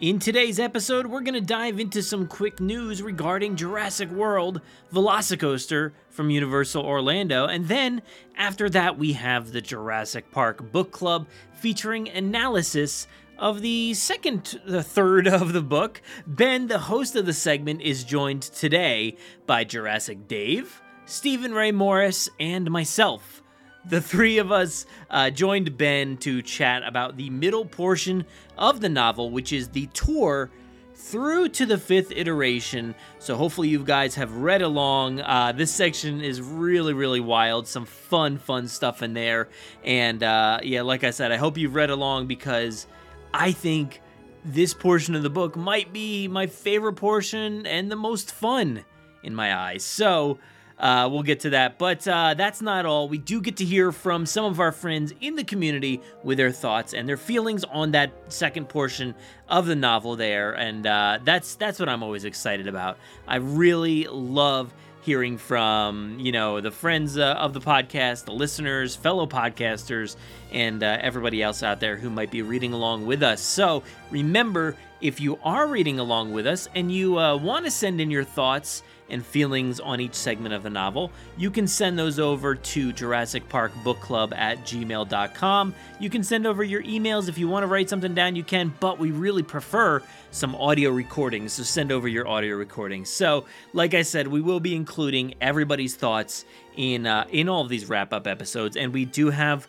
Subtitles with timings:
[0.00, 5.92] In today's episode, we're going to dive into some quick news regarding Jurassic World Velocicoaster
[6.08, 8.00] from Universal Orlando, and then
[8.34, 14.82] after that, we have the Jurassic Park Book Club featuring analysis of the second, the
[14.82, 16.00] third of the book.
[16.26, 22.26] Ben, the host of the segment, is joined today by Jurassic Dave, Steven Ray Morris,
[22.40, 23.39] and myself.
[23.86, 28.26] The three of us uh, joined Ben to chat about the middle portion
[28.58, 30.50] of the novel, which is the tour
[30.94, 32.94] through to the fifth iteration.
[33.18, 35.20] So hopefully you guys have read along.
[35.22, 37.66] Uh, this section is really, really wild.
[37.66, 39.48] Some fun, fun stuff in there.
[39.82, 42.86] And uh, yeah, like I said, I hope you've read along because
[43.32, 44.02] I think
[44.44, 48.84] this portion of the book might be my favorite portion and the most fun
[49.22, 49.82] in my eyes.
[49.84, 50.38] So.
[50.80, 51.78] Uh, we'll get to that.
[51.78, 53.08] But uh, that's not all.
[53.08, 56.50] We do get to hear from some of our friends in the community with their
[56.50, 59.14] thoughts and their feelings on that second portion
[59.48, 62.98] of the novel there, and uh, that's that's what I'm always excited about.
[63.28, 64.72] I really love
[65.02, 70.16] hearing from you know the friends uh, of the podcast, the listeners, fellow podcasters,
[70.52, 73.42] and uh, everybody else out there who might be reading along with us.
[73.42, 78.00] So remember, if you are reading along with us and you uh, want to send
[78.00, 82.18] in your thoughts and feelings on each segment of the novel, you can send those
[82.18, 85.74] over to Jurassic Park Book Club at gmail.com.
[85.98, 88.72] You can send over your emails if you want to write something down, you can,
[88.80, 93.10] but we really prefer some audio recordings, so send over your audio recordings.
[93.10, 96.44] So, like I said, we will be including everybody's thoughts
[96.76, 99.68] in uh, in all of these wrap up episodes, and we do have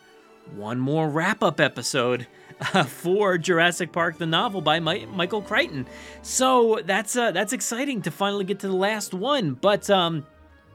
[0.54, 2.26] one more wrap up episode
[2.86, 5.86] for Jurassic Park the novel by My- Michael Crichton.
[6.22, 9.54] So that's uh, that's exciting to finally get to the last one.
[9.54, 10.26] But um,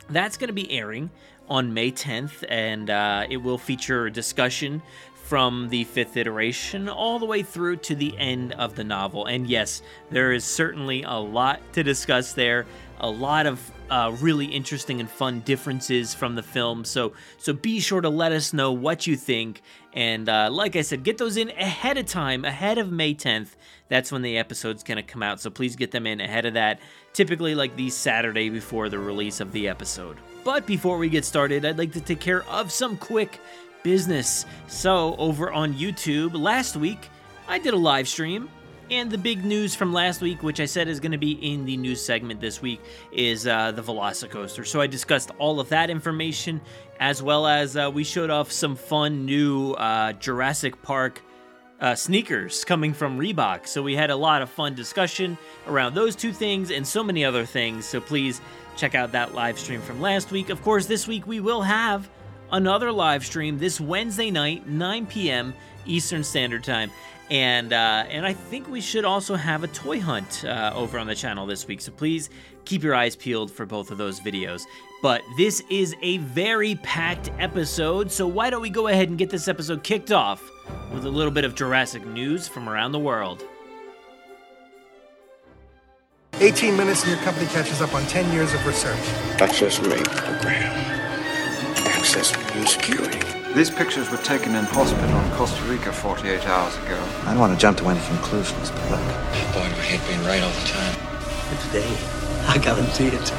[0.09, 1.09] that's going to be airing
[1.50, 4.81] on May 10th, and uh, it will feature discussion
[5.28, 9.25] from the fifth iteration all the way through to the end of the novel.
[9.25, 12.66] And yes, there is certainly a lot to discuss there,
[13.00, 13.59] a lot of
[13.90, 16.86] uh, really interesting and fun differences from the film.
[16.86, 19.62] So so be sure to let us know what you think.
[19.94, 23.56] And uh, like I said, get those in ahead of time, ahead of May 10th.
[23.90, 25.40] That's when the episode's gonna come out.
[25.40, 26.80] So please get them in ahead of that.
[27.14, 30.18] Typically like the Saturday before the release of the episode.
[30.44, 33.40] But before we get started, I'd like to take care of some quick
[33.84, 34.46] business.
[34.68, 37.09] So, over on YouTube, last week
[37.48, 38.50] I did a live stream.
[38.90, 41.66] And the big news from last week, which I said is going to be in
[41.66, 42.80] the news segment this week,
[43.12, 44.66] is uh, the Velocicoaster.
[44.66, 46.62] So I discussed all of that information,
[46.98, 51.22] as well as uh, we showed off some fun new uh, Jurassic Park
[51.81, 53.68] uh, sneakers coming from Reebok.
[53.68, 55.38] So we had a lot of fun discussion
[55.68, 57.86] around those two things and so many other things.
[57.86, 58.40] So please
[58.78, 60.50] check out that live stream from last week.
[60.50, 62.09] Of course, this week we will have
[62.54, 65.54] another live stream this Wednesday night, 9 p.m.
[65.86, 66.90] Eastern Standard Time.
[67.29, 71.07] And uh, and I think we should also have a toy hunt uh, over on
[71.07, 71.81] the channel this week.
[71.81, 72.29] So please
[72.63, 74.63] keep your eyes peeled for both of those videos.
[75.01, 79.29] But this is a very packed episode, so why don't we go ahead and get
[79.29, 80.41] this episode kicked off
[80.91, 83.44] with a little bit of Jurassic news from around the world.
[86.39, 89.00] 18 minutes and your company catches up on 10 years of research.
[89.41, 90.71] Access me program.
[91.88, 93.26] Access me security.
[93.57, 97.04] These pictures were taken in hospital in Costa Rica 48 hours ago.
[97.24, 99.01] I don't want to jump to any conclusions, but look.
[99.51, 100.95] Boy, do I hate being right all the time.
[101.50, 101.98] But today,
[102.48, 103.33] I guarantee it.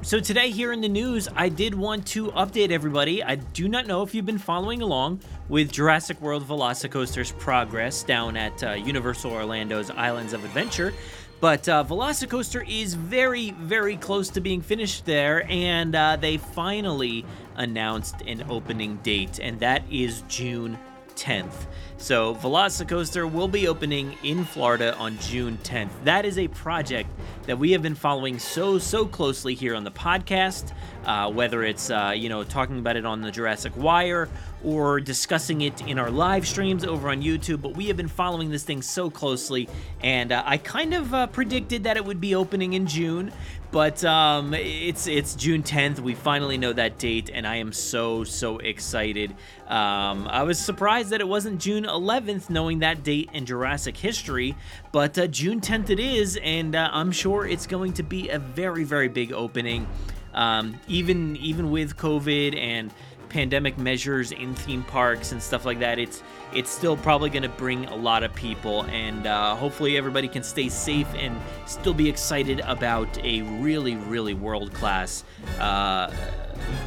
[0.00, 3.22] So, today here in the news, I did want to update everybody.
[3.22, 5.20] I do not know if you've been following along
[5.50, 10.94] with Jurassic World Velocicoaster's progress down at uh, Universal Orlando's Islands of Adventure.
[11.40, 17.24] But uh, Velocicoaster is very, very close to being finished there, and uh, they finally
[17.56, 20.78] announced an opening date, and that is June
[21.20, 21.66] 10th.
[21.98, 25.90] So, Velocicoaster will be opening in Florida on June 10th.
[26.04, 27.10] That is a project
[27.44, 30.72] that we have been following so, so closely here on the podcast,
[31.04, 34.30] uh, whether it's, uh, you know, talking about it on the Jurassic Wire
[34.64, 37.60] or discussing it in our live streams over on YouTube.
[37.60, 39.68] But we have been following this thing so closely,
[40.02, 43.30] and uh, I kind of uh, predicted that it would be opening in June.
[43.72, 46.00] But um, it's it's June 10th.
[46.00, 49.30] We finally know that date, and I am so so excited.
[49.68, 54.56] Um, I was surprised that it wasn't June 11th, knowing that date in Jurassic history.
[54.90, 58.40] But uh, June 10th it is, and uh, I'm sure it's going to be a
[58.40, 59.86] very very big opening.
[60.34, 62.92] Um, even even with COVID and
[63.30, 66.22] pandemic measures in theme parks and stuff like that, it's
[66.52, 70.42] it's still probably going to bring a lot of people, and uh, hopefully everybody can
[70.42, 75.24] stay safe and still be excited about a really really world class.
[75.58, 76.12] Uh,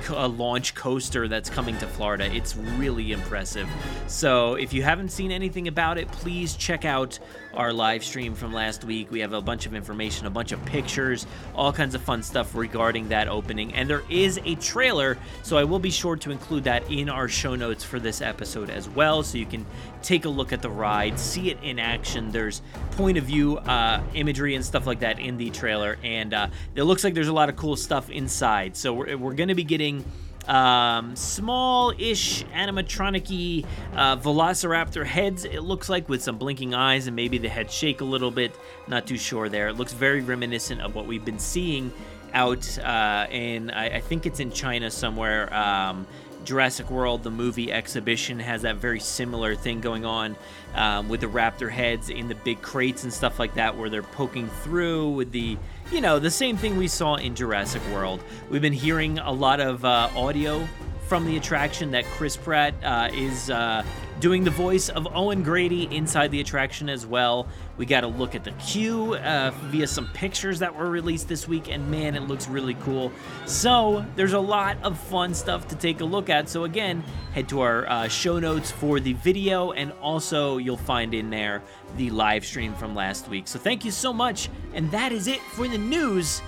[0.10, 2.26] a launch coaster that's coming to Florida.
[2.34, 3.68] It's really impressive.
[4.08, 7.20] So, if you haven't seen anything about it, please check out
[7.54, 9.12] our live stream from last week.
[9.12, 11.26] We have a bunch of information, a bunch of pictures,
[11.56, 13.74] all kinds of fun stuff regarding that opening.
[13.74, 17.28] And there is a trailer, so I will be sure to include that in our
[17.28, 19.66] show notes for this episode as well, so you can
[20.04, 22.32] take a look at the ride, see it in action.
[22.32, 22.62] There's
[22.92, 26.84] point of view uh, imagery and stuff like that in the trailer, and uh, it
[26.84, 28.76] looks like there's a lot of cool stuff inside.
[28.76, 30.06] So we're, we're going to be getting
[30.48, 33.66] um, small-ish animatronic
[33.96, 38.02] uh, velociraptor heads it looks like with some blinking eyes and maybe the head shake
[38.02, 38.54] a little bit
[38.88, 41.94] not too sure there it looks very reminiscent of what we've been seeing
[42.34, 46.06] out uh, in I, I think it's in china somewhere um,
[46.46, 50.36] Jurassic World, the movie exhibition, has that very similar thing going on
[50.76, 54.04] um, with the raptor heads in the big crates and stuff like that, where they're
[54.04, 55.58] poking through with the,
[55.92, 58.24] you know, the same thing we saw in Jurassic World.
[58.50, 60.68] We've been hearing a lot of uh, audio
[61.08, 63.84] from the attraction that Chris Pratt uh, is uh,
[64.20, 67.48] doing the voice of Owen Grady inside the attraction as well.
[67.78, 71.48] We got a look at the queue uh, via some pictures that were released this
[71.48, 73.12] week, and man, it looks really cool.
[73.46, 76.50] So, there's a lot of fun stuff to take a look at.
[76.50, 81.14] So, again, head to our uh, show notes for the video, and also you'll find
[81.14, 81.64] in there
[81.98, 83.48] the live stream from last week.
[83.48, 86.42] So, thank you so much, and that is it for the news.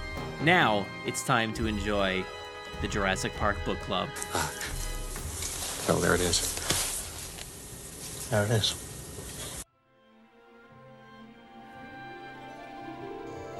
[0.43, 2.23] Now, it's time to enjoy
[2.81, 4.09] the Jurassic Park Book Club.
[5.87, 6.64] Oh, there it is.
[8.29, 8.75] There it is.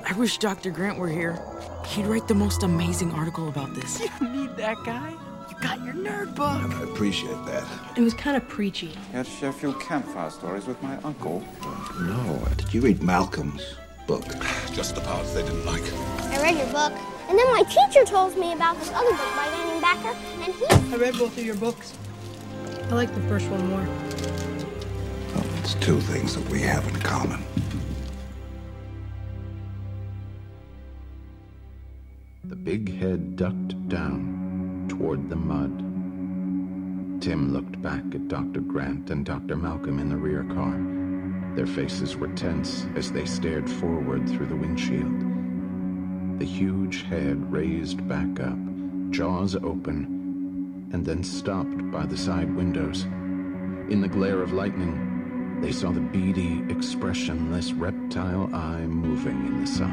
[0.07, 0.71] I wish Dr.
[0.71, 1.39] Grant were here.
[1.88, 4.01] He'd write the most amazing article about this.
[4.21, 5.12] You need that guy?
[5.50, 6.62] You got your nerd book.
[6.62, 7.63] I appreciate that.
[7.95, 8.94] It was kind of preachy.
[9.12, 11.44] Had Sheffield campfire stories with my uncle.
[12.00, 12.47] No.
[12.57, 13.75] Did you read Malcolm's
[14.07, 14.25] book?
[14.73, 15.83] Just the parts they didn't like.
[16.33, 16.94] I read your book,
[17.29, 20.65] and then my teacher told me about this other book by Daniel Backer, and he.
[20.94, 21.94] I read both of your books.
[22.89, 24.44] I like the first one more.
[25.35, 27.43] Well, it's two things that we have in common.
[32.45, 35.79] The big head ducked down toward the mud.
[37.21, 38.61] Tim looked back at Dr.
[38.61, 39.57] Grant and Dr.
[39.57, 40.79] Malcolm in the rear car.
[41.55, 46.39] Their faces were tense as they stared forward through the windshield.
[46.39, 48.57] The huge head raised back up,
[49.09, 53.03] jaws open, and then stopped by the side windows.
[53.89, 55.14] In the glare of lightning,
[55.65, 59.89] they saw the beady, expressionless reptile eye moving in the socket.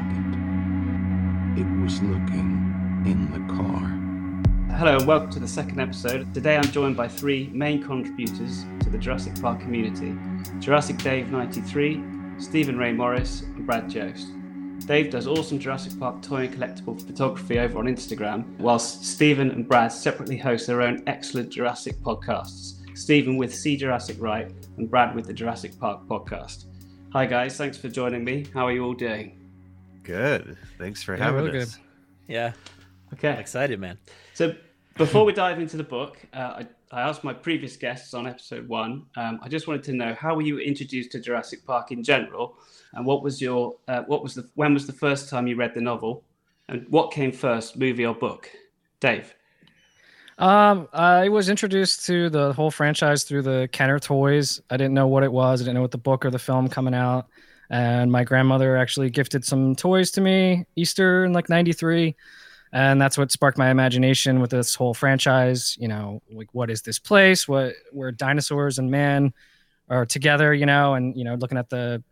[1.59, 2.61] It was looking
[3.07, 4.77] in the car.
[4.77, 6.31] Hello and welcome to the second episode.
[6.31, 10.15] Today I'm joined by three main contributors to the Jurassic Park community
[10.59, 12.03] Jurassic Dave 93,
[12.37, 14.27] Steven Ray Morris, and Brad Jost.
[14.85, 19.67] Dave does awesome Jurassic Park toy and collectible photography over on Instagram, whilst Steven and
[19.67, 22.82] Brad separately host their own excellent Jurassic podcasts.
[22.95, 26.65] Steven with See Jurassic Right and Brad with the Jurassic Park podcast.
[27.11, 28.45] Hi guys, thanks for joining me.
[28.53, 29.39] How are you all doing?
[30.03, 30.57] Good.
[30.77, 31.75] Thanks for Yeah, having real us.
[31.75, 31.83] good.
[32.27, 32.53] Yeah.
[33.13, 33.29] Okay.
[33.29, 33.97] I'm excited, man.
[34.33, 34.53] So
[34.97, 38.67] before we dive into the book, uh, I, I asked my previous guests on episode
[38.67, 39.05] one.
[39.15, 42.57] Um, I just wanted to know how were you introduced to Jurassic Park in general,
[42.93, 45.73] and what was your uh, what was the when was the first time you read
[45.73, 46.23] the novel,
[46.69, 48.49] and what came first, movie or book?
[48.99, 49.33] Dave.
[50.37, 54.61] Um, I was introduced to the whole franchise through the Kenner toys.
[54.69, 55.61] I didn't know what it was.
[55.61, 57.27] I didn't know what the book or the film coming out.
[57.69, 62.15] And my grandmother actually gifted some toys to me Easter in like '93,
[62.71, 65.77] and that's what sparked my imagination with this whole franchise.
[65.79, 67.47] You know, like what is this place?
[67.47, 69.33] What where dinosaurs and man
[69.89, 70.53] are together?
[70.53, 72.03] You know, and you know, looking at the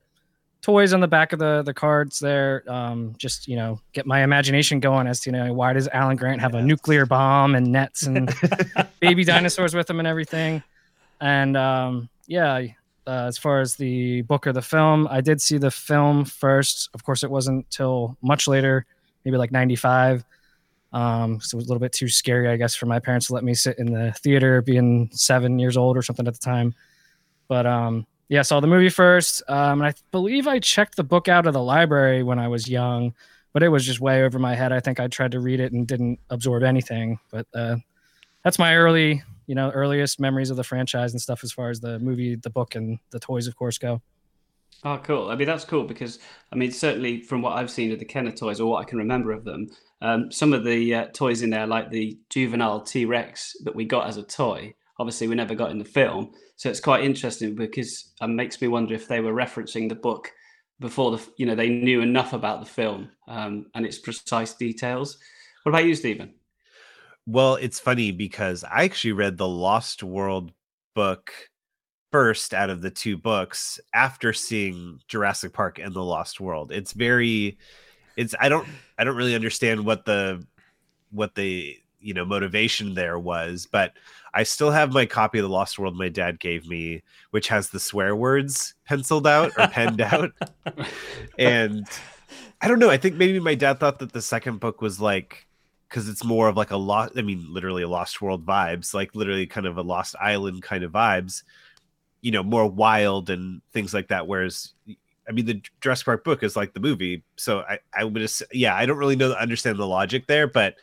[0.62, 4.22] toys on the back of the the cards there um just you know get my
[4.24, 7.72] imagination going as to you know why does alan grant have a nuclear bomb and
[7.72, 8.32] nets and
[9.00, 10.62] baby dinosaurs with him and everything
[11.22, 12.56] And um, yeah,
[13.06, 16.89] uh, as far as the book or the film, I did see the film first.
[16.94, 18.86] Of course, it wasn't till much later,
[19.24, 20.25] maybe like 95.
[20.94, 23.34] Um, so it was a little bit too scary, I guess, for my parents to
[23.34, 26.74] let me sit in the theater, being seven years old or something at the time.
[27.48, 29.44] But um, yeah, saw the movie first.
[29.50, 32.66] Um, and I believe I checked the book out of the library when I was
[32.66, 33.14] young,
[33.52, 34.72] but it was just way over my head.
[34.72, 37.20] I think I tried to read it and didn't absorb anything.
[37.30, 37.76] But uh,
[38.46, 41.82] that's my early, you know, earliest memories of the franchise and stuff as far as
[41.82, 44.02] the movie, the book, and the toys, of course, go.
[44.86, 45.30] Oh, cool.
[45.30, 46.20] I mean, that's cool because,
[46.54, 48.98] I mean, certainly from what I've seen of the Kenner toys or what I can
[48.98, 49.68] remember of them,
[50.02, 53.84] um, some of the uh, toys in there, like the juvenile T Rex that we
[53.84, 56.31] got as a toy, obviously we never got in the film.
[56.58, 60.31] So it's quite interesting because it makes me wonder if they were referencing the book
[60.79, 65.17] before the, you know, they knew enough about the film um, and its precise details.
[65.63, 66.36] What about you, Steven?
[67.25, 70.51] Well, it's funny because I actually read the Lost World
[70.93, 71.31] book
[72.12, 76.72] first out of the two books after seeing Jurassic Park and the Lost World.
[76.72, 77.58] It's very
[78.17, 78.67] it's I don't
[79.00, 80.46] I don't really understand what the
[81.10, 83.93] what the you know motivation there was, but
[84.34, 87.70] I still have my copy of the Lost World my dad gave me, which has
[87.70, 90.31] the swear words penciled out or penned out.
[91.38, 91.86] And
[92.62, 95.48] I don't know, I think maybe my dad thought that the second book was like
[95.91, 99.13] because it's more of like a lost i mean literally a lost world vibes like
[99.13, 101.43] literally kind of a lost island kind of vibes
[102.22, 104.74] you know more wild and things like that whereas
[105.27, 108.41] i mean the Jurassic Park book is like the movie so i i would just,
[108.53, 110.75] yeah i don't really know understand the logic there but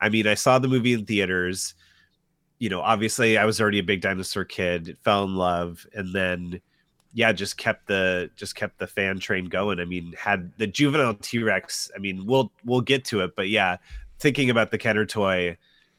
[0.00, 1.74] i mean i saw the movie in theaters
[2.58, 6.60] you know obviously i was already a big dinosaur kid fell in love and then
[7.12, 11.14] yeah just kept the just kept the fan train going i mean had the juvenile
[11.14, 13.76] t-rex i mean we'll we'll get to it but yeah
[14.18, 15.56] thinking about the Kenner toy,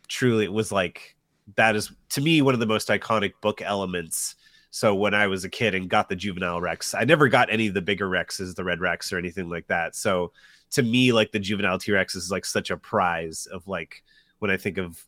[0.08, 1.16] truly it was like
[1.56, 4.36] that is to me one of the most iconic book elements.
[4.70, 7.68] So when I was a kid and got the juvenile Rex, I never got any
[7.68, 9.96] of the bigger Rexes, the Red Rex or anything like that.
[9.96, 10.34] So
[10.72, 14.04] to me, like the juvenile T Rex is like such a prize of like
[14.40, 15.04] when I think of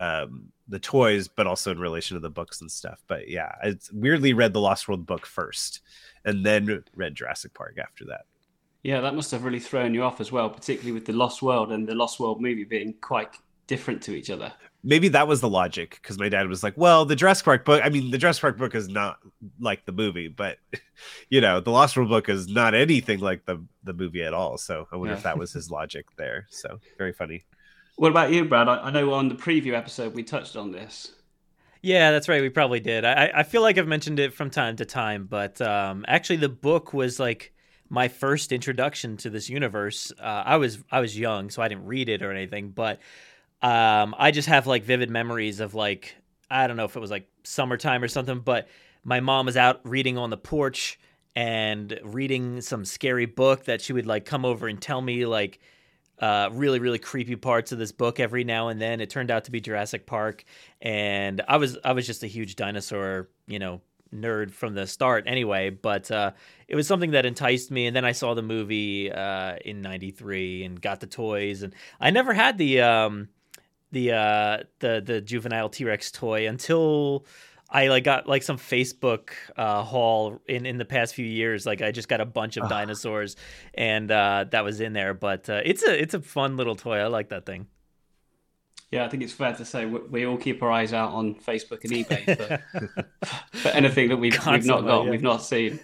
[0.00, 3.02] um, the toys, but also in relation to the books and stuff.
[3.06, 5.80] But yeah, I weirdly read the Lost World book first,
[6.24, 8.22] and then read Jurassic Park after that.
[8.82, 11.72] Yeah, that must have really thrown you off as well, particularly with the Lost World
[11.72, 13.30] and the Lost World movie being quite
[13.66, 14.52] different to each other.
[14.86, 17.80] Maybe that was the logic because my dad was like, "Well, the Jurassic Park book.
[17.82, 19.18] I mean, the Jurassic Park book is not
[19.58, 20.58] like the movie, but
[21.30, 24.58] you know, the Lost World book is not anything like the the movie at all."
[24.58, 25.18] So I wonder yeah.
[25.18, 26.46] if that was his logic there.
[26.50, 27.44] So very funny.
[27.96, 28.68] What about you, Brad?
[28.68, 31.12] I, I know on the preview episode we touched on this.
[31.80, 32.40] Yeah, that's right.
[32.40, 33.04] We probably did.
[33.04, 36.48] I, I feel like I've mentioned it from time to time, but um, actually, the
[36.48, 37.52] book was like
[37.90, 40.12] my first introduction to this universe.
[40.18, 43.00] Uh, I was I was young, so I didn't read it or anything, but
[43.64, 46.14] um, I just have like vivid memories of like
[46.50, 48.68] I don't know if it was like summertime or something, but
[49.04, 51.00] my mom was out reading on the porch
[51.34, 55.60] and reading some scary book that she would like come over and tell me like
[56.18, 59.00] uh, really really creepy parts of this book every now and then.
[59.00, 60.44] It turned out to be Jurassic Park,
[60.82, 63.80] and I was I was just a huge dinosaur you know
[64.14, 66.32] nerd from the start anyway, but uh,
[66.68, 67.86] it was something that enticed me.
[67.86, 72.10] And then I saw the movie uh, in '93 and got the toys, and I
[72.10, 73.28] never had the um,
[73.94, 77.24] the uh, the the juvenile T Rex toy until.
[77.70, 81.66] I like got like some Facebook uh, haul in in the past few years.
[81.66, 83.34] Like I just got a bunch of dinosaurs,
[83.72, 85.12] and uh, that was in there.
[85.12, 86.98] But uh, it's a it's a fun little toy.
[86.98, 87.66] I like that thing.
[88.92, 91.34] Yeah, I think it's fair to say we, we all keep our eyes out on
[91.34, 92.62] Facebook and eBay
[93.26, 95.10] for, for anything that we've, we've not got, yeah.
[95.10, 95.80] we've not seen.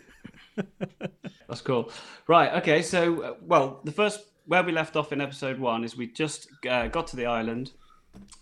[1.49, 1.91] That's cool.
[2.29, 2.53] Right.
[2.59, 2.83] Okay.
[2.83, 6.49] So, uh, well, the first where we left off in episode one is we just
[6.69, 7.73] uh, got to the island.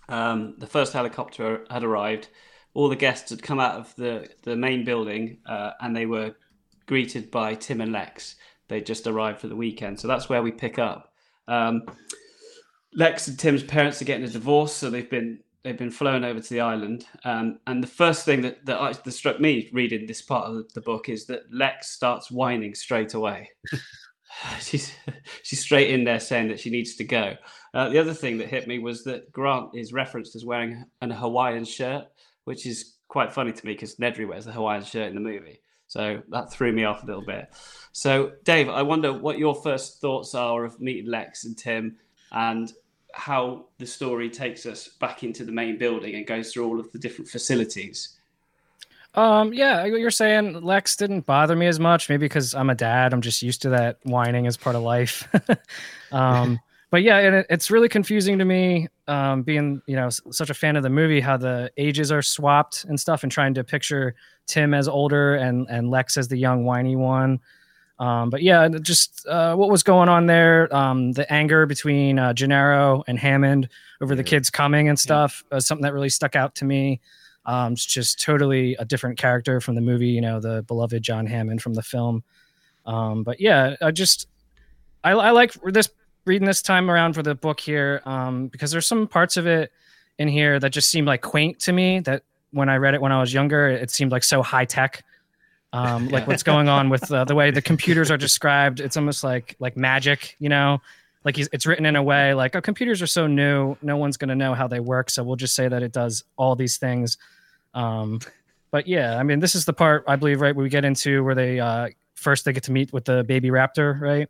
[0.08, 2.28] Um, the first helicopter had arrived.
[2.74, 6.36] All the guests had come out of the the main building, uh, and they were
[6.86, 8.36] greeted by Tim and Lex.
[8.68, 11.12] They just arrived for the weekend, so that's where we pick up.
[11.46, 11.82] Um,
[12.94, 16.40] Lex and Tim's parents are getting a divorce, so they've been they've been flown over
[16.40, 17.06] to the island.
[17.24, 20.72] Um, and the first thing that that, I, that, struck me reading this part of
[20.72, 23.50] the book is that Lex starts whining straight away.
[24.60, 24.92] she's
[25.42, 27.34] she's straight in there saying that she needs to go.
[27.78, 31.12] Uh, the other thing that hit me was that Grant is referenced as wearing an
[31.12, 32.08] Hawaiian shirt,
[32.42, 35.60] which is quite funny to me because Nedry wears the Hawaiian shirt in the movie.
[35.86, 37.48] So that threw me off a little bit.
[37.92, 41.98] So, Dave, I wonder what your first thoughts are of meeting Lex and Tim
[42.32, 42.72] and
[43.14, 46.90] how the story takes us back into the main building and goes through all of
[46.90, 48.18] the different facilities.
[49.14, 53.12] Um, yeah, you're saying Lex didn't bother me as much, maybe because I'm a dad.
[53.12, 55.28] I'm just used to that whining as part of life.
[56.12, 56.58] um,
[56.90, 60.50] but yeah, and it, it's really confusing to me, um, being you know s- such
[60.50, 63.64] a fan of the movie, how the ages are swapped and stuff, and trying to
[63.64, 64.14] picture
[64.46, 67.40] Tim as older and and Lex as the young whiny one.
[67.98, 72.32] Um, but yeah, just uh, what was going on there, um, the anger between uh,
[72.32, 73.68] Gennaro and Hammond
[74.00, 77.00] over the kids coming and stuff, uh, something that really stuck out to me.
[77.44, 81.26] Um, it's just totally a different character from the movie, you know, the beloved John
[81.26, 82.22] Hammond from the film.
[82.86, 84.28] Um, but yeah, I just
[85.02, 85.88] I, I like this
[86.24, 89.72] reading this time around for the book here um, because there's some parts of it
[90.18, 92.00] in here that just seem like quaint to me.
[92.00, 95.04] That when I read it when I was younger, it seemed like so high tech.
[95.72, 99.22] Um, like what's going on with uh, the way the computers are described, it's almost
[99.24, 100.80] like like magic, you know.
[101.24, 104.16] Like he's, it's written in a way like, oh, computers are so new, no one's
[104.16, 106.78] going to know how they work, so we'll just say that it does all these
[106.78, 107.18] things.
[107.74, 108.20] Um,
[108.70, 111.24] but yeah, I mean, this is the part I believe, right, where we get into
[111.24, 114.28] where they uh, first they get to meet with the baby raptor, right?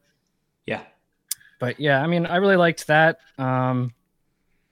[1.61, 1.67] Yeah.
[1.67, 3.19] But yeah, I mean, I really liked that.
[3.39, 3.93] Um,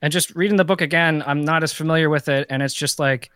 [0.03, 2.99] and just reading the book again, I'm not as familiar with it, and it's just
[2.99, 3.31] like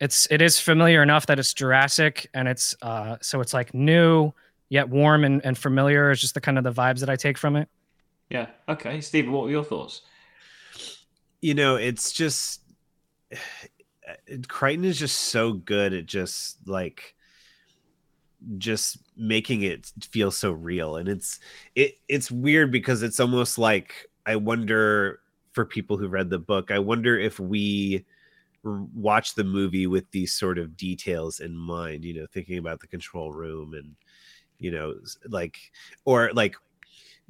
[0.00, 4.32] it's it is familiar enough that it's Jurassic, and it's uh, so it's like new
[4.68, 6.10] yet warm and, and familiar.
[6.10, 7.68] Is just the kind of the vibes that I take from it.
[8.30, 8.46] Yeah.
[8.68, 10.02] Okay, Steven, what were your thoughts?
[11.40, 12.62] You know, it's just
[14.48, 17.14] Crichton is just so good at just like
[18.58, 20.96] just making it feel so real.
[20.96, 21.40] And it's
[21.74, 25.20] it it's weird because it's almost like i wonder
[25.52, 28.02] for people who read the book i wonder if we
[28.62, 32.86] watch the movie with these sort of details in mind you know thinking about the
[32.86, 33.94] control room and
[34.58, 34.94] you know
[35.28, 35.58] like
[36.06, 36.56] or like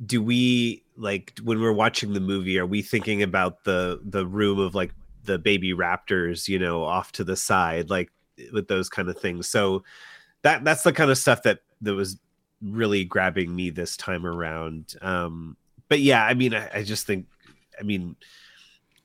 [0.07, 4.61] do we like when we're watching the movie are we thinking about the the room
[4.61, 8.13] of like the baby raptors you know off to the side like
[8.53, 9.49] with those kind of things?
[9.49, 9.85] So
[10.43, 12.19] that that's the kind of stuff that that was
[12.63, 15.57] really grabbing me this time around um
[15.89, 17.27] but yeah i mean i, I just think
[17.79, 18.17] i mean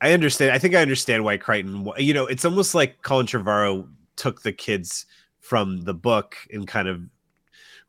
[0.01, 3.87] i understand i think i understand why crichton you know it's almost like colin trevorrow
[4.15, 5.05] took the kids
[5.39, 7.01] from the book and kind of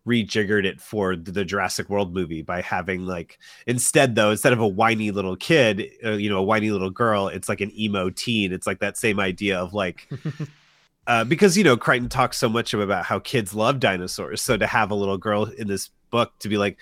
[0.06, 4.66] rejiggered it for the, Jurassic World movie by having like instead though instead of a
[4.66, 8.52] whiny little kid, uh, you know, a whiny little girl, it's like an emo teen.
[8.52, 10.08] It's like that same idea of like
[11.06, 14.42] uh, because you know Crichton talks so much about how kids love dinosaurs.
[14.42, 16.78] So to have a little girl in this book to be like,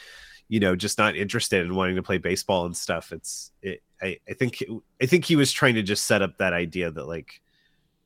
[0.48, 3.82] you know, just not interested in wanting to play baseball and stuff, it's it.
[4.00, 4.62] I, I think
[5.02, 7.40] I think he was trying to just set up that idea that like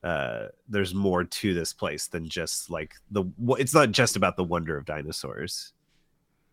[0.02, 3.24] uh there's more to this place than just like the
[3.58, 5.72] it's not just about the wonder of dinosaurs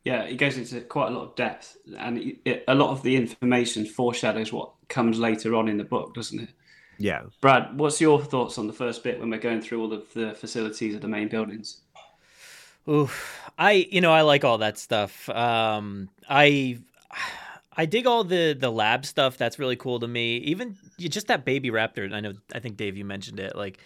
[0.05, 3.03] Yeah, it goes into quite a lot of depth, and it, it, a lot of
[3.03, 6.49] the information foreshadows what comes later on in the book, doesn't it?
[6.99, 10.13] Yeah Brad, what's your thoughts on the first bit when we're going through all of
[10.13, 11.81] the facilities of the main buildings?
[12.87, 13.09] Ooh,
[13.57, 15.27] I you know I like all that stuff.
[15.29, 16.79] Um, I
[17.75, 19.37] I dig all the the lab stuff.
[19.37, 20.37] That's really cool to me.
[20.37, 22.11] Even just that baby raptor.
[22.13, 22.33] I know.
[22.53, 23.55] I think Dave, you mentioned it.
[23.55, 23.79] Like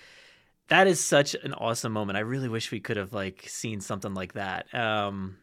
[0.69, 2.17] that is such an awesome moment.
[2.17, 4.73] I really wish we could have like seen something like that.
[4.73, 5.37] Um,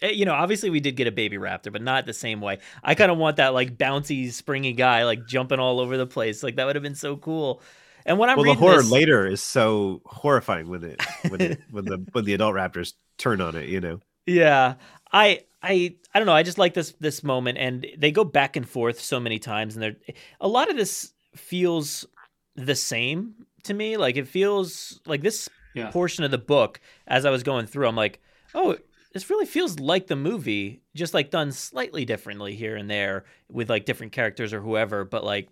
[0.00, 2.58] Eh, you know, obviously we did get a baby raptor, but not the same way.
[2.82, 6.42] I kind of want that like bouncy, springy guy like jumping all over the place.
[6.42, 7.62] Like that would have been so cool.
[8.06, 11.60] And when I'm well the horror this, later is so horrifying when it when it
[11.70, 14.74] when the when the adult raptors turn on it you know Yeah.
[15.12, 18.56] I I I don't know, I just like this this moment and they go back
[18.56, 19.96] and forth so many times and they're
[20.40, 22.06] a lot of this feels
[22.54, 23.34] the same
[23.64, 23.96] to me.
[23.96, 25.90] Like it feels like this Yeah.
[25.90, 28.20] portion of the book as I was going through, I'm like,
[28.54, 28.76] "Oh,
[29.12, 33.70] this really feels like the movie, just like done slightly differently here and there with
[33.70, 35.48] like different characters or whoever, but like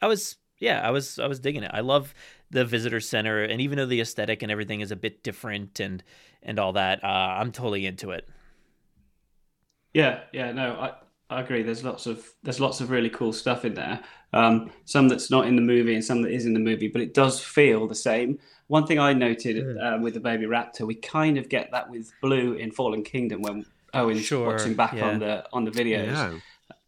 [0.00, 1.70] I was yeah, I was I was digging it.
[1.74, 2.14] I love
[2.50, 6.02] the visitor center and even though the aesthetic and everything is a bit different and
[6.42, 8.28] and all that, uh, I'm totally into it.
[9.94, 10.94] Yeah, yeah, no, I,
[11.28, 11.62] I agree.
[11.62, 14.00] There's lots of there's lots of really cool stuff in there.
[14.32, 17.02] Um, some that's not in the movie and some that is in the movie, but
[17.02, 18.38] it does feel the same.
[18.72, 22.10] One thing I noted uh, with the baby raptor, we kind of get that with
[22.22, 25.08] Blue in Fallen Kingdom when Owen's Sure, watching back yeah.
[25.10, 26.06] on the on the videos.
[26.06, 26.38] Yeah,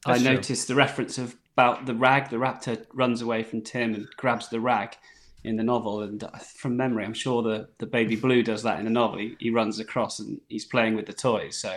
[0.06, 0.32] I that's true.
[0.34, 2.30] noticed the reference of about the rag.
[2.30, 4.96] The raptor runs away from Tim and grabs the rag
[5.44, 6.00] in the novel.
[6.00, 9.18] And uh, from memory, I'm sure the, the baby blue does that in the novel.
[9.18, 11.54] He, he runs across and he's playing with the toys.
[11.58, 11.68] So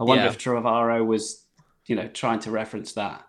[0.00, 0.30] I wonder Yeah.
[0.30, 1.44] if Trevorrow was,
[1.86, 3.24] you know, trying to reference that.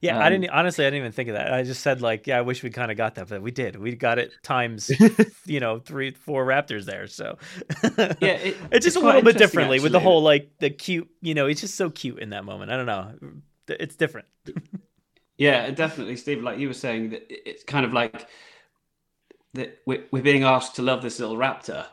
[0.00, 0.84] Yeah, I Um, didn't honestly.
[0.86, 1.52] I didn't even think of that.
[1.52, 3.76] I just said like, yeah, I wish we kind of got that, but we did.
[3.76, 4.90] We got it times,
[5.46, 7.06] you know, three, four raptors there.
[7.08, 7.38] So
[8.20, 11.08] Yeah, it- it's just it's a little bit differently with the whole like the cute.
[11.20, 12.70] You know, it's just so cute in that moment.
[12.70, 13.12] I don't know.
[13.68, 14.26] It's different.
[15.36, 16.42] Yeah, definitely, Steve.
[16.42, 18.26] Like you were saying, that it's kind of like
[19.54, 21.86] that we're, we're being asked to love this little raptor,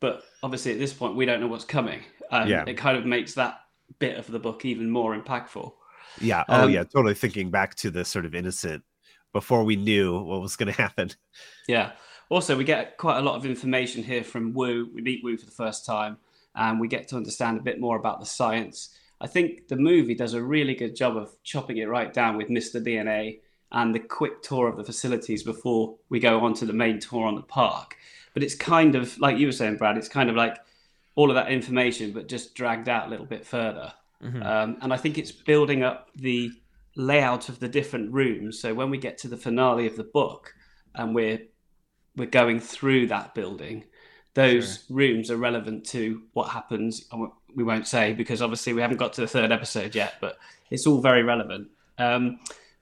[0.00, 2.00] but obviously at this point we don't know what's coming.
[2.30, 2.64] And Yeah.
[2.66, 3.60] it kind of makes that
[3.98, 5.72] bit of the book even more impactful.
[6.20, 6.44] Yeah.
[6.48, 6.84] Oh, Um, yeah.
[6.84, 8.84] Totally thinking back to the sort of innocent
[9.32, 11.10] before we knew what was going to happen.
[11.66, 11.92] Yeah.
[12.28, 14.88] Also, we get quite a lot of information here from Wu.
[14.94, 16.16] We meet Wu for the first time,
[16.54, 18.96] and we get to understand a bit more about the science.
[19.20, 22.48] I think the movie does a really good job of chopping it right down with
[22.48, 22.82] Mr.
[22.84, 23.40] DNA
[23.72, 27.26] and the quick tour of the facilities before we go on to the main tour
[27.26, 27.96] on the park.
[28.32, 29.96] But it's kind of like you were saying, Brad.
[29.98, 30.56] It's kind of like
[31.14, 33.92] all of that information, but just dragged out a little bit further.
[34.24, 34.44] Mhm.
[34.44, 36.50] Um, and I think it's building up the
[36.96, 38.60] layout of the different rooms.
[38.60, 40.54] So when we get to the finale of the book,
[40.94, 41.40] and we're
[42.16, 43.84] we're going through that building,
[44.34, 47.08] those rooms are relevant to what happens.
[47.54, 50.38] We won't say because obviously we haven't got to the third episode yet, but
[50.70, 51.68] it's all very relevant.
[51.98, 52.38] Um,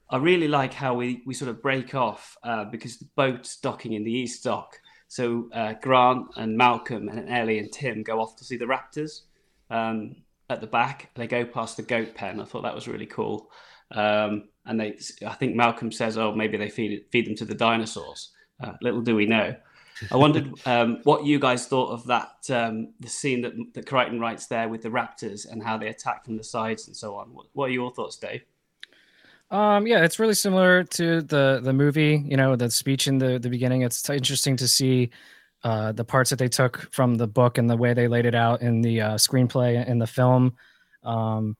[0.09, 3.93] I really like how we, we sort of break off uh, because the boat's docking
[3.93, 4.79] in the east dock.
[5.07, 9.21] So uh, Grant and Malcolm and Ellie and Tim go off to see the raptors
[9.71, 10.15] um,
[10.49, 11.09] at the back.
[11.15, 12.39] They go past the goat pen.
[12.39, 13.49] I thought that was really cool.
[13.91, 17.45] Um, and they, I think Malcolm says, "Oh, maybe they feed it, feed them to
[17.45, 19.55] the dinosaurs." Uh, little do we know.
[20.11, 24.19] I wondered um, what you guys thought of that um, the scene that that Crichton
[24.19, 27.33] writes there with the raptors and how they attack from the sides and so on.
[27.33, 28.43] What, what are your thoughts, Dave?
[29.51, 32.23] Um, yeah, it's really similar to the the movie.
[32.25, 33.81] You know, the speech in the the beginning.
[33.81, 35.11] It's t- interesting to see
[35.63, 38.35] uh, the parts that they took from the book and the way they laid it
[38.35, 40.55] out in the uh, screenplay in the film.
[41.03, 41.55] Um,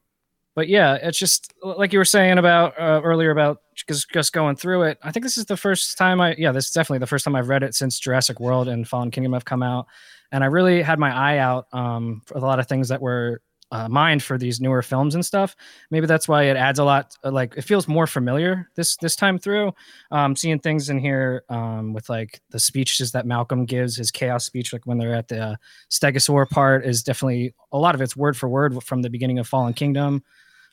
[0.56, 4.56] but yeah, it's just like you were saying about uh, earlier about just just going
[4.56, 5.00] through it.
[5.02, 7.36] I think this is the first time I yeah, this is definitely the first time
[7.36, 9.88] I've read it since Jurassic World and Fallen Kingdom have come out,
[10.32, 13.42] and I really had my eye out um, for a lot of things that were
[13.74, 15.56] uh, mined for these newer films and stuff.
[15.90, 17.18] Maybe that's why it adds a lot.
[17.24, 19.74] uh, Like it feels more familiar this this time through.
[20.12, 24.46] Um, seeing things in here um, with like the speeches that Malcolm gives, his chaos
[24.46, 25.56] speech, like when they're at the uh,
[25.90, 29.48] Stegosaur part, is definitely a lot of it's word for word from the beginning of
[29.48, 30.24] Fallen Kingdom.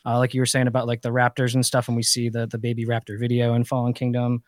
[0.04, 2.46] Uh, like you were saying about like the raptors and stuff, and we see the
[2.46, 4.42] the baby raptor video in Fallen Kingdom.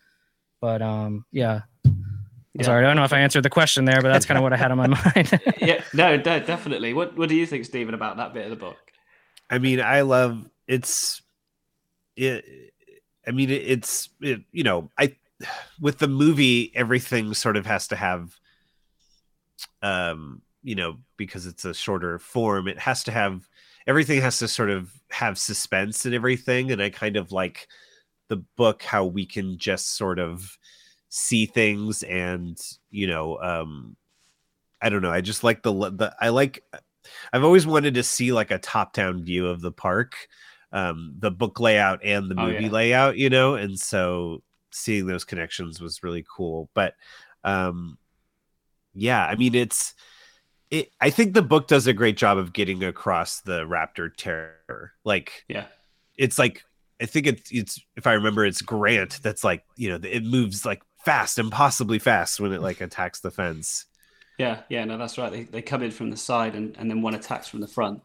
[0.61, 1.63] But um, yeah.
[2.55, 2.65] Yeah.
[2.65, 4.53] Sorry, I don't know if I answered the question there, but that's kind of what
[4.53, 5.41] I had on my mind.
[5.59, 6.93] yeah, no, no, definitely.
[6.93, 8.77] What What do you think, Steven, about that bit of the book?
[9.49, 11.23] I mean, I love it's
[12.17, 12.45] it.
[13.27, 15.17] I mean, it, it's it, you know, I
[15.81, 18.39] with the movie, everything sort of has to have,
[19.81, 23.49] um, you know, because it's a shorter form, it has to have
[23.87, 27.67] everything has to sort of have suspense and everything, and I kind of like
[28.29, 30.59] the book how we can just sort of
[31.15, 32.59] see things and
[32.91, 33.97] you know um
[34.81, 36.65] i don't know i just like the the i like
[37.33, 40.17] i've always wanted to see like a top down view of the park
[40.73, 42.71] um the book layout and the Oh, movie yeah.
[42.71, 46.95] layout you know and so seeing those connections was really cool but
[47.45, 47.99] um
[48.95, 49.95] yeah i mean it's
[50.71, 54.93] it, i think the book does a great job of getting across the raptor terror
[55.05, 55.67] like Yeah.
[56.17, 56.65] it's like
[57.01, 60.65] I think it's it's if I remember it's Grant that's like you know it moves
[60.65, 63.87] like fast impossibly fast when it like attacks the fence
[64.39, 65.31] Yeah, yeah, no, that's right.
[65.31, 68.03] They, they come in from the side and, and then one attacks from the front.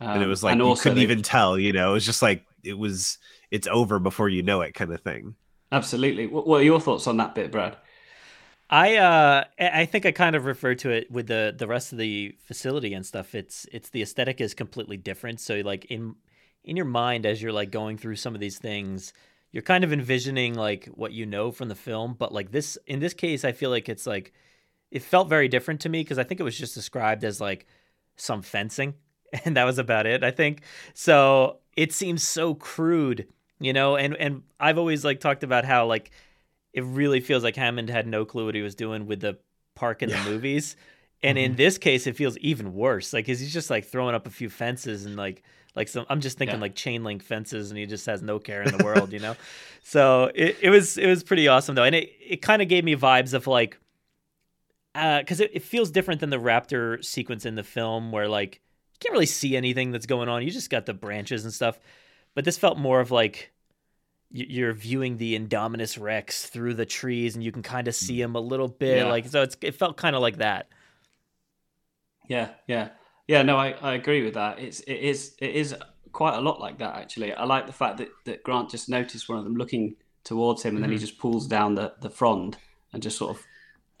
[0.00, 2.06] Um, and it was like you also couldn't they- even tell you know it was
[2.06, 3.18] just like it was
[3.50, 5.34] it's over before you know it kind of thing
[5.72, 6.26] Absolutely.
[6.28, 7.76] What, what are your thoughts on that bit, Brad?
[8.68, 11.92] I uh I I think I kind of refer to it with the the rest
[11.92, 13.34] of the facility and stuff.
[13.34, 15.40] It's it's the aesthetic is completely different.
[15.40, 16.14] So like in
[16.64, 19.12] in your mind as you're like going through some of these things,
[19.52, 23.00] you're kind of envisioning like what you know from the film, but like this in
[23.00, 24.32] this case I feel like it's like
[24.90, 27.66] it felt very different to me because I think it was just described as like
[28.16, 28.94] some fencing
[29.44, 30.62] and that was about it, I think.
[30.94, 33.28] So it seems so crude,
[33.60, 36.10] you know, and and I've always like talked about how like
[36.72, 39.38] it really feels like Hammond had no clue what he was doing with the
[39.74, 40.76] park and the movies.
[41.22, 41.56] And in mm-hmm.
[41.58, 43.12] this case, it feels even worse.
[43.12, 45.42] Like, 'cause he's just like throwing up a few fences and like,
[45.76, 46.06] like some.
[46.08, 46.62] I'm just thinking Yeah.
[46.62, 49.36] like chain link fences, and he just has no care in the world, you know.
[49.82, 52.84] So it, it was it was pretty awesome though, and it it kind of gave
[52.84, 53.78] me vibes of like,
[54.94, 58.56] uh, because it, it feels different than the raptor sequence in the film where like
[58.92, 60.42] you can't really see anything that's going on.
[60.42, 61.78] You just got the branches and stuff,
[62.34, 63.52] but this felt more of like
[64.32, 68.24] you're viewing the Indominus Rex through the trees, and you can kind of see mm.
[68.24, 68.98] him a little bit.
[68.98, 69.06] Yeah.
[69.06, 70.68] Like so, it's it felt kind of like that.
[72.28, 72.90] Yeah, yeah,
[73.30, 73.42] yeah.
[73.42, 74.58] No, I, I agree with that.
[74.58, 75.74] It's it is it is
[76.12, 77.32] quite a lot like that actually.
[77.32, 80.74] I like the fact that, that Grant just noticed one of them looking towards him,
[80.74, 81.06] and then he Mhm.
[81.06, 82.58] just pulls down the, the frond
[82.92, 83.46] and just sort of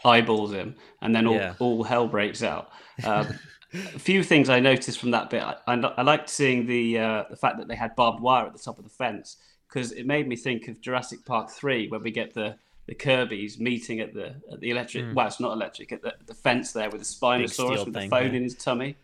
[0.04, 1.54] eyeballs him, and then all, Yeah.
[1.58, 2.70] all hell breaks out.
[3.04, 3.26] Um,
[3.72, 5.42] a few things I noticed from that bit.
[5.42, 8.52] I, I, I liked seeing the uh, the fact that they had barbed wire at
[8.52, 9.36] the top of the fence
[9.68, 13.58] because it made me think of Jurassic Park three, where we get the the Kirby's
[13.58, 15.04] meeting at the at the electric.
[15.04, 15.14] Mm.
[15.14, 18.10] Well, it's not electric at the, the fence there with the Spinosaurus with the thing,
[18.10, 18.38] phone yeah.
[18.38, 18.96] in his tummy,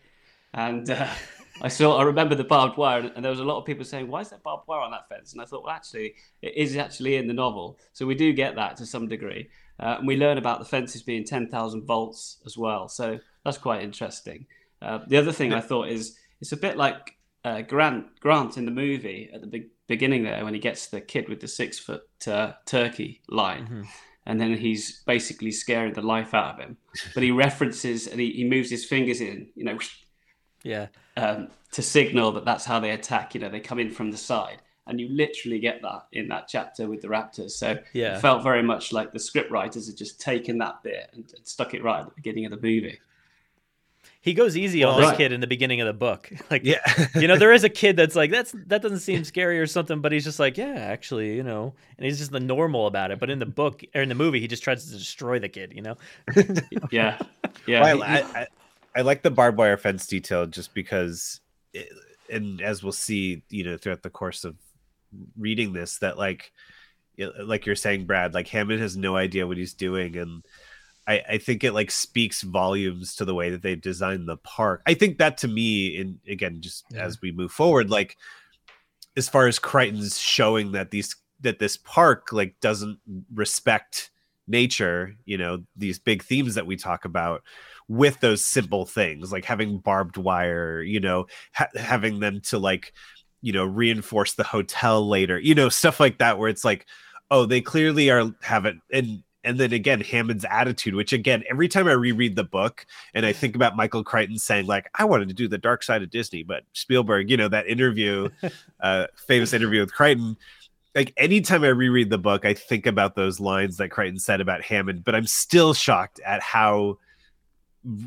[0.53, 1.07] and uh,
[1.61, 1.97] I saw.
[1.97, 4.29] I remember the barbed wire, and there was a lot of people saying, "Why is
[4.29, 7.27] there barbed wire on that fence?" And I thought, well, actually, it is actually in
[7.27, 10.59] the novel, so we do get that to some degree, uh, and we learn about
[10.59, 12.87] the fences being ten thousand volts as well.
[12.87, 14.45] So that's quite interesting.
[14.81, 18.65] Uh, the other thing I thought is it's a bit like uh, Grant Grant in
[18.65, 21.79] the movie at the big beginning there when he gets the kid with the six
[21.79, 23.63] foot uh, turkey line.
[23.63, 23.81] Mm-hmm.
[24.25, 26.75] And then he's basically scaring the life out of him.
[27.13, 29.79] But he references and he, he moves his fingers in, you know,
[30.63, 33.33] yeah, um, to signal that that's how they attack.
[33.33, 36.47] You know, they come in from the side, and you literally get that in that
[36.47, 37.51] chapter with the Raptors.
[37.51, 38.17] So yeah.
[38.17, 41.47] it felt very much like the script writers had just taken that bit and, and
[41.47, 42.99] stuck it right at the beginning of the movie
[44.27, 46.29] he goes easy on this kid in the beginning of the book.
[46.49, 46.79] Like, yeah,
[47.15, 49.99] you know, there is a kid that's like, that's that doesn't seem scary or something,
[49.99, 53.19] but he's just like, yeah, actually, you know, and he's just the normal about it.
[53.19, 55.73] But in the book or in the movie, he just tries to destroy the kid.
[55.75, 55.95] You know?
[56.91, 57.19] yeah,
[57.65, 57.81] yeah.
[57.81, 58.47] Well, I, I,
[58.97, 61.39] I, like the barbed wire fence detail just because,
[61.73, 61.89] it,
[62.29, 64.55] and as we'll see, you know, throughout the course of
[65.37, 66.51] reading this, that like,
[67.41, 70.43] like you're saying, Brad, like Hammond has no idea what he's doing, and
[71.07, 74.81] I, I think it like speaks volumes to the way that they've designed the park.
[74.85, 77.05] I think that to me, in again, just yeah.
[77.05, 78.17] as we move forward, like
[79.15, 82.99] as far as Crichton's showing that these that this park like doesn't
[83.33, 84.11] respect
[84.47, 87.41] nature, you know, these big themes that we talk about
[87.87, 92.93] with those simple things like having barbed wire, you know, ha- having them to like,
[93.41, 96.85] you know, reinforce the hotel later, you know, stuff like that where it's like,
[97.31, 101.87] oh, they clearly are haven't and and then again hammond's attitude which again every time
[101.87, 105.33] i reread the book and i think about michael crichton saying like i wanted to
[105.33, 108.27] do the dark side of disney but spielberg you know that interview
[108.81, 110.35] uh famous interview with crichton
[110.95, 114.61] like anytime i reread the book i think about those lines that crichton said about
[114.63, 116.97] hammond but i'm still shocked at how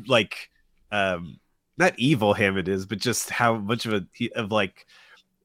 [0.07, 0.49] like
[0.91, 1.39] um
[1.77, 4.05] not evil hammond is but just how much of a
[4.35, 4.85] of like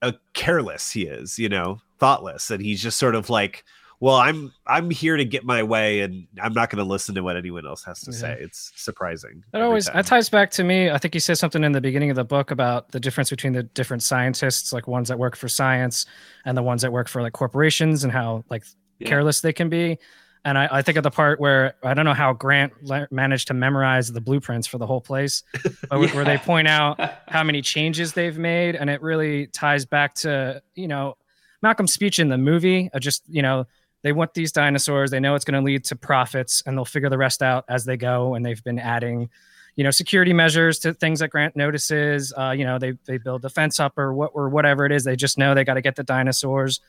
[0.03, 2.51] a careless he is you know thoughtless.
[2.51, 3.65] And he's just sort of like
[3.99, 7.23] well i'm i'm here to get my way and i'm not going to listen to
[7.23, 8.19] what anyone else has to yeah.
[8.19, 8.39] say.
[8.41, 10.91] It's surprising That always that ties back to me.
[10.91, 13.55] I think he says something in the beginning of the book about the difference between
[13.55, 16.05] the different scientists like ones that work for science
[16.45, 18.65] and the ones that work for like corporations and how like
[18.99, 19.09] yeah.
[19.09, 19.99] careless they can be
[20.47, 23.49] and I, I, think of the part where I don't know how Grant le- managed
[23.49, 25.43] to memorize the blueprints for the whole place,
[25.91, 26.15] but yeah.
[26.15, 30.63] where they point out how many changes they've made, and it really ties back to
[30.77, 31.17] you know
[31.63, 32.89] Malcolm's speech in the movie.
[32.95, 33.67] Uh, just you know
[34.03, 35.11] they want these dinosaurs.
[35.11, 37.85] They know it's going to lead to profits, and they'll figure the rest out as
[37.85, 38.37] they go.
[38.37, 39.29] And they've been adding,
[39.75, 42.33] you know, security measures to things that Grant notices.
[42.39, 45.03] Uh, you know, they they build the fence up or what or whatever it is.
[45.03, 46.81] They just know they got to get the dinosaurs.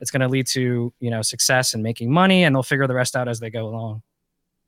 [0.00, 2.94] It's going to lead to you know success and making money, and they'll figure the
[2.94, 4.02] rest out as they go along.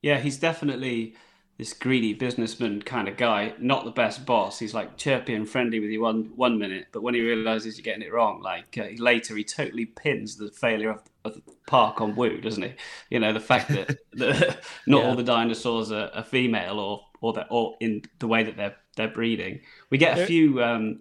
[0.02, 1.16] Yeah, he's definitely
[1.58, 4.60] this greedy businessman kind of guy, not the best boss.
[4.60, 7.82] He's like chirpy and friendly with you one one minute, but when he realizes you're
[7.82, 12.00] getting it wrong, like uh, later he totally pins the failure of, of, the park
[12.00, 12.74] on Wu, doesn't he?
[13.10, 15.08] You know the fact that the, not yeah.
[15.08, 18.76] all the dinosaurs are, are, female or or that or in the way that they're
[18.96, 19.60] they're breeding.
[19.90, 20.62] We get a few.
[20.62, 21.00] Um,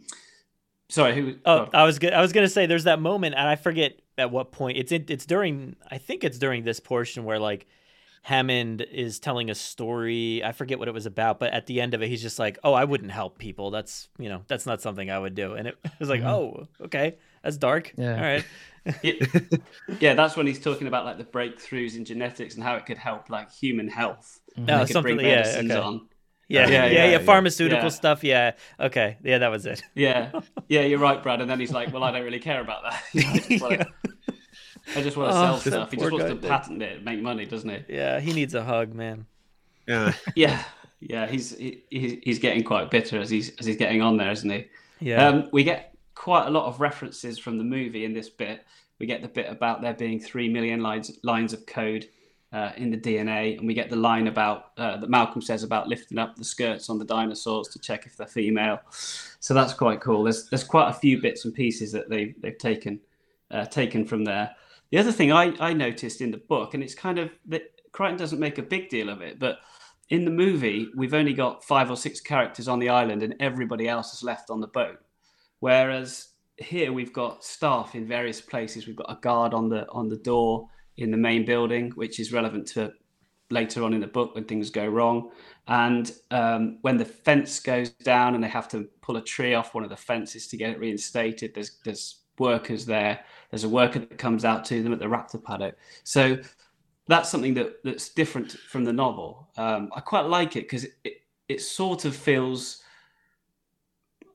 [0.90, 1.36] sorry, who?
[1.46, 4.52] Oh, I was I was gonna say there's that moment, and I forget at what
[4.52, 5.76] point it's in, it's during.
[5.90, 7.68] I think it's during this portion where like
[8.24, 10.44] Hammond is telling a story.
[10.44, 12.60] I forget what it was about, but at the end of it, he's just like,
[12.64, 13.72] "Oh, I wouldn't help people.
[13.72, 16.30] That's you know, that's not something I would do." And it was like, mm-hmm.
[16.30, 17.94] "Oh, okay, that's dark.
[17.98, 18.16] Yeah.
[18.16, 18.46] All right."
[19.04, 19.14] yeah,
[20.00, 22.98] yeah, that's when he's talking about like the breakthroughs in genetics and how it could
[22.98, 24.40] help like human health.
[24.58, 24.70] Mm-hmm.
[24.70, 25.20] Oh, something.
[25.20, 25.76] Yeah, okay.
[25.76, 26.08] on.
[26.48, 27.90] Yeah, yeah, yeah, yeah, yeah, pharmaceutical yeah.
[27.90, 28.24] stuff.
[28.24, 28.52] Yeah.
[28.80, 29.18] Okay.
[29.24, 29.84] Yeah, that was it.
[29.96, 30.32] Yeah.
[30.70, 31.42] Yeah, you're right, Brad.
[31.42, 33.04] And then he's like, "Well, I don't really care about that."
[34.96, 35.92] I just want to oh, sell stuff.
[35.92, 37.96] He just wants to patent it, make money, doesn't he?
[37.96, 39.26] Yeah, he needs a hug, man.
[39.88, 40.64] Yeah, yeah,
[41.02, 41.28] yeah.
[41.28, 44.68] He's he, he's getting quite bitter as he's as he's getting on there, isn't he?
[45.00, 45.28] Yeah.
[45.28, 48.66] Um, we get quite a lot of references from the movie in this bit.
[49.00, 52.08] We get the bit about there being three million lines lines of code
[52.54, 55.88] uh, in the DNA, and we get the line about uh, that Malcolm says about
[55.88, 58.80] lifting up the skirts on the dinosaurs to check if they're female.
[59.40, 60.24] So that's quite cool.
[60.24, 63.00] There's there's quite a few bits and pieces that they they've taken
[63.52, 64.56] uh, taken from there.
[64.92, 68.18] The other thing I, I noticed in the book, and it's kind of that Crichton
[68.18, 69.60] doesn't make a big deal of it, but
[70.10, 73.90] in the movie, we've only got five or six characters on the island and everybody
[73.90, 75.00] else is left on the boat.
[75.60, 78.88] Whereas here we've got staff in various places.
[78.88, 82.32] We've got a guard on the on the door in the main building, which is
[82.34, 82.94] relevant to
[83.50, 85.32] later on in the book when things go wrong.
[85.68, 89.74] And um, when the fence goes down and they have to pull a tree off
[89.74, 93.20] one of the fences to get it reinstated, there's there's workers there.
[93.50, 95.78] There's a worker that comes out to them at the raptor paddock.
[96.04, 96.38] So
[97.08, 99.50] that's something that that's different from the novel.
[99.58, 101.14] Um, I quite like it because it, it,
[101.48, 102.84] it sort of feels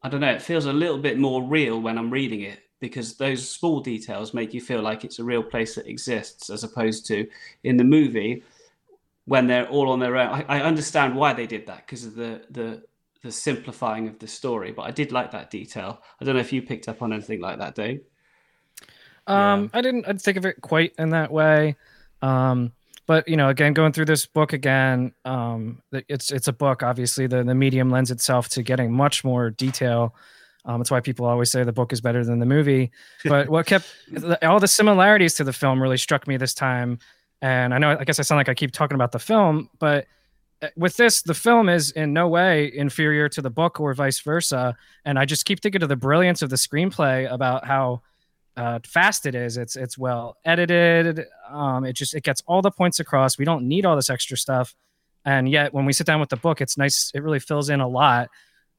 [0.03, 3.14] I don't know, it feels a little bit more real when I'm reading it because
[3.14, 7.07] those small details make you feel like it's a real place that exists as opposed
[7.07, 7.27] to
[7.62, 8.42] in the movie
[9.25, 10.29] when they're all on their own.
[10.29, 12.83] I, I understand why they did that because of the, the
[13.23, 16.03] the simplifying of the story, but I did like that detail.
[16.21, 18.01] I don't know if you picked up on anything like that, Dave.
[19.29, 19.79] Um, yeah.
[19.79, 20.09] I didn't.
[20.09, 21.77] I'd think of it quite in that way.
[22.21, 22.73] Um,
[23.07, 26.83] but you know, again, going through this book again, um, it's it's a book.
[26.83, 30.16] Obviously, the the medium lends itself to getting much more detail.
[30.64, 32.92] Um, that's why people always say the book is better than the movie.
[33.25, 33.87] But what kept
[34.42, 36.98] all the similarities to the film really struck me this time.
[37.40, 40.07] And I know, I guess I sound like I keep talking about the film, but
[40.62, 44.20] uh, with this, the film is in no way inferior to the book or vice
[44.20, 44.77] versa.
[45.05, 48.03] And I just keep thinking of the brilliance of the screenplay about how
[48.57, 49.57] uh, fast it is.
[49.57, 51.27] It's it's well edited.
[51.51, 53.38] Um, it just it gets all the points across.
[53.38, 54.75] We don't need all this extra stuff.
[55.25, 57.11] And yet, when we sit down with the book, it's nice.
[57.14, 58.29] It really fills in a lot,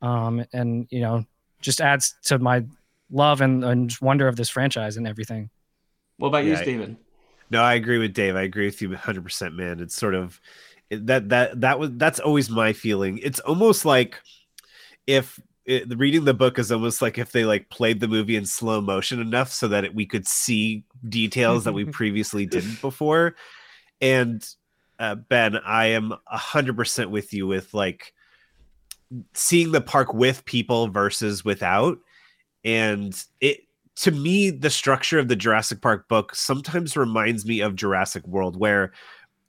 [0.02, 1.26] um, and you know,
[1.64, 2.64] just adds to my
[3.12, 5.50] love and, and wonder of this franchise and everything.
[6.18, 6.98] What about you, Stephen?
[7.50, 8.36] No, I agree with Dave.
[8.36, 9.80] I agree with you 100, percent man.
[9.80, 10.40] It's sort of
[10.92, 13.20] that that that was that's always my feeling.
[13.20, 14.20] It's almost like
[15.08, 18.46] if it, reading the book is almost like if they like played the movie in
[18.46, 23.36] slow motion enough so that it, we could see details that we previously didn't before.
[24.02, 24.46] And
[25.00, 28.14] uh, Ben, I am a hundred percent with you with like
[29.34, 31.98] seeing the park with people versus without.
[32.64, 33.62] And it
[33.96, 38.58] to me, the structure of the Jurassic Park book sometimes reminds me of Jurassic World,
[38.58, 38.92] where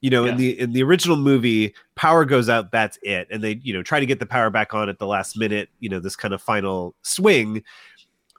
[0.01, 0.33] you know, yeah.
[0.33, 3.83] in the in the original movie, power goes out, that's it, and they you know
[3.83, 5.71] try to get the power back on at the last minute.
[5.81, 7.63] You know, this kind of final swing,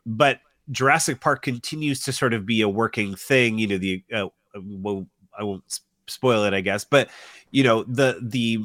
[0.05, 3.57] but Jurassic Park continues to sort of be a working thing.
[3.57, 4.27] You know, the uh,
[4.63, 5.07] well,
[5.37, 5.63] I won't
[6.05, 7.09] spoil it, I guess, but
[7.49, 8.59] you know the the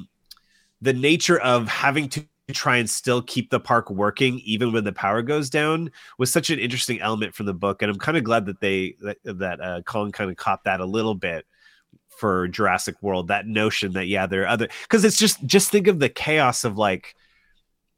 [0.83, 4.93] the nature of having to try and still keep the park working even when the
[4.93, 8.25] power goes down was such an interesting element from the book and i'm kind of
[8.25, 11.47] glad that they that, that uh Kong kind of caught that a little bit
[12.21, 13.29] for Jurassic World.
[13.29, 16.65] That notion that yeah, there are other because it's just just think of the chaos
[16.65, 17.17] of like,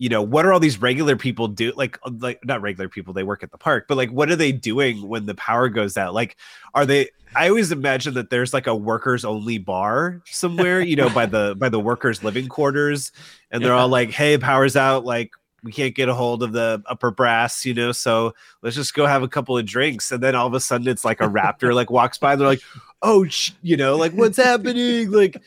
[0.03, 1.73] you know, what are all these regular people do?
[1.77, 4.37] Like uh, like not regular people, they work at the park, but like what are
[4.37, 6.13] they doing when the power goes out?
[6.13, 6.37] Like,
[6.75, 7.11] are they?
[7.37, 11.55] I always imagine that there's like a workers only bar somewhere, you know, by the
[11.59, 13.13] by the workers living quarters,
[13.53, 13.79] and they're yeah.
[13.79, 15.31] all like, hey, power's out, like
[15.63, 19.07] we can't get a hold of the upper brass, you know, so let's just go
[19.07, 20.11] have a couple of drinks.
[20.11, 22.49] And then all of a sudden it's like a raptor like walks by and they're
[22.49, 22.63] like,
[23.03, 25.13] oh, sh-, you know, like what's happening?
[25.13, 25.41] Like,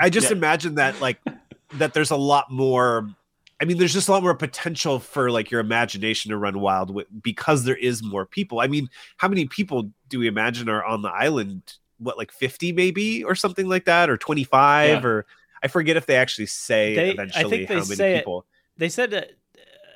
[0.00, 0.36] I just yeah.
[0.36, 1.20] imagine that like
[1.74, 3.08] that there's a lot more.
[3.60, 6.92] I mean, there's just a lot more potential for like your imagination to run wild
[6.92, 8.60] with, because there is more people.
[8.60, 11.74] I mean, how many people do we imagine are on the island?
[11.98, 15.06] What, like 50 maybe or something like that, or 25 yeah.
[15.06, 15.26] or
[15.62, 18.38] I forget if they actually say they, eventually I think they how many people.
[18.40, 19.32] It, they said that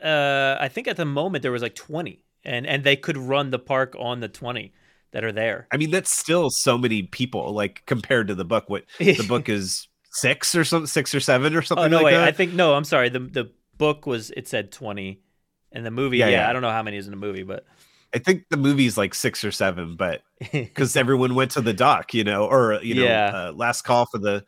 [0.05, 3.51] uh, I think at the moment there was like 20, and and they could run
[3.51, 4.73] the park on the 20
[5.13, 5.67] that are there.
[5.73, 8.69] I mean, that's still so many people, like compared to the book.
[8.69, 11.85] What the book is six or something, six or seven or something.
[11.85, 12.29] Oh no, like wait, that?
[12.29, 12.75] I think no.
[12.75, 13.11] I'm sorry.
[13.11, 15.21] The the book was it said 20,
[15.73, 16.51] and the movie, yeah, yeah, yeah.
[16.51, 17.67] I don't know how many is in the movie, but.
[18.15, 20.23] I think the movie's like six or seven, but
[20.53, 23.27] because everyone went to the dock, you know, or you know, yeah.
[23.35, 24.45] uh, last call for the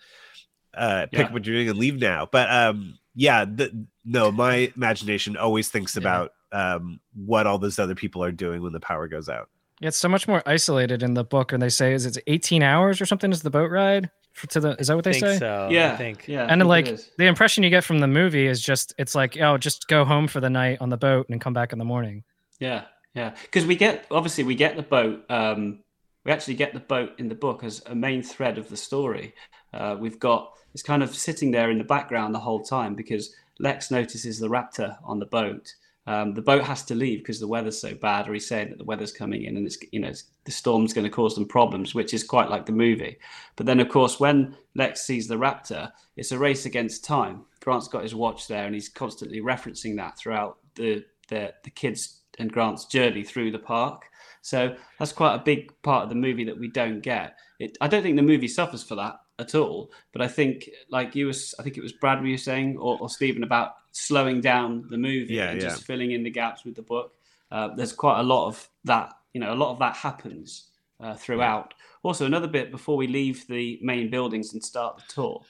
[0.72, 1.33] uh, pick yeah.
[1.33, 2.29] what you're doing and leave now.
[2.31, 7.96] But um, yeah, the, no, my imagination always thinks about um, what all those other
[7.96, 9.48] people are doing when the power goes out.
[9.81, 12.62] Yeah, it's so much more isolated in the book, and they say is it 18
[12.62, 15.38] hours or something is the boat ride for, to the is that what they say?
[15.38, 15.68] So.
[15.70, 16.46] Yeah, I think yeah.
[16.49, 19.88] And like the impression you get from the movie is just it's like oh, just
[19.88, 22.25] go home for the night on the boat and come back in the morning.
[22.59, 25.25] Yeah, yeah, because we get obviously we get the boat.
[25.31, 25.81] Um,
[26.25, 29.35] we actually get the boat in the book as a main thread of the story.
[29.72, 33.35] Uh, we've got it's kind of sitting there in the background the whole time because
[33.59, 35.75] Lex notices the raptor on the boat.
[36.09, 38.79] Um, the boat has to leave because the weather's so bad, or he's saying that
[38.79, 41.47] the weather's coming in and it's you know it's, the storm's going to cause them
[41.49, 43.19] problems, which is quite like the movie.
[43.57, 47.45] But then, of course, when Lex sees the raptor, it's a race against time.
[47.61, 52.21] Grant's got his watch there, and he's constantly referencing that throughout the the, the kids
[52.38, 54.03] and Grant's journey through the park.
[54.42, 57.37] So that's quite a big part of the movie that we don't get.
[57.59, 59.90] It, I don't think the movie suffers for that at all.
[60.12, 62.99] But I think, like you was, I think it was Brad were you saying, or,
[63.01, 65.69] or Stephen about slowing down the movie yeah, and yeah.
[65.69, 67.15] just filling in the gaps with the book.
[67.50, 69.13] Uh, there's quite a lot of that.
[69.33, 70.69] You know, a lot of that happens
[71.00, 71.75] uh, throughout.
[72.02, 75.42] Also, another bit before we leave the main buildings and start the tour.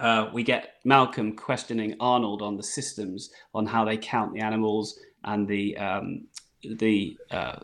[0.00, 4.98] Uh, we get Malcolm questioning Arnold on the systems on how they count the animals
[5.24, 6.26] and the um,
[6.62, 7.60] the uh,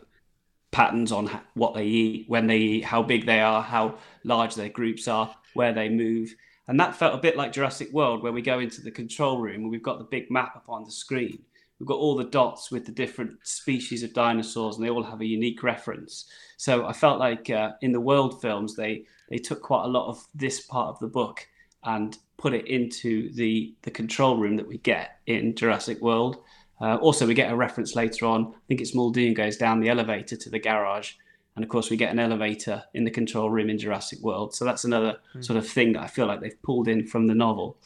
[0.71, 4.69] patterns on what they eat, when they eat, how big they are, how large their
[4.69, 6.33] groups are, where they move.
[6.67, 9.63] And that felt a bit like Jurassic World, where we go into the control room
[9.63, 11.43] and we've got the big map up on the screen
[11.81, 15.19] we've got all the dots with the different species of dinosaurs, and they all have
[15.19, 16.25] a unique reference.
[16.57, 20.07] So I felt like uh, in the world films, they they took quite a lot
[20.07, 21.47] of this part of the book
[21.83, 26.43] and put it into the the control room that we get in Jurassic World.
[26.81, 28.47] Uh, also, we get a reference later on.
[28.47, 31.13] I think it's Muldoon goes down the elevator to the garage,
[31.55, 34.55] and of course, we get an elevator in the control room in Jurassic World.
[34.55, 35.45] So that's another mm.
[35.45, 37.77] sort of thing that I feel like they've pulled in from the novel.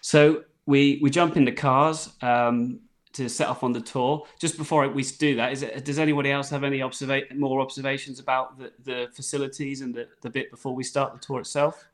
[0.00, 2.10] So we we jump in the cars.
[2.22, 2.80] Um,
[3.14, 4.26] to set off on the tour.
[4.40, 8.18] Just before we do that, is it, does anybody else have any observa- more observations
[8.18, 11.86] about the, the facilities and the, the bit before we start the tour itself?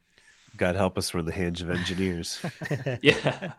[0.56, 2.40] God help us, we're in the hands of engineers.
[3.02, 3.52] yeah.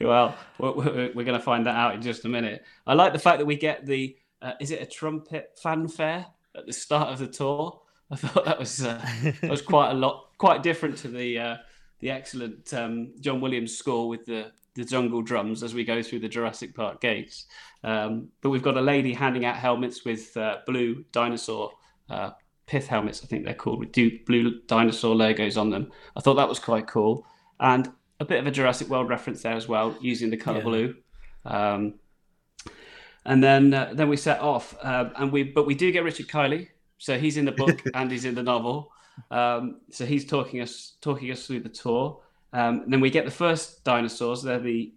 [0.00, 2.64] Well, we're, we're, we're going to find that out in just a minute.
[2.86, 6.26] I like the fact that we get the, uh, is it a trumpet fanfare
[6.56, 7.80] at the start of the tour?
[8.10, 9.04] I thought that was uh,
[9.40, 11.56] that was quite a lot, quite different to the uh,
[12.00, 16.18] the excellent um, John Williams score with the the jungle drums as we go through
[16.18, 17.46] the Jurassic Park gates.
[17.82, 21.72] Um, but we've got a lady handing out helmets with uh, blue dinosaur
[22.10, 22.30] uh,
[22.66, 23.92] pith helmets, I think they're called, with
[24.24, 25.90] blue dinosaur logos on them.
[26.16, 27.26] I thought that was quite cool.
[27.60, 27.90] And
[28.20, 30.64] a bit of a Jurassic World reference there as well, using the color yeah.
[30.64, 30.94] blue.
[31.44, 31.94] Um,
[33.26, 36.28] and then uh, then we set off, uh, and we but we do get Richard
[36.28, 38.92] Kiley, so he's in the book and he's in the novel.
[39.30, 42.20] Um, so he's talking us talking us through the tour.
[42.52, 44.42] Um, then we get the first dinosaurs.
[44.42, 44.92] They're the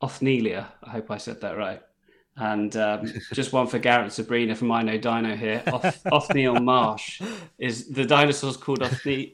[0.00, 0.66] Othnielia.
[0.82, 1.82] I hope I said that right.
[2.36, 5.62] And um, just one for Garrett and Sabrina from I Know Dino here.
[5.66, 7.20] Oth- Othniel Marsh
[7.58, 9.32] is the dinosaurs called Othniel.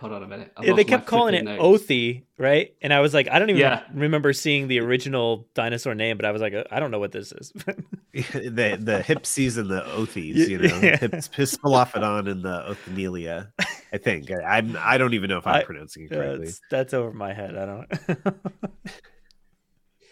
[0.00, 0.50] Hold on a minute.
[0.62, 1.62] Yeah, they kept calling it notes.
[1.62, 2.74] Othi, right?
[2.80, 3.82] And I was like, I don't even yeah.
[3.92, 7.32] remember seeing the original dinosaur name, but I was like, I don't know what this
[7.32, 7.52] is.
[8.14, 10.96] the the Hipsies and the Othies, you know, yeah.
[10.96, 13.52] Hypsilophodon and the Othnielia.
[13.92, 14.74] I think I, I'm.
[14.80, 16.46] I don't even know if I'm I, pronouncing it correctly.
[16.46, 17.58] That's, that's over my head.
[17.58, 17.88] I don't.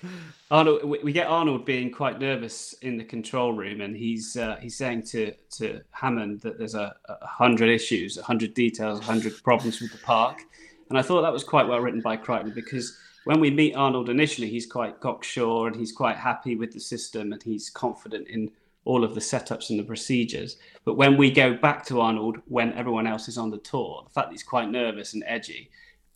[0.51, 4.76] Arnold, we get Arnold being quite nervous in the control room, and he's uh, he's
[4.76, 9.42] saying to to Hammond that there's a, a hundred issues, a hundred details, a hundred
[9.42, 10.40] problems with the park,
[10.88, 14.09] and I thought that was quite well written by Crichton because when we meet Arnold
[14.09, 18.51] initially, he's quite cocksure and he's quite happy with the system and he's confident in
[18.86, 20.57] all of the setups and the procedures.
[20.86, 24.11] But when we go back to Arnold, when everyone else is on the tour, the
[24.11, 25.68] fact that he's quite nervous and edgy,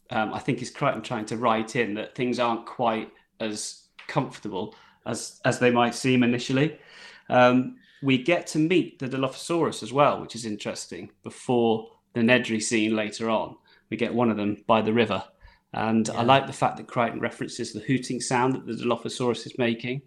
[0.08, 3.10] um, I think is Crichton trying to write in that things aren't quite
[3.40, 4.74] as comfortable
[5.06, 6.78] as as they might seem initially.
[7.28, 11.10] Um, we get to meet the Dilophosaurus as well, which is interesting.
[11.22, 13.56] Before the Nedry scene later on,
[13.90, 15.22] we get one of them by the river,
[15.72, 16.14] and yeah.
[16.14, 20.02] I like the fact that Crichton references the hooting sound that the Dilophosaurus is making,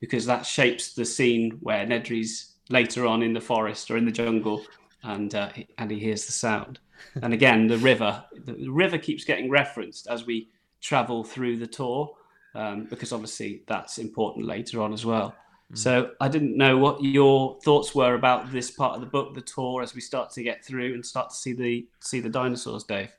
[0.00, 4.12] because that shapes the scene where Nedry's later on in the forest or in the
[4.12, 4.64] jungle,
[5.02, 6.78] and uh, and he hears the sound.
[7.22, 10.48] and again, the river, the river keeps getting referenced as we
[10.80, 12.14] travel through the tour
[12.54, 15.34] um, because obviously that's important later on as well.
[15.72, 15.78] Mm.
[15.78, 19.40] So I didn't know what your thoughts were about this part of the book, the
[19.40, 22.84] tour, as we start to get through and start to see the see the dinosaurs,
[22.84, 23.10] Dave.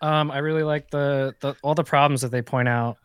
[0.00, 2.98] Um, I really like the, the all the problems that they point out.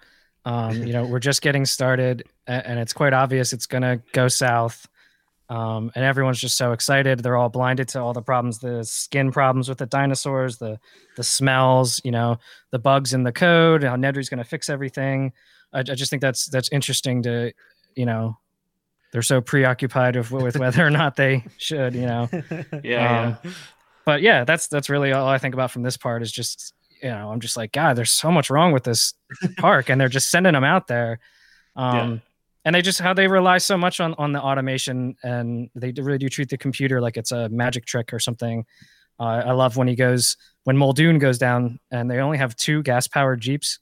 [0.45, 4.27] Um, you know, we're just getting started, and it's quite obvious it's going to go
[4.27, 4.87] south.
[5.49, 7.19] Um, and everyone's just so excited.
[7.19, 10.77] They're all blinded to all the problems, the skin problems with the dinosaurs, the
[11.15, 12.37] the smells, you know,
[12.71, 15.31] the bugs in the code, how Nedry's going to fix everything.
[15.71, 17.53] I, I, just think that's that's interesting to,
[17.95, 18.37] you know,
[19.13, 22.29] they're so preoccupied with with whether or not they should, you know.
[22.31, 22.41] yeah,
[22.71, 23.35] um, yeah.
[24.05, 27.09] But yeah, that's that's really all I think about from this part is just, you
[27.09, 29.13] know, I'm just like, God, there's so much wrong with this
[29.57, 31.19] park, and they're just sending them out there.
[31.77, 32.19] Um, yeah
[32.67, 36.17] and they just how they rely so much on on the automation and they really
[36.17, 38.65] do treat the computer like it's a magic trick or something.
[39.19, 42.83] Uh, i love when he goes when muldoon goes down and they only have two
[42.83, 43.79] gas powered jeeps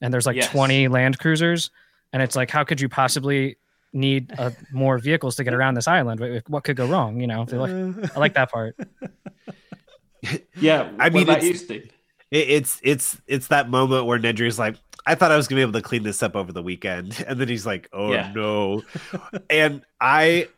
[0.00, 0.48] and there's like yes.
[0.48, 1.70] 20 land cruisers
[2.14, 3.56] and it's like how could you possibly
[3.92, 6.42] need uh, more vehicles to get around this island?
[6.46, 7.44] What could go wrong you know?
[7.50, 8.76] Like, i like that part.
[10.60, 11.62] Yeah i mean it's,
[12.30, 14.76] it's it's it's that moment where nedry's like
[15.08, 17.40] I thought I was gonna be able to clean this up over the weekend, and
[17.40, 18.30] then he's like, "Oh yeah.
[18.34, 18.82] no,"
[19.48, 20.48] and I,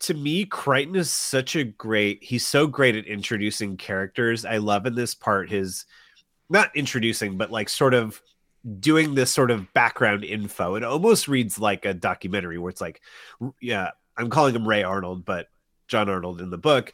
[0.00, 2.22] to me, Crichton is such a great.
[2.22, 4.44] He's so great at introducing characters.
[4.44, 5.84] I love in this part his,
[6.48, 8.22] not introducing, but like sort of
[8.78, 10.76] doing this sort of background info.
[10.76, 13.00] It almost reads like a documentary where it's like,
[13.60, 15.48] yeah, I'm calling him Ray Arnold, but
[15.88, 16.92] John Arnold in the book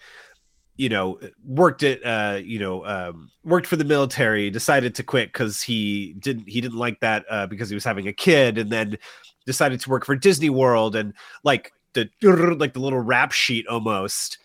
[0.83, 5.33] you know worked at uh you know um worked for the military decided to quit
[5.33, 8.71] because he didn't he didn't like that uh because he was having a kid and
[8.71, 8.99] then
[9.47, 11.15] decided to work for disney world and
[11.45, 12.09] like the
[12.59, 14.39] like the little rap sheet almost.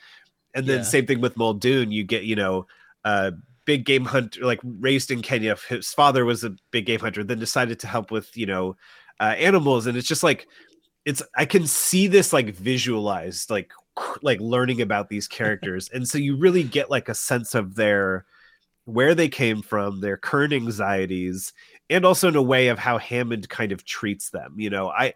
[0.54, 0.84] And then yeah.
[0.84, 1.92] same thing with muldoon.
[1.92, 2.68] You get you know
[3.04, 3.32] uh
[3.66, 5.56] big game hunter like raised in kenya.
[5.70, 8.76] His father was a big game hunter then decided to help with you know
[9.20, 10.48] uh, animals, and it's just like
[11.06, 13.72] it's I can see this like visualized, like
[14.22, 18.26] like learning about these characters, and so you really get like a sense of their
[18.86, 21.52] where they came from, their current anxieties,
[21.90, 24.56] and also in a way of how Hammond kind of treats them.
[24.58, 25.14] You know, I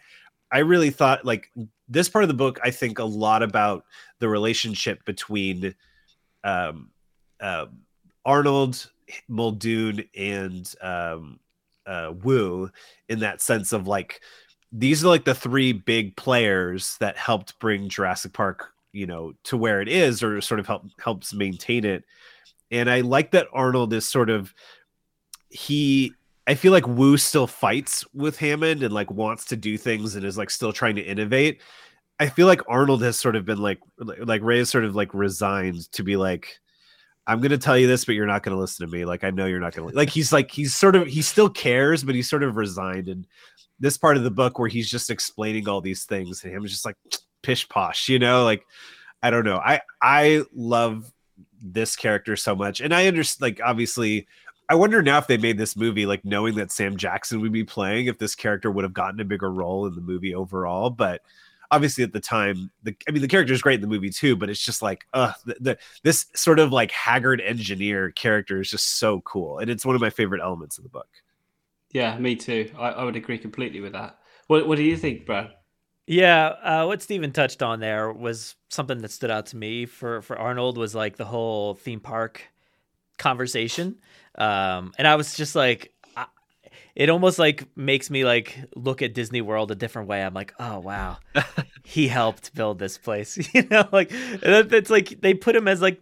[0.51, 1.49] I really thought like
[1.87, 3.85] this part of the book, I think a lot about
[4.19, 5.75] the relationship between
[6.43, 6.91] um,
[7.39, 7.67] uh,
[8.25, 8.89] Arnold,
[9.27, 11.39] Muldoon, and um,
[11.85, 12.69] uh, Wu
[13.09, 14.21] in that sense of like
[14.71, 19.57] these are like the three big players that helped bring Jurassic Park, you know, to
[19.57, 22.03] where it is, or sort of help helps maintain it.
[22.71, 24.53] And I like that Arnold is sort of
[25.49, 26.13] he
[26.47, 30.25] I feel like Wu still fights with Hammond and like wants to do things and
[30.25, 31.61] is like still trying to innovate.
[32.19, 35.13] I feel like Arnold has sort of been like like Ray is sort of like
[35.13, 36.59] resigned to be like
[37.27, 39.05] I'm going to tell you this but you're not going to listen to me.
[39.05, 41.49] Like I know you're not going to like he's like he's sort of he still
[41.49, 43.27] cares but he's sort of resigned and
[43.79, 46.85] this part of the book where he's just explaining all these things and him just
[46.85, 46.97] like
[47.41, 48.65] pish posh, you know, like
[49.23, 49.57] I don't know.
[49.57, 51.11] I I love
[51.61, 54.27] this character so much and I understand like obviously
[54.71, 57.65] I wonder now if they made this movie like knowing that Sam Jackson would be
[57.65, 60.89] playing, if this character would have gotten a bigger role in the movie overall.
[60.89, 61.23] But
[61.71, 64.35] obviously, at the time, the I mean, the character is great in the movie too.
[64.35, 68.69] But it's just like, uh, the, the this sort of like haggard engineer character is
[68.69, 71.09] just so cool, and it's one of my favorite elements of the book.
[71.91, 72.71] Yeah, me too.
[72.77, 74.19] I, I would agree completely with that.
[74.47, 75.51] What What do you think, Brad?
[76.07, 80.21] Yeah, uh, what Stephen touched on there was something that stood out to me for
[80.21, 82.41] for Arnold was like the whole theme park
[83.17, 83.97] conversation
[84.35, 85.90] um, and I was just like, I,
[86.95, 90.23] it almost like makes me like look at Disney World a different way.
[90.23, 91.17] I'm like, oh wow,
[91.83, 93.37] he helped build this place.
[93.53, 96.01] you know, like it's like they put him as like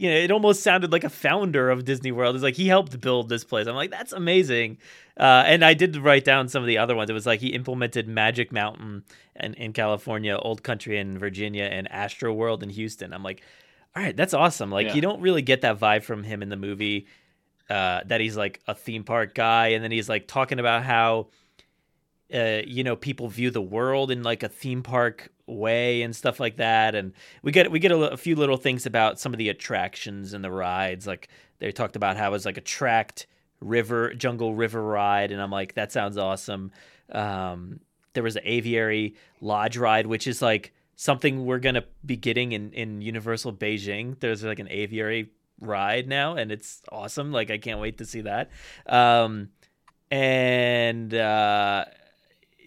[0.00, 2.34] you know, it almost sounded like a founder of Disney World.
[2.34, 3.66] It's like he helped build this place.
[3.66, 4.78] I'm like, that's amazing.
[5.18, 7.10] Uh, and I did write down some of the other ones.
[7.10, 9.04] It was like he implemented Magic Mountain
[9.38, 13.12] in, in California, Old Country in Virginia, and Astro World in Houston.
[13.12, 13.42] I'm like,
[13.94, 14.70] all right, that's awesome.
[14.70, 14.94] Like yeah.
[14.94, 17.06] you don't really get that vibe from him in the movie
[17.70, 21.28] uh, that he's like a theme park guy, and then he's like talking about how
[22.34, 26.40] uh, you know people view the world in like a theme park way and stuff
[26.40, 26.96] like that.
[26.96, 27.12] And
[27.42, 30.42] we get we get a, a few little things about some of the attractions and
[30.42, 31.06] the rides.
[31.06, 31.28] Like
[31.60, 33.28] they talked about how it's like a tracked
[33.60, 36.72] river jungle river ride, and I'm like that sounds awesome.
[37.12, 37.78] Um,
[38.14, 42.72] there was an aviary lodge ride, which is like something we're gonna be getting in
[42.72, 44.18] in Universal Beijing.
[44.18, 45.30] There's like an aviary
[45.60, 47.32] ride now, and it's awesome.
[47.32, 48.50] Like I can't wait to see that.
[48.86, 49.50] Um,
[50.10, 51.84] and uh,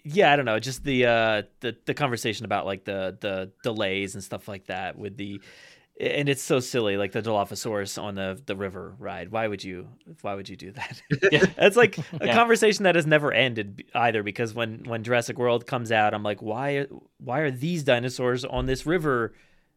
[0.04, 4.14] yeah, I don't know, just the uh, the the conversation about like the the delays
[4.14, 5.40] and stuff like that with the
[6.00, 9.30] and it's so silly, like the Dilophosaurus on the the river ride.
[9.30, 9.88] Why would you?
[10.22, 11.02] Why would you do that?
[11.32, 12.34] yeah, it's like a yeah.
[12.34, 14.22] conversation that has never ended either.
[14.22, 16.86] Because when when Jurassic World comes out, I'm like, why
[17.18, 19.34] why are these dinosaurs on this river?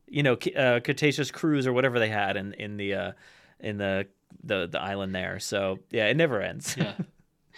[0.07, 3.11] You know, uh, Cretaceous cruise or whatever they had in in the uh,
[3.59, 4.07] in the
[4.43, 5.39] the the island there.
[5.39, 6.75] So yeah, it never ends.
[6.77, 6.93] yeah.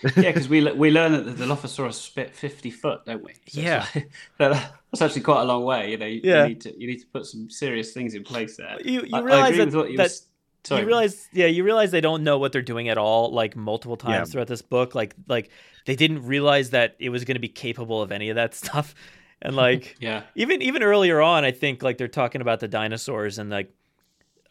[0.15, 3.33] yeah, because we we learn that the Dilophosaurus spit fifty foot, don't we?
[3.47, 3.85] So yeah,
[4.37, 5.91] that's actually quite a long way.
[5.91, 6.43] You know, you, yeah.
[6.43, 8.77] you need to you need to put some serious things in place there.
[8.81, 10.29] You you realize that, you, that was,
[10.69, 13.97] you realize yeah you realize they don't know what they're doing at all like multiple
[13.97, 14.31] times yeah.
[14.31, 15.49] throughout this book like like
[15.85, 18.93] they didn't realize that it was going to be capable of any of that stuff
[19.41, 20.23] and like yeah.
[20.35, 23.71] even even earlier on i think like they're talking about the dinosaurs and like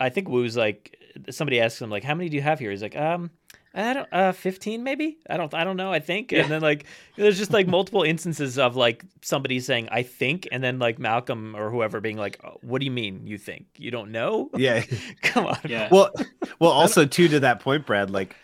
[0.01, 0.99] i think wu's like
[1.31, 2.71] somebody asks him like how many do you have here?
[2.71, 3.31] He's like um
[3.75, 5.19] I don't uh 15 maybe?
[5.29, 6.33] I don't I don't know I think.
[6.33, 6.87] And then like
[7.17, 11.55] there's just like multiple instances of like somebody saying I think and then like Malcolm
[11.57, 13.67] or whoever being like oh, what do you mean you think?
[13.77, 14.51] You don't know?
[14.57, 14.85] Yeah.
[15.23, 15.59] Come on.
[15.65, 15.89] Yeah.
[15.91, 16.13] Well
[16.59, 18.35] well also too to that point Brad like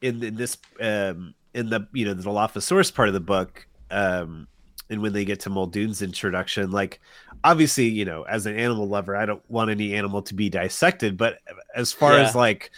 [0.00, 4.48] in, in this um in the you know the Dilophosaurus part of the book um
[4.90, 7.00] and when they get to Muldoon's introduction, like
[7.42, 11.16] obviously, you know, as an animal lover, I don't want any animal to be dissected,
[11.16, 11.38] but
[11.74, 12.28] as far yeah.
[12.28, 12.70] as like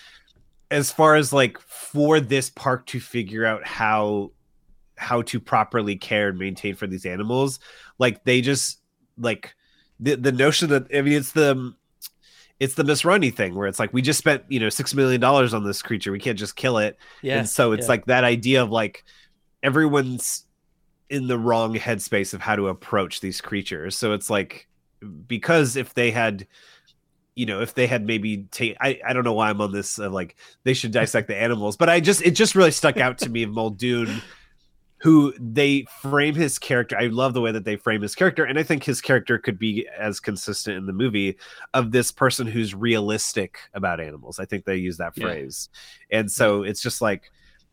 [0.71, 4.31] as far as like for this park to figure out how
[4.97, 7.61] how to properly care and maintain for these animals,
[7.99, 8.81] like they just
[9.19, 9.55] like
[10.01, 11.75] the the notion that I mean it's the
[12.59, 15.21] it's the Miss Runny thing where it's like we just spent you know six million
[15.21, 17.39] dollars on this creature, we can't just kill it, yeah.
[17.39, 17.91] And so it's yeah.
[17.91, 19.05] like that idea of like
[19.63, 20.46] everyone's
[21.09, 23.97] in the wrong headspace of how to approach these creatures.
[23.97, 24.67] So it's like
[25.27, 26.47] because if they had
[27.35, 29.99] you know if they had maybe take I, I don't know why i'm on this
[29.99, 33.19] uh, like they should dissect the animals but i just it just really stuck out
[33.19, 34.23] to me of muldoon
[34.99, 38.59] who they frame his character i love the way that they frame his character and
[38.59, 41.37] i think his character could be as consistent in the movie
[41.75, 45.69] of this person who's realistic about animals i think they use that phrase
[46.11, 46.21] yeah.
[46.21, 47.31] and so it's just like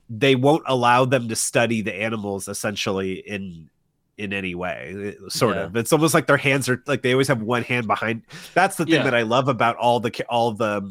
[0.09, 3.69] they won't allow them to study the animals essentially in
[4.17, 5.63] in any way sort Yeah.
[5.63, 8.21] of it's almost like their hands are like they always have one hand behind
[8.53, 9.03] that's the thing Yeah.
[9.03, 10.87] that i love about all the all the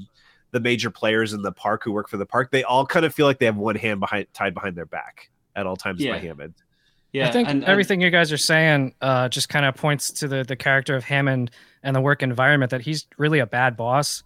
[0.50, 3.14] the major players in the park who work for the park they all kind of
[3.14, 6.12] feel like they have one hand behind tied behind their back at all times Yeah.
[6.12, 6.54] by hammond
[7.12, 10.10] Yeah, I think and- and- everything you guys are saying uh, just kind of points
[10.14, 11.50] to the the character of Hammond
[11.82, 14.22] and the work environment that he's really a bad boss.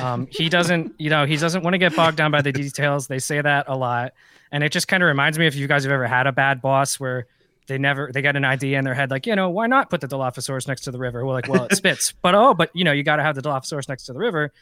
[0.00, 3.06] Um, he doesn't, you know, he doesn't want to get bogged down by the details.
[3.06, 4.12] They say that a lot,
[4.50, 6.62] and it just kind of reminds me if you guys have ever had a bad
[6.62, 7.26] boss where
[7.68, 10.00] they never they got an idea in their head like, you know, why not put
[10.00, 11.24] the Dilophosaurus next to the river?
[11.24, 13.42] We're like, well, it spits, but oh, but you know, you got to have the
[13.42, 14.52] Dilophosaurus next to the river,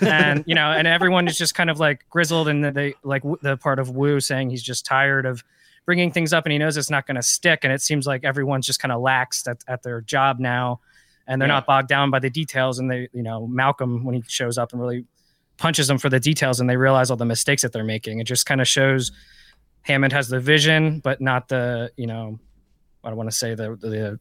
[0.00, 3.56] and you know, and everyone is just kind of like grizzled, and they like the
[3.56, 5.42] part of Wu saying he's just tired of
[5.88, 7.60] bringing things up and he knows it's not going to stick.
[7.62, 10.80] And it seems like everyone's just kind of laxed at, at their job now
[11.28, 11.54] and they're Yeah.
[11.54, 14.72] not bogged down by the details and they you know malcolm when he shows up
[14.72, 15.04] and really
[15.58, 18.24] punches them for the details and they realize all the mistakes that they're making it
[18.24, 19.12] just kind of shows
[19.82, 22.38] hammond has the vision but not the you know
[23.04, 24.18] i don't want to say the the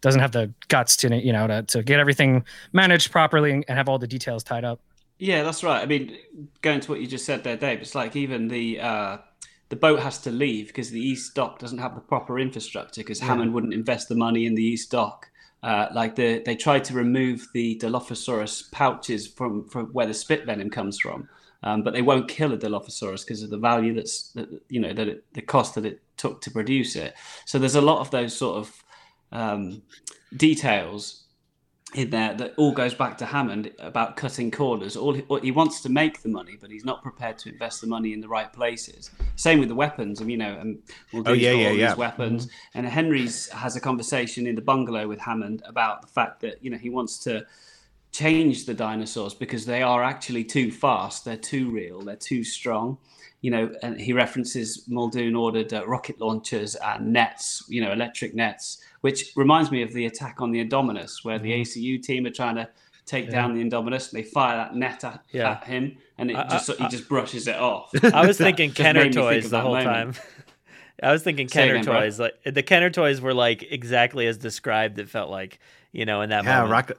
[0.00, 3.88] doesn't have the guts to you know to, to get everything managed properly and have
[3.88, 4.78] all the details tied up
[5.18, 5.80] Yeah, that's right.
[5.80, 6.04] I mean,
[6.60, 9.18] going to what you just said there, Dave, it's like even the uh,
[9.68, 13.20] the boat has to leave because the East Dock doesn't have the proper infrastructure because
[13.20, 13.28] Yeah.
[13.28, 15.30] Hammond wouldn't invest the money in the East Dock.
[15.64, 20.44] Uh, like the, they tried to remove the Dilophosaurus pouches from, from where the spit
[20.44, 21.26] venom comes from,
[21.62, 24.92] um, but they won't kill a Dilophosaurus because of the value that's that, you know
[24.92, 27.14] that it, the cost that it took to produce it.
[27.46, 28.84] So there's a lot of those sort of
[29.32, 29.82] um,
[30.36, 31.23] details
[31.94, 34.96] in there that all goes back to Hammond about cutting corners.
[34.96, 37.86] All he, he wants to make the money, but he's not prepared to invest the
[37.86, 39.10] money in the right places.
[39.36, 40.20] Same with the weapons.
[40.20, 40.82] and you know, and
[41.12, 41.88] Muldoon's Oh, yeah, yeah, all yeah.
[41.88, 46.40] these weapons, and Henry's has a conversation in the bungalow with Hammond about the fact
[46.40, 47.46] that you know he wants to
[48.12, 51.24] change the dinosaurs because they are actually too fast.
[51.24, 52.00] They're too real.
[52.00, 52.98] They're too strong.
[53.40, 57.62] You know, and he references Muldoon ordered uh, rocket launchers and nets.
[57.68, 61.50] You know, electric nets, which reminds me of the attack on the Indominus, where the
[61.50, 61.60] mm-hmm.
[61.60, 62.66] ACU team are trying to
[63.04, 63.32] take Yeah.
[63.32, 64.10] down the Indominus.
[64.10, 65.50] And they fire that net at, Yeah.
[65.50, 67.90] at him, and it I- just I- he just brushes it off.
[68.14, 70.16] I was thinking Kenner made me think toys the whole moment.
[70.16, 70.24] time.
[71.02, 72.00] I was thinking Say Kenner again, bro.
[72.00, 72.18] toys.
[72.18, 74.98] Like the Kenner toys were like exactly as described.
[74.98, 75.58] It felt like
[75.92, 76.72] you know in that yeah moment.
[76.72, 76.98] rocket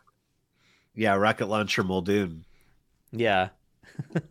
[0.93, 2.45] yeah rocket launcher muldoon
[3.11, 3.49] Yeah.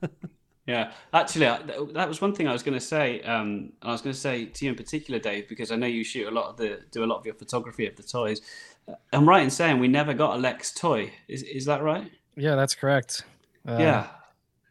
[0.67, 1.61] Yeah, actually, I-
[1.93, 3.21] that was one thing I was going to say.
[3.23, 6.05] Um, I was going to say to you in particular, Dave, because I know you
[6.05, 8.41] shoot a lot of the do a lot of your photography of the toys.
[8.89, 11.13] Uh, I'm right in saying we never got a Lex toy.
[11.29, 12.11] Is is that right?
[12.37, 13.23] yeah that's correct
[13.69, 14.07] Uh, yeah.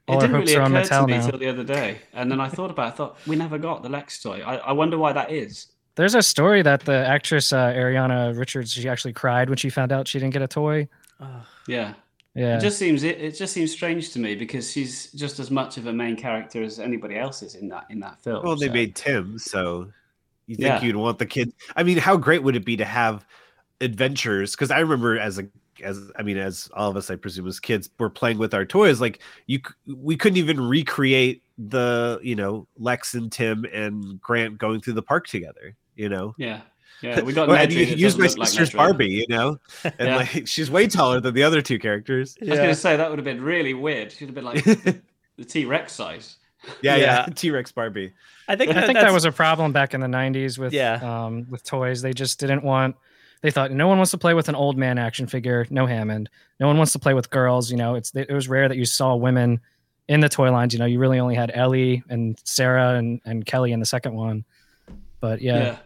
[0.08, 1.28] all It our didn't hopes really are on occur to Mattel me now.
[1.30, 2.88] till the other day, and then I thought about.
[2.88, 2.94] it.
[2.94, 4.42] I thought we never got the Lex toy.
[4.46, 5.68] I, I wonder why that is.
[5.96, 9.92] There's a story that the actress uh, Ariana Richards she actually cried when she found
[9.92, 10.88] out she didn't get a toy.
[11.68, 11.94] Yeah.
[12.36, 12.58] Yeah.
[12.58, 15.78] It just seems it, it just seems strange to me because she's just as much
[15.78, 18.44] of a main character as anybody else is in that in that film.
[18.44, 19.92] well they so- made tim so
[20.48, 20.82] you think Yeah.
[20.82, 23.26] you'd want the kids i mean how great would it be to have
[23.82, 25.48] adventures because i remember as a
[25.84, 28.66] as i mean as all of us i presume as kids were playing with our
[28.66, 34.58] toys like you we couldn't even recreate the you know lex and tim and grant
[34.58, 36.62] going through the park together you know Yeah.
[37.04, 39.26] Yeah, we got Well, Nedry you that could use my look like sister's barbie you
[39.30, 40.16] know and Yeah.
[40.18, 43.10] like she's way taller than the other two characters I was going to say that
[43.10, 44.12] would have been really weird.
[44.12, 46.38] She'd have been like the T Rex size.
[46.82, 47.26] yeah yeah, Yeah.
[47.36, 48.14] t-rex barbie
[48.48, 51.00] I think I that- think that was a problem back in the 90s with Yeah.
[51.26, 52.02] um with toys.
[52.02, 52.96] They just didn't want
[53.42, 56.30] they thought no one wants to play with an old man action figure, no Hammond.
[56.62, 57.96] No one wants to play with girls, you know.
[57.96, 59.60] It's it was rare that you saw women
[60.08, 60.86] in the toy lines, you know.
[60.86, 64.46] You really only had Ellie and Sarah and and Kelly in the second one.
[65.20, 65.58] But yeah.
[65.58, 65.78] Yeah.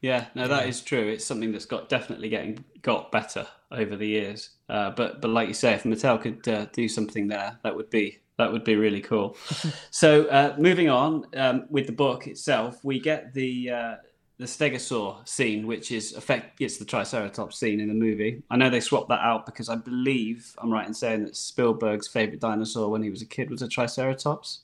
[0.00, 1.08] Yeah, no, that is true.
[1.08, 4.50] It's something that's got definitely getting got better over the years.
[4.68, 7.90] Uh, but but like you say, if Mattel could uh, do something there, that would
[7.90, 9.36] be that would be really cool.
[9.90, 13.94] so uh, moving on um, with the book itself, we get the uh,
[14.38, 18.42] the Stegosaur scene, which is effect it's the Triceratops scene in the movie.
[18.50, 22.06] I know they swapped that out because I believe I'm right in saying that Spielberg's
[22.06, 24.60] favorite dinosaur when he was a kid was a Triceratops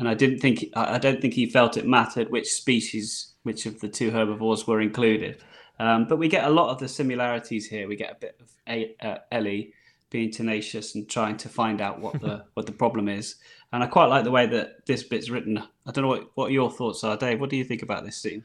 [0.00, 3.80] and I didn't think I don't think he felt it mattered which species, which of
[3.80, 5.42] the two herbivores were included.
[5.78, 7.88] Um, but we get a lot of the similarities here.
[7.88, 9.72] We get a bit of a, uh, Ellie
[10.10, 13.36] being tenacious and trying to find out what the what the problem is.
[13.72, 15.58] And I quite like the way that this bit's written.
[15.58, 17.40] I don't know what, what your thoughts are, Dave.
[17.40, 18.44] What do you think about this scene?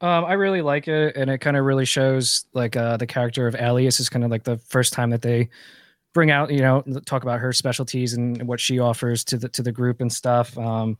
[0.00, 3.46] Um, I really like it, and it kind of really shows like uh, the character
[3.46, 3.86] of Ellie.
[3.86, 5.48] This is kind of like the first time that they
[6.12, 9.62] bring out, you know, talk about her specialties and what she offers to the to
[9.62, 10.56] the group and stuff.
[10.58, 10.98] Um,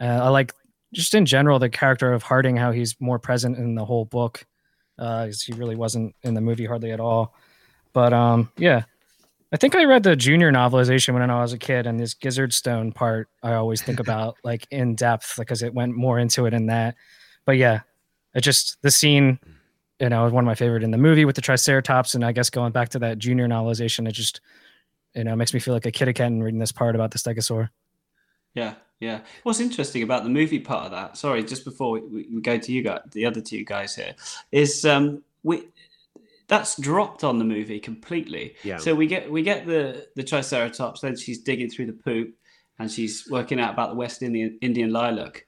[0.00, 0.52] uh, I like
[0.92, 4.46] just in general the character of Harding, how he's more present in the whole book.
[4.98, 7.34] Uh, 'cause he really wasn't in the movie hardly at all.
[7.94, 8.82] But um, yeah,
[9.52, 12.52] I think I read the junior novelization when I was a kid, and this Gizzard
[12.52, 16.52] Stone part I always think about like in depth because it went more into it
[16.52, 16.96] in that.
[17.46, 17.80] But yeah,
[18.34, 19.38] it just the scene,
[19.98, 22.50] you know, one of my favorite in the movie with the Triceratops, and I guess
[22.50, 24.40] going back to that junior novelization, it just
[25.14, 27.70] you know makes me feel like a kid again reading this part about the Stegosaur.
[28.54, 29.20] Yeah, yeah.
[29.42, 31.16] What's interesting about the movie part of that?
[31.16, 34.14] Sorry, just before we, we go to you guys, the other two guys here,
[34.52, 35.68] is um, we
[36.48, 38.56] that's dropped on the movie completely.
[38.62, 38.76] Yeah.
[38.76, 42.34] So we get we get the the Triceratops, then she's digging through the poop,
[42.78, 45.46] and she's working out about the West Indian Indian lilac,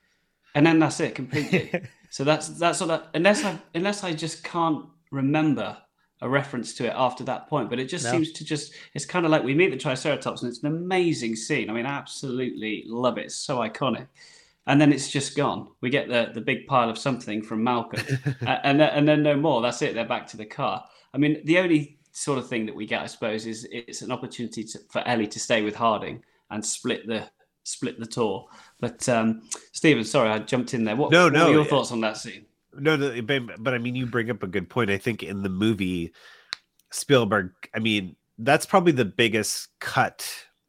[0.55, 1.83] and then that's it completely.
[2.11, 5.77] so that's that's what I, unless I unless I just can't remember
[6.23, 7.69] a reference to it after that point.
[7.69, 8.13] But it just No.
[8.13, 11.37] seems to just it's kind of like we meet the Triceratops, and it's an amazing
[11.37, 11.69] scene.
[11.69, 13.27] I mean, I absolutely love it.
[13.27, 14.07] It's so iconic.
[14.69, 15.69] And then it's just gone.
[15.81, 18.01] We get the, the big pile of something from Malcolm,
[18.47, 19.61] and then, and then no more.
[19.61, 19.95] That's it.
[19.95, 20.85] They're back to the car.
[21.13, 24.13] I mean, the only sort of thing that we get, I suppose, is it's an
[24.13, 27.29] opportunity to, for Ellie to stay with Harding and split the
[27.65, 28.47] split the tour.
[28.79, 29.43] But um,
[29.73, 30.95] Stephen, sorry, I jumped in there.
[30.97, 32.47] What, No, what no, were your it- thoughts on that scene?
[32.75, 34.91] No, but, but I mean, you bring up a good point.
[34.91, 36.13] I think in the movie,
[36.91, 40.27] Spielberg, I mean, that's probably the biggest cut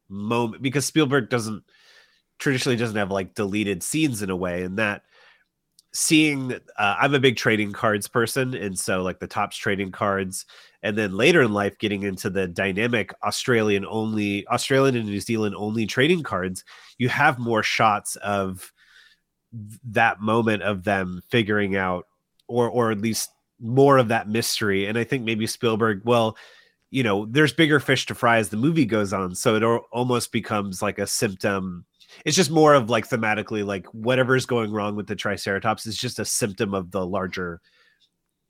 [0.10, 1.64] moment because Spielberg doesn't
[2.39, 5.04] traditionally doesn't have like deleted scenes in a way, and that
[5.93, 10.45] seeing, uh, I'm a big trading cards person, and so like the Topps trading cards,
[10.82, 15.56] and then later in life getting into the dynamic Australian only, Australian and New Zealand
[15.58, 16.64] only trading cards,
[16.97, 18.74] you have more shots of
[19.91, 22.06] that moment of them figuring out
[22.47, 23.30] or or at least
[23.60, 24.86] more of that mystery.
[24.88, 26.36] And i think maybe spielberg well
[26.91, 29.34] you know there's bigger fish to fry as the movie goes on.
[29.36, 31.86] So it almost becomes like a symptom.
[32.26, 36.20] It's just more of like thematically like whatever's going wrong with the triceratops is just
[36.20, 37.62] a symptom of the larger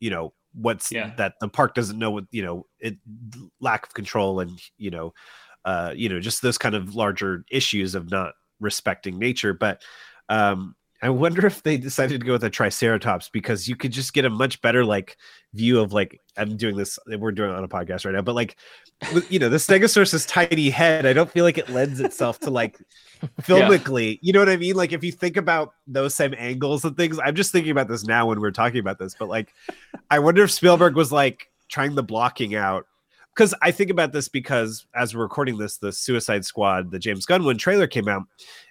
[0.01, 1.13] you know what's Yeah.
[1.17, 2.97] that the park doesn't know what you know it
[3.61, 5.13] lack of control and you know
[5.63, 9.53] uh you know just those kind of larger issues of not respecting nature.
[9.53, 9.81] But
[10.27, 14.13] um I wonder if they decided to go with a Triceratops because you could just
[14.13, 15.17] get a much better like
[15.53, 16.97] view of like I'm doing this.
[17.05, 18.55] We're doing it on a podcast right now, but like
[19.29, 21.05] you know the Stegosaurus's tiny head.
[21.05, 22.77] I don't feel like it lends itself to like
[23.41, 24.17] filmically.
[24.21, 24.75] You know what I mean?
[24.75, 28.05] Like if you think about those same angles and things, I'm just thinking about this
[28.05, 29.13] now when we're talking about this.
[29.13, 29.53] But like,
[30.09, 32.87] I wonder if Spielberg was like trying the blocking out
[33.35, 37.25] because I think about this because as we're recording this, the Suicide Squad, the James
[37.25, 38.23] Gunn one trailer came out,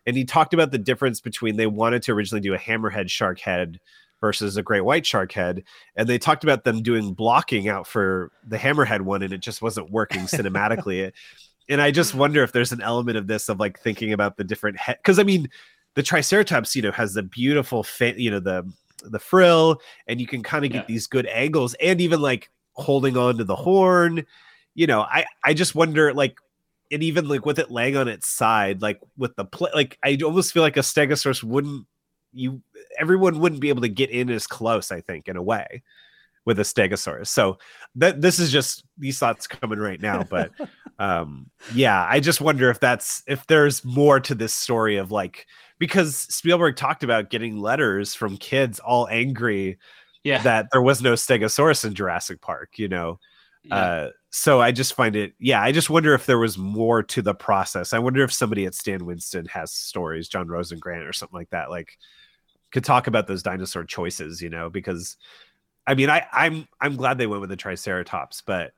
[0.07, 3.41] and he talked about the difference between they wanted to originally do a hammerhead shark
[3.41, 3.81] head
[4.21, 5.65] versus a great white shark head,
[5.97, 9.63] and they talked about them doing blocking out for the hammerhead one, and it just
[9.63, 11.13] wasn't working cinematically.
[11.69, 14.45] and I just wonder if there's an element of this of like thinking about the
[14.45, 15.49] different head because I mean,
[15.95, 18.71] the Triceratops, you know, has the beautiful, fa- you know, the
[19.05, 20.87] the frill, and you can kind of get Yeah.
[20.95, 24.25] these good angles, and even like holding on to the horn
[24.75, 26.37] you know, I I just wonder like
[26.91, 30.19] and even like with it laying on its side, like with the play, like I
[30.25, 31.87] almost feel like a Stegosaurus wouldn't
[32.33, 32.63] you
[32.99, 34.91] everyone wouldn't be able to get in as close.
[34.93, 35.83] I think in a way
[36.45, 37.29] with a Stegosaurus.
[37.29, 37.59] So
[37.95, 40.51] that this is just these thoughts coming right now, but
[40.99, 45.47] um yeah, I just wonder if that's if there's more to this story of like
[45.79, 49.79] because Spielberg talked about getting letters from kids all angry
[50.25, 50.43] Yeah.
[50.43, 53.19] that there was no Stegosaurus in Jurassic Park, you know.
[53.65, 53.77] Yeah.
[53.77, 57.21] Uh, so I just find it, yeah, I just wonder if there was more to
[57.21, 57.93] the process.
[57.93, 61.69] I wonder if somebody at Stan Winston has stories, John Rosengrant or something like that,
[61.69, 61.99] like
[62.71, 65.19] could talk about those dinosaur choices, you know, because
[65.87, 68.73] I mean, I, I'm I'm glad they went with the Triceratops, but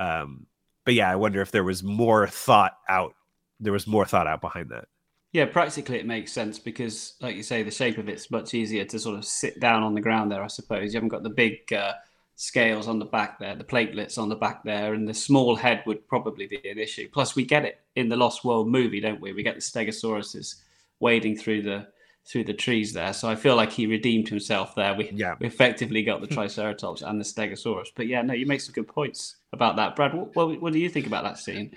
[0.00, 0.46] um,
[0.84, 3.14] but yeah, I wonder if there was more thought out.
[3.60, 4.86] There was more thought out behind that.
[5.32, 8.84] Yeah, practically it makes sense because, like you say, the shape of it's much easier
[8.86, 10.42] to sort of sit down on the ground there.
[10.42, 11.92] I suppose you haven't got the big uh,
[12.40, 15.82] scales on the back there, the platelets on the back there, and the small head
[15.86, 17.08] would probably be an issue.
[17.12, 19.32] Plus, we get it in the Lost World movie, don't we?
[19.32, 20.54] We get the Stegosauruses
[21.00, 21.88] wading through the
[22.24, 23.12] through the trees there.
[23.14, 24.94] So I feel like he redeemed himself there.
[24.94, 25.34] We, Yeah.
[25.40, 27.88] we effectively got the Triceratops and the Stegosaurus.
[27.96, 30.12] But yeah, no, you make some good points about that, Brad.
[30.12, 31.74] What, what, what do you think about that scene?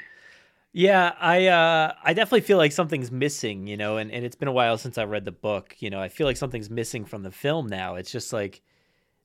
[0.73, 4.47] Yeah, I uh I definitely feel like something's missing, you know, and, and it's been
[4.47, 5.99] a while since I read the book, you know.
[6.01, 7.95] I feel like something's missing from the film now.
[7.95, 8.61] It's just like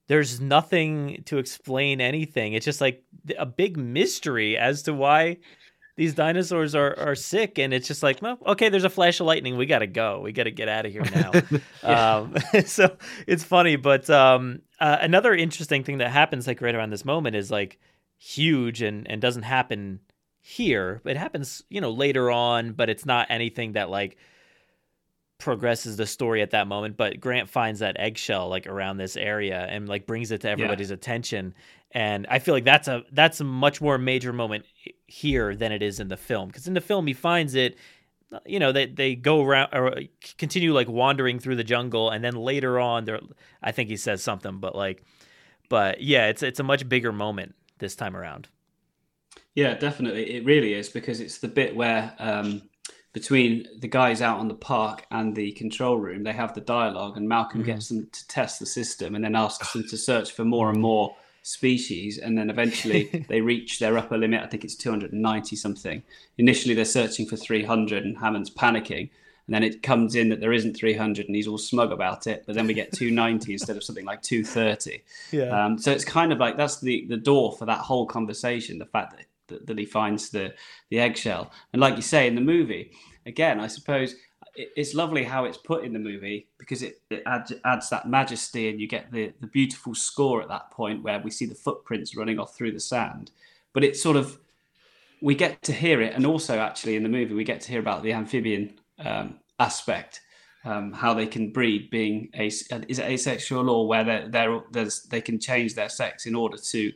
[0.08, 2.52] there's nothing to explain anything.
[2.52, 3.02] It's just like
[3.38, 5.38] a big mystery as to why
[5.96, 9.26] these dinosaurs are, are sick and it's just like well okay there's a flash of
[9.26, 9.56] lightning.
[9.56, 10.20] We gotta go.
[10.20, 11.32] We gotta get out of here now.
[11.82, 12.34] Um,
[12.66, 12.96] so
[13.26, 17.36] it's funny but um, uh, another interesting thing that happens like right around this moment
[17.36, 17.78] is like
[18.18, 20.00] huge and and doesn't happen
[20.40, 21.00] here.
[21.04, 24.18] It happens you know later on but it's not anything that like
[25.38, 29.66] progresses the story at that moment but grant finds that eggshell like around this area
[29.70, 31.54] and like brings it to everybody's attention.
[31.92, 34.64] And i feel like that's a that's a much more major moment
[35.06, 36.48] here than it is in the film.
[36.48, 37.76] Because in the film he finds it
[38.44, 39.94] you know they they go around or
[40.36, 43.20] continue like wandering through the jungle and then later on there
[43.62, 45.04] I think he says something but like
[45.68, 48.48] but yeah it's it's a much bigger moment this time around.
[49.54, 50.34] Yeah definitely.
[50.36, 52.62] It really is because it's the bit where um
[53.16, 57.16] between the guys out on the park and the control room they have the dialogue
[57.16, 57.70] and Malcolm mm-hmm.
[57.70, 60.78] gets them to test the system and then asks them to search for more and
[60.78, 64.42] more species and then eventually they reach their upper limit.
[64.42, 66.02] I think it's 290 something.
[66.36, 69.08] Initially they're searching for 300 and hammond's panicking
[69.46, 72.44] and then it comes in that there isn't 300 and he's all smug about it
[72.46, 75.64] but then we get 290 instead of something like 230 yeah.
[75.64, 78.84] Um, so it's kind of like that's the the door for that whole conversation the
[78.84, 80.54] fact that, that, that he finds the
[80.90, 81.52] the eggshell.
[81.72, 82.92] And like you say in the movie
[83.26, 84.14] again i suppose
[84.56, 88.68] it's lovely how it's put in the movie because it, it adds, adds that majesty
[88.68, 92.16] and you get the, the beautiful score at that point where we see the footprints
[92.16, 93.30] running off through the sand.
[93.72, 94.38] But it's sort of
[95.20, 96.14] we get to hear it.
[96.14, 100.20] And also actually in the movie we get to hear about the amphibian um, aspect
[100.64, 105.20] um, how they can breed being a, is it asexual or where they're, they're, they
[105.20, 106.92] can change their sex in order to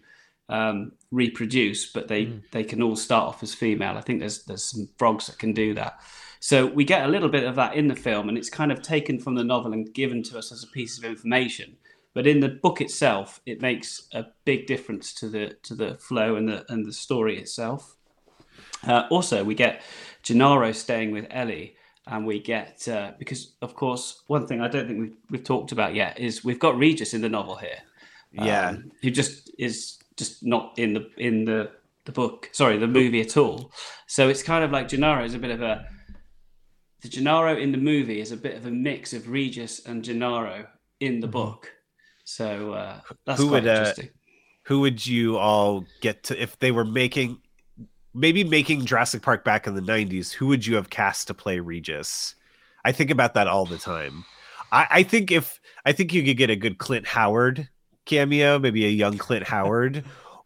[0.51, 2.43] um, reproduce but they, mm.
[2.53, 5.53] they can all start off as female i think there's there's some frogs that can
[5.53, 6.01] do that
[6.41, 8.81] so we get a little bit of that in the film, and it's kind of
[8.81, 11.77] taken from the novel and given to us as a piece of information.
[12.15, 16.35] But in the book itself, it makes a big difference to the to the flow
[16.37, 17.95] and the and the story itself.
[18.87, 19.83] Uh, also, we get
[20.23, 21.77] Gennaro staying with Ellie,
[22.07, 25.73] and we get uh, because of course one thing I don't think we've we've talked
[25.73, 27.83] about yet is we've got Regis in the novel here.
[28.33, 31.73] Yeah, um, who just is just not in the in the
[32.05, 32.49] the book.
[32.53, 33.73] Sorry, the movie at all.
[34.07, 35.87] So it's kind of like Gennaro is a bit of a
[37.01, 40.67] the Gennaro in the movie is a bit of a mix of Regis and Gennaro
[41.01, 41.33] in the mm-hmm.
[41.33, 41.73] book.
[42.25, 44.07] So uh, that's who would, uh, interesting.
[44.07, 44.11] Uh,
[44.65, 47.39] who would you all get to if they were making
[48.15, 50.33] maybe making Jurassic Park back in the 90s?
[50.33, 52.35] Who would you have cast to play Regis?
[52.85, 54.25] I think about that all the time.
[54.73, 57.69] I, I think if I think you could get a good Clint Howard
[58.11, 60.05] cameo, maybe a young Clint Howard,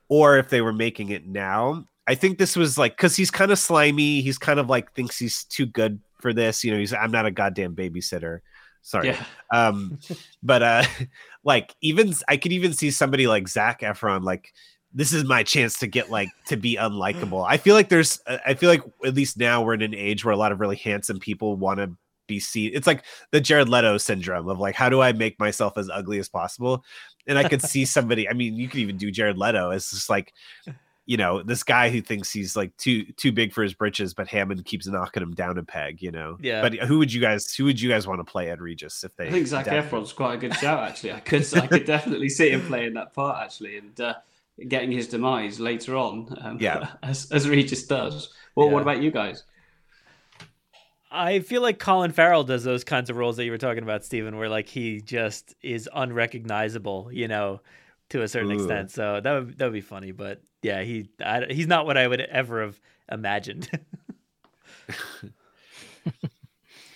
[0.08, 3.50] or if they were making it now, I think this was like because he's kind
[3.50, 4.20] of slimy.
[4.20, 6.62] He's kind of like thinks he's too good for this.
[6.62, 8.40] You know, he's I'm not a goddamn babysitter.
[8.82, 9.08] Sorry.
[9.08, 9.24] Yeah.
[9.50, 9.98] Um,
[10.42, 10.84] but uh
[11.44, 14.52] like even I could even see somebody like Zac Efron like
[14.92, 17.44] this is my chance to get like to be unlikable.
[17.48, 20.34] I feel like there's I feel like at least now we're in an age where
[20.34, 21.96] a lot of really handsome people want to
[22.26, 22.70] be seen.
[22.74, 26.18] It's like the Jared Leto syndrome of like how do I make myself as ugly
[26.18, 26.84] as possible?
[27.26, 29.70] And I could see somebody, I mean, you could even do Jared Leto.
[29.70, 30.32] It's just like
[31.06, 34.26] you know this guy who thinks he's like too too big for his britches, but
[34.26, 36.00] Hammond keeps knocking him down a peg.
[36.02, 36.38] You know.
[36.40, 36.62] Yeah.
[36.62, 39.14] But who would you guys who would you guys want to play Ed Regis if
[39.16, 39.28] they?
[39.28, 40.88] I think Zac Efron's quite a good shout.
[40.88, 44.14] Actually, I could I could definitely see him playing that part actually, and uh,
[44.68, 46.34] getting his demise later on.
[46.40, 46.92] Um, yeah.
[47.02, 48.32] As as Regis does.
[48.54, 48.72] Well, yeah.
[48.72, 49.44] what about you guys?
[51.14, 54.04] I feel like Colin Farrell does those kinds of roles that you were talking about,
[54.04, 57.60] Stephen, where like he just is unrecognizable, you know,
[58.10, 58.54] to a certain Ooh.
[58.54, 58.90] extent.
[58.90, 62.06] So that would that would be funny, but yeah, he I, he's not what I
[62.06, 63.70] would ever have imagined.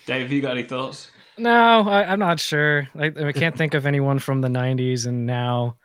[0.05, 1.11] Dave, have you got any thoughts?
[1.37, 2.89] No, I, am not sure.
[2.97, 5.77] I, I, can't think of anyone from the '90s and now.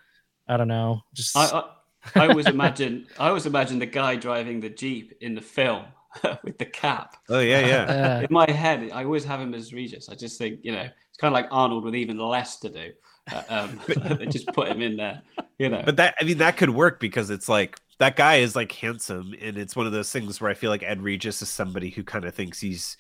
[0.49, 1.03] I don't know.
[1.15, 5.35] Just I, I, I always imagine I always imagine the guy driving the jeep in
[5.37, 5.85] the film
[6.45, 7.17] with the cap.
[7.29, 8.21] Oh yeah, yeah.
[8.21, 10.09] in my head, I always have him as Regis.
[10.09, 12.93] I just think you know it's kind of like Arnold with even less to do.
[13.33, 13.81] Uh, um,
[14.19, 15.23] they just put him in there,
[15.59, 15.83] you know.
[15.85, 19.35] But that I mean that could work because it's like that guy is like handsome,
[19.41, 22.05] and it's one of those things where I feel like Ed Regis is somebody who
[22.05, 22.97] kind of thinks he's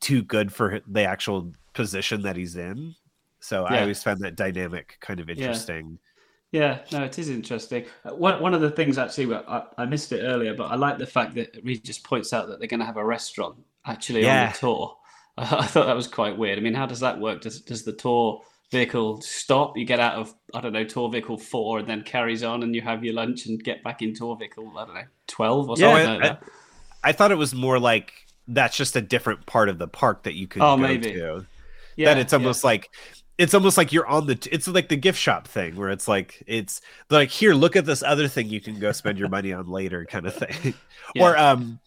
[0.00, 2.94] too good for the actual position that he's in.
[3.40, 3.76] So yeah.
[3.76, 5.98] I always find that dynamic kind of interesting.
[6.50, 6.80] Yeah.
[6.90, 7.86] yeah no, it is interesting.
[8.04, 10.98] Uh, one one of the things actually, I, I missed it earlier, but I like
[10.98, 14.22] the fact that Reed just points out that they're going to have a restaurant actually
[14.22, 14.46] yeah.
[14.46, 14.96] on the tour.
[15.38, 16.58] I thought that was quite weird.
[16.58, 17.42] I mean, how does that work?
[17.42, 21.38] Does does the tour vehicle stop, you get out of I don't know tour vehicle
[21.38, 24.36] four, and then carries on, and you have your lunch and get back in tour
[24.36, 26.06] vehicle I don't know twelve or something.
[26.06, 26.42] Yeah, like
[27.02, 28.12] I, I, thought it was more like
[28.46, 31.12] that's just a different part of the park that you could oh, go maybe.
[31.12, 31.46] to.
[31.96, 32.68] Yeah, that it's almost yeah.
[32.68, 32.90] like
[33.38, 36.42] it's almost like you're on the it's like the gift shop thing where it's like
[36.46, 39.68] it's like here look at this other thing you can go spend your money on
[39.68, 40.74] later kind of thing.
[41.14, 41.22] Yeah.
[41.24, 41.80] or um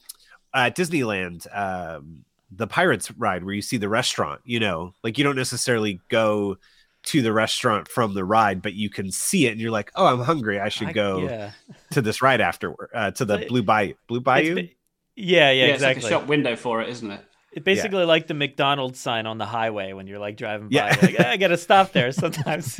[0.51, 5.23] at disneyland um the pirates ride where you see the restaurant you know like you
[5.23, 6.57] don't necessarily go
[7.03, 10.07] to the restaurant from the ride but you can see it and you're like oh
[10.07, 10.59] i'm hungry.
[10.59, 11.51] I should go I, yeah.
[11.91, 14.55] to this ride afterward uh, to the blue bayou blue bayou?
[14.55, 14.69] been,
[15.15, 17.23] yeah, yeah yeah exactly it's like a shop window for it isn't it
[17.53, 20.75] It's basically like the McDonald's sign on the highway when you're like driving by.
[20.75, 20.97] Yeah.
[21.01, 22.79] Like, "Ah, I gotta stop there sometimes.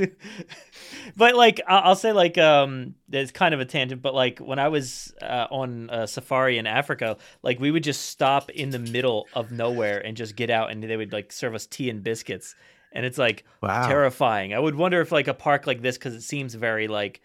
[1.16, 4.70] but like, I'll say like, um, it's kind of a tangent, but like when I
[4.70, 9.28] was uh, on a safari in Africa, like we would just stop in the middle
[9.34, 12.56] of nowhere and just get out, and they would like serve us tea and biscuits,
[12.94, 13.88] and it's like Wow.
[13.88, 14.54] terrifying.
[14.54, 17.22] I would wonder if like a park like this, because it seems very like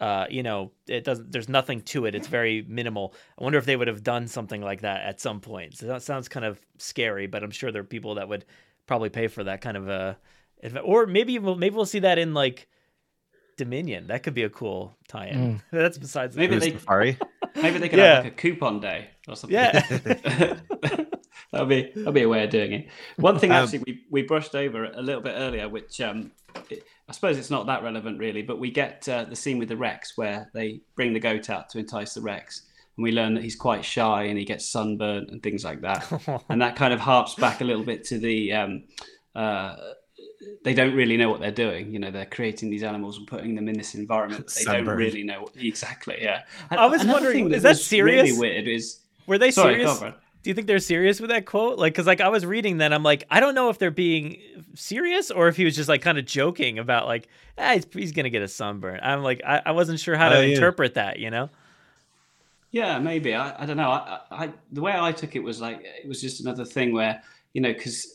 [0.00, 1.32] uh, you know, it doesn't.
[1.32, 2.14] There's nothing to it.
[2.14, 3.14] It's very minimal.
[3.38, 5.76] I wonder if they would have done something like that at some point.
[5.76, 8.44] So that sounds kind of scary, but I'm sure there are people that would
[8.86, 10.16] probably pay for that kind of a,
[10.62, 12.68] if- or maybe we'll maybe we'll see that in like
[13.56, 14.06] Dominion.
[14.06, 15.60] That could be a cool tie-in.
[15.72, 16.62] That's besides Maybe point.
[16.62, 17.18] they- Safari.
[17.56, 18.14] Maybe they could Yeah.
[18.16, 19.58] have like a coupon day or something.
[19.58, 19.80] Yeah.
[21.50, 22.88] that'll be that'll be a way of doing it.
[23.16, 26.30] One thing Um, actually we, we brushed over a little bit earlier, which um,
[26.70, 29.68] it, I suppose it's not that relevant really, but we get uh, the scene with
[29.68, 32.62] the Rex where they bring the goat out to entice the Rex,
[32.96, 36.44] and we learn that he's quite shy and he gets sunburnt and things like that,
[36.48, 38.52] and that kind of harps back a little bit to the.
[38.52, 38.84] Um,
[39.34, 39.76] uh,
[40.64, 41.92] they don't really know what they're doing.
[41.92, 44.52] You know, they're creating these animals and putting them in this environment.
[44.56, 46.18] They don't really know what, exactly.
[46.20, 48.30] Yeah, I was wondering, is that was serious?
[48.30, 50.14] Really weird is Were they Sorry, serious?
[50.54, 50.84] Go on, Brad.
[50.96, 51.78] Do you think they're serious with that quote?
[51.78, 54.38] Like, because like I was reading that, I'm like, I don't know if they're being
[54.74, 57.28] serious or if he was just like kind of joking about like,
[57.58, 59.00] ah, he's, he's gonna get a sunburn.
[59.02, 60.54] I'm like, I, I wasn't sure how to Oh, yeah.
[60.54, 61.18] interpret that.
[61.18, 61.50] You know?
[62.70, 63.34] Yeah, maybe.
[63.34, 63.90] I, I don't know.
[63.90, 67.22] I, I, the way I took it was like it was just another thing where
[67.54, 68.14] you know because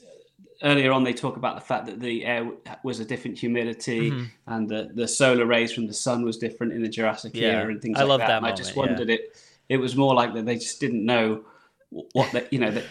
[0.63, 2.49] earlier on they talk about the fact that the air
[2.83, 4.31] was a different humidity Mhm.
[4.47, 7.71] and the, the solar rays from the sun was different in the Jurassic Yeah, era
[7.71, 8.27] and things I like love that.
[8.27, 8.97] that and I just moment, yeah.
[8.97, 9.37] wondered it.
[9.69, 11.43] It was more like that they just didn't know
[12.13, 12.83] what they, you know the,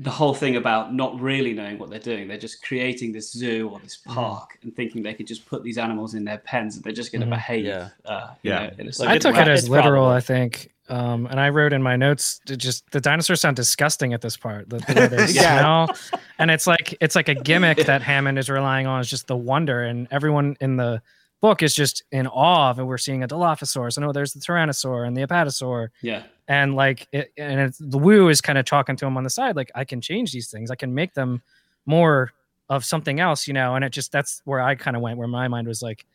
[0.00, 2.28] the whole thing about not really knowing what they're doing.
[2.28, 4.14] They're just creating this zoo or this Mm-hmm.
[4.14, 7.10] park and thinking they could just put these animals in their pens and they're just
[7.10, 7.30] going to Mhm.
[7.30, 7.64] behave.
[7.64, 7.88] Yeah.
[8.04, 8.58] Uh, you Yeah.
[8.68, 9.42] know, in Like, I took way.
[9.42, 10.72] it as it's literal, probably- I think.
[10.88, 14.70] Um, and I wrote in my notes just the dinosaurs sound disgusting at this part.
[14.70, 15.58] The, the way they Yeah.
[15.86, 19.26] smell, and it's like it's like a gimmick that Hammond is relying on is just
[19.26, 21.02] the wonder, and everyone in the
[21.42, 22.78] book is just in awe of.
[22.78, 26.22] And we're seeing a Dilophosaurus, and oh, there's the Tyrannosaur and the Apatosaur, Yeah.
[26.48, 29.30] And like it, and it's, the Wu is kind of talking to him on the
[29.30, 31.42] side, like I can change these things, I can make them
[31.84, 32.32] more
[32.70, 33.74] of something else, you know.
[33.74, 36.06] And it just that's where I kind of went, where my mind was like,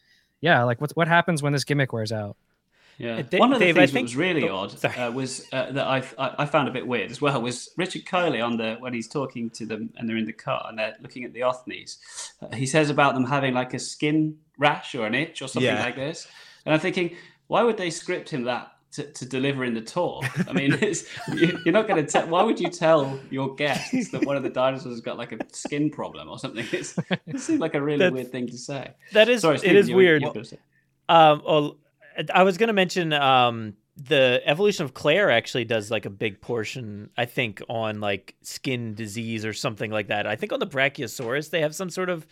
[0.42, 2.36] yeah, like what what happens when this gimmick wears out?
[2.98, 3.18] Yeah.
[3.32, 5.72] Uh, One of the Dave, I things that was really oh, odd uh, was uh,
[5.72, 8.76] that I, I I found a bit weird as well was Richard Kiley on the
[8.80, 11.44] when he's talking to them and they're in the car and they're looking at the
[11.44, 11.98] Othnies.
[12.42, 15.74] Uh, he says about them having like a skin rash or an itch or something
[15.74, 15.84] Yeah.
[15.84, 16.28] like this,
[16.66, 17.16] and I'm thinking,
[17.48, 18.73] why would they script him that?
[18.94, 22.28] To, to deliver in the talk, I mean, it's, you, you're not going to tell.
[22.28, 25.40] Why would you tell your guests that one of the dinosaurs has got like a
[25.52, 26.64] skin problem or something?
[26.72, 28.92] It's, it seems like a really That's- weird thing to say.
[29.14, 30.24] That is Sorry, it Stephen, is you were- you weird.
[30.24, 30.60] were gonna say-
[31.10, 31.78] Um, oh,
[32.32, 37.10] I was gonna mention um the evolution of Claire actually does like a big portion,
[37.18, 40.28] I think, on like skin disease or something like that.
[40.28, 42.28] I think on the Brachiosaurus they have some sort of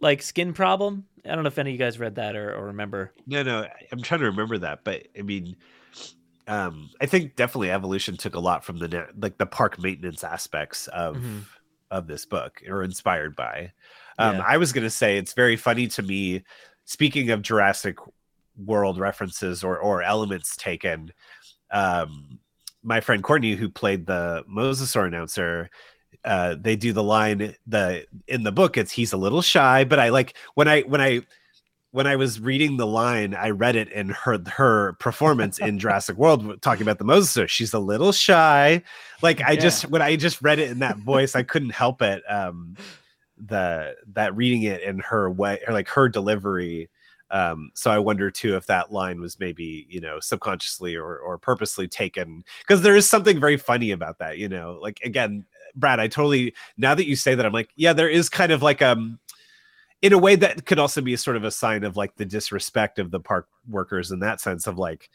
[0.00, 1.04] like skin problem.
[1.26, 3.12] I don't know if any of you guys read that or, or remember.
[3.26, 5.56] No, no, I'm trying to remember that, but I mean,
[6.46, 10.86] um, I think definitely evolution took a lot from the like the park maintenance aspects
[10.88, 11.44] of Mhm.
[11.90, 13.72] of this book, or inspired by.
[14.18, 14.44] Um, Yeah.
[14.46, 16.44] I was gonna say it's very funny to me.
[16.84, 17.96] Speaking of Jurassic
[18.56, 21.12] World references or or elements taken,
[21.70, 22.38] um,
[22.82, 25.70] my friend Courtney, who played the Mosasaur announcer,
[26.24, 28.76] uh, they do the line the in the book.
[28.76, 31.22] It's he's a little shy, but I like when I when I
[31.94, 36.16] when I was reading the line, I read it in her her performance in Jurassic
[36.16, 37.48] World talking about the Mosasaur.
[37.48, 38.82] She's a little shy.
[39.22, 39.60] Like I Yeah.
[39.60, 42.24] just when I just read it in that voice, I couldn't help it.
[42.28, 42.76] Um
[43.38, 46.90] the that reading it in her way or like her delivery.
[47.30, 51.38] Um, so I wonder too if that line was maybe, you know, subconsciously or or
[51.38, 54.80] purposely taken because there is something very funny about that, you know.
[54.82, 55.44] Like again,
[55.76, 58.62] Brad, I totally now that you say that, I'm like, yeah, there is kind of
[58.62, 59.20] like um
[60.04, 62.98] in a way that could also be sort of a sign of like the disrespect
[62.98, 65.08] of the park workers in that sense of like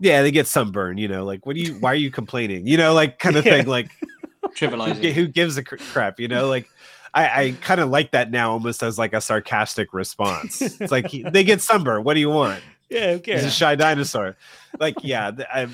[0.00, 2.66] yeah they get sunburn you know like what do you why are you complaining?
[2.66, 3.58] You know like kind of Yeah.
[3.58, 3.90] thing like
[4.56, 5.12] Trivializing.
[5.12, 6.66] who gives a crap you know like
[7.14, 10.60] i i kind of like that now almost as like a sarcastic response.
[10.62, 12.62] It's like he- they get sunburn what do you want?
[12.88, 14.36] Yeah, who he's a shy dinosaur.
[14.80, 15.68] Like yeah th- I,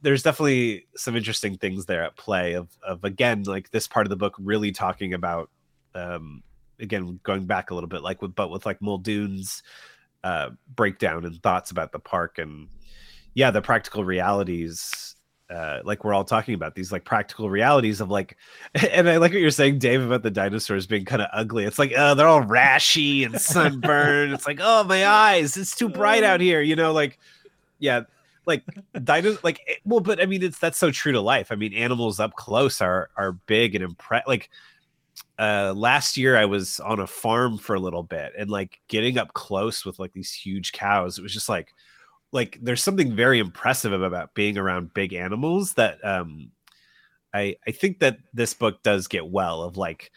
[0.00, 4.10] there's definitely some interesting things there at play of of again like this part of
[4.10, 5.50] the book really talking about
[5.94, 6.42] um
[6.80, 9.62] again going back a little bit like with but with like muldoon's
[10.24, 12.68] uh breakdown and thoughts about the park and
[13.34, 15.14] yeah the practical realities
[15.50, 18.36] uh like we're all talking about these like practical realities of like
[18.90, 21.64] and i like what you're saying dave about the dinosaurs being kind of ugly.
[21.64, 24.32] It's like oh they're all rashy and sunburned.
[24.32, 27.18] It's like oh my eyes it's too bright out here you know like
[27.78, 28.02] yeah
[28.46, 28.64] like
[29.04, 31.52] dino like eh, well but i mean it's that's so true to life.
[31.52, 34.50] I mean animals up close are are big and impress like
[35.38, 39.18] uh last year i was on a farm for a little bit and like getting
[39.18, 41.74] up close with like these huge cows it was just like
[42.32, 46.50] like there's something very impressive about being around big animals that um
[47.34, 50.10] i i think that this book does get well of like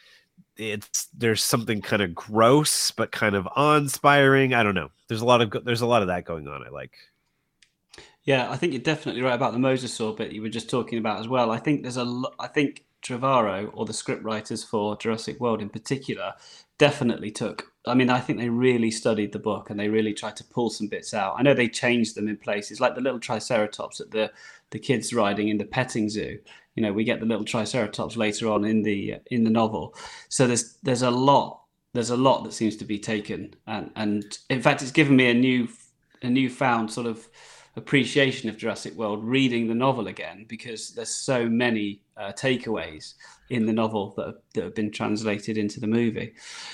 [0.58, 5.26] it's there's something kind of gross but kind of awe-inspiring i don't know there's a
[5.26, 6.93] lot of there's a lot of that going on i like
[8.30, 11.20] yeah, I think you're definitely right about the mosasaur bit you were just talking about
[11.20, 11.50] as well.
[11.50, 12.22] I think there's a.
[12.38, 16.34] I think Trevorrow or the script writers for Jurassic World in particular
[16.78, 17.72] definitely took.
[17.86, 20.70] I mean, I think they really studied the book and they really tried to pull
[20.70, 21.36] some bits out.
[21.38, 24.32] I know they changed them in places, like the little Triceratops that the
[24.72, 26.39] the kids riding in the petting zoo.
[26.76, 29.95] You know, we get the little Triceratops later on in the in the novel.
[30.30, 31.62] So there's there's a lot
[31.93, 35.30] there's a lot that seems to be taken, and and in fact, it's given me
[35.30, 35.68] a new
[36.22, 37.28] a newfound sort of
[37.76, 43.13] appreciation of Jurassic World reading the novel again because there's so many uh, takeaways
[43.49, 46.34] in the novel that that have been translated into the movie.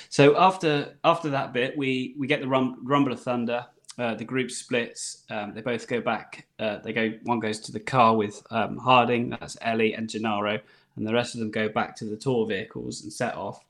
[0.10, 3.66] So after after that bit, we we get the rum, rumble of thunder.
[3.98, 5.24] Uh, the group splits.
[5.30, 6.48] Um, they both go back.
[6.60, 7.14] Uh, they go.
[7.24, 9.30] One goes to the car with um, Harding.
[9.30, 10.60] That's Ellie and Gennaro,
[10.96, 13.64] and the rest of them go back to the tour vehicles and set off.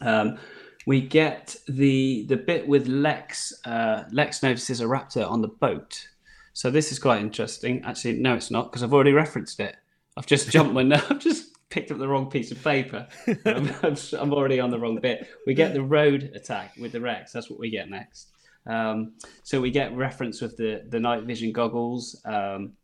[0.00, 0.38] Um,
[0.86, 3.52] we get the the bit with Lex.
[3.64, 6.08] Uh, Lex notices a raptor on the boat,
[6.52, 7.82] so this is quite interesting.
[7.84, 9.76] Actually, no, it's not because I've already referenced it.
[10.16, 10.82] I've just jumped my.
[11.10, 13.08] I've just picked up the wrong piece of paper.
[13.46, 15.26] I'm, I'm, already on the wrong bit.
[15.46, 17.32] We get the road attack with the Rex.
[17.32, 18.28] That's what we get next.
[18.66, 22.20] Um, so we get reference with the the night vision goggles.
[22.24, 22.74] Um,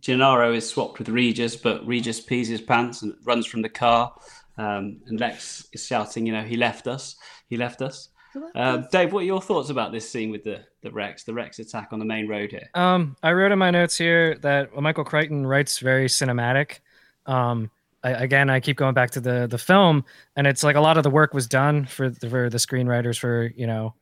[0.00, 4.12] Gennaro is swapped with Regis, but Regis pees his pants and runs from the car.
[4.58, 7.16] Um, and Lex is shouting, you know, he left us.
[7.48, 8.10] He left us.
[8.54, 11.58] Uh, Dave, what are your thoughts about this scene with the the Rex, the Rex
[11.58, 12.68] attack on the main road here?
[12.74, 16.80] Um, I wrote in my notes here that Michael Crichton writes very cinematic.
[17.26, 17.70] Um,
[18.04, 20.04] I, again, I keep going back to the the film,
[20.36, 23.18] and it's like a lot of the work was done for the, for the screenwriters
[23.18, 23.94] for you know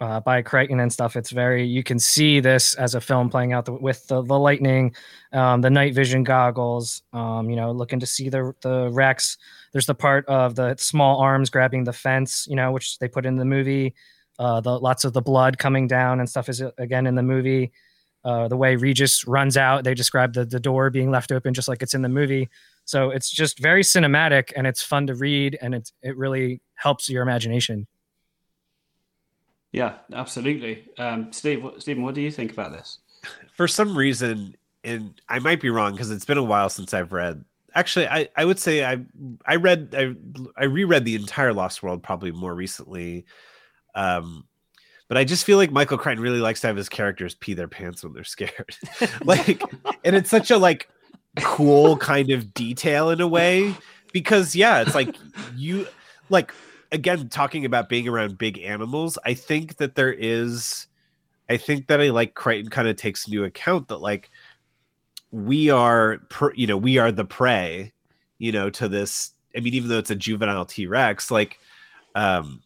[0.00, 1.16] uh, by Crichton and stuff.
[1.16, 4.38] It's very you can see this as a film playing out the, with the, the
[4.38, 4.94] lightning,
[5.32, 7.02] um, the night vision goggles.
[7.12, 9.36] Um, you know, looking to see the the Rex.
[9.72, 12.46] There's the part of the small arms grabbing the fence.
[12.48, 13.94] You know, which they put in the movie.
[14.38, 17.72] Uh, the lots of the blood coming down and stuff is again in the movie.
[18.24, 21.68] Uh, the way Regis runs out, they describe the the door being left open just
[21.68, 22.48] like it's in the movie.
[22.84, 27.08] So it's just very cinematic and it's fun to read and it it really helps
[27.08, 27.88] your imagination.
[29.72, 30.88] Yeah, absolutely.
[30.98, 32.98] Um, Steve, what, Stephen, what do you think about this?
[33.52, 37.12] For some reason, and I might be wrong because it's been a while since I've
[37.12, 37.44] read.
[37.74, 38.98] Actually, I, I would say I
[39.44, 40.14] I read I
[40.56, 43.26] I reread the entire Lost World probably more recently.
[43.94, 44.46] Um,
[45.08, 47.68] but I just feel like Michael Crichton really likes to have his characters pee their
[47.68, 48.76] pants when they're scared.
[49.24, 49.62] like,
[50.04, 50.88] and it's such a like
[51.40, 53.74] cool kind of detail in a way
[54.12, 55.16] because yeah, it's like
[55.56, 55.86] you
[56.30, 56.52] like
[56.92, 60.86] again talking about being around big animals i think that there is
[61.48, 64.30] i think that i like crichton kind of takes into account that like
[65.30, 66.20] we are
[66.54, 67.92] you know we are the prey
[68.38, 71.58] you know to this i mean even though it's a juvenile t-rex like
[72.14, 72.62] um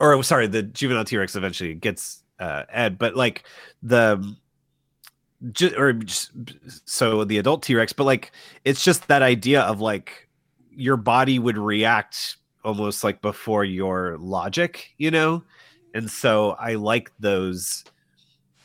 [0.00, 3.44] or sorry the juvenile t-rex eventually gets uh ed but like
[3.82, 4.36] the
[5.52, 6.32] just, or just,
[6.86, 8.32] so the adult t-rex but like
[8.64, 10.28] it's just that idea of like
[10.70, 15.42] your body would react almost like before your logic, you know?
[15.94, 17.84] And so I like those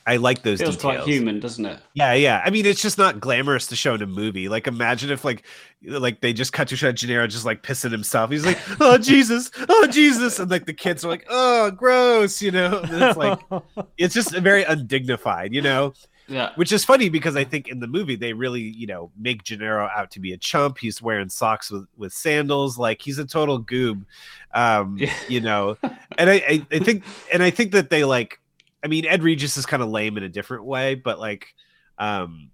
[0.10, 1.04] I like those Feels details.
[1.04, 1.80] quite human, doesn't it?
[1.94, 2.42] Yeah, yeah.
[2.44, 4.50] I mean, it's just not glamorous to show in a movie.
[4.50, 5.44] Like, imagine if like,
[5.86, 8.32] like they just cut to shot Gennaro just like pissing himself.
[8.32, 12.50] He's like, "Oh Jesus, oh Jesus," and like the kids are like, "Oh, gross," you
[12.50, 12.80] know.
[12.80, 13.40] And it's like,
[14.00, 15.94] it's just very undignified, you know.
[16.30, 16.52] Yeah.
[16.56, 19.90] Which is funny because I think in the movie they really, you know, make Gennaro
[19.96, 20.78] out to be a chump.
[20.78, 24.06] He's wearing socks with, with sandals, like he's a total goob.
[24.54, 25.14] Um, yeah.
[25.28, 25.78] you know.
[26.18, 27.04] And I, I, I think
[27.34, 28.40] and I think that they like
[28.84, 31.48] I mean Ed Regis is kind of lame in a different way, but like
[31.98, 32.52] um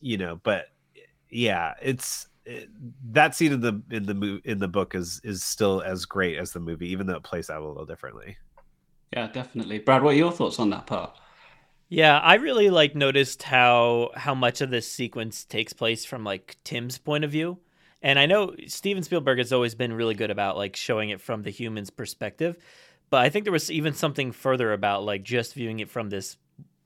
[0.00, 0.66] you know, but
[1.30, 2.68] yeah, it's it,
[3.12, 6.38] that scene in the in the mo- in the book is is still as great
[6.38, 8.36] as the movie, even though it plays out a little differently.
[9.12, 9.78] Yeah, definitely.
[9.78, 11.16] Brad, what are your thoughts on that part?
[11.88, 16.56] Yeah, I really like noticed how how much of this sequence takes place from like
[16.64, 17.58] Tim's point of view.
[18.02, 21.42] And I know Steven Spielberg has always been really good about like showing it from
[21.42, 22.56] the human's perspective,
[23.08, 26.36] but I think there was even something further about like just viewing it from this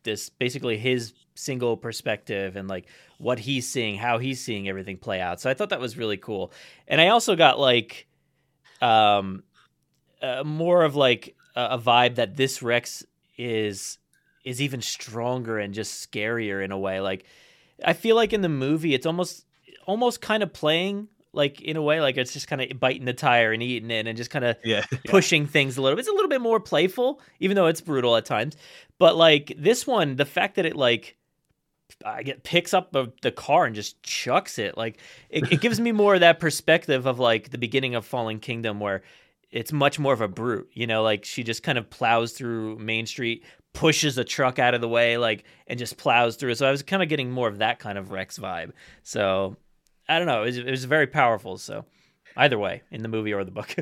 [0.02, 2.86] this basically his single perspective and like
[3.18, 5.40] what he's seeing, how he's seeing everything play out.
[5.40, 6.52] So I thought that was really cool.
[6.88, 8.06] And I also got like
[8.82, 9.44] um
[10.20, 13.04] uh, more of like a, a vibe that this Rex
[13.38, 13.96] is
[14.44, 17.00] is even stronger and just scarier in a way.
[17.00, 17.24] Like
[17.84, 19.44] I feel like in the movie it's almost
[19.86, 23.12] almost kind of playing like in a way like it's just kind of biting the
[23.12, 24.84] tire and eating it and just kind of yeah.
[25.06, 26.00] pushing things a little bit.
[26.00, 28.56] It's a little bit more playful, even though it's brutal at times.
[28.98, 31.16] But like this one, the fact that it like
[32.04, 34.98] I get picks up the, the car and just chucks it, like
[35.28, 38.80] it, it gives me more of that perspective of like the beginning of Fallen Kingdom
[38.80, 39.02] where
[39.50, 42.78] it's much more of a brute, you know, like she just kind of plows through
[42.78, 46.54] Main Street, pushes a truck out of the way, like, and just plows through.
[46.54, 48.72] So I was kind of getting more of that kind of Rex vibe.
[49.02, 49.56] So
[50.08, 50.42] I don't know.
[50.42, 51.56] It was, it was very powerful.
[51.56, 51.84] So
[52.36, 53.74] either way, in the movie or the book.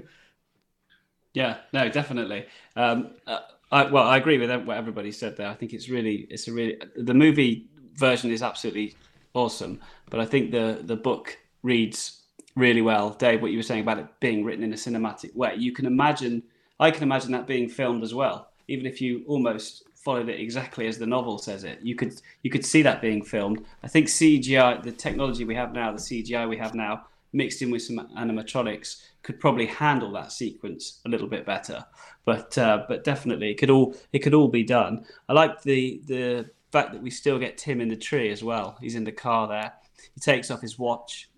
[1.35, 2.47] yeah, no, definitely.
[2.77, 3.40] Um, uh,
[3.70, 5.48] I, well, I agree with what everybody said there.
[5.48, 8.94] I think it's really, it's a really, the movie version is absolutely
[9.35, 12.23] awesome, but I think the the book reads
[12.56, 13.10] really well.
[13.10, 15.86] Dave, what you were saying about it being written in a cinematic way, you can
[15.86, 16.43] imagine,
[16.81, 20.86] I can imagine that being filmed as well, even if you almost followed it exactly
[20.86, 21.81] as the novel says it.
[21.82, 23.65] You could you could see that being filmed.
[23.82, 27.70] I think CGI, the technology we have now, the CGI we have now, mixed in
[27.70, 31.85] with some animatronics, could probably handle that sequence a little bit better.
[32.24, 35.05] But uh, but definitely, it could all it could all be done.
[35.28, 38.78] I like the the fact that we still get Tim in the tree as well.
[38.81, 39.73] He's in the car there.
[40.15, 41.28] He takes off his watch,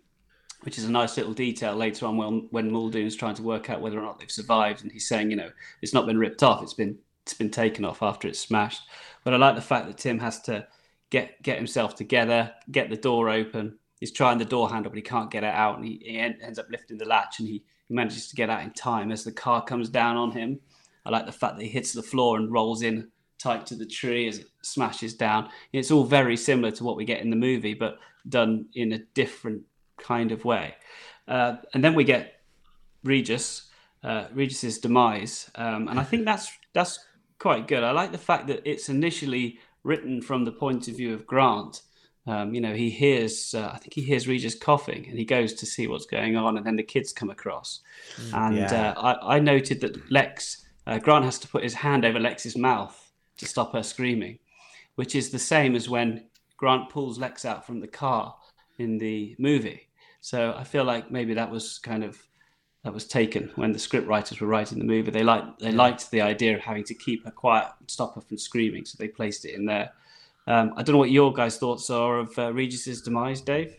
[0.63, 3.81] which is a nice little detail later on when when Muldoon's trying to work out
[3.81, 5.51] whether or not they've survived, and he's saying, you know,
[5.83, 8.83] it's not been ripped off; it's been it's been taken off after it's smashed.
[9.25, 10.67] But I like the fact that Tim has to
[11.11, 13.79] get get himself together, get the door open.
[13.99, 16.59] He's trying the door handle, but he can't get it out, and he, he ends
[16.59, 19.33] up lifting the latch, and he, he manages to get out in time as the
[19.33, 20.59] car comes down on him.
[21.05, 23.87] I like the fact that he hits the floor and rolls in tight to the
[23.87, 25.49] tree as it smashes down.
[25.73, 27.99] It's all very similar to what we get in the movie, but
[28.29, 29.63] done in a different
[29.99, 30.75] kind of way.
[31.27, 32.41] Uh, and then we get
[33.05, 33.71] Regis,
[34.03, 36.99] uh, Regis's demise, um, and I think that's that's
[37.41, 37.83] quite good.
[37.83, 41.83] I like the fact that it's initially written from the point of view of Grant.
[42.27, 45.55] Um, you know, he hears, uh, I think he hears Regis coughing and he goes
[45.55, 47.81] to see what's going on, and then the kids come across.
[48.17, 48.91] Mm, and yeah.
[48.91, 52.57] uh, I, I, noted that Lex, uh, Grant has to put his hand over Lex's
[52.57, 54.39] mouth to stop her screaming,
[54.97, 56.27] which is the same as when
[56.59, 58.37] Grant pulls Lex out from the car
[58.79, 59.89] in the movie.
[60.21, 62.19] So I feel like maybe that was kind of
[62.85, 65.11] that was taken when the script writers were writing the movie.
[65.11, 68.39] They liked they liked the idea of having to keep her quiet, stop her from
[68.39, 69.93] screaming, so they placed it in there.
[70.47, 73.77] Um, I don't know what your guys' thoughts are of uh, Regis's demise, Dave.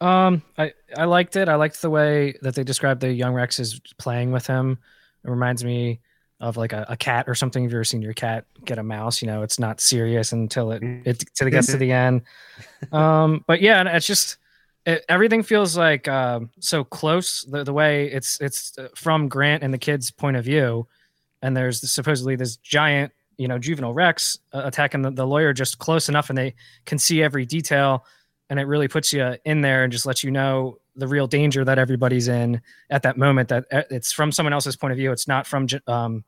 [0.00, 1.48] Um, I I liked it.
[1.48, 4.78] I liked the way that they described the young Rex as playing with him.
[5.24, 6.00] It reminds me
[6.40, 7.62] of like a, a cat or something.
[7.62, 9.22] Have you ever seen your cat get a mouse?
[9.22, 12.22] You know, it's not serious until it it, it gets to the end.
[12.90, 14.36] Um, but yeah, it's just
[14.84, 17.42] it, everything feels like uh, so close.
[17.42, 20.86] The, the way it's it's uh, from Grant and the kid's point of view,
[21.40, 25.78] and there's supposedly this giant, you know, juvenile Rex uh, attacking the, the lawyer just
[25.78, 26.54] close enough, and they
[26.84, 28.04] can see every detail,
[28.50, 31.64] and it really puts you in there and just lets you know the real danger
[31.64, 32.60] that everybody's in
[32.90, 33.48] at that moment.
[33.48, 35.12] That uh, it's from someone else's point of view.
[35.12, 36.24] It's not from um,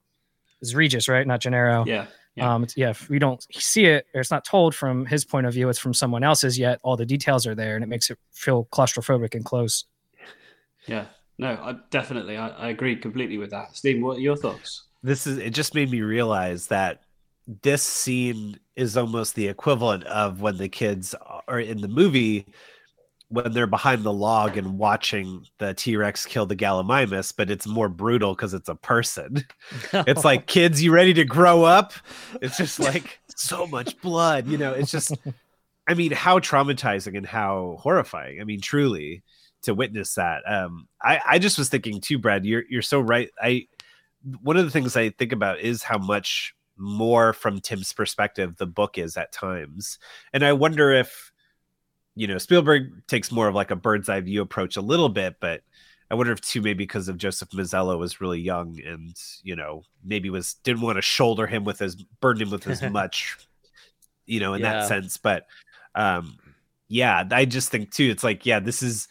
[0.60, 1.26] it's Regis, right?
[1.26, 1.84] Not Gennaro.
[1.86, 2.06] Yeah.
[2.36, 2.52] Yeah.
[2.52, 5.54] Um, yeah, if we don't see it, or it's not told from his point of
[5.54, 6.58] view, it's from someone else's.
[6.58, 9.84] Yet all the details are there, and it makes it feel claustrophobic and close.
[10.86, 11.06] Yeah,
[11.38, 13.76] no, I, definitely, I, I agree completely with that.
[13.76, 14.84] Steve, what are your thoughts?
[15.02, 15.50] This is it.
[15.50, 17.02] Just made me realize that
[17.62, 21.14] this scene is almost the equivalent of when the kids
[21.46, 22.46] are in the movie
[23.34, 27.88] when they're behind the log and watching the T-Rex kill the Gallimimus, but it's more
[27.88, 29.44] brutal because it's a person.
[29.92, 31.92] it's like kids, you ready to grow up?
[32.40, 34.72] It's just like so much blood, you know.
[34.72, 35.12] It's just,
[35.86, 38.40] I mean, how traumatizing and how horrifying.
[38.40, 39.22] I mean, truly,
[39.64, 40.42] to witness that.
[40.46, 42.46] Um, I I just was thinking too, Brad.
[42.46, 43.30] You're you're so right.
[43.40, 43.66] I
[44.42, 48.66] one of the things I think about is how much more from Tim's perspective the
[48.66, 49.98] book is at times,
[50.32, 51.32] and I wonder if
[52.16, 55.36] you know, Spielberg takes more of like a bird's eye view approach a little bit,
[55.40, 55.62] but
[56.10, 59.82] I wonder if too maybe because of Joseph Mazzello was really young and you know
[60.04, 63.36] maybe was didn't want to shoulder him with as burden him with as much,
[64.26, 64.72] you know, in yeah.
[64.74, 65.16] that sense.
[65.16, 65.46] But
[65.94, 66.38] um,
[66.88, 69.08] yeah, I just think too, it's like yeah, this is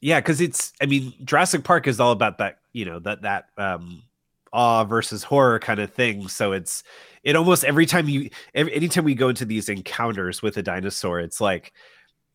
[0.00, 3.46] yeah, because it's I mean Jurassic Park is all about that you know that that
[3.56, 4.02] um
[4.52, 6.28] awe versus horror kind of thing.
[6.28, 6.84] So it's
[7.22, 11.20] it almost every time you every, anytime we go into these encounters with a dinosaur,
[11.20, 11.72] it's like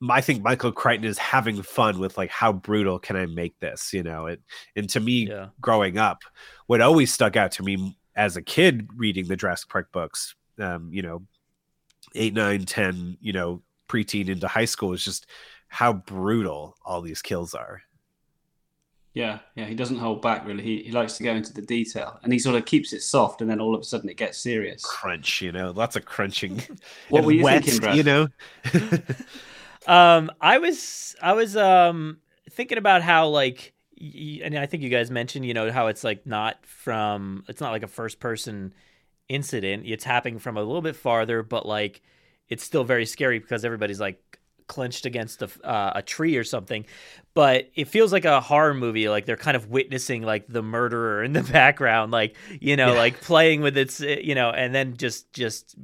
[0.09, 3.93] I think Michael Crichton is having fun with like how brutal can I make this,
[3.93, 4.27] you know?
[4.27, 4.41] It
[4.75, 5.47] and to me, yeah.
[5.59, 6.21] growing up,
[6.67, 10.89] what always stuck out to me as a kid reading the Jurassic Park books, um,
[10.91, 11.23] you know,
[12.15, 15.25] eight, nine, ten, you know, preteen into high school is just
[15.67, 17.81] how brutal all these kills are.
[19.13, 20.63] Yeah, yeah, he doesn't hold back really.
[20.63, 23.41] He, he likes to go into the detail, and he sort of keeps it soft,
[23.41, 24.83] and then all of a sudden it gets serious.
[24.83, 26.61] Crunch, you know, lots of crunching.
[27.09, 27.97] what were you wet, thinking, Brad?
[27.97, 28.27] You know,
[29.87, 32.19] um, I was I was um
[32.51, 36.03] thinking about how like, y- and I think you guys mentioned, you know, how it's
[36.03, 38.73] like not from, it's not like a first person
[39.29, 39.83] incident.
[39.85, 42.01] It's happening from a little bit farther, but like,
[42.49, 46.85] it's still very scary because everybody's like clenched against a, uh, a tree or something
[47.37, 51.23] but it feels like a horror movie like they're kind of witnessing like the murderer
[51.23, 52.97] in the background like you know Yeah.
[52.99, 55.75] like playing with its uh, you know and then just just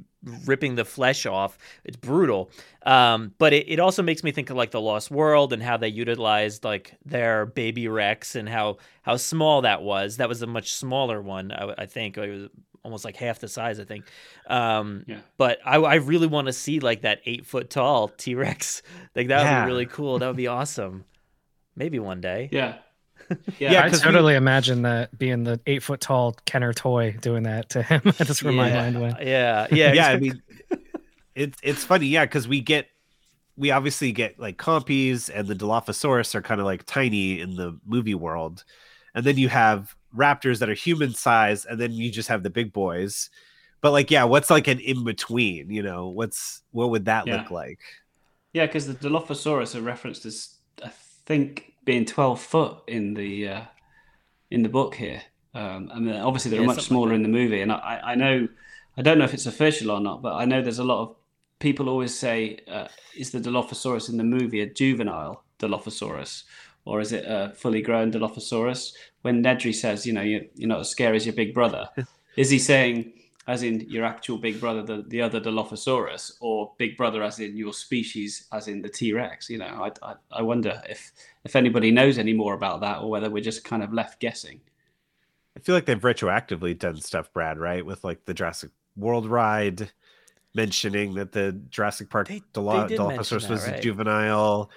[0.46, 1.56] ripping the flesh off.
[1.84, 2.50] It's brutal.
[2.84, 5.76] Um but it, it also makes me think of like the lost world and how
[5.76, 10.16] they utilized like their baby rex and how how small that was.
[10.16, 12.16] That was a much smaller one i, I think.
[12.18, 12.48] It was
[12.82, 14.04] almost like half the size i think.
[14.48, 15.18] Um Yeah.
[15.36, 18.82] but i, I really want to see like that eight foot tall t-rex.
[19.14, 19.64] Like that would Yeah.
[19.64, 20.18] be really cool.
[20.18, 21.04] That would be awesome
[21.76, 22.76] maybe one day Yeah,
[23.58, 27.44] Yeah, I 'cause we- totally imagine that being the eight foot tall Kenner toy doing
[27.44, 28.00] that to him.
[28.18, 28.74] That's where my Yeah.
[28.82, 29.22] mind went.
[29.22, 30.08] yeah yeah yeah.
[30.08, 30.42] I mean,
[31.34, 32.88] it's it's funny, yeah, because we get
[33.56, 37.78] we obviously get like compies and the Dilophosaurus are kind of like tiny in the
[37.86, 38.64] movie world,
[39.14, 42.50] and then you have raptors that are human size, and then you just have the
[42.50, 43.30] big boys.
[43.80, 45.70] But like, yeah, what's like an in between?
[45.70, 47.36] You know, what's what would that Yeah.
[47.38, 47.80] look like?
[48.52, 50.88] yeah, because the Dilophosaurus are referenced as I
[51.26, 53.62] think being twelve foot in the uh,
[54.50, 55.22] in the book here.
[55.54, 58.14] Um, I mean, obviously they're Yeah, much smaller like in the movie, and I, I
[58.14, 58.48] know
[58.96, 61.16] I don't know if it's official or not, but I know there's a lot of
[61.58, 66.44] people always say, uh, "Is the Dilophosaurus in the movie a juvenile Dilophosaurus,
[66.84, 68.92] or is it a fully grown Dilophosaurus?"
[69.22, 71.88] When Nedry says, "You know, you're, you're not as scary as your big brother,"
[72.36, 73.12] is he saying,
[73.46, 77.56] as in your actual big brother, the, the other Dilophosaurus, or big brother as in
[77.56, 79.50] your species, as in the T Rex?
[79.50, 79.66] You know,
[80.02, 81.12] I, I, I wonder if
[81.44, 84.60] if anybody knows any more about that, or whether we're just kind of left guessing.
[85.56, 87.84] I feel like they've retroactively done stuff, Brad, right?
[87.84, 89.90] With like the Jurassic World ride,
[90.54, 94.70] mentioning that the Jurassic Park They- Dilo- they Dilophosaurus that, was a juvenile,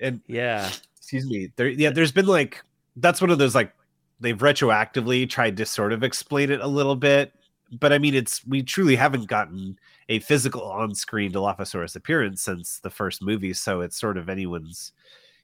[0.00, 0.70] and yeah
[1.10, 2.62] excuse me, there, yeah, there's been like
[2.96, 3.72] that's one of those like
[4.20, 7.32] they've retroactively tried to sort of explain it a little bit,
[7.72, 9.78] but I mean, it's we truly haven't gotten
[10.08, 14.92] a physical on-screen Dilophosaurus appearance since the first movie, so it's sort of anyone's.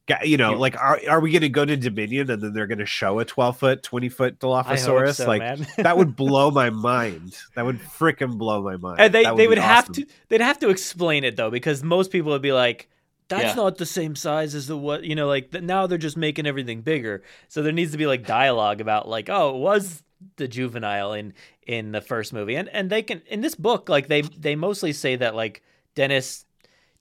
[0.06, 0.56] ga- You know, Yeah.
[0.59, 3.18] like, are, are we going to go to Dominion and then they're going to show
[3.20, 5.16] a 12 foot, 20 foot Dilophosaurus?
[5.16, 7.36] so, like, that would blow my mind.
[7.56, 9.01] That would freaking blow my mind.
[9.01, 9.94] and they That they be would have awesome.
[10.05, 12.88] to they'd have to explain it though because most people would be like
[13.28, 13.55] that's Yeah.
[13.55, 16.46] not the same size as the what you know like th- now they're just making
[16.46, 20.02] everything bigger so there needs to be like dialogue about like oh it was
[20.36, 21.32] the juvenile in
[21.66, 24.92] in the first movie and and they can in this book like they they mostly
[24.92, 25.62] say that like
[25.94, 26.44] Dennis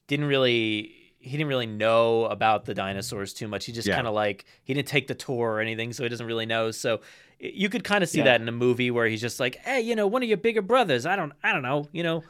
[0.06, 3.64] didn't really he didn't really know about the dinosaurs too much.
[3.64, 3.94] He just Yeah.
[3.94, 6.70] kind of like he didn't take the tour or anything, so he doesn't really know.
[6.70, 7.00] So
[7.40, 8.24] you could kind of see Yeah.
[8.24, 10.60] that in a movie where he's just like, "Hey, you know, one of your bigger
[10.60, 11.06] brothers.
[11.06, 12.24] I don't, I don't know, you know,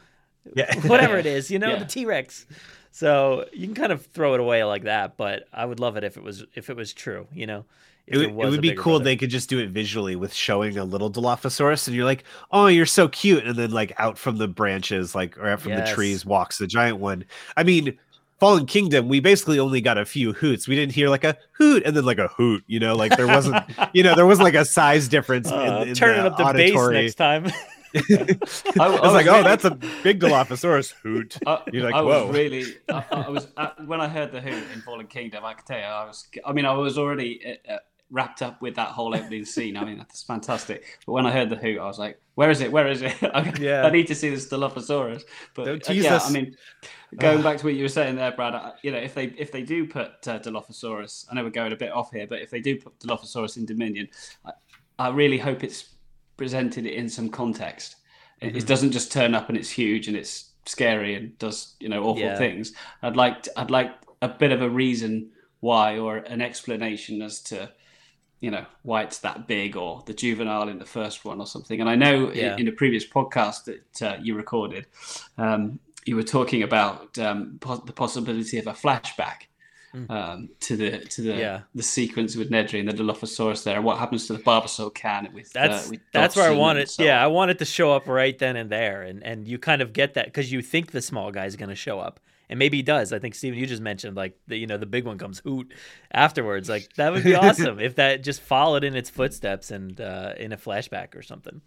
[0.55, 0.73] Yeah.
[0.87, 2.45] whatever it is, you know, the T Rex."
[2.91, 6.05] So you can kind of throw it away like that, but I would love it
[6.05, 7.65] if it was if it was true, you know.
[8.07, 8.93] If It would, it would be cool.
[8.93, 9.03] brother.
[9.05, 12.67] They could just do it visually with showing a little Dilophosaurus, and you're like, "Oh,
[12.67, 15.89] you're so cute!" And then, like, out from the branches, like, or out from Yes.
[15.89, 17.25] the trees, walks the giant one.
[17.57, 17.97] I mean,
[18.39, 20.67] Fallen Kingdom, we basically only got a few hoots.
[20.67, 22.63] We didn't hear like a hoot and then like a hoot.
[22.67, 23.63] You know, like there wasn't,
[23.93, 25.51] you know, there wasn't like a size difference.
[25.51, 26.93] Uh, in, in turning the up the auditory.
[26.95, 27.47] bass next time.
[27.95, 29.71] I, I was was like, oh, that's a
[30.03, 31.37] big Dilophosaurus hoot.
[31.47, 32.27] I, You're like, I whoa.
[32.27, 35.45] was really, I, I was uh, when I heard the hoot in Fallen Kingdom.
[35.45, 36.27] I could tell you, I was.
[36.45, 37.77] I mean, I was already uh, uh,
[38.15, 39.75] wrapped up with that whole opening scene.
[39.75, 40.99] I mean, that's fantastic.
[41.05, 42.71] But when I heard the Who, I was like, "Where is it?
[42.71, 43.13] Where is it?
[43.39, 43.85] I, Yeah.
[43.85, 45.23] I need to see the Dilophosaurus."
[45.53, 46.29] But Don't uh, tease yeah, us.
[46.29, 46.55] I mean,
[47.17, 48.55] going back to what you were saying there, Brad.
[48.55, 51.73] I- You know, if they if they do put uh, Dilophosaurus, I know we're going
[51.73, 54.07] a bit off here, but if they do put Dilophosaurus in Dominion,
[54.45, 54.51] I,
[54.97, 55.89] I really hope it's
[56.37, 57.97] presented in some context.
[58.41, 58.57] It, Mm-hmm.
[58.57, 62.03] it doesn't just turn up and it's huge and it's scary and does you know
[62.03, 62.37] awful Yeah.
[62.37, 62.73] things.
[63.01, 65.31] I'd like to, I'd like a bit of a reason
[65.61, 67.71] why or an explanation as to
[68.45, 71.77] you know why it's that big or the juvenile in the first one or something.
[71.81, 72.55] And I know Yeah.
[72.61, 74.83] in, a previous podcast that uh, you recorded,
[75.45, 79.39] um, you were talking about um, pos- the possibility of a flashback.
[80.09, 81.33] Um, to the to the.
[81.45, 81.61] Yeah.
[81.73, 85.29] the sequence with Nedry and the Dilophosaurus there, and what happens to the Barbasol can
[85.33, 86.89] with That's uh, with that's where I Dodgson want it.
[86.89, 87.23] so Yeah.
[87.23, 89.93] I want it to show up right then and there, and and you kind of
[89.93, 92.19] get that because you think the small guy's going to show up,
[92.49, 93.13] and maybe he does.
[93.13, 95.71] I think Steven, you just mentioned like the you know the big one comes hoot
[96.11, 96.69] afterwards.
[96.69, 100.51] Like that would be awesome if that just followed in its footsteps and uh, in
[100.51, 101.61] a flashback or something.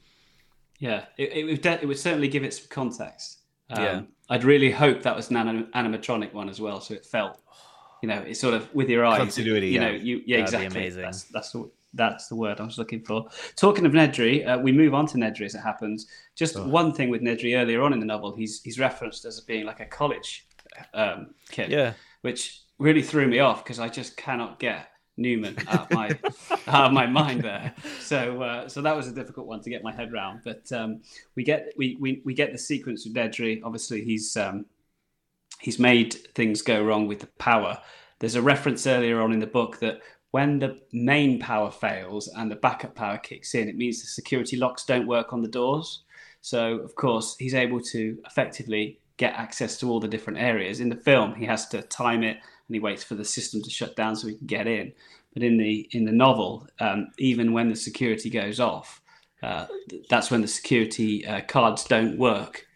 [0.78, 3.38] Yeah, it, it would de- it would certainly give it some context.
[3.70, 4.02] Um, Yeah.
[4.30, 7.40] I'd really hope that was an anim- animatronic one as well, so it felt
[8.02, 9.18] you know, it's sort of with your eyes.
[9.18, 9.80] Continuity, You yeah.
[9.80, 10.80] know, you yeah, That'd be exactly.
[10.82, 11.02] amazing.
[11.02, 13.28] That's that's the that's the word I was looking for.
[13.56, 16.06] Talking of Nedry, uh, we move on to Nedry as it happens.
[16.36, 19.64] Just one thing with Nedry earlier on in the novel, he's he's referenced as being
[19.66, 20.46] like a college
[20.94, 21.94] um, kid, Yeah.
[22.22, 26.08] which really threw me off because I just cannot get Newman out of my
[26.68, 27.74] out of my mind there.
[28.00, 30.42] So uh, so that was a difficult one to get my head around.
[30.44, 31.02] But um,
[31.34, 33.60] we get we, we we get the sequence with Nedry.
[33.64, 34.66] Obviously, he's um,
[35.60, 37.80] he's made things go wrong with the power.
[38.20, 40.00] There's a reference earlier on in the book that
[40.30, 44.56] when the main power fails and the backup power kicks in, it means the security
[44.56, 46.02] locks don't work on the doors.
[46.42, 50.80] So, of course, he's able to effectively get access to all the different areas.
[50.80, 52.38] In the film, he has to time it
[52.68, 54.92] and he waits for the system to shut down so he can get in.
[55.34, 59.02] But in the in the novel, um, even when the security goes off,
[59.42, 59.66] uh,
[60.08, 62.66] that's when the security uh, cards don't work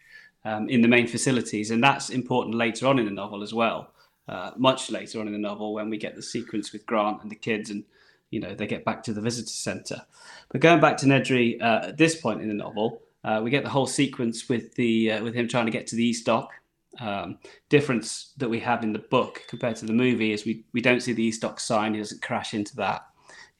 [0.45, 3.91] um, in the main facilities, and that's important later on in the novel as well.
[4.27, 7.31] Uh, much later on in the novel, when we get the sequence with Grant and
[7.31, 7.83] the kids, and
[8.29, 10.01] you know they get back to the visitor centre.
[10.49, 13.63] But going back to Nedry uh, at this point in the novel, uh, we get
[13.63, 16.51] the whole sequence with the uh, with him trying to get to the East Dock.
[16.99, 17.39] Um,
[17.69, 21.01] difference that we have in the book compared to the movie is we, we don't
[21.01, 21.95] see the East Dock sign.
[21.95, 23.07] He doesn't crash into that.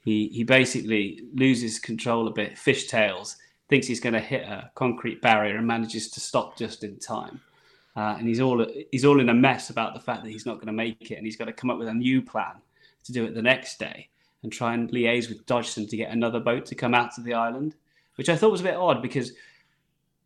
[0.03, 3.37] He he basically loses control a bit, fishtails,
[3.69, 7.41] thinks he's going to hit a concrete barrier and manages to stop just in time.
[7.95, 10.55] Uh, and he's all he's all in a mess about the fact that he's not
[10.55, 12.55] going to make it, and he's got to come up with a new plan
[13.05, 14.09] to do it the next day
[14.43, 17.33] and try and liaise with Dodgson to get another boat to come out to the
[17.33, 17.75] island,
[18.15, 19.31] which I thought was a bit odd because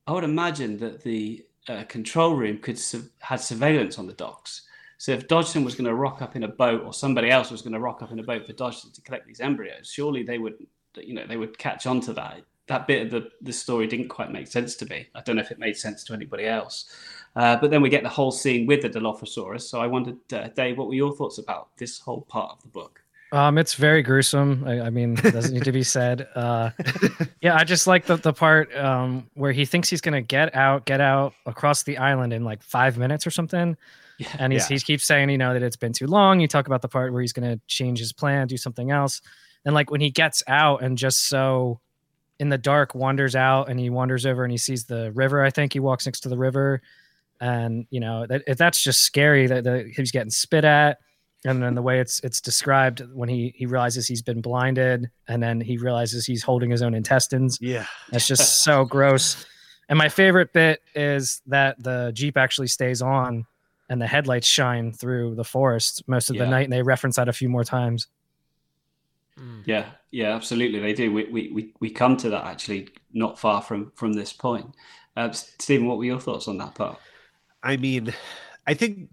[0.07, 4.61] I would imagine that the uh, control room could su- had surveillance on the docks.
[4.97, 7.61] So if Dodgson was going to rock up in a boat, or somebody else was
[7.61, 10.37] going to rock up in a boat for Dodgson to collect these embryos, surely they
[10.37, 10.55] would,
[10.95, 12.41] you know, they would catch on to that.
[12.67, 15.07] That bit of the, the story didn't quite make sense to me.
[15.13, 16.89] I don't know if it made sense to anybody else.
[17.35, 19.61] Uh, but then we get the whole scene with the Dilophosaurus.
[19.61, 22.69] So I wondered, uh, Dave, what were your thoughts about this whole part of the
[22.69, 23.01] book?
[23.31, 24.63] Um, it's very gruesome.
[24.65, 26.27] I, I mean, it doesn't need to be said.
[26.33, 26.69] Uh,
[27.41, 30.85] yeah, I just like the, the part um, where he thinks he's gonna get out,
[30.85, 33.75] get out across the island in like five minutes or something.
[34.17, 34.77] Yeah, and he's, yeah.
[34.77, 36.39] he keeps saying, you know, that it's been too long.
[36.39, 39.21] You talk about the part where he's gonna change his plan, do something else,
[39.65, 41.81] and like when he gets out and just so
[42.39, 45.43] in the dark wanders out and he wanders over and he sees the river.
[45.43, 46.81] I think he walks next to the river,
[47.41, 50.99] and you know that that's just scary that, that he's getting spit at
[51.45, 55.41] and then the way it's it's described when he he realizes he's been blinded and
[55.41, 57.85] then he realizes he's holding his own intestines Yeah.
[58.11, 59.45] that's just so gross
[59.89, 63.45] and my favorite bit is that the jeep actually stays on
[63.89, 66.45] and the headlights shine through the forest most of Yeah.
[66.45, 68.07] the night and they reference that a few more times
[69.65, 71.13] Yeah, yeah, absolutely, they do.
[71.13, 74.73] We, we, we, we come to that actually not far from from this point.
[75.15, 76.97] Uh, Stephen, what were your thoughts on that part?
[77.61, 78.13] I mean,
[78.65, 79.09] I think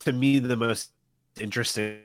[0.00, 0.92] to me the most
[1.38, 2.00] interesting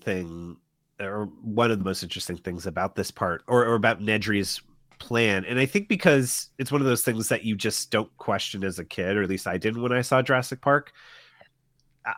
[0.00, 0.56] thing,
[1.00, 4.60] or one of the most interesting things about this part, or, or about Nedry's
[4.98, 8.64] plan, and I think because it's one of those things that you just don't question
[8.64, 10.92] as a kid, or at least I didn't when I saw Jurassic Park.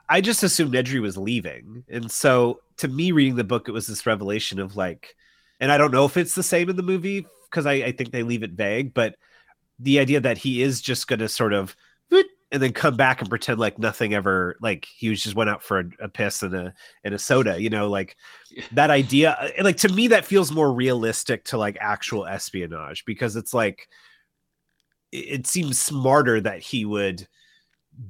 [0.09, 3.87] I- just assumed Nedry was leaving, and so to me, reading the book, it was
[3.87, 5.15] this revelation of like,
[5.59, 8.12] and I don't know if it's the same in the movie because I, I think
[8.12, 9.16] they leave it vague, but
[9.78, 11.74] the idea that he is just going to sort of
[12.52, 15.62] and then come back and pretend like nothing ever like he was just went out
[15.62, 16.74] for a, a piss and a
[17.05, 18.16] and a soda you know like
[18.72, 23.36] that idea uh, like to me that feels more realistic to like actual espionage because
[23.36, 23.89] it's like
[25.12, 27.27] it, it seems smarter that he would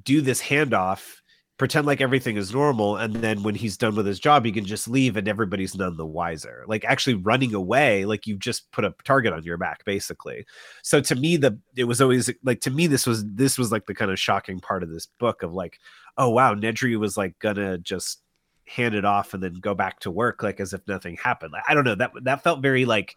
[0.05, 1.20] do this handoff
[1.61, 4.65] pretend like everything is normal and then when he's done with his job he can
[4.65, 6.65] just leave and everybody's none the wiser.
[6.67, 10.47] Like actually running away like you've just put a target on your back basically.
[10.83, 13.85] So to me the it was always like to me this was this was like
[13.85, 15.79] the kind of shocking part of this book of like
[16.17, 18.23] oh wow nedry was like gonna just
[18.67, 21.53] hand it off and then go back to work like as if nothing happened.
[21.53, 23.17] Like, i don't know that that felt very like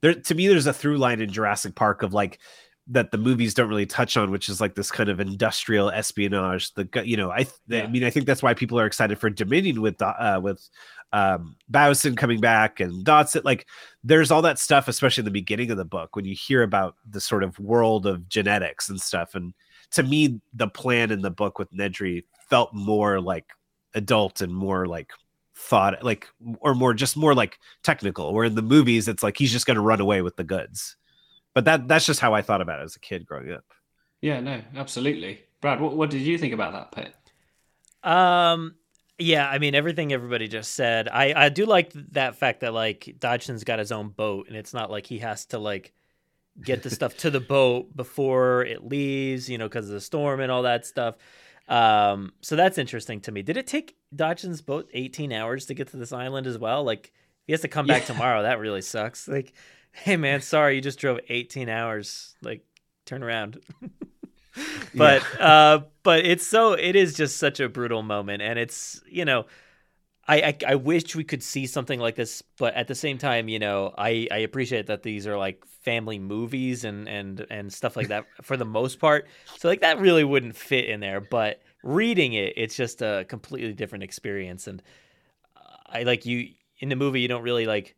[0.00, 2.38] there to me there's a through line in jurassic park of like
[2.86, 6.74] that the movies don't really touch on, which is like this kind of industrial espionage.
[6.74, 9.30] The you know, I th- I mean, I think that's why people are excited for
[9.30, 10.68] Dominion with uh, with
[11.12, 13.42] um, Bowson coming back and Dodgson.
[13.44, 13.66] Like,
[14.02, 16.96] there's all that stuff, especially in the beginning of the book when you hear about
[17.08, 19.34] the sort of world of genetics and stuff.
[19.34, 19.54] And
[19.92, 23.46] to me, the plan in the book with Nedry felt more like
[23.94, 25.10] adult and more like
[25.56, 26.26] thought like
[26.60, 29.76] or more just more like technical where in the movies it's like he's just going
[29.76, 30.96] to run away with the goods
[31.54, 33.64] but that that's just how I thought about it as a kid growing up.
[34.20, 35.40] Yeah, no, absolutely.
[35.60, 37.14] Brad, what, what did you think about that pit?
[38.02, 38.74] Um,
[39.18, 41.08] yeah, I mean everything everybody just said.
[41.08, 44.74] I I do like that fact that like Dodgson's got his own boat, and it's
[44.74, 45.92] not like he has to like
[46.60, 50.40] get the stuff to the boat before it leaves, you know, because of the storm
[50.40, 51.16] and all that stuff.
[51.68, 53.42] Um, so that's interesting to me.
[53.42, 56.84] Did it take Dodgson's boat 18 hours to get to this island as well?
[56.84, 57.12] Like,
[57.46, 58.14] he has to come back yeah.
[58.14, 58.42] tomorrow.
[58.42, 59.26] That really sucks.
[59.28, 59.52] Like,
[60.02, 62.34] hey man, sorry, you just drove 18 hours.
[62.42, 62.64] Like,
[63.06, 63.60] turn around.
[64.94, 65.46] but yeah.
[65.46, 69.46] uh, but it's so it is just such a brutal moment, and it's you know.
[70.26, 73.46] I, I, I wish we could see something like this, but at the same time,
[73.46, 77.94] you know, I, I appreciate that these are like family movies and and and stuff
[77.94, 79.28] like that for the most part.
[79.58, 83.74] So like that really wouldn't fit in there, but reading it, it's just a completely
[83.74, 84.66] different experience.
[84.66, 84.82] And
[85.86, 86.48] I like you
[86.78, 87.94] in the movie, you don't really like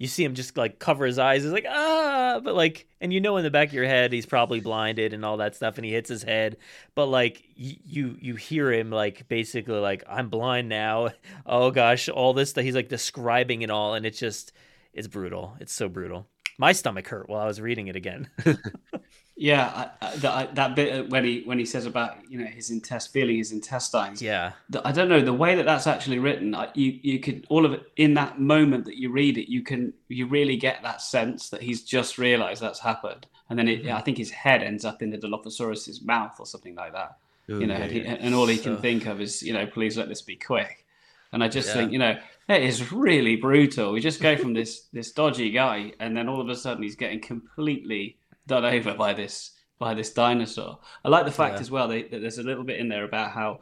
[0.00, 1.42] you see him just like cover his eyes.
[1.42, 4.24] He's like, ah, but like, and you know in the back of your head he's
[4.24, 6.56] probably blinded and all that stuff, and he hits his head.
[6.94, 11.10] But like, y- you you hear him like basically like, I'm blind now.
[11.46, 14.52] Oh gosh, all this that he's like describing it all, and it's just
[14.94, 15.54] it's brutal.
[15.60, 16.26] It's so brutal.
[16.58, 18.28] My stomach hurt while I was reading it again.
[19.40, 23.10] Yeah, I, that, that bit when he when he says about you know his intest
[23.10, 24.20] feeling his intestines.
[24.20, 24.52] Yeah,
[24.84, 26.54] I don't know the way that that's actually written.
[26.74, 29.94] You you could all of it in that moment that you read it, you can
[30.08, 33.96] you really get that sense that he's just realised that's happened, and then it, mm-hmm.
[33.96, 37.16] I think his head ends up in the Dilophosaurus's mouth or something like that.
[37.48, 38.64] Ooh, you know, yeah, and, he, and, all he so...
[38.64, 40.84] can think of is you know, please let this be quick.
[41.32, 41.74] And I just yeah.
[41.76, 43.92] think you know it is really brutal.
[43.92, 46.96] We just go from this this dodgy guy, and then all of a sudden he's
[46.96, 50.78] getting completely done over by this by this dinosaur.
[51.04, 51.60] I like the fact yeah.
[51.60, 53.60] as well that, that, there's a little bit in there about how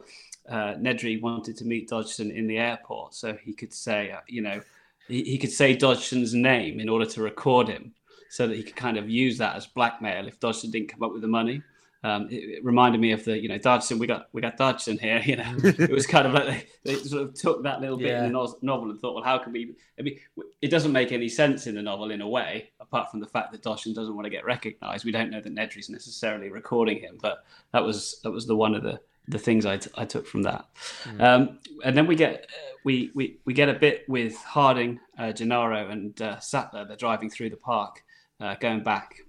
[0.49, 4.41] uh, Nedry wanted to meet Dodgson in the airport, so he could say, uh, you
[4.41, 4.61] know,
[5.07, 7.93] he, he could say Dodgson's name in order to record him,
[8.29, 11.13] so that he could kind of use that as blackmail if Dodgson didn't come up
[11.13, 11.61] with the money.
[12.01, 13.99] Um, it, it, reminded me of the, you know, Dodgson.
[13.99, 15.21] We got we got Dodgson here.
[15.25, 16.45] You know, it was kind of like
[16.83, 18.25] they, they sort of took that little bit yeah.
[18.25, 19.75] in the novel and thought, well, how can we?
[19.99, 20.17] I mean,
[20.61, 23.51] it doesn't make any sense in the novel in a way, apart from the fact
[23.51, 25.03] that Dodgson doesn't want to get recognised.
[25.03, 27.43] We don't know that Nedry's necessarily recording him, but
[27.73, 30.43] that was that was the one of the the things I, t- I took from
[30.43, 30.65] that.
[31.03, 31.21] Mm.
[31.21, 35.31] Um, and then we get uh, we, we we get a bit with Harding, uh,
[35.31, 36.85] Gennaro, and uh, Sattler.
[36.85, 38.03] They're driving through the park,
[38.39, 39.21] uh, going back,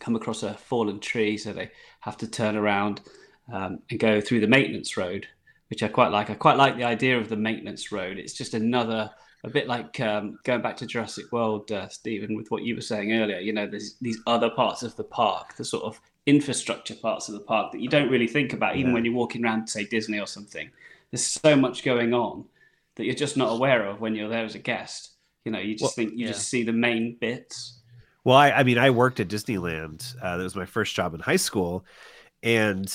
[0.00, 1.70] come across a fallen tree, so they
[2.00, 3.00] have to turn around
[3.52, 5.26] um, and go through the maintenance road,
[5.68, 6.30] which I quite like.
[6.30, 8.18] I quite like the idea of the maintenance road.
[8.18, 9.10] It's just another,
[9.44, 12.80] a bit like um, going back to Jurassic World, uh, Stephen, with what you were
[12.80, 13.38] saying earlier.
[13.38, 17.34] You know, there's these other parts of the park, the sort of infrastructure parts of
[17.34, 18.94] the park that you don't really think about, even yeah.
[18.94, 20.70] when you're walking around, say, Disney or something.
[21.10, 22.44] There's so much going on
[22.96, 25.12] that you're just not aware of when you're there as a guest.
[25.44, 26.32] You know, you just well, think you yeah.
[26.32, 27.75] just see the main bits
[28.26, 30.16] well, I, I mean, I worked at Disneyland.
[30.20, 31.84] Uh, that was my first job in high school.
[32.42, 32.92] And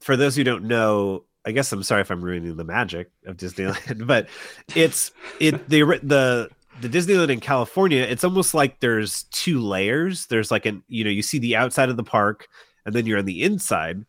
[0.00, 3.36] for those who don't know, I guess I'm sorry if I'm ruining the magic of
[3.36, 4.26] Disneyland, but
[4.74, 6.50] it's it the the
[6.80, 8.02] the Disneyland in California.
[8.02, 10.26] It's almost like there's two layers.
[10.26, 12.48] There's like an you know you see the outside of the park,
[12.84, 14.04] and then you're on the inside.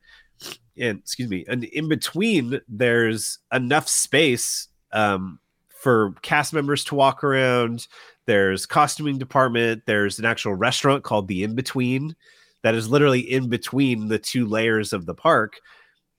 [0.79, 5.37] And excuse me, and in between there's enough space um,
[5.79, 7.87] for cast members to walk around
[8.25, 12.15] there's costuming department there's an actual restaurant called the in between
[12.63, 15.59] that is literally in between the two layers of the park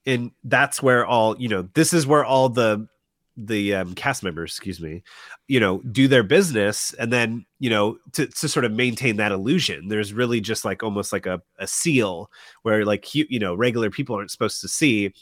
[0.07, 2.87] and that's where all you know this is where all the
[3.37, 5.03] the um, cast members excuse me
[5.49, 9.33] you know do their business and then you know to, to sort of maintain that
[9.33, 12.31] illusion there's really just like almost like a, a seal
[12.63, 15.13] where like you, you know regular people aren't supposed to see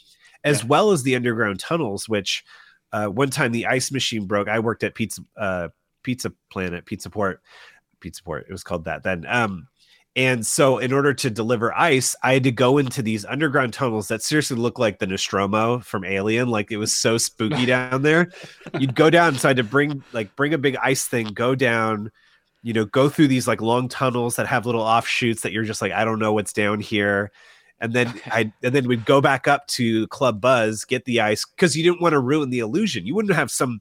[0.43, 0.67] as yeah.
[0.67, 2.43] well as the underground tunnels which
[2.91, 5.69] uh, one time the ice machine broke i worked at pizza uh,
[6.03, 7.41] Pizza Planet, Pizza Port,
[7.99, 8.45] Pizza Port.
[8.47, 9.25] It was called that then.
[9.27, 9.67] Um,
[10.15, 14.09] and so, in order to deliver ice, I had to go into these underground tunnels
[14.09, 16.49] that seriously looked like the Nostromo from Alien.
[16.49, 18.29] Like it was so spooky down there.
[18.79, 21.55] You'd go down, so I had to bring like bring a big ice thing, go
[21.55, 22.11] down,
[22.61, 25.81] you know, go through these like long tunnels that have little offshoots that you're just
[25.81, 27.31] like, I don't know what's down here.
[27.79, 28.13] And then.
[28.27, 31.81] I and then we'd go back up to Club Buzz, get the ice because you
[31.81, 33.07] didn't want to ruin the illusion.
[33.07, 33.79] You wouldn't have some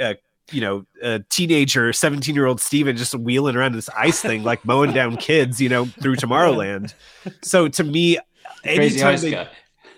[0.00, 0.14] uh,
[0.52, 4.64] you know, a teenager, 17 year old Steven just wheeling around this ice thing, like
[4.64, 6.94] mowing down kids, you know, through Tomorrowland.
[7.42, 8.18] So to me,
[8.64, 9.48] anytime they,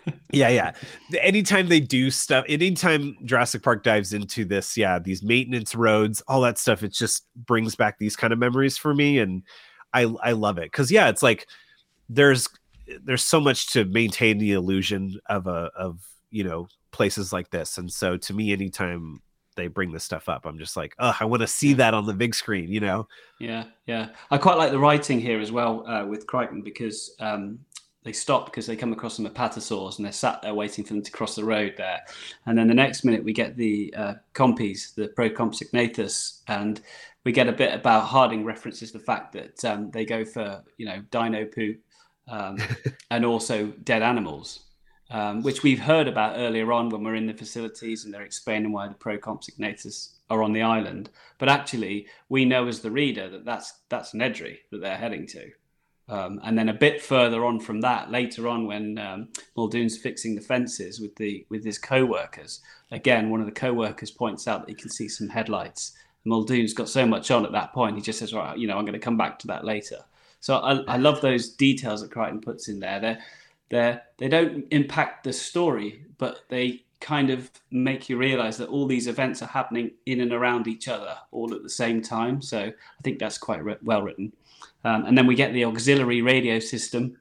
[0.32, 0.72] yeah, yeah.
[1.20, 6.40] Anytime they do stuff, anytime Jurassic Park dives into this, yeah, these maintenance roads, all
[6.42, 9.18] that stuff, it just brings back these kind of memories for me.
[9.18, 9.42] And
[9.92, 10.70] I, I love it.
[10.72, 11.48] Cause yeah, it's like
[12.08, 12.48] there's,
[13.02, 17.78] there's so much to maintain the illusion of a, of, you know, places like this.
[17.78, 19.22] And so to me, anytime
[19.56, 20.46] they bring this stuff up.
[20.46, 23.08] I'm just like, oh, I want to see that on the big screen, you know?
[23.40, 24.10] Yeah, yeah.
[24.30, 27.58] I quite like the writing here as well uh, with Crichton because um,
[28.04, 31.02] they stop because they come across some apatosaurs and they're sat there waiting for them
[31.02, 32.00] to cross the road there.
[32.46, 36.80] And then the next minute we get the uh, compies, the Procompsognathus, and
[37.24, 40.86] we get a bit about Harding references the fact that um, they go for, you
[40.86, 41.80] know, dino poop
[42.28, 42.58] um,
[43.10, 44.65] and also dead animals
[45.10, 48.72] um, which we've heard about earlier on when we're in the facilities and they're explaining
[48.72, 49.18] why the pro
[50.28, 51.10] are on the island.
[51.38, 55.50] But actually, we know as the reader that that's that's Nedry that they're heading to.
[56.08, 60.36] Um, and then a bit further on from that, later on, when um, Muldoon's fixing
[60.36, 62.60] the fences with the with his co-workers,
[62.92, 65.96] again, one of the co-workers points out that he can see some headlights.
[66.24, 68.84] Muldoon's got so much on at that point, he just says, "Right, you know, I'm
[68.84, 69.98] going to come back to that later."
[70.40, 73.00] So I, I love those details that Crichton puts in there.
[73.00, 73.18] They're,
[73.68, 78.86] they're, they don't impact the story, but they kind of make you realize that all
[78.86, 82.40] these events are happening in and around each other all at the same time.
[82.40, 84.32] So I think that's quite re- well written.
[84.84, 87.16] Um, and then we get the auxiliary radio system,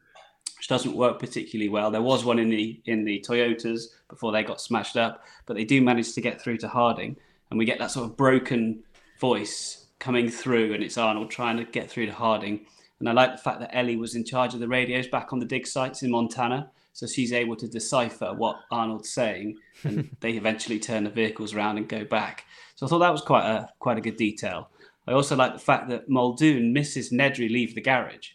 [0.57, 1.91] which doesn't work particularly well.
[1.91, 5.65] There was one in the in the Toyotas before they got smashed up, but they
[5.65, 7.17] do manage to get through to Harding,
[7.49, 8.83] and we get that sort of broken
[9.19, 12.65] voice coming through, and it's Arnold trying to get through to Harding.
[12.99, 15.39] And I like the fact that Ellie was in charge of the radios back on
[15.39, 16.71] the dig sites in Montana.
[16.93, 21.77] So she's able to decipher what Arnold's saying, and they eventually turn the vehicles around
[21.77, 22.45] and go back.
[22.75, 24.69] So I thought that was quite a quite a good detail.
[25.07, 28.29] I also like the fact that Muldoon misses Nedry leave the garage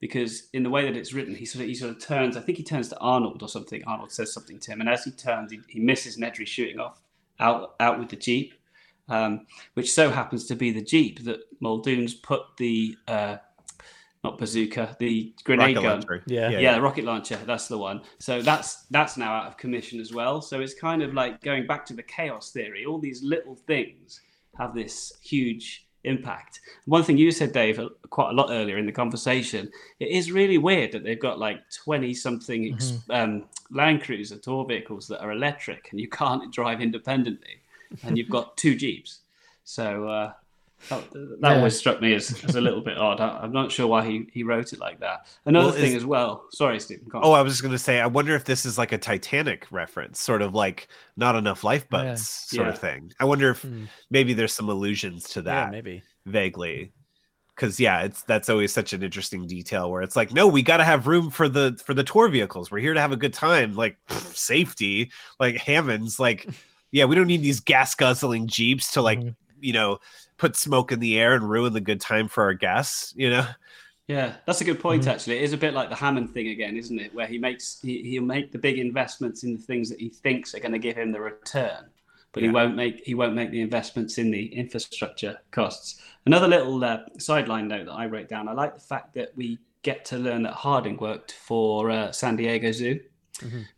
[0.00, 2.36] because in the way that it's written, he sort of he sort of turns.
[2.36, 3.82] I think he turns to Arnold or something.
[3.86, 7.00] Arnold says something to him, and as he turns, he, he misses Nedry shooting off
[7.40, 8.52] out out with the jeep,
[9.08, 13.36] um, which so happens to be the jeep that Muldoon's put the uh,
[14.24, 16.00] not bazooka, the grenade Rocket gun.
[16.00, 16.22] launcher.
[16.26, 16.48] Yeah.
[16.48, 16.58] Yeah.
[16.58, 17.38] yeah, the rocket launcher.
[17.44, 18.00] That's the one.
[18.18, 20.40] So that's that's now out of commission as well.
[20.40, 22.86] So it's kind of like going back to the chaos theory.
[22.86, 24.20] All these little things
[24.56, 26.60] have this huge impact.
[26.86, 29.70] One thing you said, Dave, uh, quite a lot earlier in the conversation,
[30.00, 34.64] it is really weird that they've got like twenty something ex um, Land Cruiser tour
[34.64, 37.60] vehicles that are electric and you can't drive independently,
[38.02, 39.20] and you've got two Jeeps.
[39.64, 40.08] So.
[40.08, 40.32] Uh,
[40.88, 41.56] that, that Yeah.
[41.56, 43.20] always struck me as, as a little bit odd.
[43.20, 45.26] I, I'm not sure why he, he wrote it like that.
[45.46, 46.46] Another Well, thing is- as well.
[46.52, 47.06] Sorry, Stephen.
[47.14, 50.20] Oh, I was just gonna say, I wonder if this is like a Titanic reference,
[50.20, 52.56] sort of like not enough lifeboats Yeah.
[52.58, 52.72] sort Yeah.
[52.74, 53.12] of thing.
[53.20, 53.84] I wonder if Hmm.
[54.10, 55.70] maybe there's some allusions to that.
[55.70, 56.02] maybe.
[56.26, 56.92] vaguely.
[57.56, 60.82] Cause yeah, it's that's always such an interesting detail where it's like, no, we gotta
[60.82, 62.68] have room for the for the tour vehicles.
[62.70, 63.74] We're here to have a good time.
[63.76, 66.48] Like pff, safety, like Hammond's like,
[66.90, 69.20] yeah, we don't need these gas guzzling jeeps to like,
[69.60, 69.98] you know,
[70.36, 73.46] put smoke in the air and ruin the good time for our guests, you know?
[74.06, 75.06] Yeah, that's a good point.
[75.06, 77.14] Actually, it is a bit like the Hammond thing again, isn't it?
[77.14, 80.54] Where he makes he, he'll make the big investments in the things that he thinks
[80.54, 81.86] are going to give him the return,
[82.32, 86.02] but he won't make he won't make the investments in the infrastructure costs.
[86.26, 88.46] Another little uh, sideline note that I wrote down.
[88.46, 92.36] I like the fact that we get to learn that Harding worked for uh, San
[92.36, 93.00] Diego Zoo.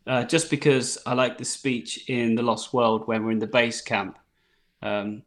[0.06, 3.46] Uh, just because I like the speech in The Lost World when we're in the
[3.46, 4.18] base camp.
[4.82, 5.22] Um,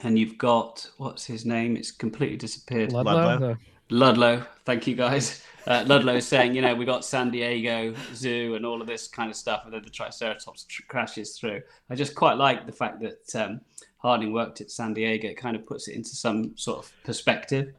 [0.00, 1.76] and you've got, what's his name?
[1.76, 2.92] It's completely disappeared.
[2.92, 3.12] Ludlow?
[3.12, 3.56] Ludlow.
[3.90, 4.46] Ludlow.
[4.64, 5.42] Thank you, guys.
[5.66, 9.08] Uh, Ludlow is saying, you know, we got San Diego Zoo and all of this
[9.08, 11.60] kind of stuff, and then the Triceratops tr- crashes through.
[11.90, 13.60] I just quite like the fact that um,
[13.98, 15.28] Harding worked at San Diego.
[15.28, 17.74] It kind of puts it into some sort of perspective.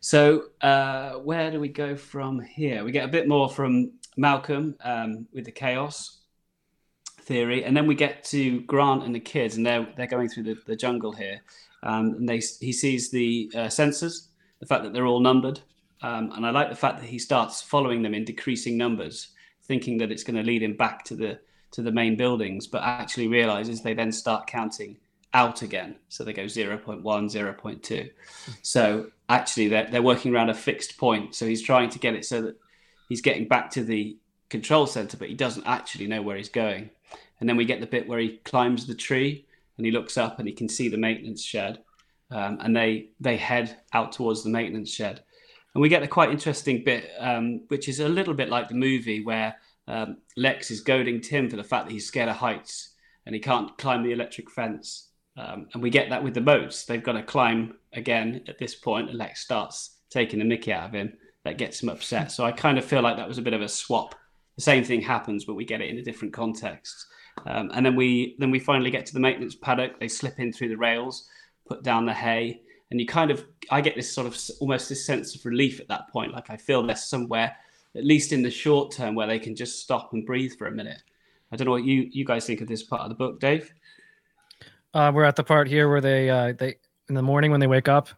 [0.00, 2.84] So uh, where do we go from here?
[2.84, 6.19] We get a bit more from Malcolm um, with the chaos
[7.30, 10.42] theory, and then we get to Grant and the kids, and they're they're going through
[10.42, 11.40] the, the jungle here,
[11.84, 14.26] um, and they he sees the uh, sensors,
[14.58, 15.60] the fact that they're all numbered,
[16.02, 19.28] um, and I like the fact that he starts following them in decreasing numbers,
[19.62, 21.38] thinking that it's going to lead him back to the
[21.70, 24.96] to the main buildings, but actually realizes they then start counting
[25.32, 25.94] out again.
[26.08, 28.10] So they go 0.1, 0.2.
[28.62, 31.36] So actually, they're, they're working around a fixed point.
[31.36, 32.56] So he's trying to get it so that
[33.08, 36.90] he's getting back to the control center, but he doesn't actually know where he's going.
[37.40, 39.46] And then we get the bit where he climbs the tree
[39.76, 41.80] and he looks up and he can see the maintenance shed.
[42.30, 45.22] Um, and they they head out towards the maintenance shed.
[45.74, 48.74] And we get a quite interesting bit, um, which is a little bit like the
[48.74, 49.56] movie where
[49.88, 52.94] um, Lex is goading Tim for the fact that he's scared of heights
[53.26, 55.08] and he can't climb the electric fence.
[55.36, 56.84] Um, and we get that with the boats.
[56.84, 60.88] They've got to climb again at this point, and Lex starts taking the mickey out
[60.88, 61.12] of him.
[61.44, 62.30] That gets him upset.
[62.32, 64.14] So I kind of feel like that was a bit of a swap.
[64.56, 67.06] The same thing happens, but we get it in a different context.
[67.46, 69.98] Um, and then we then we finally get to the maintenance paddock.
[69.98, 71.28] They slip in through the rails,
[71.66, 75.06] put down the hay, and you kind of I get this sort of almost this
[75.06, 76.32] sense of relief at that point.
[76.32, 77.56] Like I feel there's somewhere,
[77.94, 80.72] at least in the short term, where they can just stop and breathe for a
[80.72, 81.02] minute.
[81.52, 83.72] I don't know what you you guys think of this part of the book, Dave.
[84.92, 86.76] Uh, we're at the part here where they uh, they
[87.08, 88.08] in the morning when they wake up.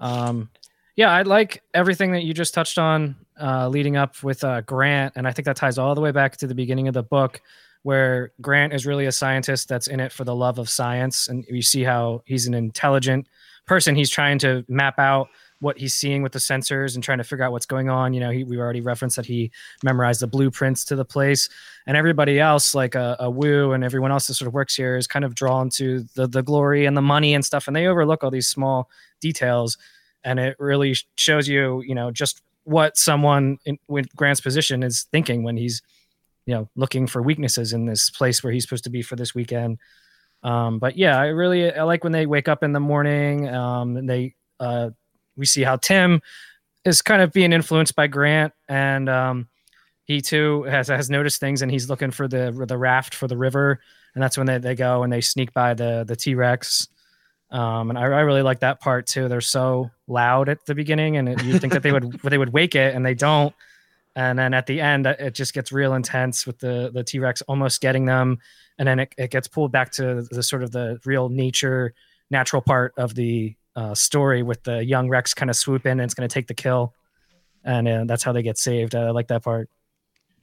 [0.00, 0.50] Um,
[0.96, 5.14] yeah, I like everything that you just touched on uh, leading up with uh, Grant,
[5.16, 7.40] and I think that ties all the way back to the beginning of the book,
[7.82, 11.44] where Grant is really a scientist that's in it for the love of science, and
[11.48, 13.26] you see how he's an intelligent
[13.66, 13.94] person.
[13.94, 15.28] He's trying to map out
[15.60, 18.12] what he's seeing with the sensors and trying to figure out what's going on.
[18.12, 19.52] You know, he, we already referenced that he
[19.84, 21.48] memorized the blueprints to the place,
[21.86, 24.96] and everybody else, like a, a Wu and everyone else that sort of works here,
[24.96, 27.86] is kind of drawn to the the glory and the money and stuff, and they
[27.86, 28.88] overlook all these small
[29.20, 29.78] details,
[30.24, 35.06] and it really shows you, you know, just what someone in with Grant's position is
[35.10, 35.82] thinking when he's,
[36.46, 39.34] you know, looking for weaknesses in this place where he's supposed to be for this
[39.34, 39.78] weekend.
[40.42, 43.48] Um, but yeah, I really I like when they wake up in the morning.
[43.48, 44.90] Um, and they uh,
[45.36, 46.20] we see how Tim
[46.84, 49.48] is kind of being influenced by Grant, and um,
[50.04, 53.36] he too has has noticed things, and he's looking for the the raft for the
[53.36, 53.80] river,
[54.14, 56.88] and that's when they, they go and they sneak by the the T Rex.
[57.50, 59.28] Um, and I, I, really like that part too.
[59.28, 62.74] They're so loud at the beginning, and you think that they would they would wake
[62.74, 63.54] it, and they don't.
[64.14, 67.40] And then at the end, it just gets real intense with the the T Rex
[67.42, 68.38] almost getting them,
[68.78, 71.94] and then it, it gets pulled back to the sort of the real nature,
[72.30, 76.02] natural part of the uh, story with the young Rex kind of swoop in and
[76.02, 76.92] it's going to take the kill,
[77.64, 78.94] and uh, that's how they get saved.
[78.94, 79.70] I like that part.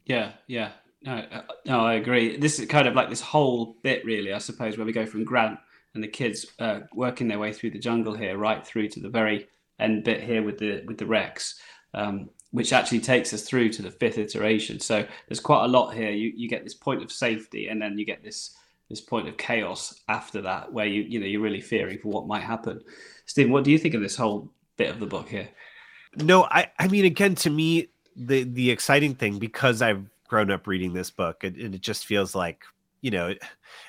[0.05, 0.71] Yeah, yeah,
[1.03, 2.37] no, uh, no, I agree.
[2.37, 5.23] This is kind of like this whole bit, really, I suppose, where we go from
[5.23, 5.59] Grant
[5.93, 9.09] and the kids uh, working their way through the jungle here, right through to the
[9.09, 9.47] very
[9.79, 11.59] end bit here with the with the Rex,
[11.93, 14.79] um, which actually takes us through to the fifth iteration.
[14.79, 16.11] So there's quite a lot here.
[16.11, 18.55] You you get this point of safety, and then you get this
[18.89, 22.27] this point of chaos after that, where you you know you're really fearing for what
[22.27, 22.81] might happen.
[23.25, 25.49] Stephen, what do you think of this whole bit of the book here?
[26.15, 30.67] No, I I mean again to me the the exciting thing because I've grown up
[30.67, 32.63] reading this book and, and it just feels like
[33.01, 33.41] you know it,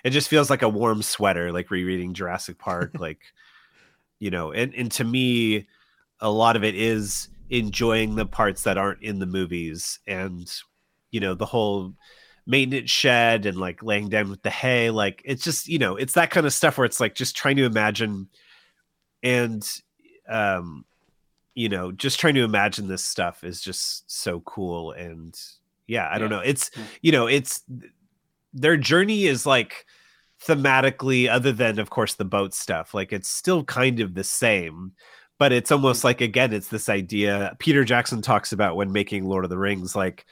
[0.05, 3.21] it just feels like a warm sweater like rereading Jurassic Park like
[4.19, 5.67] you know and and to me
[6.21, 10.61] a lot of it is enjoying the parts that aren't in the movies and
[11.11, 11.93] you know the whole
[12.47, 16.15] maintenance shed and like laying down with the hay like it's just you know it's
[16.15, 18.29] that kind of stuff where it's like just trying to imagine
[19.23, 19.81] and
[20.29, 20.85] um
[21.55, 25.39] you know just trying to imagine this stuff is just so cool and
[25.87, 26.19] yeah i yeah.
[26.19, 26.41] don't know.
[26.41, 26.71] It's
[27.03, 27.63] you know it's
[28.53, 29.87] their journey is like
[30.45, 34.93] thematically other than of course the boat stuff like it's still kind of the same
[35.41, 36.07] but it's almost mm-hmm.
[36.09, 39.97] like again it's this idea peter jackson talks about when making lord of the rings
[39.97, 40.25] like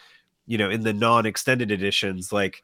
[0.47, 2.63] you know in the non-extended editions like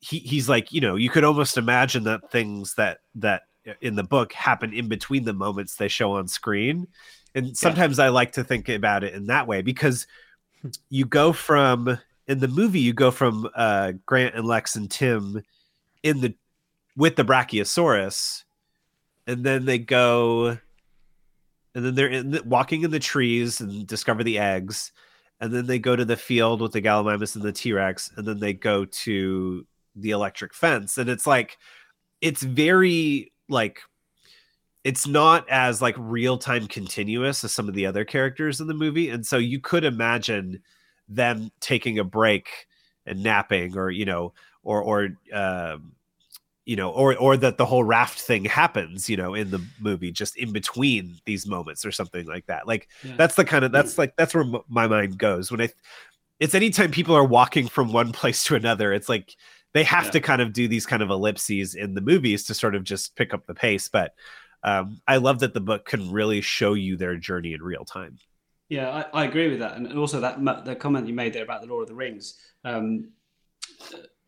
[0.00, 3.96] he, he's like you know you could almost imagine that things that that uh, in
[3.96, 6.86] the book happen in between the moments they show on screen.
[7.34, 8.04] And sometimes yeah.
[8.04, 10.06] I like to think about it in that way because
[10.62, 10.68] hmm.
[10.88, 11.98] you go from
[12.28, 15.42] in the movie you go from uh, Grant and Lex and Tim
[16.02, 16.34] in the
[16.96, 18.44] with the Brachiosaurus,
[19.26, 20.58] and then they go,
[21.76, 24.92] and then they're in the, walking in the trees and discover the eggs,
[25.40, 28.26] and then they go to the field with the Gallimimus and the T Rex, and
[28.26, 31.58] then they go to the electric fence, and it's like
[32.22, 33.80] it's very like
[34.84, 38.74] it's not as like real time continuous as some of the other characters in the
[38.74, 39.10] movie.
[39.10, 40.62] And so you could imagine
[41.08, 42.48] them taking a break
[43.04, 44.32] and napping or you know
[44.62, 45.92] or or um
[46.66, 50.12] you know or or that the whole raft thing happens you know in the movie
[50.12, 53.14] just in between these moments or something like that like yeah.
[53.16, 55.68] that's the kind of that's like that's where m- my mind goes when i
[56.38, 59.36] it's anytime people are walking from one place to another it's like
[59.76, 60.10] they have yeah.
[60.12, 63.14] to kind of do these kind of ellipses in the movies to sort of just
[63.14, 63.88] pick up the pace.
[63.88, 64.14] But
[64.62, 68.16] um, I love that the book can really show you their journey in real time.
[68.70, 71.60] Yeah, I, I agree with that, and also that the comment you made there about
[71.60, 72.38] the Lord of the Rings.
[72.64, 73.10] Um,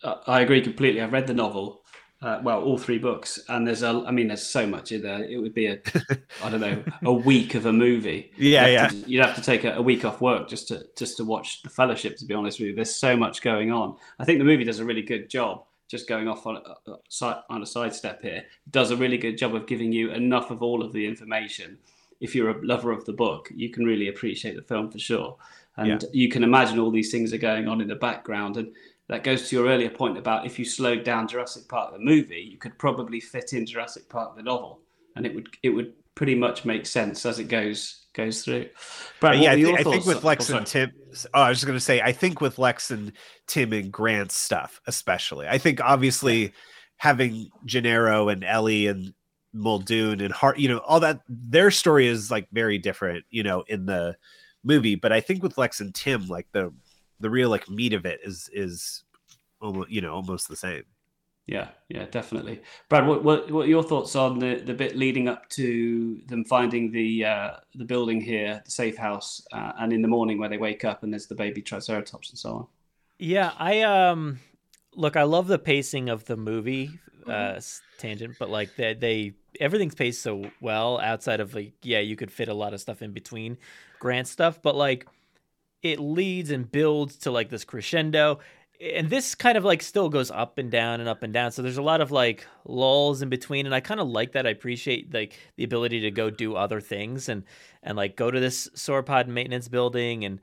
[0.05, 1.01] I agree completely.
[1.01, 1.83] I've read the novel,
[2.21, 5.23] uh, well, all three books, and there's a, I mean, there's so much in there.
[5.23, 5.79] It would be a,
[6.43, 8.33] I don't know, a week of a movie.
[8.37, 8.89] Yeah, you'd yeah.
[8.89, 11.63] To, you'd have to take a, a, week off work just to just to watch
[11.63, 12.17] the Fellowship.
[12.17, 13.97] To be honest with you, there's so much going on.
[14.19, 15.63] I think the movie does a really good job.
[15.87, 19.67] Just going off on a, on a sidestep here, does a really good job of
[19.67, 21.79] giving you enough of all of the information.
[22.21, 25.37] If you're a lover of the book, you can really appreciate the film for sure,
[25.77, 26.09] and yeah.
[26.13, 28.75] you can imagine all these things are going on in the background and
[29.09, 32.49] that goes to your earlier point about if you slowed down Jurassic Park the movie,
[32.51, 34.81] you could probably fit in Jurassic Park the novel,
[35.17, 38.69] and it would it would pretty much make sense as it goes goes through.
[39.21, 40.93] But yeah, I, th- I think with Lex oh, and Tim,
[41.33, 43.13] oh, I was just going to say, I think with Lex and
[43.47, 46.53] Tim and Grant's stuff, especially, I think obviously
[46.97, 49.15] having Gennaro and Ellie and
[49.55, 53.65] Muldoon and Hart, you know, all that their story is like very different, you know,
[53.69, 54.17] in the
[54.65, 54.97] movie.
[54.97, 56.75] But I think with Lex and Tim, like the
[57.21, 59.05] the real like meat of it is is
[59.61, 60.85] almost you know almost the same.
[61.47, 62.61] Yeah, yeah, definitely.
[62.91, 66.45] Brad, what, what what are your thoughts on the, the bit leading up to them
[66.45, 70.51] finding the uh, the building here, the safe house, uh, and in the morning where
[70.51, 72.67] they wake up and there's the baby Triceratops and so on?
[73.19, 74.41] Yeah, I um
[74.95, 77.61] look, I love the pacing of the movie uh,
[77.97, 82.31] tangent, but like they, they everything's paced so well outside of like yeah, you could
[82.31, 83.57] fit a lot of stuff in between
[84.01, 85.07] Grant stuff, but like
[85.83, 88.41] it leads and builds to like this crescendo.
[88.81, 91.51] And this kind of like still goes up and down and up and down.
[91.51, 93.67] So there's a lot of like lulls in between.
[93.67, 96.81] And i kind of like that i appreciate like the ability to go do other
[96.81, 97.45] things and
[97.83, 100.25] and like go to this sauropod maintenance building.
[100.25, 100.41] And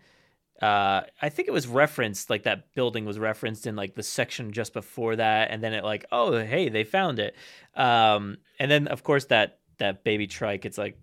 [0.61, 4.51] uh i think it was referenced like that building was referenced in like the section
[4.51, 5.51] just before that.
[5.51, 7.35] And then it like oh hey they found it.
[7.75, 10.97] Um and then of course that that baby trike it's like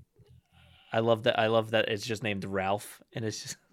[0.92, 3.56] i love that i love that it's just named ralph and it's just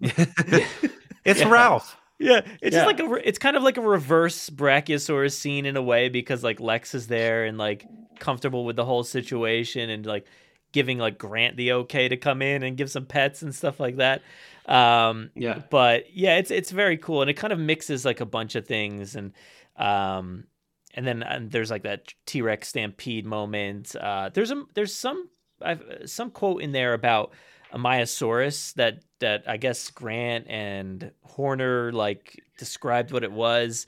[1.24, 1.48] it's yeah.
[1.48, 2.84] ralph yeah, it's yeah.
[2.84, 6.44] just like a it's kind of like a reverse Brachiosaurus scene in a way because
[6.44, 7.86] like Lex is there and like
[8.18, 10.26] comfortable with the whole situation and like
[10.72, 13.96] giving like Grant the okay to come in and give some pets and stuff like
[13.96, 14.20] that.
[14.66, 18.26] Um, yeah, but yeah, it's it's very cool and it kind of mixes like a
[18.26, 19.32] bunch of things and
[19.76, 20.44] um,
[20.92, 23.96] and then and there's like that T Rex stampede moment.
[23.96, 25.26] Uh, there's a there's some
[25.62, 27.32] I've, some quote in there about
[27.72, 33.86] a Maiasaurus that that I guess Grant and Horner like described what it was,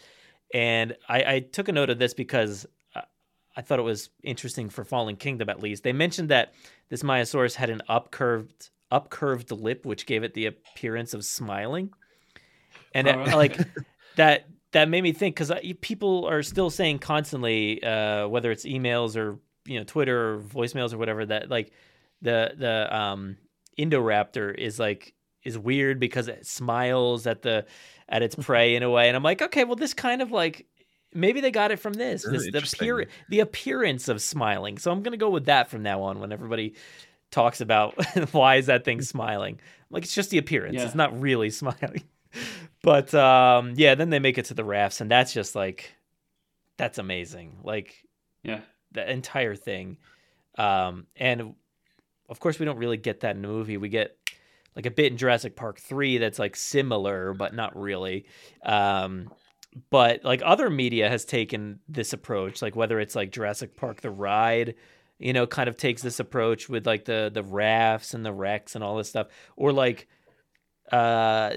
[0.53, 2.67] and I, I took a note of this because
[3.57, 5.83] I thought it was interesting for Fallen Kingdom at least.
[5.83, 6.55] They mentioned that
[6.89, 11.91] this Maiasaurus had an upcurved upcurved lip, which gave it the appearance of smiling,
[12.95, 13.59] and it, like
[14.17, 19.17] that that made me think because people are still saying constantly, uh, whether it's emails
[19.17, 21.73] or you know Twitter or voicemails or whatever, that like
[22.21, 23.37] the the um
[23.79, 25.15] Indoraptor is like
[25.45, 27.67] is weird because it smiles at the
[28.09, 30.67] at its prey in a way, and I'm like, okay, well, this kind of like
[31.15, 34.79] maybe they got it from this, this the appear the appearance of smiling.
[34.79, 36.75] So I'm gonna go with that from now on when everybody
[37.31, 37.95] talks about
[38.33, 39.61] why is that thing smiling.
[39.91, 40.77] Like it's just the appearance.
[40.77, 40.85] Yeah.
[40.85, 42.05] It's not really smiling.
[42.83, 45.95] but um, yeah, then they make it to the rafts, and that's just like
[46.77, 47.59] that's amazing.
[47.63, 47.97] Like
[48.43, 48.61] yeah,
[48.93, 49.99] the entire thing.
[50.59, 51.55] Um, and
[52.29, 53.77] of course, we don't really get that in the movie.
[53.77, 54.17] We get
[54.75, 58.27] like a bit in Jurassic Park 3 that's like similar, but not really.
[58.65, 59.31] Um,
[59.91, 64.11] but like other media has taken this approach, like whether it's like Jurassic Park the
[64.11, 64.75] ride,
[65.19, 68.75] you know, kind of takes this approach with like the the rafts and the wrecks
[68.75, 70.09] and all this stuff, or like
[70.91, 71.55] uh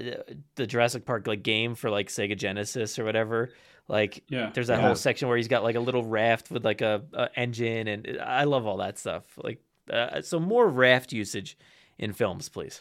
[0.54, 3.50] the Jurassic Park like game for like Sega Genesis or whatever.
[3.88, 4.50] Like yeah.
[4.52, 4.86] there's that yeah.
[4.86, 8.18] whole section where he's got like a little raft with like a, a engine and
[8.20, 9.24] I love all that stuff.
[9.42, 9.60] Like
[9.92, 11.56] uh, so more raft usage
[11.98, 12.80] in films, please.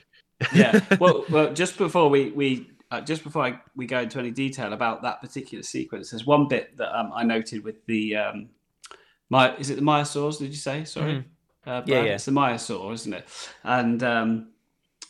[0.54, 0.80] yeah.
[1.00, 4.74] Well, well, just before we we uh, just before I, we go into any detail
[4.74, 8.50] about that particular sequence, there's one bit that um, I noted with the um,
[9.30, 10.40] my is it the Maiasaurs?
[10.40, 10.84] Did you say?
[10.86, 11.14] Sorry.
[11.14, 11.70] Mm-hmm.
[11.70, 13.28] Uh, yeah, yeah, it's the Maiasaur, isn't it?
[13.64, 14.50] And um,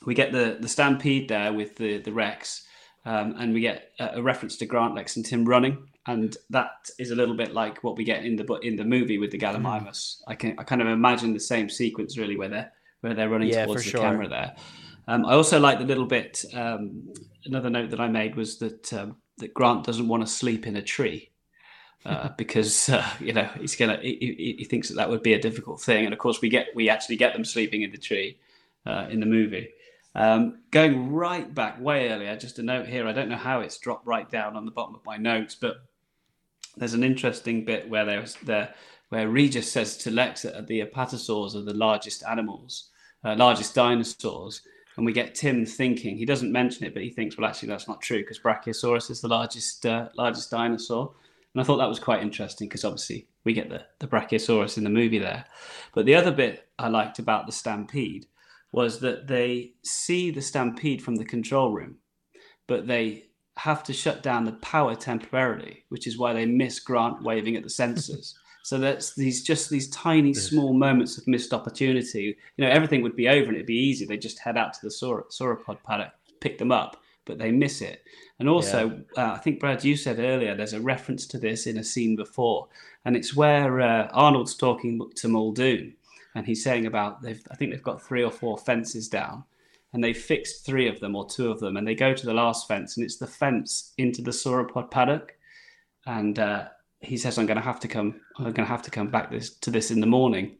[0.05, 2.65] we get the the stampede there with the the Rex,
[3.05, 7.11] um, and we get a, reference to Grant, Lex, and Tim running and that is
[7.11, 9.87] a little bit like what we get in the in the movie with the Gallimimus.
[9.87, 10.21] Mm.
[10.27, 12.71] I can I kind of imagine the same sequence really where they're
[13.01, 14.01] where they're running yeah, towards the sure.
[14.01, 14.55] camera there.
[15.07, 16.43] Um, I also like the little bit.
[16.53, 17.13] Um,
[17.45, 20.75] another note that I made was that um, that Grant doesn't want to sleep in
[20.75, 21.29] a tree.
[22.05, 25.41] Uh, because uh, you know he's gonna he, he, thinks that that would be a
[25.41, 28.37] difficult thing, and of course we get we actually get them sleeping in the tree
[28.85, 29.69] uh, in the movie.
[30.15, 33.05] Um, going right back way earlier, just a note here.
[33.05, 35.75] I don't know how it's dropped right down on the bottom of my notes, but
[36.77, 38.73] there's an interesting bit where there's there
[39.09, 42.89] where Regis says to Lex that the apatosaurs are the largest animals,
[43.23, 44.61] uh, largest dinosaurs,
[44.95, 47.87] and we get Tim thinking he doesn't mention it, but he thinks, well, actually that's
[47.87, 51.13] not true because Brachiosaurus is the largest uh, largest dinosaur,
[51.53, 54.85] and I thought that was quite interesting because obviously we get the the Brachiosaurus in
[54.85, 55.43] the movie there,
[55.93, 58.27] but the other bit I liked about the stampede
[58.75, 61.95] was that they see the stampede from the control room,
[62.67, 63.23] but they
[63.55, 67.63] have to shut down the power temporarily, which is why they miss Grant waving at
[67.63, 68.33] the sensors.
[68.63, 72.35] so that's these just these tiny small moments of missed opportunity.
[72.57, 74.05] You know, everything would be over and it'd be easy.
[74.05, 76.11] They just head out to the saur- sauropod paddock,
[76.41, 78.03] pick them up, but they miss it.
[78.39, 79.23] And also, yeah.
[79.23, 82.17] uh, I think Brad, you said earlier, there's a reference to this in a scene
[82.17, 82.67] before,
[83.05, 85.95] and it's where uh, Arnold's talking to Muldoon,
[86.35, 89.45] and he's saying about they've I think they've got three or four fences down
[89.95, 92.33] and they fixed three of them or two of them, and they go to the
[92.33, 95.37] last fence, and it's the fence into the sauropod paddock,
[96.05, 96.65] and uh,
[96.99, 98.19] he says, "I'm going to have to come.
[98.37, 100.57] I'm going to have to come back this to this in the morning."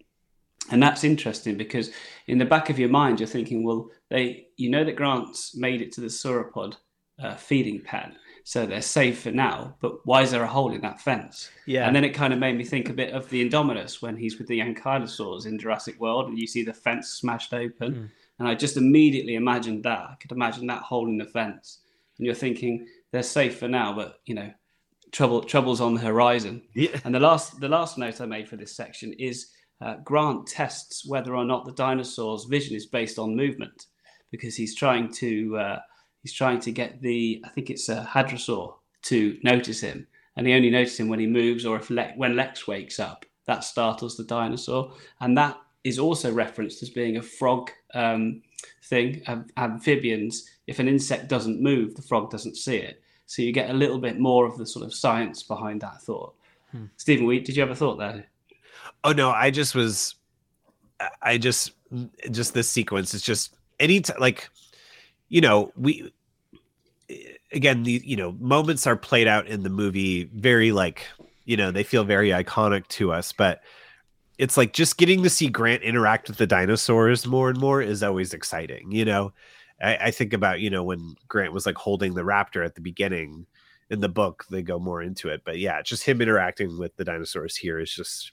[0.72, 1.91] And that's interesting because
[2.27, 5.81] in the back of your mind, you're thinking, well, they, you know, that Grant's made
[5.81, 6.76] it to the sauropod
[7.22, 8.15] uh, feeding pen,
[8.46, 9.76] so they're safe for now.
[9.82, 11.50] But why is there a hole in that fence?
[11.66, 11.86] Yeah.
[11.86, 14.38] And then it kind of made me think a bit of the Indominus when he's
[14.38, 17.94] with the ankylosaurs in Jurassic World, and you see the fence smashed open.
[17.94, 18.10] Mm
[18.40, 20.00] and I just immediately imagined that.
[20.00, 21.80] I could imagine that hole in the fence.
[22.18, 24.52] And you're thinking, they're safe for now, but, you know,
[25.12, 26.64] trouble troubles on the horizon.
[26.74, 27.00] Yeah.
[27.06, 29.52] And the last the last note I made for this section is
[29.82, 33.86] uh, Grant tests whether or not the dinosaur's vision is based on movement
[34.32, 35.80] because he's trying to uh,
[36.26, 38.73] he's trying to get the I think it's a hadrosaur
[39.03, 42.35] to notice him, and he only notices him when he moves or if Le- when
[42.35, 43.27] Lex wakes up.
[43.45, 44.91] That startles the dinosaur,
[45.22, 48.41] and that is also referenced as being a frog um,
[48.85, 49.22] thing.
[49.27, 53.03] Am- amphibians, if an insect doesn't move, the frog doesn't see it.
[53.27, 56.34] So you get a little bit more of the sort of science behind that thought.
[56.72, 56.85] Hmm.
[56.97, 58.26] Stephen, we, did you have a thought there?
[59.03, 60.15] Oh no, I just was
[61.22, 61.73] I just
[62.31, 64.49] just this sequence is just any t- like
[65.30, 66.11] you know, we
[67.52, 71.06] again the you know, moments are played out in the movie very like,
[71.45, 73.61] you know, they feel very iconic to us, but
[74.38, 78.03] it's like just getting to see Grant interact with the dinosaurs more and more is
[78.03, 79.34] always exciting, you know.
[79.81, 82.81] I, I think about, you know, when Grant was like holding the raptor at the
[82.81, 83.45] beginning
[83.89, 85.41] in the book, they go more into it.
[85.45, 88.31] But yeah, just him interacting with the dinosaurs here is just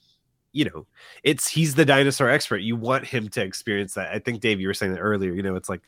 [0.53, 0.87] you know,
[1.23, 2.59] it's he's the dinosaur expert.
[2.59, 4.13] You want him to experience that.
[4.13, 5.33] I think Dave, you were saying that earlier.
[5.33, 5.83] You know, it's like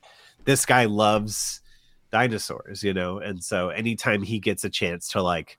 [0.45, 1.61] this guy loves
[2.13, 5.59] dinosaurs, you know, and so anytime he gets a chance to like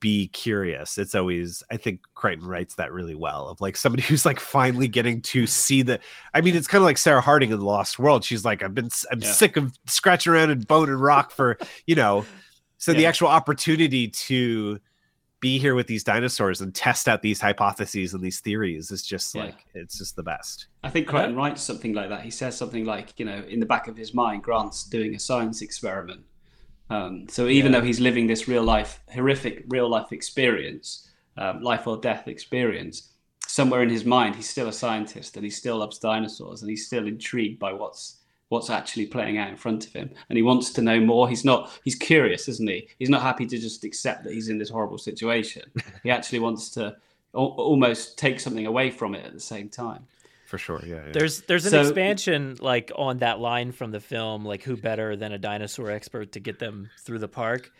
[0.00, 4.24] be curious, it's always I think Crichton writes that really well of like somebody who's
[4.24, 5.98] like finally getting to see the.
[6.34, 8.24] I mean, it's kind of like Sarah Harding in the Lost World.
[8.24, 9.32] She's like, I've been I'm Yeah.
[9.32, 12.24] sick of scratching around in bone and rock for you know,
[12.78, 14.80] so the actual opportunity to
[15.42, 19.34] be here with these dinosaurs and test out these hypotheses and these theories is just
[19.34, 19.46] Yeah.
[19.46, 20.68] like it's just the best.
[20.84, 22.22] I think Crichton writes something like that.
[22.22, 25.18] He says something like, you know, in the back of his mind, Grant's doing a
[25.18, 26.22] science experiment.
[26.90, 27.80] Um, so even Yeah.
[27.80, 33.10] though he's living this real life, horrific real life experience, um, life or death experience,
[33.48, 36.86] somewhere in his mind, he's still a scientist and he still loves dinosaurs and he's
[36.86, 38.18] still intrigued by what's
[38.52, 41.44] what's actually playing out in front of him and he wants to know more he's
[41.44, 44.68] not he's curious isn't he he's not happy to just accept that he's in this
[44.70, 45.62] horrible situation
[46.02, 46.82] he actually wants to
[47.34, 50.02] al- almost take something away from it at the same time
[50.52, 50.96] For sure, yeah.
[51.06, 51.12] yeah.
[51.12, 55.16] There's there's an So- expansion like on that line from the film, like who better
[55.16, 57.72] than a dinosaur expert to get them through the park.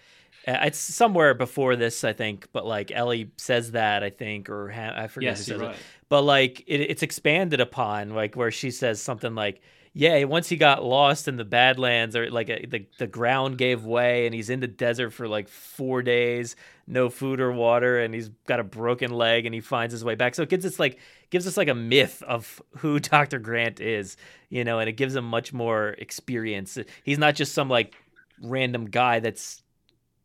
[0.49, 4.70] Uh, It's somewhere before this, I think, but like Ellie says that I think, or
[4.70, 5.74] ha- I forget Yes, who says right.
[5.74, 5.81] it.
[6.09, 9.61] But like it, it's expanded upon, like where she says something like,
[9.94, 13.85] "Yeah, once he got lost in the Badlands, or like uh the the ground gave
[13.85, 16.56] way, and he's in the desert for like four days,
[16.86, 20.14] no food or water, and he's got a broken leg, and he finds his way
[20.14, 20.98] back." So it gives us like
[21.31, 23.39] gives us like a myth of who Dr.
[23.39, 24.16] Grant is,
[24.48, 26.78] you know, and it gives him much more experience.
[27.05, 27.94] He's not just some like
[28.43, 29.62] random guy that's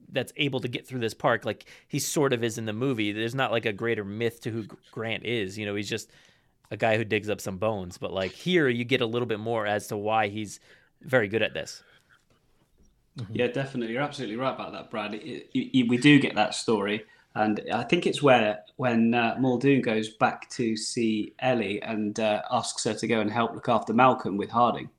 [0.10, 3.12] that's able to get through this park like he sort of is in the movie.
[3.12, 6.10] There's not like a greater myth to who Grant is, you know, he's just
[6.72, 9.40] a guy who digs up some bones, but like here you get a little bit
[9.40, 10.60] more as to why he's
[11.02, 11.84] very good at this.
[13.32, 13.94] Yeah, definitely.
[13.94, 15.16] You're absolutely right about that, Brad.
[15.16, 17.04] It, it, it- we do get that story,
[17.36, 22.44] and I think it's where when uh, Muldoon goes back to see Ellie and uh,
[22.52, 24.90] asks her to go and help look after Malcolm with Harding,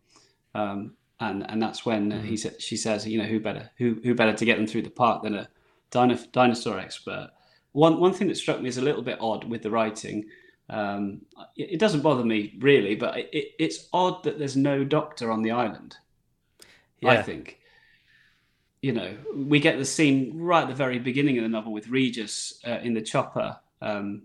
[0.54, 4.14] um, and and that's when he sa- she says, you know, who better who who
[4.16, 5.48] better to get them through the park than a
[5.92, 7.30] dino- dinosaur expert.
[7.72, 10.24] One one thing that struck me as a little bit odd with the writing.
[10.70, 11.22] Um,
[11.56, 15.30] it, it doesn't bother me really, but it, it, it's odd that there's no doctor
[15.30, 15.96] on the island.
[17.04, 17.58] I think
[18.82, 21.88] you know, we get the scene right at the very beginning of the novel with
[21.88, 24.22] Regis uh, in the chopper um,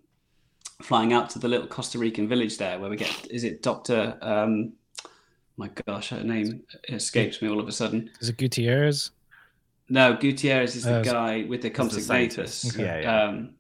[0.82, 4.18] flying out to the little Costa Rican village there, where we get is it Doctor?
[4.22, 4.74] Um,
[5.58, 8.10] my gosh, her name escapes me all of a sudden.
[8.20, 9.12] Is it Gutierrez?
[9.90, 12.74] No, Gutierrez is the Uh, guy with the the Compsognathus.
[12.74, 12.84] Okay.
[12.84, 13.24] Yeah, yeah.
[13.24, 13.54] Um,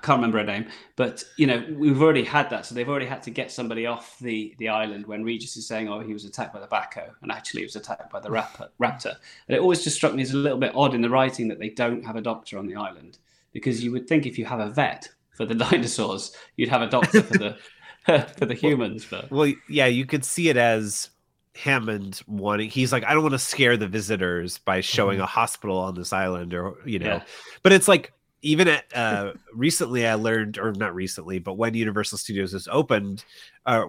[0.00, 0.66] I can't remember her name,
[0.96, 4.18] but you know we've already had that, so they've already had to get somebody off
[4.18, 7.30] the, the island when Regis is saying, "Oh, he was attacked by the backhoe," and
[7.30, 8.68] actually he was attacked by the raptor.
[8.80, 9.14] raptor.
[9.46, 11.58] And it always just struck me as a little bit odd in the writing that
[11.58, 13.18] they don't have a doctor on the island,
[13.52, 16.88] because you would think if you have a vet for the dinosaurs, you'd have a
[16.88, 17.58] doctor for the
[18.38, 19.06] for the humans.
[19.08, 21.10] But Well, yeah, you could see it as
[21.54, 22.70] Hammond wanting.
[22.70, 25.24] He's like, I don't want to scare the visitors by showing mm-hmm.
[25.24, 27.16] a hospital on this island, or you know.
[27.16, 27.22] Yeah.
[27.62, 32.18] But it's like even at uh, recently, I learned, or not recently, but when Universal
[32.18, 33.24] Studios is opened,
[33.66, 33.86] uh,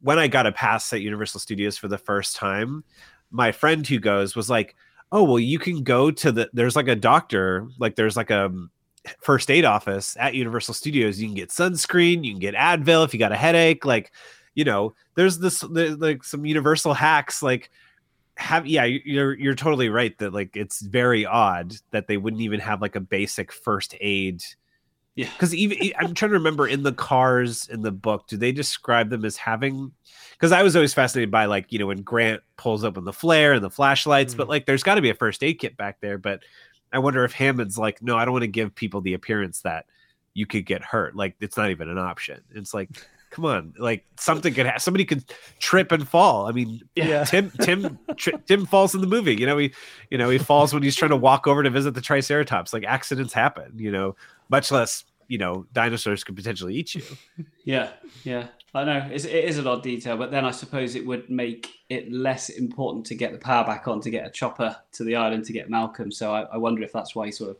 [0.00, 2.84] when I got a pass at Universal Studios for the first time,
[3.30, 4.76] my friend who goes was like,
[5.12, 6.50] "Oh, well, you can go to the.
[6.52, 8.52] There's like a doctor, like there's like a."
[9.22, 11.18] first aid office at Universal Studios.
[11.18, 13.86] You can get sunscreen, you can get Advil if you got a headache.
[13.86, 14.12] Like,
[14.54, 17.42] you know, there's this there's like some universal hacks.
[17.42, 17.70] Like,
[18.40, 22.42] have yeah, you- you're you're totally right that like it's very odd that they wouldn't
[22.42, 24.42] even have like a basic first aid.
[25.14, 28.52] Yeah, because even I'm trying to remember in the cars in the book, do they
[28.52, 29.92] describe them as having?
[30.32, 33.12] Because I was always fascinated by like you know when Grant pulls up with the
[33.12, 34.50] flare and the flashlights, but mm-hmm.
[34.50, 36.18] like there's got to be a first aid kit back there.
[36.18, 36.42] But
[36.92, 39.86] I wonder if Hammond's like, no, I don't want to give people the appearance that
[40.34, 41.14] you could get hurt.
[41.14, 42.40] Like it's not even an option.
[42.52, 42.88] It's like,
[43.30, 45.24] come on, like something could have somebody could
[45.58, 46.46] trip and fall.
[46.46, 47.24] I mean, Yeah.
[47.24, 49.34] Tim Tim tri- Tim falls in the movie.
[49.36, 49.72] You know, he
[50.10, 52.72] you know he falls when he's trying to walk over to visit the Triceratops.
[52.72, 53.72] Like accidents happen.
[53.76, 54.16] You know,
[54.48, 57.02] much less you know dinosaurs could potentially eat you.
[57.64, 57.90] Yeah,
[58.24, 58.48] yeah.
[58.72, 61.68] I know it's, it is an odd detail, but then I suppose it would make
[61.88, 65.16] it less important to get the power back on to get a chopper to the
[65.16, 66.12] island to get Malcolm.
[66.12, 67.56] So I, I wonder if that's why he sort of,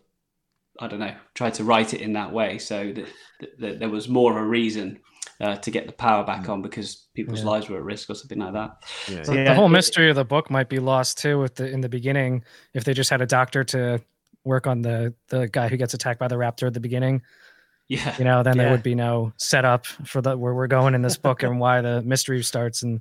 [0.79, 3.07] I don't know, tried to write it in that way so that,
[3.41, 5.01] that, that there was more of a reason
[5.41, 7.47] uh, to get the power back on because people's Yeah.
[7.47, 8.77] lives were at risk or something like that.
[9.09, 9.23] Yeah.
[9.23, 11.71] So, the, yeah, the whole mystery of the book might be lost too with the
[11.71, 12.45] in the beginning
[12.75, 14.01] if they just had a doctor to
[14.45, 17.23] work on the the guy who gets attacked by the raptor at the beginning
[17.89, 21.03] Yeah, you know then there would be no setup for the where we're going in
[21.03, 23.01] this book and why the mystery starts and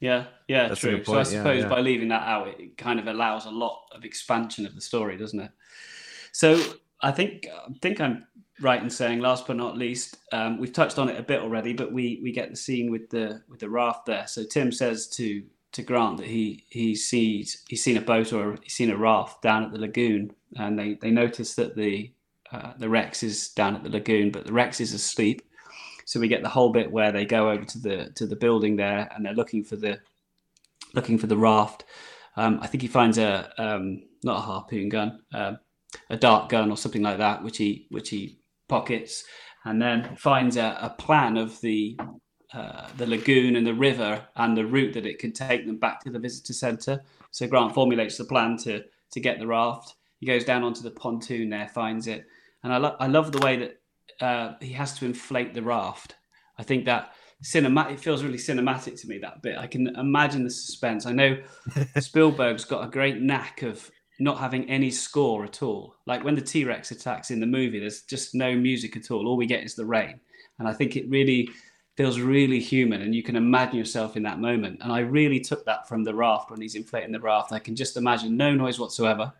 [0.00, 0.96] Yeah, yeah, That's true.
[0.98, 1.32] good So I point.
[1.32, 1.68] Yeah, suppose yeah.
[1.68, 5.16] by leaving that out, it kind of allows a lot of expansion of the story,
[5.16, 5.50] doesn't it?
[6.32, 6.60] So
[7.00, 8.26] I think I think I'm
[8.60, 11.72] right in saying, last but not least, um, we've touched on it a bit already,
[11.72, 14.26] but we we get the scene with the with the raft there.
[14.26, 18.58] So Tim says to to Grant that he he sees he's seen a boat or
[18.62, 22.12] he's seen a raft down at the lagoon, and they they notice that the
[22.52, 25.42] uh, the Rex is down at the lagoon, but the Rex is asleep.
[26.06, 28.76] So we get the whole bit where they go over to the to the building
[28.76, 30.00] there, and they're looking for the
[30.94, 31.84] looking for the raft.
[32.36, 35.58] Um, I think he finds a um, not a harpoon gun, um
[36.10, 39.24] a dart gun or something like that, which he which he pockets,
[39.64, 41.98] and then finds a, a plan of the
[42.52, 46.00] uh, the lagoon and the river and the route that it could take them back
[46.00, 47.02] to the visitor centre.
[47.32, 49.94] So Grant formulates the plan to to get the raft.
[50.20, 52.26] He goes down onto the pontoon there, finds it,
[52.62, 53.80] and I, lo- I love the way that
[54.20, 56.14] uh, he has to inflate the raft.
[56.58, 57.12] I think that
[57.42, 59.58] cinematic it feels really cinematic to me that bit.
[59.58, 61.06] I can imagine the suspense.
[61.06, 61.42] I know
[61.98, 65.96] Spielberg's got a great knack of not having any score at all.
[66.06, 69.26] Like when the T Rex attacks in the movie, there's just no music at all.
[69.26, 70.20] All we get is the rain,
[70.58, 71.48] and I think it really
[71.96, 74.80] feels really human, and you can imagine yourself in that moment.
[74.82, 77.52] And I really took that from the raft when he's inflating the raft.
[77.52, 79.32] I can just imagine no noise whatsoever.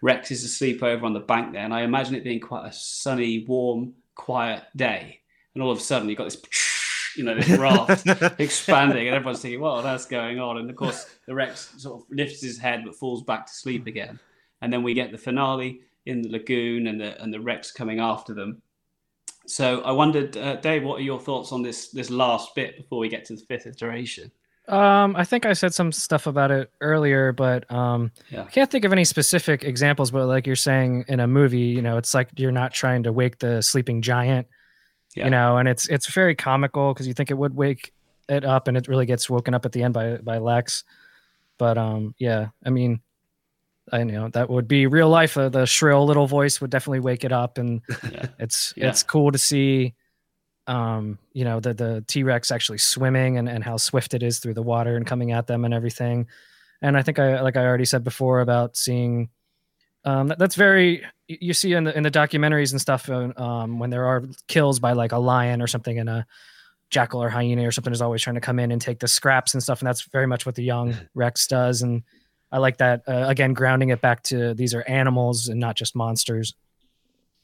[0.00, 2.72] Rex is asleep over on the bank there, and I imagine it being quite a
[2.72, 5.20] sunny, warm, quiet day.
[5.54, 6.40] And all of a sudden, you've got this,
[7.18, 8.06] you know, this raft
[8.40, 12.06] expanding, and everyone's thinking, "Well, that's going on." And of course, the Rex sort of
[12.10, 14.18] lifts his head but falls back to sleep again.
[14.62, 18.00] And then we get the finale in the lagoon, and the and the Rex coming
[18.00, 18.62] after them.
[19.46, 22.98] So I wondered, uh, Dave, what are your thoughts on this this last bit before
[22.98, 24.30] we get to the fifth iteration?
[24.68, 28.42] Um, I think I said some stuff about it earlier, but um, Yeah.
[28.42, 30.10] I can't think of any specific examples.
[30.10, 33.12] But like you're saying in a movie, you know, it's like you're not trying to
[33.12, 34.46] wake the sleeping giant,
[35.16, 35.24] Yeah.
[35.24, 37.92] you know, and it's it's very comical because you think it would wake
[38.28, 40.84] it up, and it really gets woken up at the end by by Lex.
[41.58, 43.00] But um, yeah, I mean,
[43.90, 45.36] I know that would be real life.
[45.36, 47.80] Uh, the shrill little voice would definitely wake it up, and
[48.38, 48.88] it's Yeah.
[48.90, 49.94] it's cool to see
[50.66, 54.52] um you know the the t-rex actually swimming and, and how swift it is through
[54.52, 56.26] the water and coming at them and everything
[56.82, 59.30] and i think i like i already said before about seeing
[60.08, 63.78] um that, that's very you see in the in the documentaries and stuff uh, um
[63.78, 66.26] when there are kills by like a lion or something and a
[66.90, 69.52] jackal or hyena or something is always trying to come in and take the scraps
[69.54, 72.02] and stuff and that's very much what the young rex does and
[72.50, 75.94] i like that uh, again grounding it back to these are animals and not just
[75.94, 76.54] monsters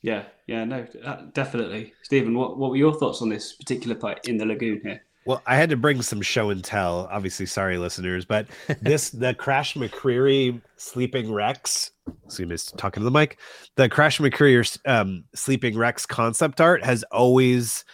[0.04, 1.94] Yeah, yeah, no, uh, definitely.
[2.02, 5.00] Stephen, what, what were your thoughts on this particular part in the lagoon here?
[5.26, 7.08] Well, I had to bring some show and tell.
[7.10, 8.46] Obviously, sorry, listeners, but
[8.82, 11.92] this the Crash McCreery Sleeping Rex.
[12.26, 13.38] Excuse me, talking to the mic.
[13.76, 17.84] The Crash McCreery um, Sleeping Rex concept art has always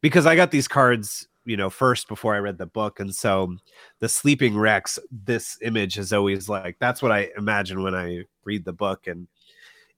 [0.00, 3.56] because I got these cards, you know, first before I read the book, and so
[3.98, 4.98] the Sleeping Rex.
[5.10, 9.26] This image is always like that's what I imagine when I read the book, and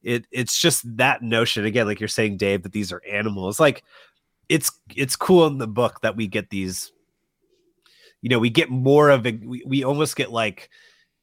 [0.03, 3.85] it it's just that notion again, like you're saying, Dave, that these are animals, like
[4.49, 6.93] it's it's cool in the book that we get these
[8.23, 10.71] you know we get more of it we, we almost get like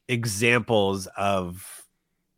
[0.08, 1.82] examples of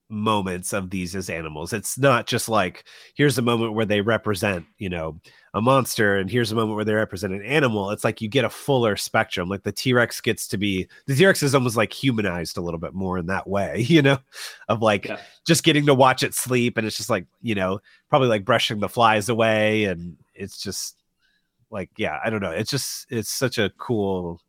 [0.09, 1.73] moments of these as animals.
[1.73, 2.85] It's not just like
[3.15, 5.19] here's a moment where they represent you know
[5.53, 7.89] a monster and here's a moment where they represent an animal.
[7.91, 9.49] It's like you get a fuller spectrum.
[9.49, 12.93] Like the t-rex gets to be the t-rex is almost like humanized a little bit
[12.93, 14.17] more in that way you know
[14.69, 15.19] of like Yeah.
[15.45, 18.79] just getting to watch it sleep and it's just like you know probably like brushing
[18.79, 21.03] the flies away and it's just
[21.69, 24.41] like yeah i don't know it's just it's such a cool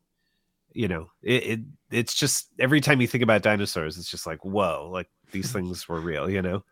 [0.73, 1.61] you know it, it
[1.91, 5.89] it's just every time you think about dinosaurs it's just like whoa like these things
[5.89, 6.63] were real you know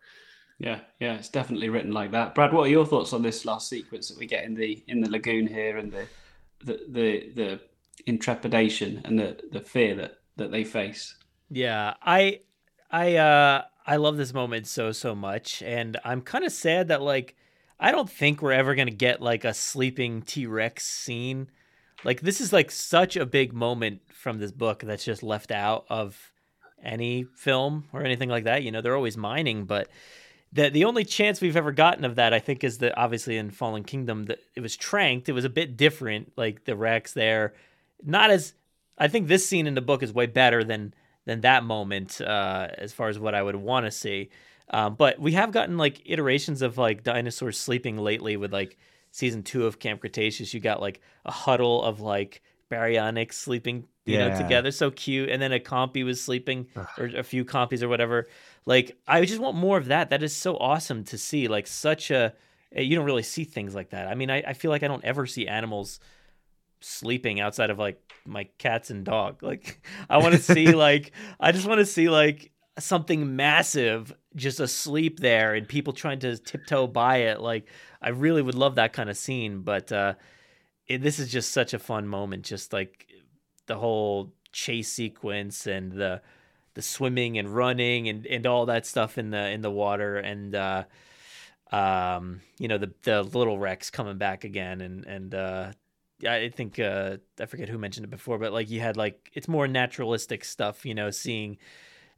[0.59, 2.33] Yeah, yeah, it's definitely written like that.
[2.33, 5.01] Brad, what are your thoughts on this last sequence that we get in the in
[5.01, 6.07] the lagoon here and the
[6.65, 7.59] the the, the
[8.07, 11.15] intrepidation and the, the fear that, that they face?
[11.49, 12.41] Yeah, I
[12.89, 17.01] I uh I love this moment so so much, and I'm kind of sad that
[17.03, 17.35] like
[17.79, 21.49] I don't think we're ever gonna get like a sleeping T Rex scene.
[22.03, 25.85] Like this is like such a big moment from this book that's just left out
[25.89, 26.31] of
[26.83, 28.63] any film or anything like that.
[28.63, 29.89] You know, they're always mining, but
[30.53, 33.51] the the only chance we've ever gotten of that, I think, is that obviously in
[33.51, 35.29] Fallen Kingdom that it was tranked.
[35.29, 37.53] It was a bit different, like the Rex there,
[38.03, 38.53] not as.
[38.99, 40.93] I think this scene in the book is way better than
[41.25, 44.29] than that moment uh, as far as what I would want to see.
[44.69, 48.77] Um, but we have gotten like iterations of like dinosaurs sleeping lately with like
[49.11, 50.53] season two of Camp Cretaceous.
[50.53, 54.29] You got like a huddle of like baryonyx sleeping you yeah.
[54.29, 54.71] know together.
[54.71, 55.29] So cute.
[55.29, 56.67] And then a compy was sleeping
[56.97, 58.27] or a few compies or whatever.
[58.65, 60.09] Like i just want more of that.
[60.09, 62.33] That is so awesome to see like such a
[62.73, 64.07] eh, you don't really see things like that.
[64.07, 65.99] I mean i, I feel like i don't ever see animals
[66.79, 69.41] sleeping outside of like my cats and dog.
[69.47, 74.59] Like i want to see like i just want to see like something massive just
[74.59, 77.67] asleep there and people trying to tiptoe by it like
[78.01, 80.13] i really would love that kind of scene but uh
[80.87, 83.07] it, this is just such a fun moment just like
[83.65, 86.21] the whole chase sequence and the
[86.75, 90.53] the swimming and running and, and all that stuff in the in the water and
[90.53, 90.83] uh
[91.71, 95.71] um you know the the little rex coming back again and and uh
[96.25, 99.47] I think uh, I forget who mentioned it before, but like you had like it's
[99.47, 101.57] more naturalistic stuff, you know, seeing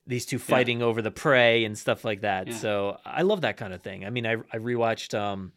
[0.10, 0.88] these two fighting yeah.
[0.88, 2.48] over the prey and stuff like that.
[2.48, 2.56] Yeah.
[2.56, 4.06] So I love that kind of thing.
[4.06, 5.52] I mean, I I rewatched um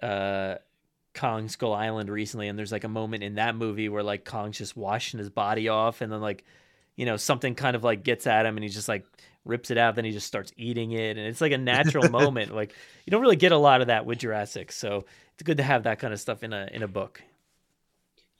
[0.00, 0.54] uh
[1.14, 4.56] Kong Skull Island recently, and there's like a moment in that movie where like Kong's
[4.56, 6.44] just washing his body off, and then like
[6.94, 9.04] you know something kind of like gets at him, and he just like
[9.44, 12.54] rips it out, then he just starts eating it, and it's like a natural moment.
[12.54, 12.72] Like
[13.04, 15.82] you don't really get a lot of that with Jurassic, so it's good to have
[15.82, 17.20] that kind of stuff in a in a book.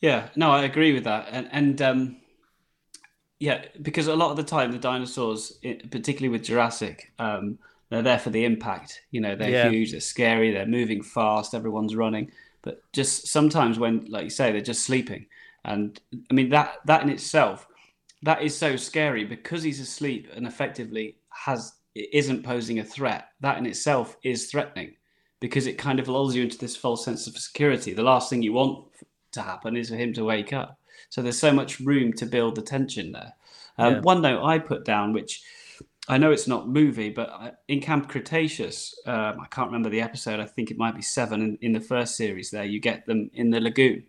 [0.00, 2.16] Yeah, no, I agree with that, and and um,
[3.40, 5.58] yeah, because a lot of the time the dinosaurs,
[5.90, 7.58] particularly with Jurassic, um,
[7.88, 9.00] they're there for the impact.
[9.10, 9.70] You know, they're yeah.
[9.70, 12.30] huge, they're scary, they're moving fast, everyone's running.
[12.62, 15.26] But just sometimes when, like you say, they're just sleeping,
[15.64, 15.98] and
[16.30, 17.66] I mean that that in itself,
[18.22, 23.28] that is so scary because he's asleep and effectively has isn't posing a threat.
[23.40, 24.96] That in itself is threatening
[25.40, 27.94] because it kind of lulls you into this false sense of security.
[27.94, 28.86] The last thing you want
[29.32, 30.79] to happen is for him to wake up.
[31.10, 33.34] So there's so much room to build the tension there.
[33.76, 34.00] Um, yeah.
[34.00, 35.42] One note I put down, which
[36.08, 40.40] I know it's not movie, but in Camp Cretaceous, um, I can't remember the episode.
[40.40, 42.50] I think it might be seven in, in the first series.
[42.50, 44.04] There, you get them in the lagoon,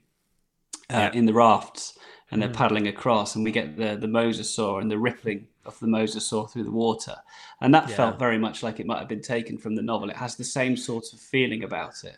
[0.90, 1.12] uh, yeah.
[1.14, 1.98] in the rafts,
[2.32, 2.56] and they're mm.
[2.56, 6.64] paddling across, and we get the the mosasaur and the rippling of the mosasaur through
[6.64, 7.16] the water,
[7.60, 7.96] and that yeah.
[7.96, 10.10] felt very much like it might have been taken from the novel.
[10.10, 12.18] It has the same sort of feeling about it.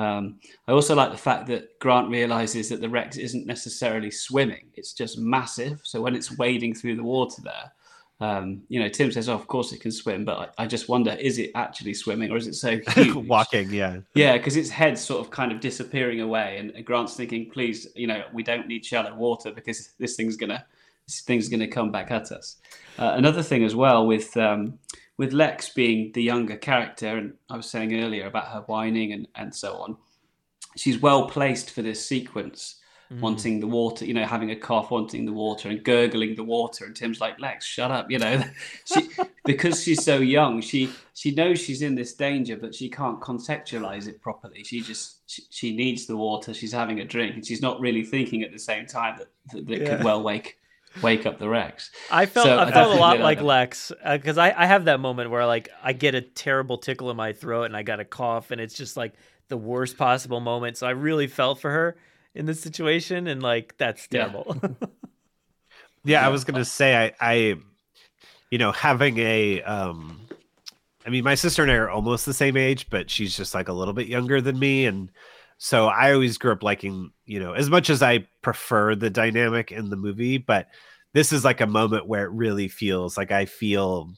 [0.00, 4.70] Um, I also like the fact that Grant realizes that the Rex isn't necessarily swimming;
[4.74, 5.80] it's just massive.
[5.84, 7.72] So when it's wading through the water there,
[8.20, 10.88] um, you know, Tim says, "Oh, of course it can swim," but I, I just
[10.88, 13.14] wonder: is it actually swimming, or is it so huge?
[13.14, 13.70] walking?
[13.70, 17.86] Yeah, yeah, because its head's sort of kind of disappearing away, and Grant's thinking, "Please,
[17.94, 20.64] you know, we don't need shallow water because this thing's gonna,
[21.06, 22.56] this thing's gonna come back at us."
[22.98, 24.78] Uh, another thing as well with um,
[25.20, 29.28] with Lex being the younger character, and I was saying earlier about her whining and,
[29.34, 29.98] and so on,
[30.78, 32.76] she's well placed for this sequence,
[33.12, 33.20] mm.
[33.20, 36.86] wanting the water, you know, having a cough, wanting the water, and gurgling the water.
[36.86, 38.42] And Tim's like, Lex, shut up, you know,
[38.86, 39.10] she,
[39.44, 44.08] because she's so young, she she knows she's in this danger, but she can't contextualize
[44.08, 44.64] it properly.
[44.64, 46.54] She just she, she needs the water.
[46.54, 49.66] She's having a drink, and she's not really thinking at the same time that that,
[49.66, 49.96] that yeah.
[49.96, 50.56] could well wake
[51.02, 51.90] wake up the Rex.
[52.10, 55.00] I felt so I felt a lot like Lex because uh, I I have that
[55.00, 58.04] moment where like I get a terrible tickle in my throat and I got a
[58.04, 59.14] cough and it's just like
[59.48, 60.76] the worst possible moment.
[60.76, 61.96] So I really felt for her
[62.34, 64.56] in this situation and like that's terrible.
[64.62, 64.86] Yeah,
[66.04, 67.56] yeah I was gonna say I I
[68.50, 70.20] you know having a um
[71.06, 73.68] I mean my sister and I are almost the same age, but she's just like
[73.68, 75.10] a little bit younger than me and
[75.62, 79.70] so I always grew up liking, you know, as much as I prefer the dynamic
[79.70, 80.68] in the movie, but
[81.12, 84.10] this is like a moment where it really feels like I feel,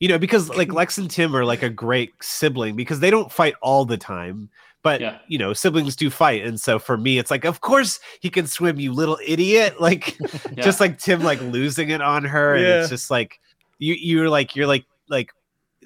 [0.00, 3.30] you know, because like Lex and Tim are like a great sibling because they don't
[3.30, 4.50] fight all the time,
[4.82, 5.18] but yeah.
[5.28, 6.44] you know, siblings do fight.
[6.44, 9.76] And so for me, it's like, of course he can swim, you little idiot.
[9.80, 10.64] Like yeah.
[10.64, 12.56] just like Tim like losing it on her.
[12.56, 12.64] Yeah.
[12.64, 13.38] And it's just like
[13.78, 15.30] you you're like you're like like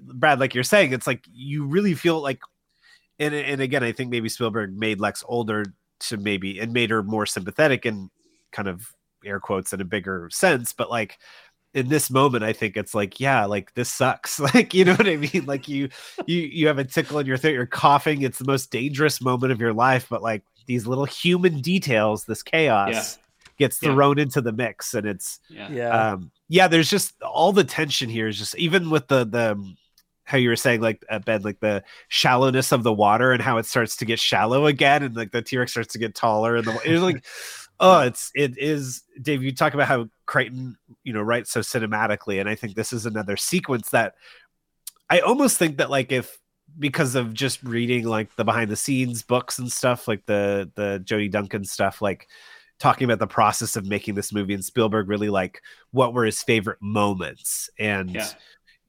[0.01, 2.41] Brad, like you're saying, it's like you really feel like
[3.21, 5.65] and and again, I think maybe Spielberg made Lex older
[6.01, 8.11] to maybe and made her more sympathetic and
[8.51, 8.95] kind of
[9.25, 11.19] air quotes in a bigger sense, but like
[11.73, 15.07] in this moment i think it's like yeah like this sucks like you know what
[15.07, 15.89] i mean like you
[16.27, 19.53] you you have a tickle in your throat you're coughing it's the most dangerous moment
[19.53, 23.23] of your life but like these little human details this chaos yeah.
[23.57, 24.25] gets thrown yeah.
[24.25, 26.11] into the mix and it's yeah.
[26.11, 29.75] um yeah, there's just all the tension here is just even with the the
[30.31, 33.59] how you were saying like uh, Ben, like the shallowness of the water and how
[33.59, 36.55] it starts to get shallow again, and like the T Rex starts to get taller,
[36.55, 37.25] and the it's like,
[37.81, 39.03] oh, it's it is.
[39.21, 42.93] Dave, you talk about how Crichton, you know, writes so cinematically, and I think this
[42.93, 44.15] is another sequence that
[45.11, 46.39] I almost think that like if
[46.79, 51.01] because of just reading like the behind the scenes books and stuff, like the the
[51.03, 52.29] Jody Duncan stuff, like
[52.79, 56.41] talking about the process of making this movie and Spielberg really like what were his
[56.41, 58.13] favorite moments and.
[58.13, 58.29] Yeah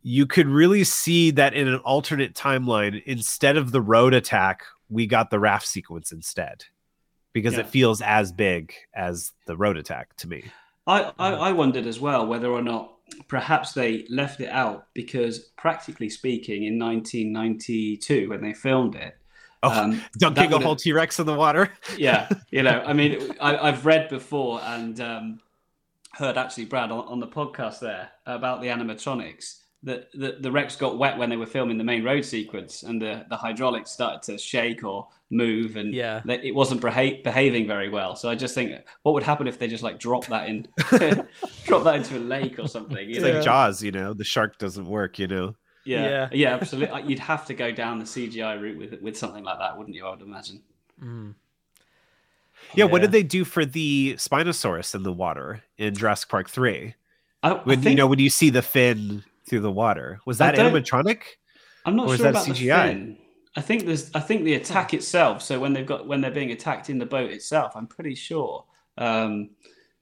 [0.03, 5.07] you could really see that in an alternate timeline, instead of the road attack, we
[5.07, 6.65] got the raft sequence instead
[7.33, 7.61] because yeah.
[7.61, 10.43] it feels as big as the road attack to me.
[10.87, 12.93] I, I, I, wondered as well whether or not
[13.27, 19.15] perhaps they left it out because, practically speaking, in 1992, when they filmed it,
[19.63, 21.71] Oh, um, dunking a whole T Rex in the water.
[21.97, 25.39] yeah, you know, I mean, I, have read before and um,
[26.13, 30.75] heard actually Brad on, on the podcast there about the animatronics the, the, the Rex
[30.75, 34.21] got wet when they were filming the main road sequence, and the, the hydraulics started
[34.23, 36.21] to shake or move, and yeah.
[36.23, 38.15] they, it wasn't beha- behaving very well.
[38.15, 40.67] So I just think, what would happen if they just like drop that in,
[41.65, 43.09] drop that into a lake or something?
[43.09, 43.31] It's know?
[43.31, 45.55] like Jaws, you know, the shark doesn't work, you know.
[45.83, 47.03] Yeah, yeah, yeah absolutely.
[47.03, 50.05] You'd have to go down the CGI route with with something like that, wouldn't you?
[50.05, 50.61] I would imagine.
[51.03, 51.33] Mm.
[52.75, 56.51] Yeah, yeah, what did they do for the Spinosaurus in the water in Jurassic Park
[56.51, 56.93] Three?
[57.41, 57.91] I, when I think...
[57.93, 60.19] you know when you see the fin through the water.
[60.25, 61.23] Was that animatronic?
[61.85, 62.55] I'm not sure about CGI?
[62.55, 63.17] the fin.
[63.53, 64.09] I think there's.
[64.15, 65.43] I think the attack itself.
[65.43, 68.63] So when they've got when they're being attacked in the boat itself, I'm pretty sure.
[68.97, 69.49] Um,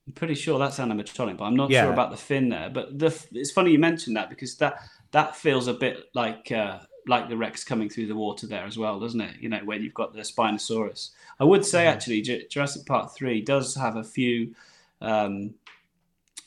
[0.06, 1.84] I'm pretty sure that's animatronic, but I'm not yeah.
[1.84, 2.70] sure about the fin there.
[2.70, 6.80] But the, it's funny you mentioned that because that that feels a bit like uh,
[7.08, 9.38] like the Rex coming through the water there as well, doesn't it?
[9.40, 11.10] You know, when you've got the Spinosaurus.
[11.40, 11.94] I would say mm-hmm.
[11.94, 14.54] actually, Jurassic Park three does have a few,
[15.02, 15.56] um,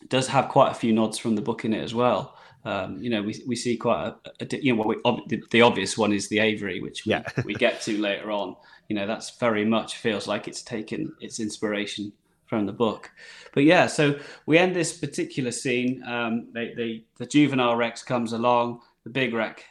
[0.07, 2.37] does have quite a few nods from the book in it as well.
[2.65, 5.99] Um, you know, we, we see quite a, a you know, we, the, the, obvious
[5.99, 7.25] one is the aviary, which we, yeah.
[7.45, 8.55] we get to later on.
[8.89, 12.13] You know, that's very much feels like it's taken its inspiration
[12.47, 13.11] from the book.
[13.55, 16.05] But yeah, so we end this particular scene.
[16.05, 19.63] Um, they, they, the juvenile Rex comes along, the big Rex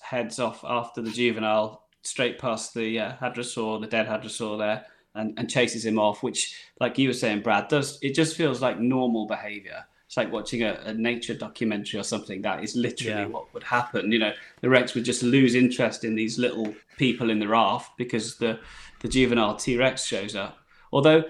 [0.00, 5.38] heads off after the juvenile, straight past the uh, hadrosaur, the dead hadrosaur there, and,
[5.38, 8.80] and chases him off, which, like you were saying, Brad, does it just feels like
[8.80, 12.42] normal behavior it's like watching a, a, nature documentary or something.
[12.42, 13.26] That is literally yeah.
[13.26, 14.10] what would happen.
[14.10, 17.96] You know, the Rex would just lose interest in these little people in the raft
[17.96, 18.58] because the
[19.02, 20.58] the juvenile T Rex shows up.
[20.92, 21.26] Although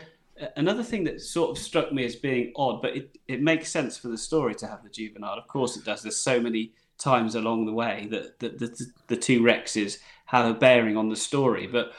[0.57, 3.98] another thing that sort of struck me as being odd, but it, it makes sense
[3.98, 5.36] for the story to have the juvenile.
[5.36, 6.01] Of course, it does.
[6.01, 10.47] There's so many times along the way that, that the, the, the two Rexes have
[10.47, 11.93] a bearing on the story, but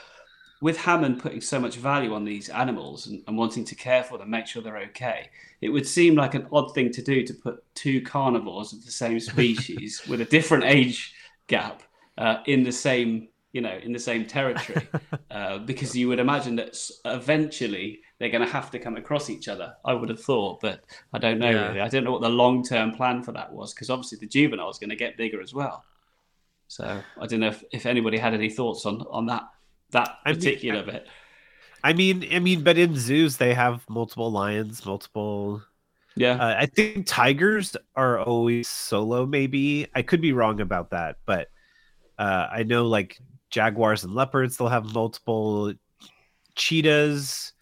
[0.62, 4.18] with Hammond putting so much value on these animals and, and, wanting to care for
[4.20, 5.30] them, make sure they're okay,
[5.60, 8.92] it would seem like an odd thing to do to put two carnivores of the
[8.92, 11.16] same species with a different age
[11.48, 11.82] gap
[12.20, 14.88] uh, in the same, you know, in the same territory,
[15.32, 19.48] uh, because you would imagine that eventually they're going to have to come across each
[19.48, 19.74] other.
[19.84, 21.68] I would have thought, but I don't know yeah.
[21.70, 21.82] really.
[21.82, 24.78] I don't know what the long-term plan for that was, because obviously the juvenile is
[24.78, 25.84] going to get bigger as well.
[26.68, 29.44] So I don't know if, if anybody had any thoughts on on that
[29.92, 31.08] that particular I mean, bit.
[31.84, 35.62] I mean, I mean, but in zoos they have multiple lions, multiple.
[36.16, 39.26] Yeah, uh, I think tigers are always solo.
[39.26, 41.50] Maybe I could be wrong about that, but
[42.20, 43.18] uh, I know like
[43.50, 45.74] jaguars and leopards they'll have multiple
[46.56, 47.54] cheetahs.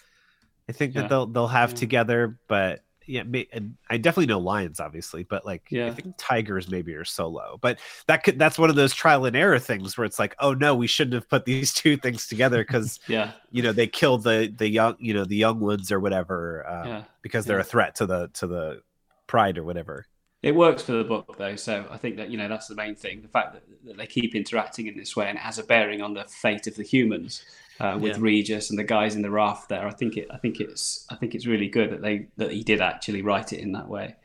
[0.68, 1.78] I think that they'll they'll have yeah.
[1.78, 5.88] together, but yeah, and I definitely know lions, obviously, but like yeah.
[5.88, 7.58] I think tigers maybe are solo.
[7.60, 10.54] But that could that's one of those trial and error things where it's like, oh
[10.54, 14.20] no, we shouldn't have put these two things together because yeah, you know they kill
[14.20, 17.04] the the young you know the young ones or whatever uh, yeah.
[17.24, 17.62] because they're yeah.
[17.62, 18.82] a threat to the to the
[19.26, 20.06] pride or whatever.
[20.42, 22.96] It works for the book though, so I think that you know that's the main
[22.96, 23.24] thing.
[23.24, 26.02] The fact that, that they keep interacting in this way and it has a bearing
[26.02, 27.44] on the fate of the humans
[27.80, 28.24] uh, with yeah.
[28.24, 29.88] Regis and the guys in the raft there.
[29.88, 30.28] I think it.
[30.32, 31.06] I think it's.
[31.10, 33.88] I think it's really good that they that he did actually write it in that
[33.88, 34.16] way.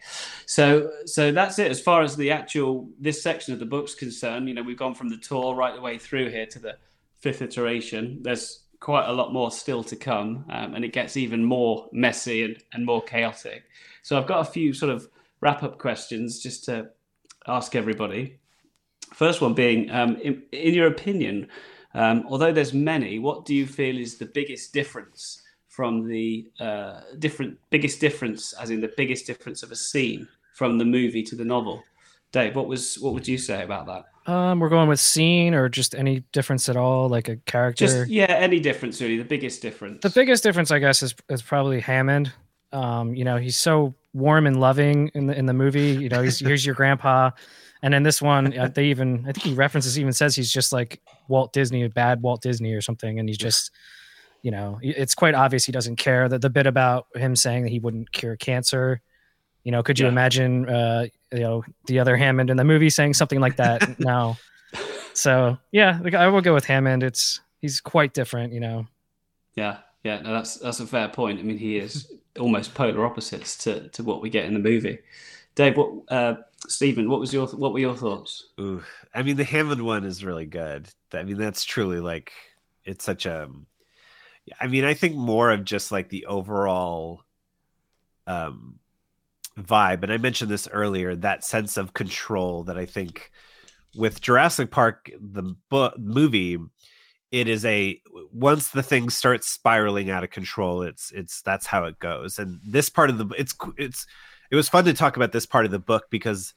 [0.46, 4.48] So so that's it as far as the actual this section of the book's concerned.
[4.48, 6.76] You know, we've gone from the tour right the way through here to the
[7.20, 8.18] fifth iteration.
[8.22, 12.44] There's quite a lot more still to come, um, and it gets even more messy
[12.44, 13.64] and, and more chaotic.
[14.02, 15.08] So I've got a few sort of
[15.40, 16.90] wrap up questions just to
[17.46, 18.38] ask everybody.
[19.14, 21.48] First one being, um, in, in your opinion,
[21.94, 27.00] um, although there's many, what do you feel is the biggest difference from the uh,
[27.18, 31.36] different biggest difference, as in the biggest difference of a scene from the movie to
[31.36, 31.82] the novel?
[32.32, 34.32] Dave, what was what would you say about that?
[34.32, 37.86] Um, we're going with scene or just any difference at all, like a character.
[37.86, 39.18] Just yeah, any difference really.
[39.18, 40.02] The biggest difference.
[40.02, 42.32] The biggest difference, I guess, is is probably Hammond.
[42.72, 45.92] Um, you know, he's so warm and loving in the in the movie.
[45.92, 47.30] You know, he's here's your grandpa,
[47.82, 51.00] and in this one, they even I think he references even says he's just like
[51.28, 53.70] Walt Disney, a bad Walt Disney or something, and he's just
[54.42, 56.28] you know it's quite obvious he doesn't care.
[56.28, 59.00] That the bit about him saying that he wouldn't cure cancer.
[59.64, 60.12] You know, could you yeah.
[60.12, 63.98] imagine, uh, you know, the other Hammond in the movie saying something like that?
[63.98, 64.36] now?
[65.14, 67.02] So yeah, I will go with Hammond.
[67.02, 68.86] It's he's quite different, you know.
[69.54, 71.40] Yeah, yeah, no, that's that's a fair point.
[71.40, 74.98] I mean, he is almost polar opposites to, to what we get in the movie.
[75.54, 76.34] Dave, what uh,
[76.68, 78.48] Steven, what was your what were your thoughts?
[78.60, 78.82] Ooh,
[79.14, 80.88] I mean, the Hammond one is really good.
[81.16, 82.32] I mean, that's truly like
[82.84, 83.48] it's such a.
[84.60, 87.22] I mean, I think more of just like the overall
[88.26, 88.78] um
[89.58, 91.14] vibe, and I mentioned this earlier.
[91.14, 93.30] That sense of control that I think
[93.96, 96.58] with Jurassic Park, the book movie
[97.34, 98.00] it is a
[98.32, 102.60] once the thing starts spiraling out of control it's it's that's how it goes and
[102.64, 104.06] this part of the it's it's
[104.52, 106.54] it was fun to talk about this part of the book because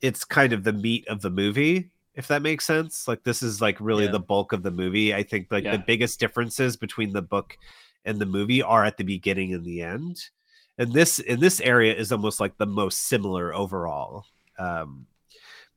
[0.00, 1.90] it's kind of the meat of the movie
[2.20, 4.10] if that makes sense like this is like really yeah.
[4.10, 5.72] the bulk of the movie i think like yeah.
[5.72, 7.56] the biggest differences between the book
[8.04, 10.28] and the movie are at the beginning and the end
[10.76, 14.26] and this in this area is almost like the most similar overall
[14.58, 15.06] um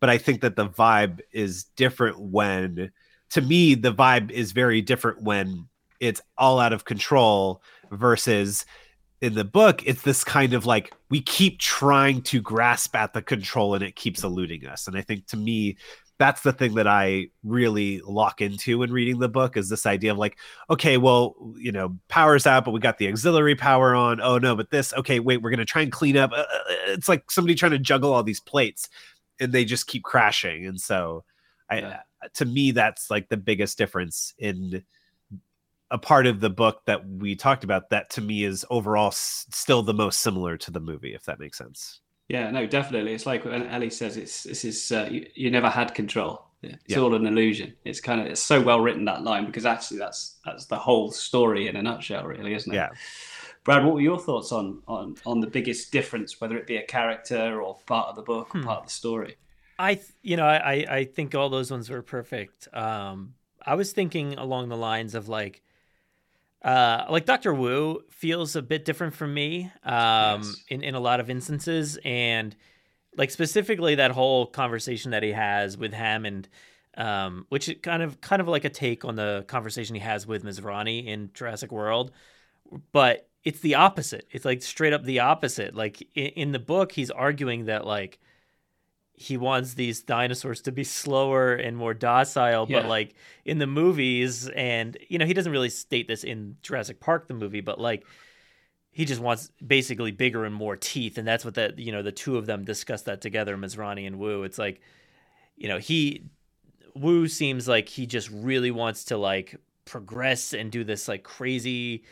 [0.02, 2.92] but i think that the vibe is different when
[3.30, 5.66] to me the vibe is very different when
[6.02, 8.66] it's all out of control versus
[9.22, 13.22] in the book it's this kind of like we keep trying to grasp at the
[13.22, 15.78] control and it keeps eluding us and i think to me
[16.20, 20.12] that's the thing that i really lock into when reading the book is this idea
[20.12, 20.38] of like
[20.70, 24.22] okay well you know power's out but we got the auxiliary power on.
[24.22, 26.32] Oh no but this okay wait we're gonna try and clean up.
[26.32, 28.90] Uh, uh it's like somebody trying to juggle all these plates
[29.40, 30.66] and they just keep crashing.
[30.66, 31.24] And so
[31.70, 32.00] i yeah.
[32.34, 34.84] to me that's like the biggest difference in
[35.92, 39.46] a part of the book that we talked about that to me is overall s-
[39.52, 43.26] still the most similar to the movie if that makes sense yeah no definitely it's
[43.26, 47.00] like when ellie says it's this is uh, you, you, never had control it's yeah.
[47.00, 50.38] all an illusion it's kind of it's so well written that line because actually that's
[50.46, 52.90] that's the whole story in a nutshell really isn't it yeah
[53.64, 56.86] Brad, what were your thoughts on on on the biggest difference, whether it be a
[56.86, 58.66] character or part of the book or hmm.
[58.66, 59.38] part of the story?
[59.80, 62.68] I, you know, I, I think all those ones were perfect.
[62.74, 63.34] Um,
[63.66, 65.63] I was thinking along the lines of like,
[66.64, 70.64] uh, like Doctor Wu feels a bit different from me, um, yes.
[70.70, 72.56] in in a lot of instances, and
[73.18, 76.48] like specifically that whole conversation that he has with Hammond,
[76.96, 80.26] um, which is kind of kind of like a take on the conversation he has
[80.26, 82.12] with Masrani in Jurassic World,
[82.92, 84.26] but it's the opposite.
[84.32, 85.76] It's like straight up the opposite.
[85.76, 88.20] Like in, in the book, he's arguing that like
[89.16, 92.82] he wants these dinosaurs to be slower and more docile yeah.
[92.82, 93.14] but like
[93.46, 97.34] in the movies and you know he doesn't really state this in Jurassic Park the
[97.34, 98.06] movie but like
[98.92, 102.12] he just wants basically bigger and more teeth and that's what that you know the
[102.12, 104.82] two of them discuss that together Masrani and Wu it's like
[105.56, 106.26] you know he
[106.96, 112.04] Wu seems like he just really wants to like progress and do this like crazy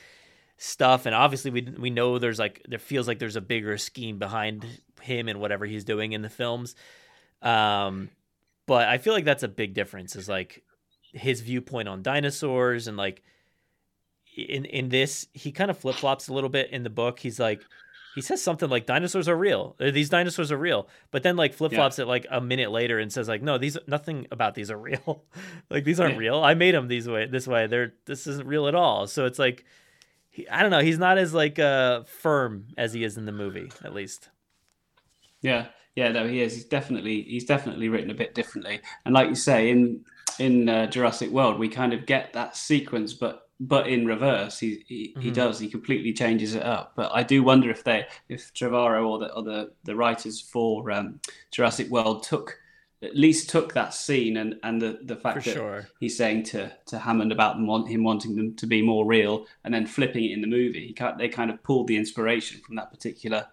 [0.58, 4.20] stuff and obviously we we know there's like there feels like there's a bigger scheme
[4.20, 4.64] behind
[5.04, 6.76] him and whatever he's doing in the films
[7.42, 8.10] um
[8.66, 10.64] but i feel like that's a big difference is like
[11.14, 13.22] his viewpoint on dinosaurs and like
[14.36, 17.62] in in this he kind of flip-flops a little bit in the book he's like
[18.16, 21.98] he says something like dinosaurs are real these dinosaurs are real but then like flip-flops
[21.98, 22.04] yeah.
[22.04, 25.26] it like a minute later and says like no these nothing about these are real
[25.70, 26.20] like these aren't yeah.
[26.20, 29.26] real i made them these way this way they're this isn't real at all so
[29.26, 29.66] it's like
[30.32, 30.80] he, I don't know.
[30.80, 34.30] He's not as like uh, firm as he is in the movie, at least.
[35.42, 36.54] Yeah, yeah, no, he is.
[36.54, 38.82] He's definitely he's definitely written a bit differently.
[39.06, 40.06] And like you say, in
[40.40, 44.84] in uh, Jurassic World, we kind of get that sequence, but but in reverse, he
[44.88, 45.22] he, mm-hmm.
[45.22, 45.60] he does.
[45.60, 46.94] He completely changes it up.
[46.96, 50.90] But I do wonder if they, if Trevorrow or the or the, the writers for
[50.92, 51.20] um,
[51.52, 52.58] Jurassic World took
[53.04, 55.88] at least took that scene and and the the fact For that sure.
[56.00, 59.48] he's saying to to Hammond about them want, him wanting them to be more real
[59.64, 60.88] and then flipping it in the movie.
[60.88, 63.48] He they kind of pulled the inspiration from that particular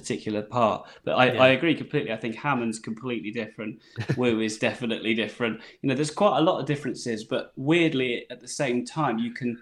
[0.00, 0.88] particular part.
[1.04, 1.42] But I, yeah.
[1.42, 2.12] I agree completely.
[2.12, 3.80] I think Hammond's completely different.
[4.16, 5.60] Wu is definitely different.
[5.82, 9.32] You know, there's quite a lot of differences, but weirdly at the same time you
[9.32, 9.58] can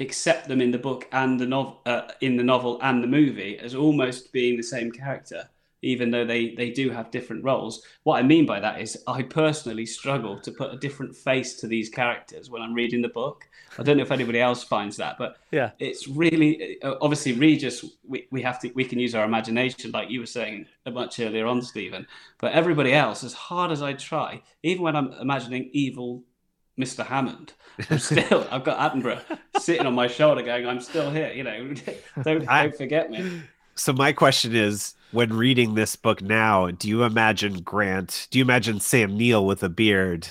[0.00, 3.58] accept them in the book and the novel uh, in the novel and the movie
[3.58, 5.48] as almost being the same character
[5.82, 7.82] even though they they do have different roles.
[8.04, 11.66] What I mean by that is I personally struggle to put a different face to
[11.66, 13.48] these characters when I'm reading the book.
[13.78, 17.84] I don't know if anybody else finds that, but yeah, it's really uh, obviously Regis.
[18.04, 21.46] We, we have to we can use our imagination, like you were saying much earlier
[21.46, 22.06] on, Steven.
[22.38, 26.24] But everybody else, as hard as I try, even when I'm imagining evil
[26.78, 27.04] Mr.
[27.04, 27.52] Hammond.
[27.90, 29.22] I'm still, I've got Attenborough
[29.58, 31.74] sitting on my shoulder going, I'm still here, you know,
[32.22, 33.42] don't, don't forget me.
[33.74, 38.28] So my question is, when reading this book now, do you imagine Grant?
[38.30, 40.26] Do you imagine Sam Neill with a beard,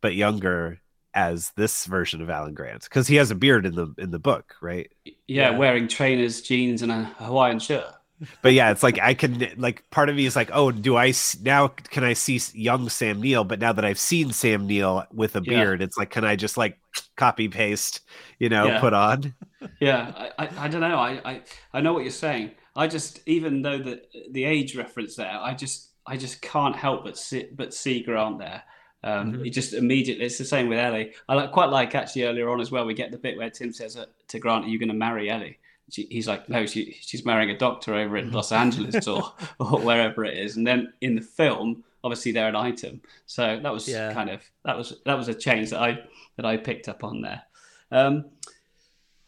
[0.00, 0.80] but younger,
[1.14, 2.84] as this version of Alan Grant?
[2.84, 4.92] Because he has a beard in the in the book, right?
[5.04, 7.86] Yeah, yeah, wearing trainers, jeans, and a Hawaiian shirt.
[8.40, 11.12] But yeah, it's like I can like part of me is like, oh, do I
[11.42, 13.44] now can I see young Sam Neill?
[13.44, 15.84] But now that I've seen Sam Neill with a beard, yeah.
[15.84, 16.78] it's like, can I just like
[17.16, 18.00] copy paste,
[18.38, 18.80] you know, yeah.
[18.80, 19.34] put on?
[19.80, 20.98] Yeah, I, I, I don't know.
[20.98, 21.40] I, I
[21.72, 22.52] I know what you're saying.
[22.76, 27.04] I just even though the the age reference there, I just I just can't help
[27.04, 28.62] but see but see Grant there.
[29.02, 29.44] Um, mm-hmm.
[29.44, 31.12] He just immediately it's the same with Ellie.
[31.28, 32.86] I like, quite like actually earlier on as well.
[32.86, 35.30] We get the bit where Tim says uh, to Grant, "Are you going to marry
[35.30, 35.58] Ellie?"
[35.90, 39.80] She, he's like, "No, she, she's marrying a doctor over in Los Angeles or or
[39.80, 43.00] wherever it is." And then in the film, obviously they're an item.
[43.26, 44.12] So that was yeah.
[44.12, 46.00] kind of that was that was a change that I
[46.36, 47.42] that I picked up on there.
[47.90, 48.26] Um,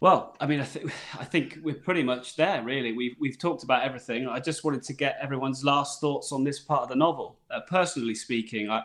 [0.01, 2.63] well, I mean, I think I think we're pretty much there.
[2.63, 4.29] Really, we've we've talked about everything.
[4.29, 7.39] I just wanted to get everyone's last thoughts on this part of the novel.
[7.51, 8.83] Uh, personally speaking, I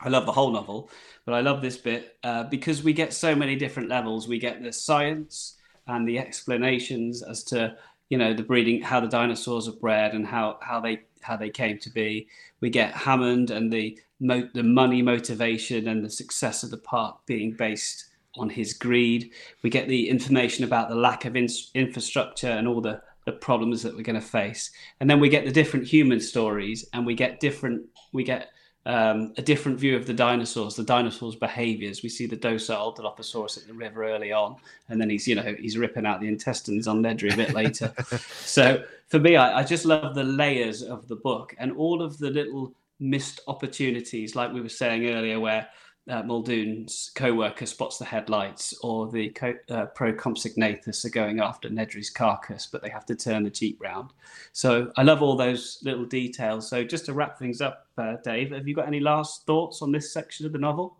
[0.00, 0.90] I love the whole novel,
[1.24, 4.28] but I love this bit uh, because we get so many different levels.
[4.28, 7.76] We get the science and the explanations as to
[8.08, 11.50] you know the breeding, how the dinosaurs are bred, and how how they how they
[11.50, 12.28] came to be.
[12.60, 17.52] We get Hammond and the the money motivation and the success of the park being
[17.52, 18.06] based
[18.38, 19.32] on his greed.
[19.62, 23.82] We get the information about the lack of in- infrastructure and all the, the problems
[23.82, 24.70] that we're going to face.
[25.00, 28.50] And then we get the different human stories and we get different, we get
[28.86, 32.04] um, a different view of the dinosaurs, the dinosaurs' behaviors.
[32.04, 34.56] We see the docile Dilophosaurus at the river early on,
[34.88, 37.92] and then he's, you know, he's ripping out the intestines on Nedry a bit later.
[38.28, 42.18] so for me, I, I just love the layers of the book and all of
[42.18, 45.68] the little missed opportunities, like we were saying earlier, where
[46.08, 52.10] uh, Muldoon's co-worker spots the headlights, or the co- uh, pro-compsognathus are going after Nedry's
[52.10, 54.10] carcass, but they have to turn the jeep round.
[54.52, 56.68] So I love all those little details.
[56.68, 59.92] So just to wrap things up, uh, Dave, have you got any last thoughts on
[59.92, 60.96] this section of the novel?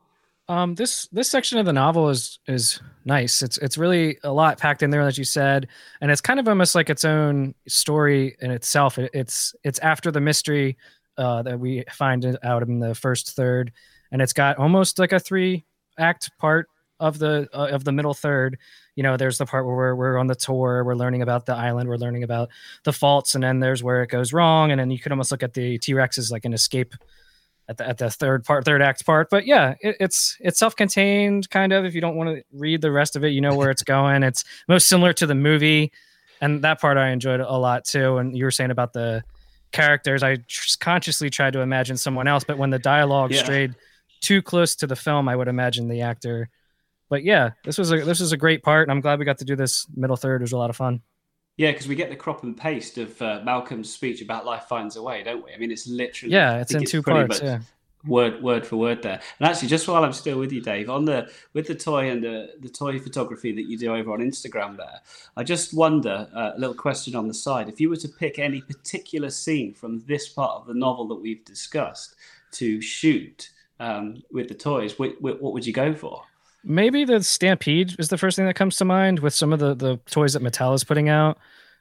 [0.49, 3.43] Um, this this section of the novel is is nice.
[3.43, 5.67] It's it's really a lot packed in there, as you said,
[6.01, 8.97] and it's kind of almost like its own story in itself.
[8.97, 10.77] It, it's it's after the mystery
[11.19, 13.73] uh, that we find out in the first third
[14.13, 15.65] and it's got almost like a three
[15.99, 16.69] act part
[17.01, 18.59] of the uh, of the middle third.
[18.95, 21.55] You know there's the part where we're, we're on the tour we're learning about the
[21.55, 22.49] island we're learning about
[22.85, 25.43] the faults and then there's where it goes wrong and then you could almost look
[25.43, 26.95] at the t-rex as like an escape
[27.69, 29.29] at the, at the third part third act part.
[29.31, 31.85] But yeah it, it's it's self-contained kind of.
[31.85, 34.23] If you don't want to read the rest of it you know where it's going.
[34.23, 35.93] It's most similar to the movie
[36.41, 38.17] and that part i enjoyed a lot too.
[38.17, 39.23] And you were saying about the
[39.73, 40.23] characters.
[40.23, 40.39] I
[40.81, 43.43] consciously tried to imagine someone else but when the dialogue yeah.
[43.43, 43.75] strayed
[44.21, 46.49] too close to the film, I would imagine the actor.
[47.09, 49.39] But yeah, this was a this was a great part, and I'm glad we got
[49.39, 50.41] to do this middle third.
[50.41, 51.01] It was a lot of fun.
[51.57, 54.97] Yeah, because we get the crop and paste of uh, Malcolm's speech about life finds
[54.97, 55.55] a way, don't we?
[55.55, 57.41] I mean, it's literally yeah, it's in it's two parts.
[57.43, 57.61] Yeah,
[58.07, 59.21] word word for word there.
[59.39, 62.23] And actually, just while I'm still with you, Dave, on the with the toy and
[62.23, 65.01] the the toy photography that you do over on Instagram, there,
[65.37, 68.39] I just wonder uh, a little question on the side: if you were to pick
[68.39, 72.17] any particular scene from this part of the novel that we've discussed
[72.53, 73.51] to shoot
[73.81, 76.23] um, with the toys, what, what would you go for?
[76.69, 79.75] Maybe the Stampede is the first thing that comes to mind with some of the
[79.75, 81.39] the toys that Mattel is putting out.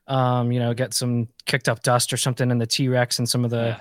[0.07, 3.27] Um, you know, get some kicked up dust or something in the T Rex and
[3.27, 3.79] some of the, yeah.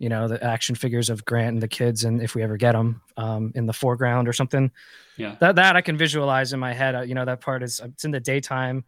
[0.00, 2.72] you know, the action figures of Grant and the kids, and if we ever get
[2.72, 4.72] them um, in the foreground or something.
[5.16, 6.96] Yeah, that that I can visualize in my head.
[6.96, 8.84] Uh, you know, that part is it's in the daytime,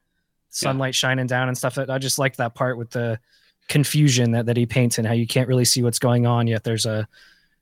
[0.48, 1.08] sunlight yeah.
[1.08, 1.76] shining down and stuff.
[1.76, 3.20] That I just like that part with the
[3.68, 6.64] confusion that that he paints and how you can't really see what's going on yet.
[6.64, 7.06] There's a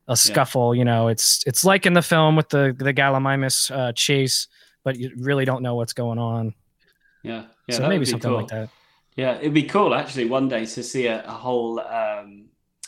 [0.08, 0.74] a scuffle.
[0.74, 0.78] Yeah.
[0.78, 4.48] You know, it's it's like in the film with the the Gallimimus uh, chase,
[4.84, 6.54] but you really don't know what's going on.
[7.22, 7.76] Yeah, yeah.
[7.76, 8.40] So maybe something cool.
[8.40, 8.68] like that.
[9.16, 12.46] Yeah, it'd be cool actually one day to see a, a whole um,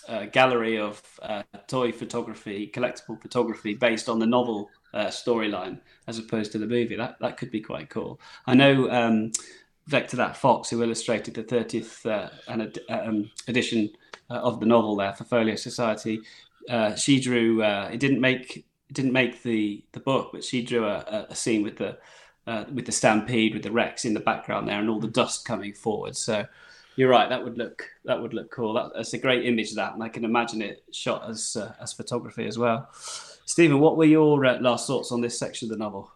[0.09, 6.19] uh, gallery of uh, toy photography, collectible photography based on the novel uh, storyline as
[6.19, 6.97] opposed to the movie.
[6.97, 8.21] That that could be quite cool.
[8.47, 9.33] I know um,
[9.87, 12.31] Vector That Fox, who illustrated the 30th uh,
[12.89, 13.91] um, edition
[14.31, 16.21] uh, of the novel there for Folio Society,
[16.69, 17.63] uh, she drew.
[17.63, 21.35] Uh, it didn't make it didn't make the the book, but she drew a, a
[21.35, 21.99] scene with the
[22.47, 25.45] uh, with the stampede with the Rex in the background there and all the dust
[25.45, 26.17] coming forward.
[26.17, 26.45] So
[26.97, 27.29] you're right.
[27.29, 28.75] That would look that would look cool.
[28.75, 31.75] That, that's a great image of that, and I can imagine it shot as uh,
[31.81, 32.89] as photography as well.
[33.47, 36.11] Steven, what were your uh, last thoughts on this section of the novel?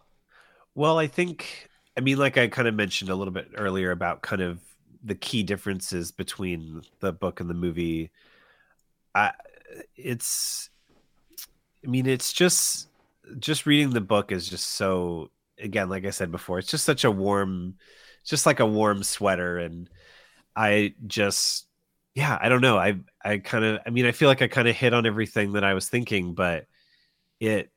[0.75, 4.21] Well, I think I mean, like I kind of mentioned a little bit earlier about
[4.21, 4.59] kind of
[5.03, 8.11] the key differences between the book and the movie.
[9.15, 9.31] I
[9.95, 10.69] it's
[11.83, 12.89] i mean it's just
[13.39, 15.29] just reading the book is just so
[15.59, 17.75] again like i said before it's just such a warm
[18.25, 19.89] just like a warm sweater and
[20.59, 21.67] I just
[22.15, 22.77] yeah, I don't know.
[22.77, 25.53] I I kind of I mean I feel like I kind of hit on everything
[25.53, 26.65] that I was thinking, but
[27.39, 27.71] it,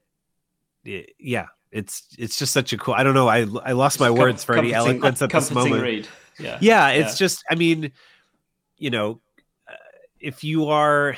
[0.85, 2.95] it yeah, it's it's just such a cool.
[2.95, 3.29] I don't know.
[3.29, 5.83] I I lost my words for any eloquence at this moment.
[5.83, 6.09] Read.
[6.41, 6.59] Yeah.
[6.61, 7.25] yeah, it's yeah.
[7.25, 7.93] just I mean,
[8.79, 9.21] you know,
[10.19, 11.17] if you are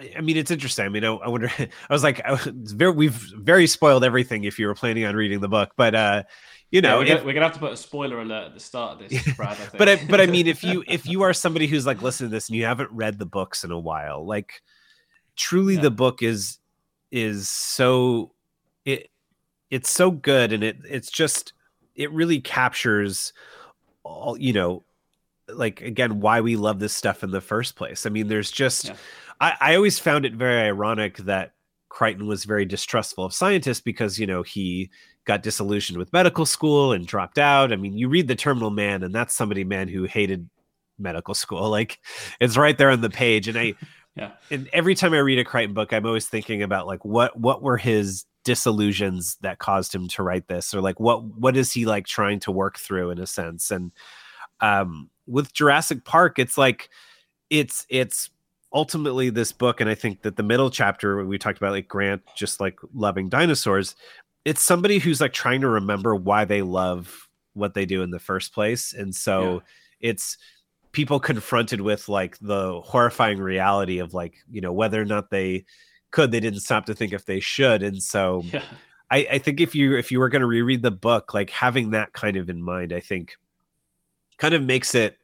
[0.00, 0.84] I mean, it's interesting.
[0.84, 1.50] I mean, I, I wonder.
[1.58, 5.14] I was like, I was very, we've very spoiled everything if you were planning on
[5.14, 6.22] reading the book, but uh,
[6.70, 8.60] you know, yeah, we're, gonna, we're, gonna, have to put a spoiler alert at the
[8.60, 9.56] start of this, Brad.
[9.56, 12.30] I but I, but I mean, if you if you are somebody who's like listening
[12.30, 14.62] to this and you haven't read the books in a while, like
[15.36, 15.82] truly, yeah.
[15.82, 16.58] the book is
[17.12, 18.32] is so
[18.84, 19.10] it
[19.70, 21.52] it's so good and it it's just
[21.94, 23.32] it really captures
[24.02, 24.82] all you know
[25.48, 28.06] like again why we love this stuff in the first place.
[28.06, 28.86] I mean, there's just.
[28.86, 28.96] Yeah
[29.44, 31.52] I, I always found it very ironic that
[31.90, 34.90] Crichton was very distrustful of scientists because you know he
[35.26, 37.70] got disillusioned with medical school and dropped out.
[37.70, 40.48] I mean, you read The Terminal Man, and that's somebody man who hated
[40.98, 41.68] medical school.
[41.74, 41.98] Like
[42.40, 43.74] it's right there on the page, and I.
[44.16, 44.30] Yeah.
[44.48, 47.62] And every time I read a Crichton book, I'm always thinking about like what what
[47.62, 51.84] were his disillusions that caused him to write this, or like what what is he
[51.84, 53.72] like trying to work through in a sense.
[53.72, 53.90] And
[54.60, 56.90] um, with Jurassic Park, it's like
[57.50, 58.30] it's it's
[58.74, 62.20] ultimately this book and i think that the middle chapter we talked about like grant
[62.34, 63.94] just like loving dinosaurs
[64.44, 68.18] it's somebody who's like trying to remember why they love what they do in the
[68.18, 70.10] first place and so yeah.
[70.10, 70.36] it's
[70.92, 75.64] people confronted with like the horrifying reality of like you know whether or not they
[76.10, 78.62] could they didn't stop to think if they should and so yeah.
[79.10, 81.90] I, I think if you if you were going to reread the book like having
[81.90, 83.36] that kind of in mind i think
[84.38, 85.18] kind of makes it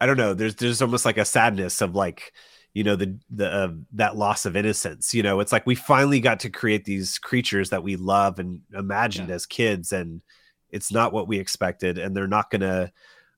[0.00, 2.32] i don't know there's there's almost like a sadness of like
[2.74, 6.20] you know the the uh, that loss of innocence you know it's like we finally
[6.20, 9.34] got to create these creatures that we love and imagined yeah.
[9.34, 10.22] as kids and
[10.70, 12.90] it's not what we expected and they're not gonna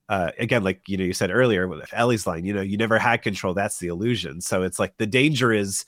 [0.07, 2.99] uh, again like you know you said earlier with ellie's line you know you never
[2.99, 5.85] had control that's the illusion so it's like the danger is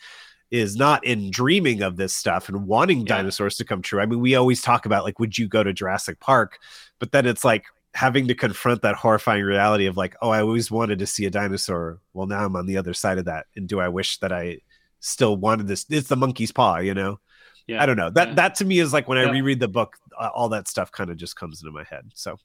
[0.50, 3.18] is not in dreaming of this stuff and wanting yeah.
[3.18, 5.72] dinosaurs to come true i mean we always talk about like would you go to
[5.72, 6.58] jurassic park
[7.00, 7.66] but then it's like
[7.98, 11.32] having to confront that horrifying reality of like, oh, I always wanted to see a
[11.32, 12.00] dinosaur.
[12.14, 14.60] Well, now I'm on the other side of that, and do I wish that I
[15.00, 15.84] still wanted this?
[15.90, 17.20] It's the monkey's paw, you know.
[17.66, 18.12] Yeah, I don't know.
[18.12, 18.34] That yeah.
[18.36, 19.28] that to me is like when yeah.
[19.28, 22.12] I reread the book, all that stuff kind of just comes into my head.
[22.14, 22.38] So.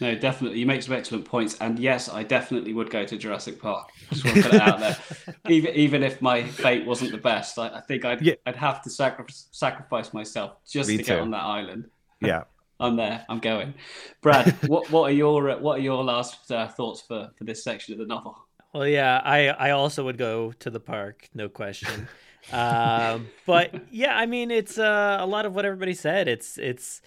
[0.00, 0.60] No, definitely.
[0.60, 1.56] You make some excellent points.
[1.60, 3.88] And yes, I definitely would go to Jurassic Park.
[4.10, 4.96] Just want to put it out there.
[5.48, 8.34] even, even if my fate wasn't the best, I, I think I'd, yeah.
[8.46, 11.88] I'd have to sacrifice, sacrifice myself just Me to get on that island.
[12.20, 12.44] Yeah.
[12.80, 13.24] I'm there.
[13.28, 13.74] I'm going.
[14.20, 17.64] Brad, what what are your uh, what are your last uh, thoughts for for this
[17.64, 18.38] section of the novel?
[18.72, 22.08] Well, yeah, I I also would go to the park, no question.
[22.52, 26.28] uh, but yeah, I mean, it's uh, a lot of what everybody said.
[26.28, 27.02] It's it's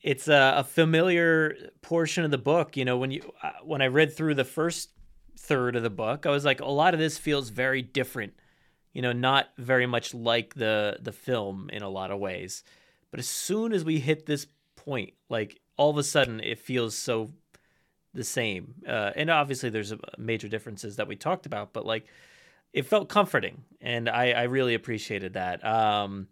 [0.00, 2.76] it's a, a, familiar portion of the book.
[2.76, 4.90] You know, when you uh, when I read through the first
[5.36, 8.34] third of the book, I was like, a lot of this feels very different.
[8.92, 12.62] You know, not very much like the the film in a lot of ways.
[13.10, 14.46] But as soon as we hit this
[14.88, 15.12] point.
[15.28, 17.30] Like all of a sudden, it feels so
[18.14, 18.74] the same.
[18.86, 22.06] Uh, and obviously, there's major differences that we talked about, but like
[22.72, 25.64] it felt comforting, and I, I really appreciated that.
[25.64, 26.28] Um,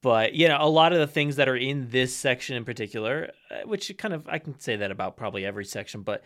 [0.00, 3.32] but you know, a lot of the things that are in this section in particular,
[3.50, 6.22] uh, which kind of I can say that about probably every section, but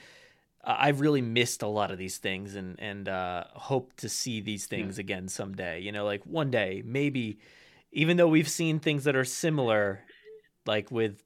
[0.65, 4.67] I've really missed a lot of these things, and and uh, hope to see these
[4.67, 5.03] things yeah.
[5.03, 5.81] again someday.
[5.81, 7.39] You know, like one day, maybe
[7.93, 10.05] even though we've seen things that are similar
[10.67, 11.23] like with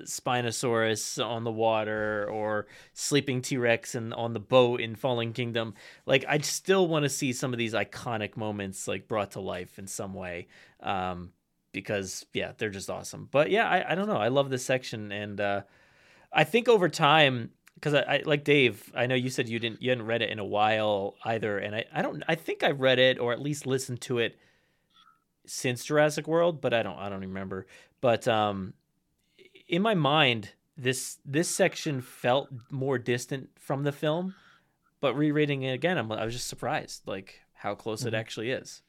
[0.00, 5.74] Spinosaurus on the water or sleeping T Rex and on the boat in Fallen Kingdom.
[6.04, 9.78] Like I still want to see some of these iconic moments like brought to life
[9.78, 10.48] in some way.
[10.80, 11.32] Um,
[11.72, 13.28] because yeah, they're just awesome.
[13.30, 14.16] But yeah, I, I don't know.
[14.16, 15.62] I love this section and uh,
[16.32, 19.82] I think over time because I, I, like Dave, I know you said you didn't
[19.82, 22.70] you hadn't read it in a while either, and I, I don't I think I
[22.70, 24.38] read it or at least listened to it
[25.46, 27.66] since Jurassic World, but I don't I don't remember.
[28.00, 28.74] But um,
[29.68, 34.34] in my mind, this this section felt more distant from the film.
[35.00, 38.08] But rereading it again, I'm, I was just surprised, like how close mm-hmm.
[38.08, 38.82] it actually is.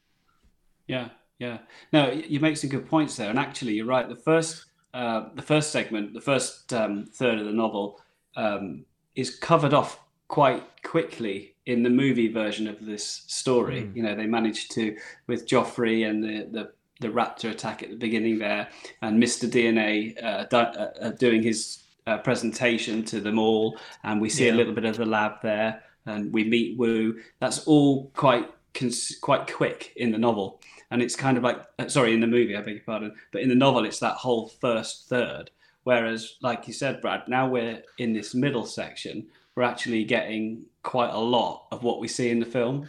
[0.86, 1.58] Yeah, yeah.
[1.92, 4.08] No, you make some good points there, and actually, you're right.
[4.08, 8.00] The first uh, the first segment, the first um, third of the novel,
[8.36, 13.82] um, is covered off quite quickly in the movie version of this story.
[13.82, 13.96] Mm.
[13.96, 14.96] You know, they managed to
[15.26, 18.68] with Jophery and the the the raptor attack at the beginning there,
[19.02, 19.48] and Mr.
[19.48, 24.52] DNA uh, uh, uh, doing his uh, presentation to them all, and we see yeah.
[24.52, 27.20] a little bit of the lab there, and we meet Wu.
[27.40, 30.60] That's all quite cons- quite quick in the novel,
[30.90, 33.42] and it's kind of like uh, sorry in the movie, I beg your pardon, but
[33.42, 35.50] in the novel it's that whole first third.
[35.84, 39.26] Whereas, like you said, Brad, now we're in this middle section
[39.58, 42.88] we're actually getting quite a lot of what we see in the film.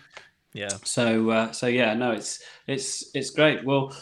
[0.54, 0.70] Yeah.
[0.84, 3.64] So uh, so yeah, no, it's it's it's great.
[3.64, 3.96] Well,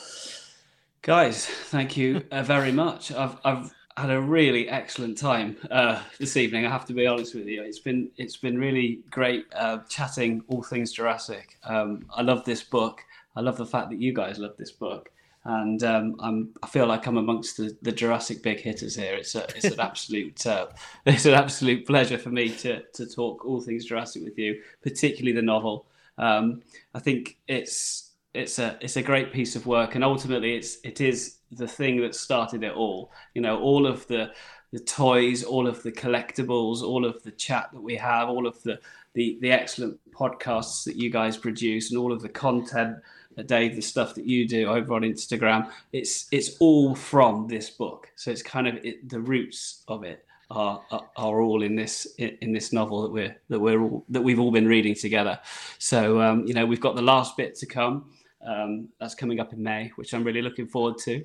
[1.01, 3.11] guys, thank you uh, very much.
[3.11, 6.65] I've I've had a really excellent time uh, this evening.
[6.65, 7.63] I have to be honest with you.
[7.63, 11.57] It's been it's been really great uh, chatting all things Jurassic.
[11.63, 13.01] Um, I love this book.
[13.35, 15.09] I love the fact that you guys love this book,
[15.45, 19.15] and um, I'm I feel like I'm amongst the, the Jurassic big hitters here.
[19.15, 20.67] It's a it's an absolute uh,
[21.05, 25.33] it's an absolute pleasure for me to to talk all things Jurassic with you, particularly
[25.33, 25.87] the novel.
[26.17, 26.61] Um,
[26.93, 31.01] I think it's it's a it's a great piece of work, and ultimately it's it
[31.01, 33.11] is the thing that started it all.
[33.33, 34.31] You know, all of the
[34.71, 38.61] the toys, all of the collectibles, all of the chat that we have, all of
[38.63, 38.79] the
[39.13, 42.97] the, the excellent podcasts that you guys produce, and all of the content
[43.43, 48.11] Dave, the stuff that you do over on Instagram, it's it's all from this book.
[48.15, 52.53] So it's kind of it, the roots of it are, are, all in this in
[52.53, 55.39] this novel that we're that we're all that we've all been reading together.
[55.77, 58.11] So um, you know we've got the last bit to come.
[58.45, 61.23] Um, that's coming up in May, which I'm really looking forward to.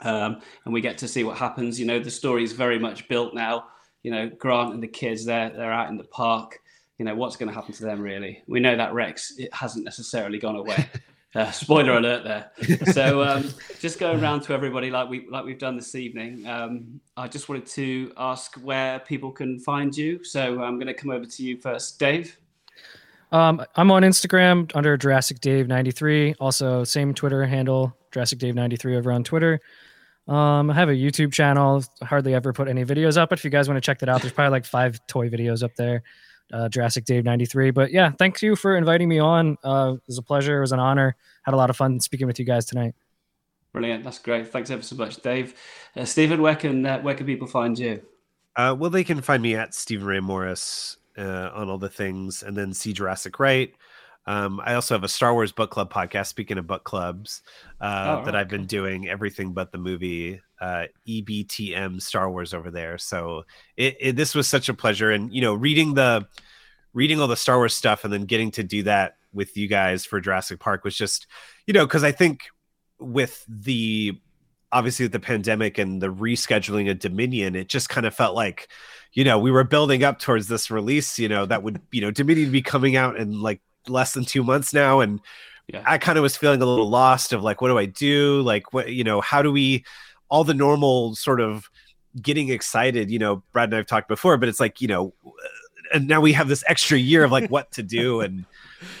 [0.00, 1.78] Um, and we get to see what happens.
[1.78, 3.66] You know, the story is very much built now.
[4.02, 6.58] You know, Grant and the kids they're they're out in the park.
[6.98, 8.42] You know, what's going to happen to them really?
[8.46, 10.88] We know that Rex it hasn't necessarily gone away.
[11.34, 12.50] Uh, spoiler alert there.
[12.92, 13.50] So um,
[13.80, 16.46] just going around to everybody like we like we've done this evening.
[16.46, 20.24] Um, I just wanted to ask where people can find you.
[20.24, 22.38] So I'm going to come over to you first, Dave.
[23.30, 26.34] Um, I'm on Instagram under Jurassic Dave 93.
[26.40, 29.60] Also, same Twitter handle, Jurassic Dave 93 over on Twitter.
[30.28, 31.84] Um, I have a YouTube channel.
[32.02, 34.22] Hardly ever put any videos up, but if you guys want to check that out,
[34.22, 36.02] there's probably like five toy videos up there
[36.52, 37.70] uh, Jurassic Dave 93.
[37.70, 39.56] But yeah, thank you for inviting me on.
[39.62, 40.58] Uh, it was a pleasure.
[40.58, 41.16] It was an honor.
[41.42, 42.94] Had a lot of fun speaking with you guys tonight.
[43.72, 44.04] Brilliant.
[44.04, 44.48] That's great.
[44.48, 45.54] Thanks ever so much, Dave.
[45.94, 48.02] Uh, Steven, where can uh, where can people find you?
[48.56, 52.42] Uh, well, they can find me at Steven Ray Morris uh, on all the things,
[52.42, 53.74] and then see Jurassic Right.
[54.26, 56.26] Um, I also have a Star Wars book club podcast.
[56.26, 57.42] Speaking of book clubs,
[57.80, 62.70] uh, oh, that I've been doing everything but the movie uh, EBTM Star Wars over
[62.70, 62.98] there.
[62.98, 63.44] So
[63.76, 66.26] it, it, this was such a pleasure, and you know, reading the
[66.94, 70.04] reading all the Star Wars stuff and then getting to do that with you guys
[70.04, 71.26] for Jurassic Park was just,
[71.66, 72.44] you know, because I think
[72.98, 74.18] with the
[74.72, 78.68] obviously with the pandemic and the rescheduling of Dominion, it just kind of felt like,
[79.12, 82.10] you know, we were building up towards this release, you know, that would, you know,
[82.10, 85.00] Dominion be coming out in like less than two months now.
[85.00, 85.20] And
[85.72, 85.82] yeah.
[85.86, 88.42] I kind of was feeling a little lost of like, what do I do?
[88.42, 89.84] Like, what, you know, how do we,
[90.28, 91.68] all the normal sort of
[92.20, 95.14] getting excited, you know, Brad and I've talked before, but it's like, you know,
[95.92, 98.20] and now we have this extra year of like what to do.
[98.28, 98.44] And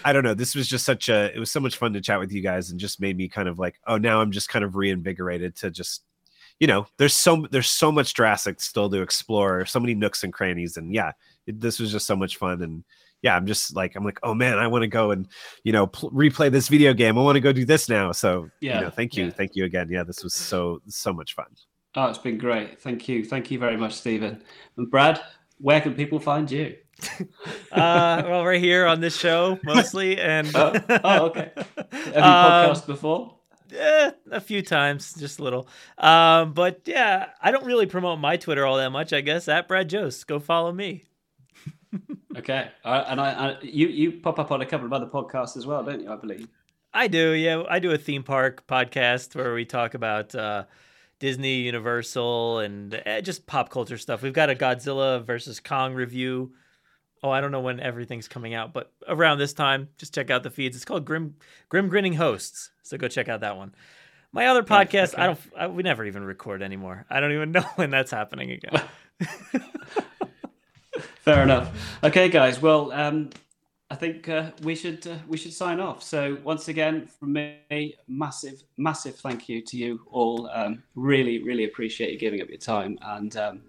[0.04, 2.18] I don't know, this was just such a, it was so much fun to chat
[2.18, 4.64] with you guys and just made me kind of like, oh, now I'm just kind
[4.64, 6.02] of reinvigorated to just,
[6.58, 10.32] you know, there's so, there's so much Jurassic still to explore, so many nooks and
[10.32, 10.76] crannies.
[10.76, 11.12] And yeah,
[11.46, 12.62] it, this was just so much fun.
[12.62, 12.84] And,
[13.22, 15.26] yeah, I'm just like I'm like, oh man, I want to go and
[15.64, 17.18] you know pl- replay this video game.
[17.18, 18.12] I want to go do this now.
[18.12, 19.30] So yeah, you know, thank you, yeah.
[19.30, 19.88] thank you again.
[19.90, 21.46] Yeah, this was so so much fun.
[21.94, 22.80] Oh, it's been great.
[22.80, 24.42] Thank you, thank you very much, Steven
[24.76, 25.20] and Brad.
[25.58, 26.76] Where can people find you?
[27.72, 30.74] uh, well, right here on this show mostly, and oh,
[31.04, 31.50] oh okay.
[31.92, 33.34] Have you um, podcast before?
[33.76, 35.68] Eh, a few times, just a little.
[35.98, 39.12] Um, but yeah, I don't really promote my Twitter all that much.
[39.12, 41.04] I guess at Brad Jost, go follow me
[42.36, 45.56] okay, uh, and I, I, you you pop up on a couple of other podcasts
[45.56, 46.10] as well, don't you?
[46.10, 46.48] I believe.
[46.92, 47.32] I do.
[47.32, 50.64] Yeah, I do a theme park podcast where we talk about uh,
[51.18, 54.22] Disney, Universal, and eh, just pop culture stuff.
[54.22, 56.52] We've got a Godzilla versus Kong review.
[57.22, 60.44] Oh, I don't know when everything's coming out, but around this time, just check out
[60.44, 60.76] the feeds.
[60.76, 61.34] It's called Grim
[61.68, 63.74] Grim Grinning Hosts, so go check out that one.
[64.30, 65.22] My other podcast, okay.
[65.22, 65.40] I don't.
[65.58, 67.06] I, we never even record anymore.
[67.10, 68.82] I don't even know when that's happening again.
[71.20, 71.98] Fair enough.
[72.02, 72.60] Okay, guys.
[72.60, 73.30] Well, um,
[73.90, 76.02] I think uh, we should uh, we should sign off.
[76.02, 80.50] So once again, from me, massive massive thank you to you all.
[80.52, 83.62] Um, really really appreciate you giving up your time, and um,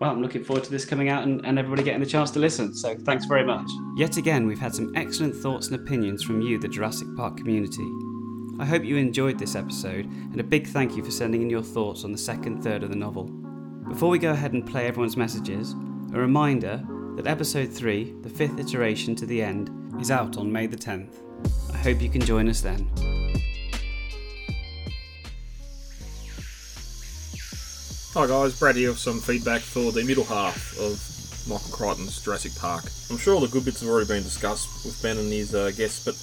[0.00, 2.40] well, I'm looking forward to this coming out and, and everybody getting the chance to
[2.40, 2.74] listen.
[2.74, 3.70] So thanks very much.
[3.96, 7.88] Yet again, we've had some excellent thoughts and opinions from you, the Jurassic Park community.
[8.58, 11.62] I hope you enjoyed this episode, and a big thank you for sending in your
[11.62, 13.24] thoughts on the second third of the novel.
[13.88, 15.74] Before we go ahead and play everyone's messages,
[16.14, 16.80] a reminder
[17.16, 19.68] that episode 3, the fifth iteration to the end,
[20.00, 21.12] is out on May the 10th.
[21.74, 22.88] I hope you can join us then.
[28.14, 31.02] Hi guys, Brad here with some feedback for the middle half of
[31.48, 32.84] Michael Crichton's Jurassic Park.
[33.10, 35.72] I'm sure all the good bits have already been discussed with Ben and his uh,
[35.76, 36.14] guests, but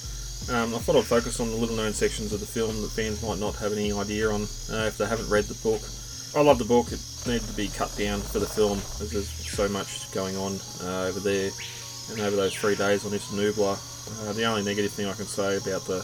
[0.54, 3.22] um, I thought I'd focus on the little known sections of the film that fans
[3.22, 5.82] might not have any idea on uh, if they haven't read the book.
[6.34, 6.90] I love the book.
[6.92, 10.58] It needed to be cut down for the film as there's so much going on
[10.82, 11.50] uh, over there
[12.10, 13.76] and over those three days on Isla Nublar.
[14.28, 16.02] Uh, the only negative thing I can say about the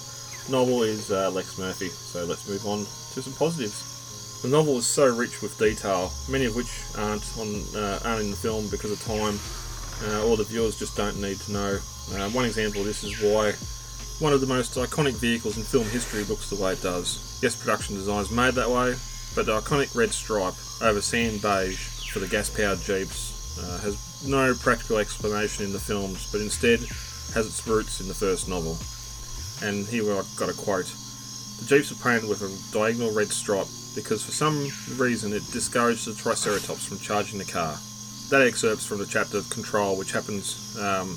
[0.51, 1.89] novel is uh, Lex Murphy.
[1.89, 4.43] So let's move on to some positives.
[4.43, 8.31] The novel is so rich with detail, many of which aren't on uh, aren't in
[8.31, 9.41] the film because of time,
[10.13, 11.79] uh, or the viewers just don't need to know.
[12.13, 13.53] Uh, one example of this is why
[14.23, 17.41] one of the most iconic vehicles in film history looks the way it does.
[17.43, 18.95] Yes, production design is made that way,
[19.39, 24.53] but the iconic red stripe over sand beige for the gas-powered Jeeps uh, has no
[24.53, 26.81] practical explanation in the films, but instead
[27.35, 28.77] has its roots in the first novel.
[29.63, 30.87] And here I've got a quote.
[31.61, 36.09] The Jeeps are painted with a diagonal red stripe because for some reason it discouraged
[36.09, 37.79] the Triceratops from charging the car.
[38.31, 41.17] That excerpts from the chapter of Control, which happens um,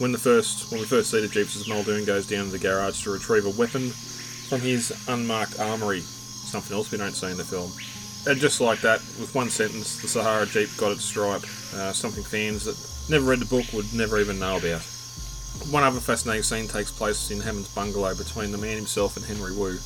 [0.00, 2.58] when the first when we first see the Jeeps as Muldoon goes down to the
[2.58, 6.02] garage to retrieve a weapon from his unmarked armory.
[6.54, 7.72] Something else we don't see in the film.
[8.30, 11.42] And just like that, with one sentence, the Sahara Jeep got its stripe.
[11.74, 12.78] Uh, something fans that
[13.10, 14.80] never read the book would never even know about.
[15.72, 19.50] One other fascinating scene takes place in Hammond's bungalow between the man himself and Henry
[19.52, 19.80] Wu,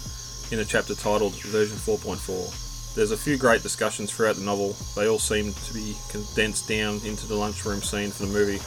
[0.52, 2.94] in a chapter titled Version 4.4.
[2.94, 4.76] There's a few great discussions throughout the novel.
[4.94, 8.60] They all seem to be condensed down into the lunchroom scene for the movie.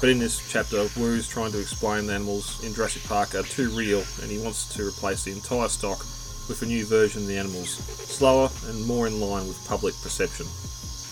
[0.00, 3.68] But in this chapter, Wu's trying to explain the animals in Jurassic Park are too
[3.68, 6.06] real, and he wants to replace the entire stock
[6.48, 10.46] with a new version of the animals, slower and more in line with public perception.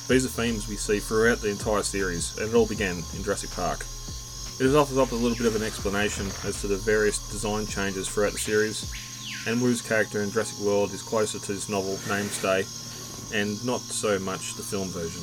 [0.09, 3.51] These are themes we see throughout the entire series, and it all began in Jurassic
[3.53, 3.81] Park.
[4.59, 7.67] It has offers up a little bit of an explanation as to the various design
[7.67, 8.91] changes throughout the series,
[9.47, 12.67] and Wu's character in Jurassic World is closer to his novel, Namestay,
[13.33, 15.23] and not so much the film version.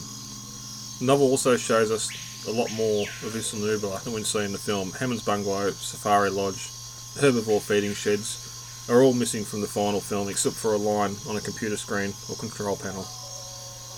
[1.00, 4.54] The novel also shows us a lot more of Isla Nublar than we see in
[4.54, 4.94] the film.
[4.94, 6.72] Hammond's bungalow, Safari Lodge,
[7.20, 8.47] herbivore feeding sheds
[8.90, 12.14] are all missing from the final film except for a line on a computer screen
[12.30, 13.02] or control panel.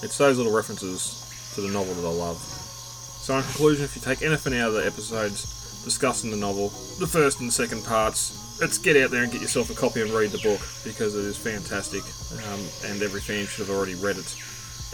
[0.01, 2.37] It's those little references to the novel that I love.
[2.39, 6.69] So, in conclusion, if you take anything out of the episodes discussing the novel,
[6.99, 10.11] the first and second parts, let's get out there and get yourself a copy and
[10.11, 12.03] read the book because it is fantastic
[12.49, 12.59] um,
[12.89, 14.35] and every fan should have already read it.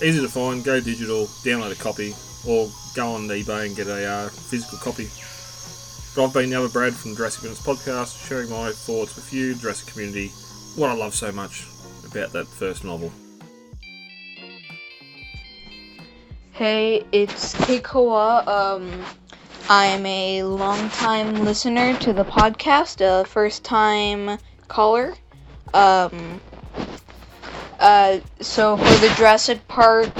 [0.03, 2.13] Easy to find, go digital, download a copy,
[2.45, 5.09] or go on eBay and get a uh, physical copy.
[6.17, 9.53] I've been the other Brad from the Jurassic Minutes podcast, sharing my thoughts with you,
[9.53, 10.29] Jurassic community,
[10.75, 11.65] what I love so much
[12.05, 13.11] about that first novel.
[16.51, 18.47] Hey, it's Keikoa.
[18.47, 19.03] Um,
[19.67, 24.37] I'm a long-time listener to the podcast, a first-time
[24.69, 25.15] caller.
[25.73, 26.39] Um,
[27.81, 30.15] uh, so for the Jurassic Park,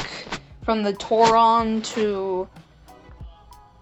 [0.66, 2.50] from the Toron to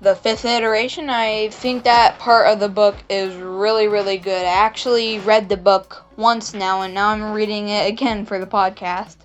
[0.03, 4.43] the fifth iteration, I think that part of the book is really, really good.
[4.43, 8.45] I actually read the book once now, and now I'm reading it again for the
[8.45, 9.15] podcast.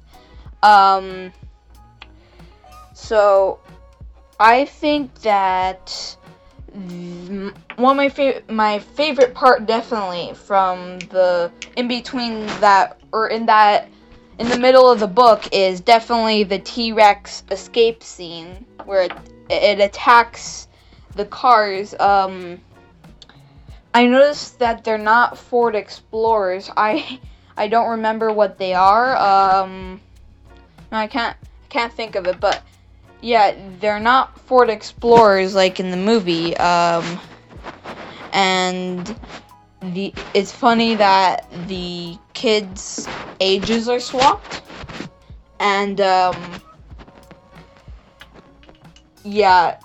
[0.63, 1.33] Um,
[2.95, 3.59] so
[4.39, 6.17] I think that
[6.75, 13.47] one of my favorite my favorite part definitely from the in between that or in
[13.47, 13.89] that
[14.39, 19.13] in the middle of the book is definitely the T-Rex escape scene where it,
[19.51, 20.68] it attacks
[21.19, 22.61] the cars um
[23.93, 26.71] I noticed that they're not Ford Explorers.
[26.77, 27.21] I
[27.57, 29.17] I don't remember what they are.
[29.17, 30.01] Um
[30.91, 31.37] I can't
[31.69, 32.63] can't think of it, but
[33.21, 36.57] yeah, they're not Ford Explorers like in the movie.
[36.57, 37.21] Um,
[38.33, 39.19] and
[39.81, 43.09] the it's funny that the kids'
[43.41, 44.63] ages are swapped,
[45.61, 46.61] and um,
[49.25, 49.79] yeah,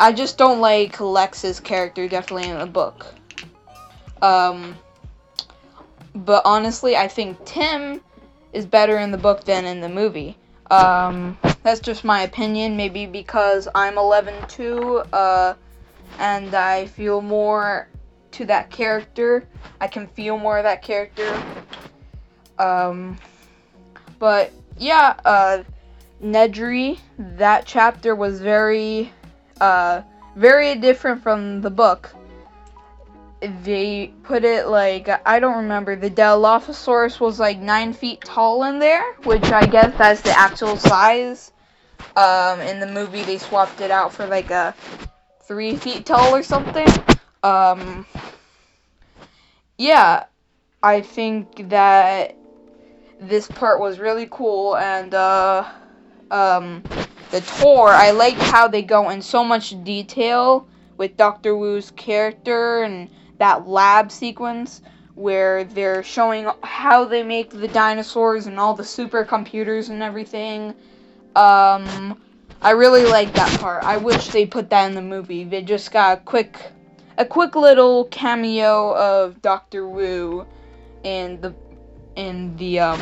[0.00, 3.14] I just don't like Lex's character definitely in the book.
[4.22, 4.76] Um,
[6.14, 8.00] but honestly, I think Tim
[8.54, 10.38] is better in the book than in the movie.
[10.70, 12.78] Um, that's just my opinion.
[12.78, 15.52] Maybe because I'm 11 too, uh,
[16.18, 17.86] and I feel more
[18.32, 19.46] to that character.
[19.82, 21.30] I can feel more of that character.
[22.58, 23.18] Um,
[24.18, 25.62] but yeah, uh,
[26.22, 29.12] Nedry, that chapter was very,
[29.60, 30.02] uh,
[30.36, 32.14] very different from the book.
[33.62, 35.96] They put it like I don't remember.
[35.96, 40.76] The Dilophosaurus was like nine feet tall in there, which I guess that's the actual
[40.76, 41.52] size.
[42.16, 44.74] Um, in the movie, they swapped it out for like a
[45.42, 46.88] three feet tall or something.
[47.42, 48.06] Um,
[49.78, 50.24] yeah,
[50.82, 52.36] I think that
[53.18, 55.64] this part was really cool, and uh,
[56.30, 56.82] um,
[57.30, 57.88] the tour.
[57.88, 63.66] I like how they go in so much detail with Doctor Wu's character and that
[63.66, 64.82] lab sequence
[65.14, 70.70] where they're showing how they make the dinosaurs and all the supercomputers and everything.
[71.36, 72.20] Um,
[72.62, 73.84] I really like that part.
[73.84, 75.44] I wish they put that in the movie.
[75.44, 76.58] They just got a quick,
[77.16, 80.46] a quick little cameo of Doctor Wu
[81.02, 81.54] in the,
[82.16, 83.00] in the um,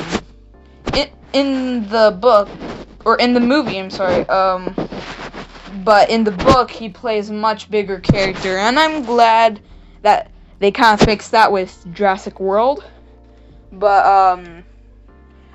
[0.94, 2.48] it in the book
[3.04, 3.78] or in the movie.
[3.78, 4.28] I'm sorry.
[4.28, 4.74] Um,
[5.84, 9.60] but in the book he plays a much bigger character, and I'm glad
[10.02, 12.84] that they kind of fixed that with Jurassic World.
[13.72, 14.64] But um,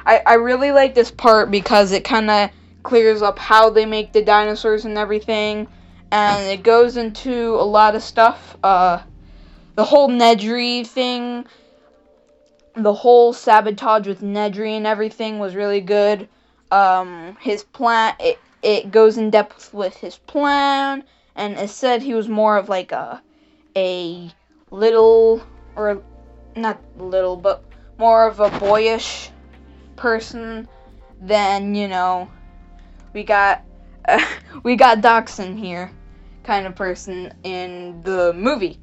[0.05, 2.49] I I really like this part because it kind of
[2.83, 5.67] clears up how they make the dinosaurs and everything,
[6.11, 8.57] and it goes into a lot of stuff.
[8.63, 9.01] Uh,
[9.75, 11.45] the whole Nedry thing,
[12.75, 16.27] the whole sabotage with Nedry and everything was really good.
[16.73, 21.03] Um, his plan, it, it goes in depth with his plan,
[21.35, 23.21] and it said he was more of like a
[23.75, 24.31] a
[24.71, 25.43] little
[25.75, 26.01] or
[26.55, 27.63] not little, but
[27.99, 29.29] more of a boyish
[29.97, 30.67] person
[31.21, 32.27] than you know
[33.13, 33.61] we got
[34.07, 34.25] uh,
[34.63, 35.91] we got Dachshund here
[36.43, 38.79] kind of person in the movie.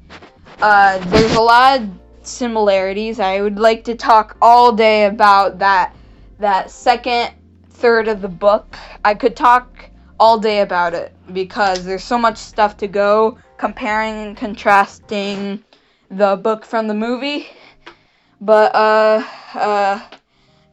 [0.61, 1.89] Uh, there's a lot of
[2.21, 3.19] similarities.
[3.19, 5.93] I would like to talk all day about that
[6.39, 7.33] that second
[7.81, 8.77] third of the book.
[9.03, 14.13] I could talk all day about it because there's so much stuff to go comparing
[14.27, 15.63] and contrasting
[16.11, 17.47] the book from the movie.
[18.39, 19.23] But uh
[19.55, 19.99] uh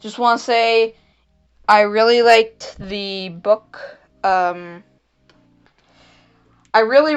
[0.01, 0.95] just want to say
[1.67, 3.81] I really liked the book.
[4.23, 4.85] Um
[6.75, 7.17] I really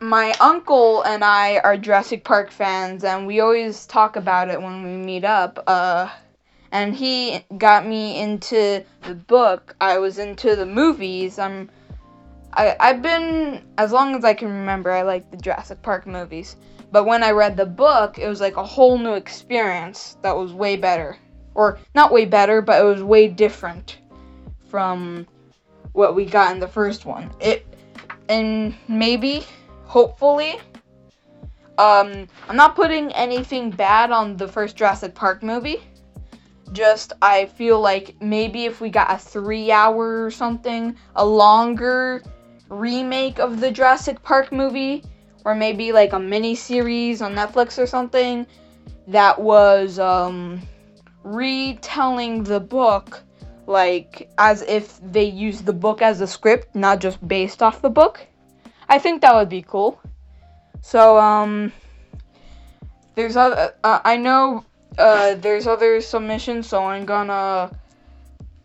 [0.00, 4.82] my uncle and I are Jurassic Park fans and we always talk about it when
[4.82, 5.62] we meet up.
[5.66, 6.08] Uh
[6.72, 9.74] and he got me into the book.
[9.80, 11.38] I was into the movies.
[11.38, 11.70] I'm
[12.52, 16.56] I I've been as long as I can remember I like the Jurassic Park movies.
[16.92, 20.52] But when I read the book, it was like a whole new experience that was
[20.52, 21.16] way better.
[21.54, 23.98] Or not way better, but it was way different
[24.68, 25.26] from
[25.92, 27.30] what we got in the first one.
[27.40, 27.66] It
[28.28, 29.44] and maybe
[29.84, 30.58] hopefully
[31.78, 35.82] um I'm not putting anything bad on the first Jurassic Park movie.
[36.72, 42.22] Just I feel like maybe if we got a 3 hour or something, a longer
[42.68, 45.04] remake of the Jurassic Park movie
[45.44, 48.46] or maybe like a mini series on Netflix or something
[49.06, 50.60] that was um,
[51.22, 53.22] retelling the book
[53.66, 57.90] like as if they used the book as a script, not just based off the
[57.90, 58.24] book.
[58.88, 60.00] I think that would be cool.
[60.82, 61.72] So um,
[63.14, 63.74] there's other.
[63.82, 64.64] Uh, I know
[64.98, 67.70] uh, there's other submissions, so I'm gonna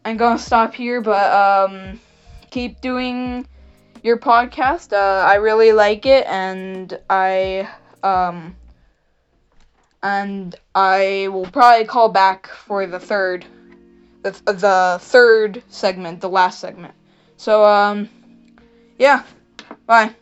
[0.05, 1.99] I'm gonna stop here, but um,
[2.49, 3.45] keep doing
[4.03, 4.93] your podcast.
[4.93, 7.69] Uh, I really like it, and I
[8.03, 8.55] um,
[10.03, 13.45] and I will probably call back for the third,
[14.23, 16.93] the, the third segment, the last segment.
[17.37, 18.09] So um,
[18.97, 19.23] yeah,
[19.85, 20.15] bye.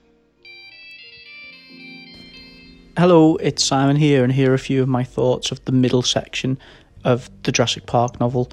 [2.99, 6.01] Hello, it's Simon here, and here are a few of my thoughts of the middle
[6.01, 6.59] section
[7.05, 8.51] of the Jurassic Park novel.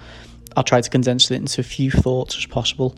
[0.57, 2.95] I'll try to condense it into a few thoughts as possible.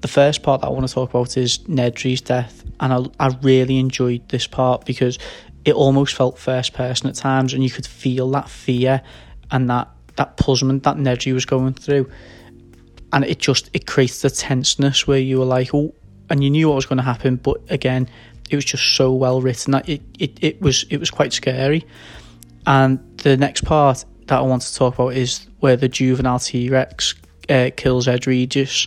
[0.00, 3.36] The first part that I want to talk about is Nedry's death, and I, I
[3.42, 5.18] really enjoyed this part because
[5.66, 9.02] it almost felt first person at times, and you could feel that fear
[9.50, 12.10] and that that puzzlement that Nedry was going through,
[13.12, 15.94] and it just it creates the tenseness where you were like, oh,
[16.30, 18.08] and you knew what was going to happen, but again,
[18.50, 21.84] it was just so well written that it, it, it was it was quite scary.
[22.66, 26.68] And the next part that I want to talk about is where the juvenile T
[26.68, 27.14] Rex
[27.48, 28.86] uh, kills Ed Regis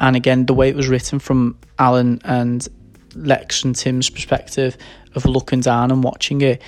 [0.00, 2.66] and again, the way it was written from Alan and
[3.14, 4.76] Lex and Tim's perspective
[5.14, 6.62] of looking down and watching it,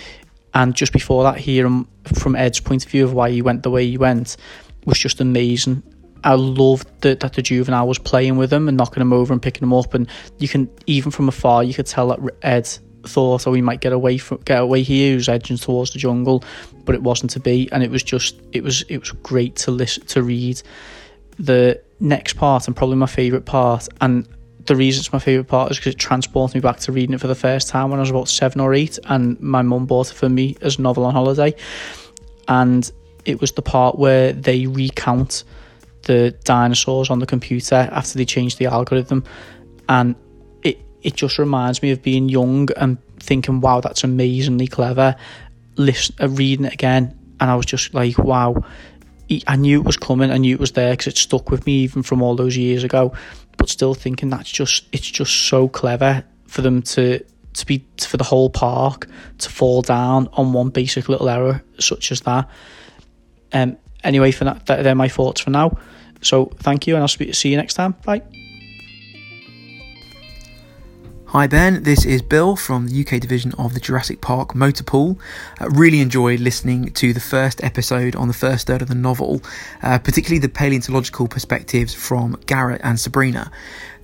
[0.55, 3.71] and just before that, hearing from Ed's point of view of why he went the
[3.71, 4.37] way he went
[4.85, 5.83] was just amazing.
[6.25, 9.43] I loved that, that the juvenile was playing with him and knocking him over and
[9.43, 12.69] picking him up, and you can even from afar you could tell that Ed
[13.05, 15.11] thought, oh, he might get away from get away here.
[15.11, 16.45] He was edging towards the jungle,
[16.85, 19.71] but it wasn't to be, and it was just it was it was great to
[19.71, 20.63] listen to read
[21.39, 24.29] the next part and probably my favourite part and
[24.67, 27.21] the reason it's my favourite part is because it transports me back to reading it
[27.21, 30.11] for the first time when I was about seven or eight and my mum bought
[30.11, 31.55] it for me as a novel on holiday
[32.49, 32.91] and
[33.25, 35.45] it was the part where they recount
[36.03, 39.25] the dinosaurs on the computer after they changed the algorithm
[39.89, 40.15] and
[40.63, 45.15] it it just reminds me of being young and thinking wow that's amazingly clever
[45.77, 48.63] listen, uh, reading it again and I was just like wow
[49.47, 50.31] I knew it was coming.
[50.31, 52.85] I knew it was there because it stuck with me even from all those years
[52.85, 53.15] ago.
[53.57, 57.25] But still thinking that's just it's just so clever for them to
[57.55, 59.09] to be for the whole park
[59.39, 62.49] to fall down on one basic little error such as that.
[63.53, 63.79] Um.
[64.05, 65.79] Anyway, for that, they're my thoughts for now.
[66.23, 67.95] So thank you, and I'll speak, see you next time.
[68.05, 68.23] Bye.
[71.33, 75.19] Hi Ben, this is Bill from the UK division of the Jurassic Park Motor Pool.
[75.59, 79.41] Uh, really enjoyed listening to the first episode on the first third of the novel,
[79.83, 83.51] uh, particularly the paleontological perspectives from Garrett and Sabrina.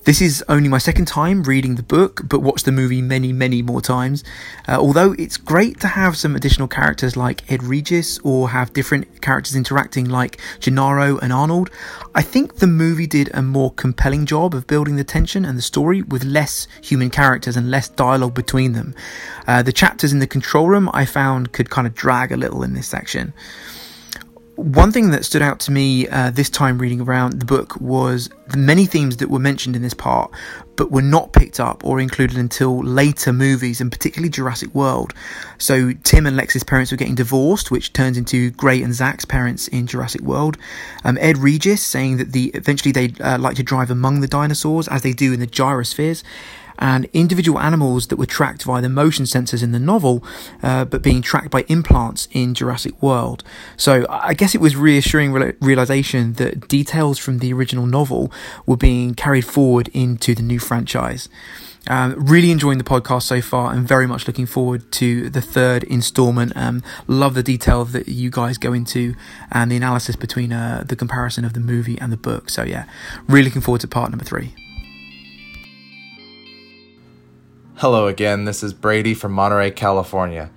[0.05, 3.61] This is only my second time reading the book, but watched the movie many, many
[3.61, 4.25] more times.
[4.67, 9.21] Uh, although it's great to have some additional characters like Ed Regis or have different
[9.21, 11.71] characters interacting like Gennaro and Arnold,
[12.15, 15.63] I think the movie did a more compelling job of building the tension and the
[15.63, 18.95] story with less human characters and less dialogue between them.
[19.47, 22.63] Uh, the chapters in the control room I found could kind of drag a little
[22.63, 23.35] in this section
[24.59, 28.29] one thing that stood out to me uh, this time reading around the book was
[28.49, 30.33] the many themes that were mentioned in this part,
[30.75, 35.15] but were not picked up or included until later movies, and particularly Jurassic World.
[35.59, 39.69] So Tim and Lex's parents were getting divorced, which turns into Gray and Zach's parents
[39.69, 40.59] in Jurassic World.
[41.05, 44.89] Um, Ed Regis saying that the eventually they'd uh, like to drive among the dinosaurs
[44.89, 46.25] as they do in the gyrospheres
[46.79, 50.25] and individual animals that were tracked via the motion sensors in the novel,
[50.63, 53.43] uh, but being tracked by implants in Jurassic World.
[53.77, 58.33] So I guess it was reassuring realization that details from the original novel
[58.67, 61.29] were being carried forward into the new franchise.
[61.87, 65.85] Um, really enjoying the podcast so far and very much looking forward to the third
[65.85, 66.53] installment.
[66.55, 69.15] Um, love the detail that you guys go into
[69.51, 72.51] and the analysis between uh, the comparison of the movie and the book.
[72.51, 72.85] So, yeah,
[73.27, 74.55] really looking forward to part number three.
[77.81, 80.51] Hello again, this is Brady from Monterey, California.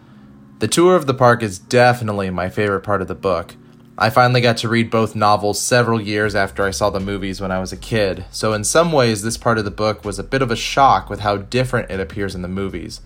[0.58, 3.54] The tour of the park is definitely my favorite part of the book.
[3.96, 7.52] I finally got to read both novels several years after I saw the movies when
[7.52, 10.24] I was a kid, so in some ways, this part of the book was a
[10.24, 13.02] bit of a shock with how different it appears in the movies.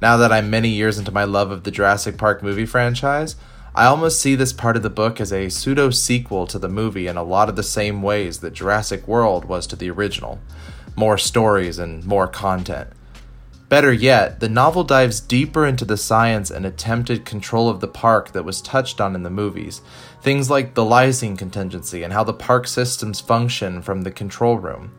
[0.00, 3.36] Now that I'm many years into my love of the Jurassic Park movie franchise,
[3.76, 7.06] I almost see this part of the book as a pseudo sequel to the movie
[7.06, 10.40] in a lot of the same ways that Jurassic World was to the original
[10.96, 12.88] more stories and more content.
[13.72, 18.32] Better yet, the novel dives deeper into the science and attempted control of the park
[18.32, 19.80] that was touched on in the movies.
[20.20, 24.92] Things like the lysine contingency and how the park systems function from the control room.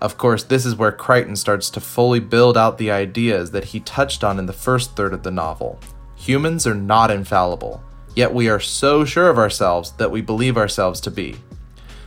[0.00, 3.80] Of course, this is where Crichton starts to fully build out the ideas that he
[3.80, 5.78] touched on in the first third of the novel.
[6.14, 11.02] Humans are not infallible, yet we are so sure of ourselves that we believe ourselves
[11.02, 11.36] to be.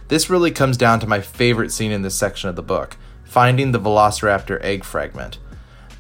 [0.07, 3.73] This really comes down to my favorite scene in this section of the book finding
[3.73, 5.37] the Velociraptor egg fragment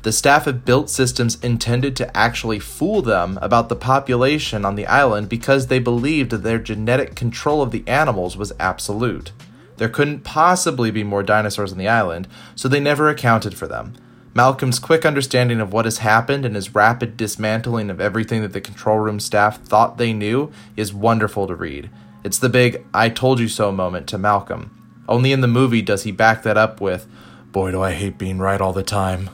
[0.01, 4.87] the staff had built systems intended to actually fool them about the population on the
[4.87, 9.31] island because they believed that their genetic control of the animals was absolute.
[9.75, 13.93] There couldn't possibly be more dinosaurs on the island, so they never accounted for them.
[14.33, 18.61] Malcolm's quick understanding of what has happened and his rapid dismantling of everything that the
[18.61, 21.89] control room staff thought they knew is wonderful to read.
[22.23, 24.75] It's the big I told you so moment to Malcolm.
[25.09, 27.07] Only in the movie does he back that up with,
[27.51, 29.29] Boy, do I hate being right all the time.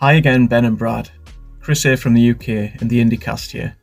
[0.00, 1.10] Hi again, Ben and Brad.
[1.58, 3.76] Chris here from the UK and the IndieCast here.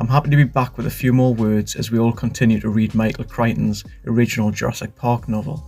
[0.00, 2.70] I'm happy to be back with a few more words as we all continue to
[2.70, 5.62] read Michael Crichton's original Jurassic Park novel.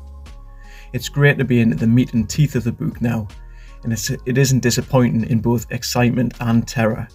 [0.93, 3.29] It's great to be in the meat and teeth of the book now,
[3.85, 7.07] and it's, it isn't disappointing in both excitement and terror.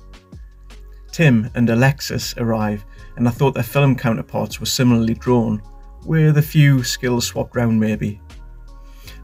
[1.11, 2.85] Tim and Alexis arrive,
[3.17, 5.61] and I thought their film counterparts were similarly drawn,
[6.06, 8.20] with a few skills swapped round maybe.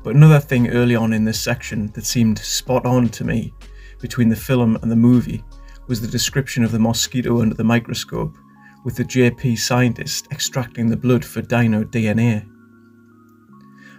[0.07, 3.53] But another thing early on in this section that seemed spot on to me
[3.99, 5.43] between the film and the movie
[5.87, 8.37] was the description of the mosquito under the microscope,
[8.85, 12.47] with the JP scientist extracting the blood for dino DNA.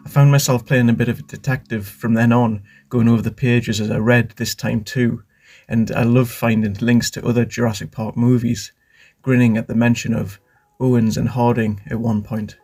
[0.06, 3.30] I found myself playing a bit of a detective from then on, going over the
[3.30, 5.22] pages as I read this time too,
[5.68, 8.72] and I loved finding links to other Jurassic Park movies,
[9.20, 10.40] grinning at the mention of
[10.80, 12.56] Owens and Harding at one point.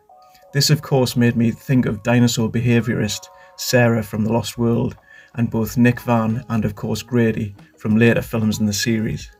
[0.51, 4.95] This, of course, made me think of dinosaur behaviourist Sarah from The Lost World,
[5.35, 9.31] and both Nick Van and, of course, Grady from later films in the series.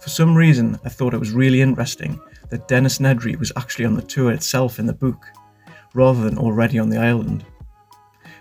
[0.00, 3.94] For some reason, I thought it was really interesting that Dennis Nedry was actually on
[3.94, 5.26] the tour itself in the book,
[5.94, 7.44] rather than already on the island.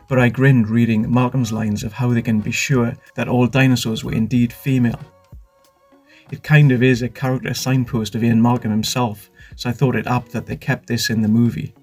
[0.07, 4.03] But I grinned reading Malcolm's lines of how they can be sure that all dinosaurs
[4.03, 4.99] were indeed female.
[6.31, 10.07] It kind of is a character signpost of Ian Malcolm himself, so I thought it
[10.07, 11.73] apt that they kept this in the movie.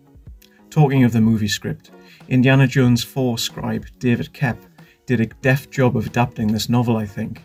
[0.70, 1.90] Talking of the movie script,
[2.28, 4.58] Indiana Jones 4 scribe David Koepp
[5.06, 7.44] did a deft job of adapting this novel, I think.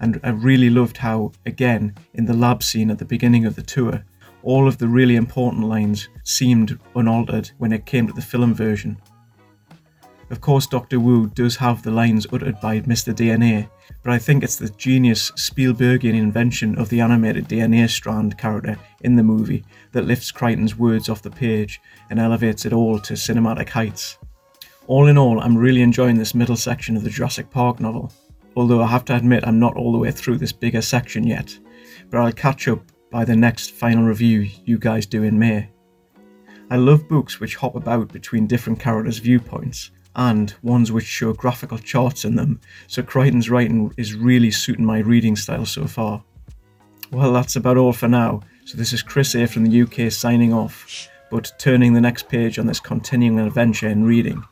[0.00, 3.62] And I really loved how, again, in the lab scene at the beginning of the
[3.62, 4.04] tour,
[4.42, 9.00] all of the really important lines seemed unaltered when it came to the film version.
[10.30, 13.14] Of course, Doctor Wu does have the lines uttered by Mr.
[13.14, 13.70] DNA,
[14.02, 19.16] but I think it's the genius Spielbergian invention of the animated DNA strand character in
[19.16, 23.70] the movie that lifts Crichton's words off the page and elevates it all to cinematic
[23.70, 24.17] heights.
[24.88, 28.10] All in all, I'm really enjoying this middle section of the Jurassic Park novel,
[28.56, 31.58] although I have to admit I'm not all the way through this bigger section yet,
[32.08, 35.68] but I'll catch up by the next final review you guys do in May.
[36.70, 41.76] I love books which hop about between different characters' viewpoints and ones which show graphical
[41.76, 46.24] charts in them, so Crichton's writing is really suiting my reading style so far.
[47.12, 50.54] Well, that's about all for now, so this is Chris A from the UK signing
[50.54, 54.42] off, but turning the next page on this continuing adventure in reading.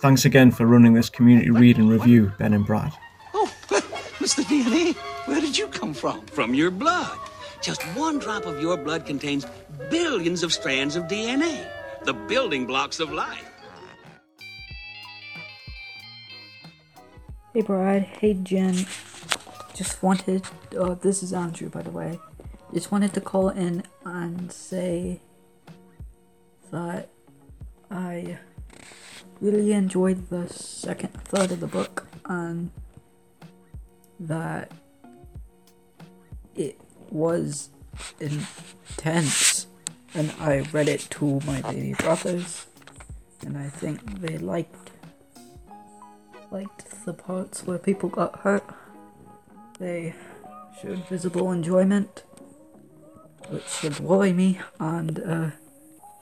[0.00, 2.92] Thanks again for running this community read and review, Ben and Brad.
[3.34, 3.52] Oh,
[4.20, 4.44] Mr.
[4.44, 4.94] DNA,
[5.26, 6.24] where did you come from?
[6.26, 7.18] From your blood.
[7.60, 9.44] Just one drop of your blood contains
[9.90, 11.66] billions of strands of DNA,
[12.04, 13.44] the building blocks of life.
[17.52, 18.86] Hey Brad, hey Jen.
[19.74, 20.44] Just wanted,
[20.78, 22.20] uh, this is Andrew by the way.
[22.72, 25.20] Just wanted to call in and say
[26.70, 27.08] that
[27.90, 28.38] I
[29.40, 32.70] really enjoyed the second third of the book and
[34.20, 34.72] that
[36.54, 37.70] it was
[38.20, 39.66] intense
[40.14, 42.66] and I read it to my baby brothers
[43.46, 44.90] and I think they liked
[46.50, 48.64] liked the parts where people got hurt.
[49.78, 50.14] They
[50.80, 52.24] showed visible enjoyment,
[53.48, 55.50] which should worry me, and uh,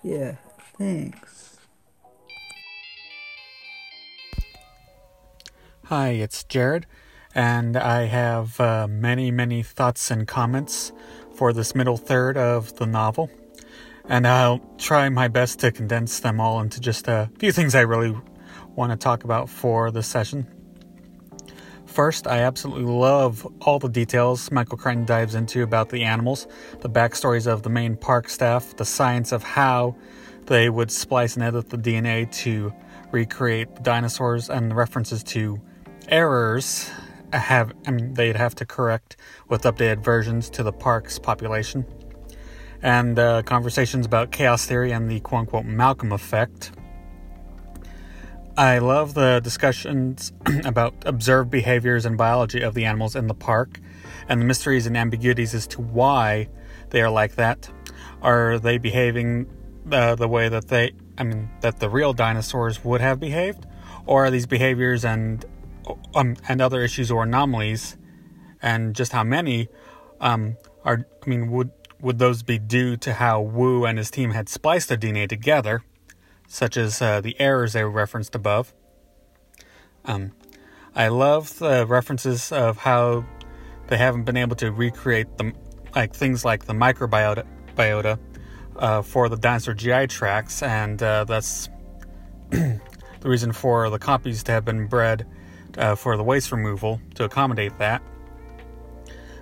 [0.03, 0.37] yeah,
[0.77, 1.46] thanks.
[5.89, 6.85] Hi, it's Jared,
[7.33, 10.91] and I have uh, many, many thoughts and comments
[11.33, 13.31] for this middle third of the novel.
[14.09, 17.83] And I'll try my best to condense them all into just a few things I
[17.83, 18.21] really
[18.75, 20.49] want to talk about for this session.
[21.87, 26.49] First, I absolutely love all the details Michael Crichton dives into about the animals,
[26.81, 29.95] the backstories of the main park staff, the science of how
[30.47, 32.73] they would splice and edit the DNA to
[33.13, 35.61] recreate the dinosaurs, and the references to
[36.09, 36.91] errors
[37.33, 39.17] have I mean they'd have to correct
[39.49, 41.85] with updated versions to the park's population.
[42.83, 46.73] And uh, conversations about chaos theory and the quote unquote Malcolm effect.
[48.57, 50.33] I love the discussions
[50.65, 53.81] about observed behaviors and biology of the animals in the park
[54.29, 56.49] and the mysteries and ambiguities as to why
[56.91, 57.71] they are like that.
[58.23, 59.47] Are they behaving
[59.93, 63.67] uh, the way that they, I mean, that the real dinosaurs would have behaved?
[64.07, 65.45] Or are these behaviors and
[66.15, 67.97] um, and other issues or anomalies,
[68.63, 69.69] and just how many
[70.21, 71.07] um, are?
[71.25, 74.89] I mean, would would those be due to how Wu and his team had spliced
[74.89, 75.83] the DNA together?
[76.49, 78.75] such as uh, the errors they referenced above.
[80.05, 80.33] Um,
[80.95, 83.25] I love the references of how
[83.89, 85.53] they haven't been able to recreate the
[85.95, 88.19] like things like the microbiota biota,
[88.77, 91.69] uh, for the dinosaur GI tracts, and uh, that's
[92.51, 92.81] the
[93.23, 95.27] reason for the compies to have been bred
[95.77, 98.03] uh, for the waste removal to accommodate that.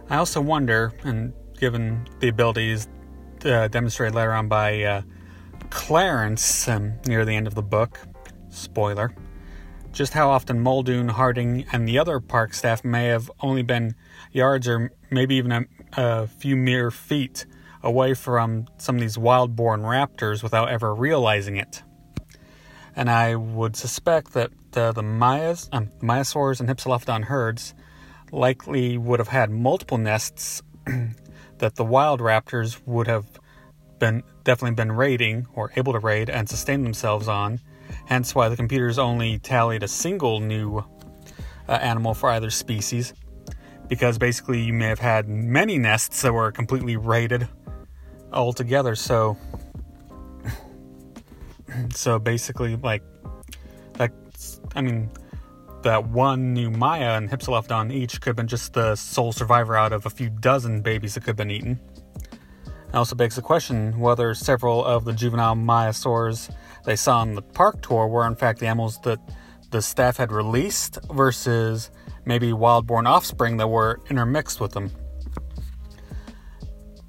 [0.08, 2.88] I also wonder, and given the abilities
[3.44, 5.02] uh, demonstrated later on by uh,
[5.70, 7.98] Clarence um, near the end of the book.
[8.50, 9.14] Spoiler.
[9.92, 13.94] Just how often Muldoon, Harding, and the other park staff may have only been
[14.32, 15.64] yards or maybe even a,
[15.96, 17.46] a few mere feet
[17.82, 21.82] away from some of these wild born raptors without ever realizing it.
[22.96, 26.08] And I would suspect that uh, the Maias, um, and
[26.68, 27.74] Hypsilophodon herds
[28.32, 30.62] likely would have had multiple nests
[31.58, 33.26] that the wild raptors would have
[33.98, 37.60] been definitely been raiding or able to raid and sustain themselves on.
[38.06, 40.84] Hence why the computers only tallied a single new
[41.68, 43.14] uh, animal for either species.
[43.88, 47.48] Because basically you may have had many nests that were completely raided
[48.32, 48.94] altogether.
[48.94, 49.36] So,
[51.90, 53.02] so basically, like.
[54.74, 55.10] I mean,
[55.82, 59.92] that one new Maia and Hypsilophodon each could have been just the sole survivor out
[59.92, 61.78] of a few dozen babies that could have been eaten.
[62.88, 66.54] It also begs the question whether several of the juvenile Maiasaurs
[66.84, 69.18] they saw on the park tour were in fact the animals that
[69.70, 71.90] the staff had released versus
[72.24, 74.90] maybe wild-born offspring that were intermixed with them.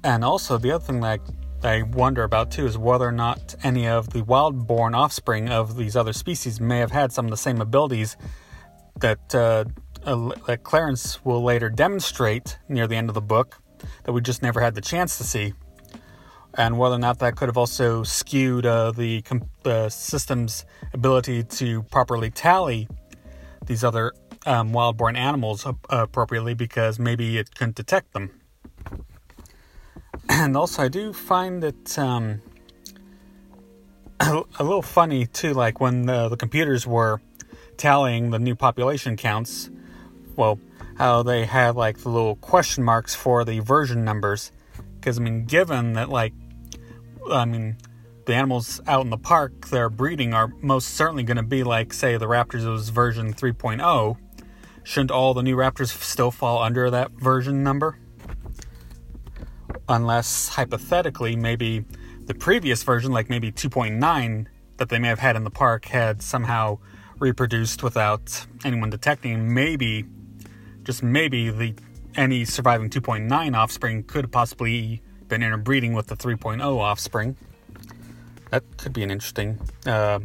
[0.02, 1.20] And also, the other thing that
[1.62, 6.12] wonder about too is whether or not any of the wild-born offspring of these other
[6.12, 8.16] species may have had some of the same abilities
[9.00, 9.64] that uh,
[10.04, 13.58] uh, that Clarence will later demonstrate near the end of the book
[14.04, 15.52] that we just never had the chance to see
[16.54, 19.22] and whether or not that could have also skewed uh, the
[19.90, 22.88] system's ability to properly tally
[23.66, 24.12] these other
[24.46, 28.30] um, wild-born animals uh, appropriately because maybe it couldn't detect them.
[30.36, 32.42] And also, I do find it um,
[34.20, 37.20] a, a, little funny too, like when the, the computers were
[37.76, 39.70] tallying the new population counts.
[40.36, 40.58] Well,
[40.96, 44.52] how they had like the little question marks for the version numbers.
[44.94, 46.32] Because I mean, given that like,
[47.30, 47.76] I mean,
[48.26, 51.92] the animals out in the park they're breeding are most certainly going to be like,
[51.92, 54.16] say, the Raptors was version 3.0.
[54.82, 57.98] Shouldn't all the new Raptors still fall under that version number?
[59.88, 61.84] Unless hypothetically, maybe
[62.26, 64.46] the previous version, like maybe 2.9,
[64.78, 66.78] that they may have had in the park, had somehow
[67.18, 69.52] reproduced without anyone detecting.
[69.54, 70.04] Maybe,
[70.82, 71.74] just maybe, the
[72.14, 77.36] any surviving 2.9 offspring could possibly been interbreeding with the 3.0 offspring.
[78.50, 80.20] That could be an interesting uh,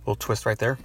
[0.00, 0.78] little twist right there.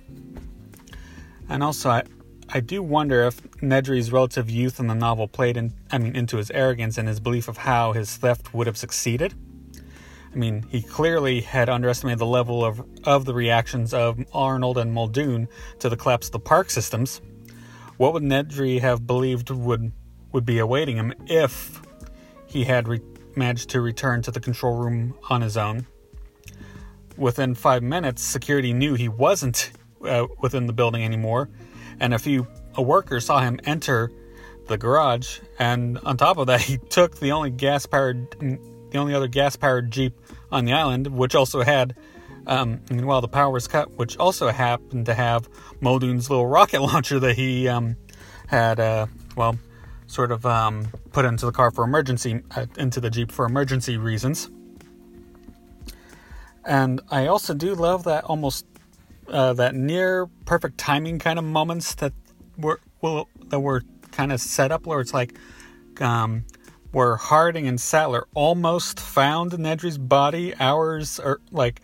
[1.50, 2.04] And also, I,
[2.50, 6.38] I do wonder if Nedry's relative youth in the novel played in, I mean, into
[6.38, 9.34] his arrogance and his belief of how his theft would have succeeded.
[10.34, 14.94] I mean, he clearly had underestimated the level of, of the reactions of Arnold and
[14.94, 17.22] Muldoon to the collapse of the park systems.
[17.98, 19.92] What would Nedry have believed would
[20.32, 21.82] would be awaiting him if
[22.46, 23.02] he had re-
[23.36, 25.88] managed to return to the control room on his own?
[27.18, 29.72] Within five minutes, security knew he wasn't
[30.06, 31.50] uh, within the building anymore,
[32.00, 34.12] and a few a worker saw him enter
[34.68, 35.40] the garage.
[35.60, 38.30] And on top of that, he took the only gas powered
[38.90, 40.14] the only other gas powered Jeep
[40.52, 41.96] on the island, which also had,
[42.46, 45.50] um, while the power was cut, which also happened to have
[45.82, 47.98] Muldoon's little rocket launcher that he um,
[48.48, 49.58] had, uh, well,
[50.08, 53.98] sort of um, put into the car for emergency, uh, into the Jeep for emergency
[53.98, 54.50] reasons.
[56.64, 58.66] And I also do love that almost
[59.30, 62.14] uh, that near perfect timing kind of moments that
[62.58, 65.38] were well, that were kind of set up where it's like
[66.02, 66.46] um,
[66.92, 71.82] where Harding and Sattler almost found Nedry's body hours or like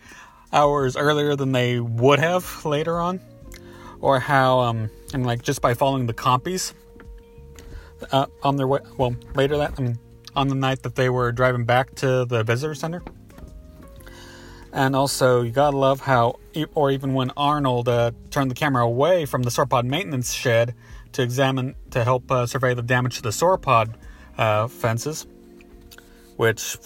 [0.52, 3.20] hours earlier than they would have later on,
[4.00, 6.74] or how um and like just by following the compies
[8.12, 8.80] uh, on their way.
[8.96, 9.98] Well, later that I mean
[10.34, 13.02] on the night that they were driving back to the visitor center.
[14.74, 16.40] And also, you gotta love how,
[16.74, 20.74] or even when Arnold uh, turned the camera away from the sauropod maintenance shed
[21.12, 23.94] to examine, to help uh, survey the damage to the sauropod
[24.36, 25.28] uh, fences.
[26.36, 26.76] Which,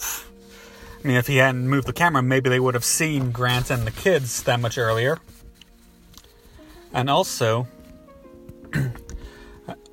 [1.03, 3.87] I mean, if he hadn't moved the camera, maybe they would have seen Grant and
[3.87, 5.17] the kids that much earlier.
[6.93, 7.67] And also,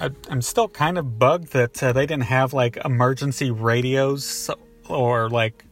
[0.00, 4.50] I, am still kind of bugged that uh, they didn't have like emergency radios
[4.86, 5.65] or like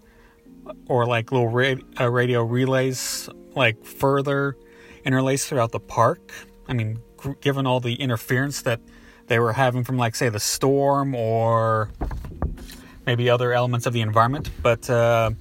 [0.89, 4.57] or like little ra- uh, radio relays like further
[5.05, 6.33] interlaced throughout the park.
[6.69, 6.99] I mean,
[7.41, 8.81] given all the interference that
[9.27, 11.91] they were having from like say the storm or
[13.07, 14.51] maybe other elements of the environment.
[14.63, 15.33] But uh,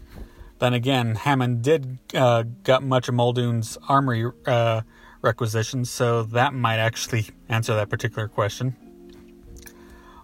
[0.59, 4.81] then again, Hammond did uh, got much of Muldoon's armory uh,
[5.21, 8.75] requisitions, so that might actually answer that particular question.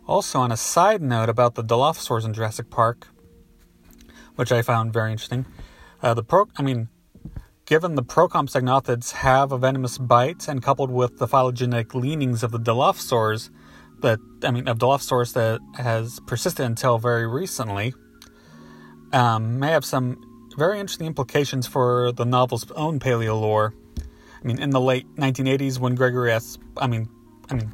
[0.08, 3.08] Also, on a side note about the Dilophosaurs in Jurassic Park,
[4.40, 5.46] which I found very interesting,
[6.02, 6.88] uh, the pro, I mean,
[7.66, 12.58] given the Procompsognathids have a venomous bite, and coupled with the phylogenetic leanings of the
[12.58, 13.50] Dilophosaurs,
[14.00, 17.94] that I mean of Dilophosaurus that has persisted until very recently,
[19.12, 20.18] um, may have some
[20.56, 23.74] very interesting implications for the novel's own paleo lore.
[24.00, 26.58] I mean, in the late 1980s, when Gregory S.
[26.78, 27.10] I mean,
[27.50, 27.74] I mean,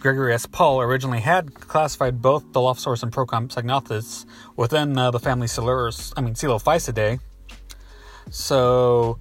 [0.00, 0.46] Gregory S.
[0.46, 4.24] Paul originally had classified both Dilophosaurus and Procompsognathids
[4.60, 7.18] within uh, the family Coelurus, I mean, Coelophysidae.
[8.28, 9.18] So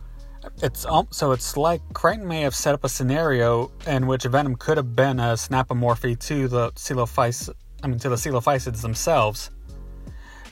[0.61, 4.75] it's so it's like Crichton may have set up a scenario in which Venom could
[4.75, 9.51] have been a synapomorphy to the Coelophysids, I mean to the Coelophysids themselves,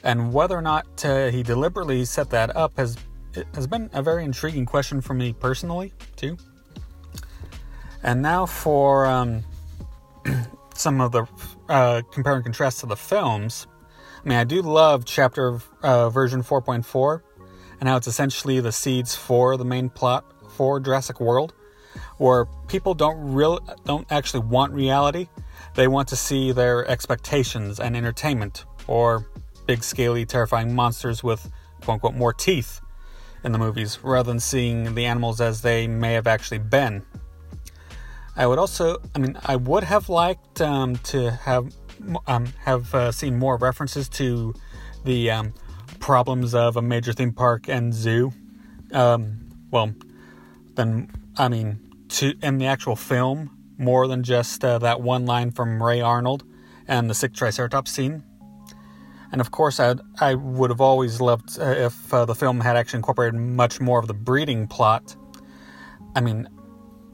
[0.04, 2.96] and whether or not uh, he deliberately set that up has
[3.54, 6.38] has been a very intriguing question for me personally too.
[8.04, 9.44] And now for um,
[10.76, 11.26] some of the
[11.68, 13.68] uh, compare and contrast to the films.
[14.24, 17.22] I mean, I do love chapter uh, version 4.4
[17.80, 21.54] and how it's essentially the seeds for the main plot for Jurassic World,
[22.18, 25.28] where people don't real don't actually want reality.
[25.76, 29.28] They want to see their expectations and entertainment, or
[29.68, 32.82] big, scaly, terrifying monsters with quote unquote more teeth
[33.44, 37.06] in the movies, rather than seeing the animals as they may have actually been.
[38.36, 41.72] I would also, I mean, I would have liked um, to have
[42.28, 44.54] um, have uh, seen more references to
[45.04, 45.54] the um,
[46.00, 48.34] problems of a major theme park and zoo.
[48.92, 49.94] Um, well,
[50.76, 55.52] then I mean, to in the actual film, more than just uh, that one line
[55.52, 56.44] from Ray Arnold
[56.88, 58.24] and the sick Triceratops scene.
[59.32, 62.78] And of course, I I would have always loved uh, if uh, the film had
[62.78, 65.16] actually incorporated much more of the breeding plot.
[66.16, 66.48] I mean,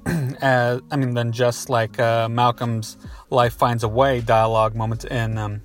[0.41, 2.98] uh, I mean, than just like uh, Malcolm's
[3.30, 5.61] "Life Finds a Way" dialogue moment in um,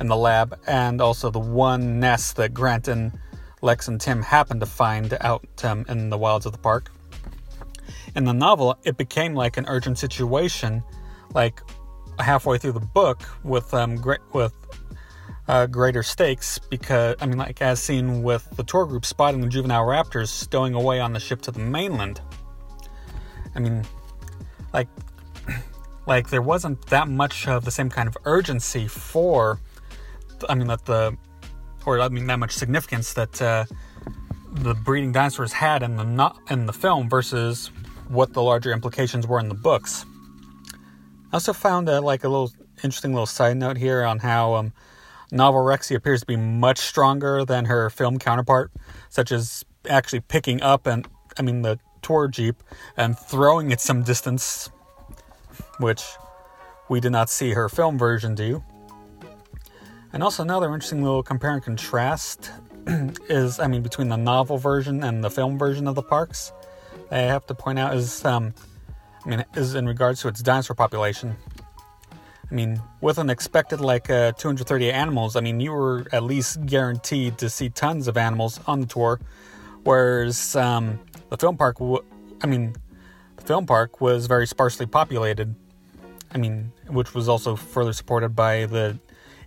[0.00, 3.18] in the lab, and also the one nest that Grant and
[3.62, 6.90] Lex and Tim happened to find out um, in the wilds of the park.
[8.14, 10.82] In the novel, it became like an urgent situation,
[11.34, 11.60] like
[12.18, 14.54] halfway through the book with um with
[15.48, 19.48] uh, greater stakes because I mean, like as seen with the tour group spotting the
[19.48, 22.20] juvenile raptors stowing away on the ship to the mainland.
[23.56, 23.84] I mean,
[24.72, 24.88] like,
[26.06, 29.60] like there wasn't that much of the same kind of urgency for,
[30.48, 31.16] I mean, that the,
[31.84, 33.64] or I mean, that much significance that uh,
[34.52, 37.70] the breeding dinosaurs had in the not in the film versus
[38.08, 40.04] what the larger implications were in the books.
[41.32, 42.52] I also found uh, like a little
[42.82, 44.72] interesting little side note here on how um,
[45.30, 48.70] novel Rexy appears to be much stronger than her film counterpart,
[49.08, 51.06] such as actually picking up and
[51.38, 52.62] I mean the tour jeep
[52.96, 54.70] and throwing it some distance,
[55.80, 56.04] which
[56.88, 58.62] we did not see her film version do.
[60.12, 62.52] And also another interesting little compare and contrast
[63.28, 66.52] is I mean between the novel version and the film version of the parks.
[67.10, 68.54] I have to point out is um,
[69.24, 71.36] I mean is in regards to its dinosaur population.
[72.48, 76.64] I mean, with an expected like uh, 230 animals, I mean, you were at least
[76.64, 79.18] guaranteed to see tons of animals on the tour.
[79.82, 82.04] Whereas um, the film park, w-
[82.42, 82.74] I mean,
[83.36, 85.54] the film park was very sparsely populated.
[86.32, 88.98] I mean, which was also further supported by the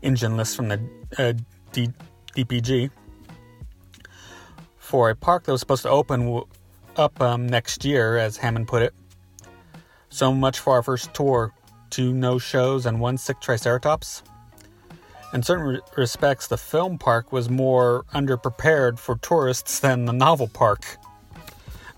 [0.02, 0.82] InGen list from the
[1.18, 1.34] uh,
[1.72, 1.94] D-
[2.36, 2.90] DPG.
[4.78, 6.48] For a park that was supposed to open w-
[6.96, 8.94] up um, next year, as Hammond put it.
[10.10, 11.54] So much for our first tour
[11.90, 14.24] two no shows and one sick Triceratops.
[15.34, 20.48] In certain re- respects, the film park was more underprepared for tourists than the novel
[20.48, 20.98] park.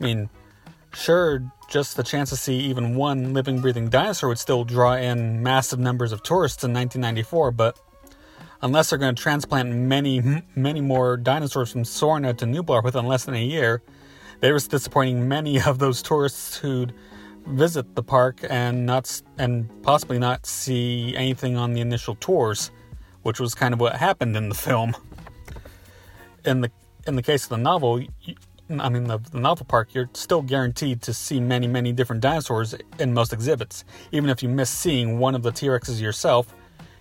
[0.01, 0.29] I mean,
[0.93, 5.43] sure, just the chance to see even one living, breathing dinosaur would still draw in
[5.43, 7.79] massive numbers of tourists in 1994, but
[8.63, 13.25] unless they're going to transplant many, many more dinosaurs from Sorna to Nublar within less
[13.25, 13.83] than a year,
[14.39, 16.93] they risk disappointing many of those tourists who'd
[17.45, 22.71] visit the park and not and possibly not see anything on the initial tours,
[23.21, 24.95] which was kind of what happened in the film.
[26.43, 26.71] In the
[27.07, 28.01] in the case of the novel,
[28.79, 32.75] I mean the, the novel park, you're still guaranteed to see many many different dinosaurs
[32.99, 33.83] in most exhibits.
[34.11, 36.53] Even if you miss seeing one of the T Rexes yourself,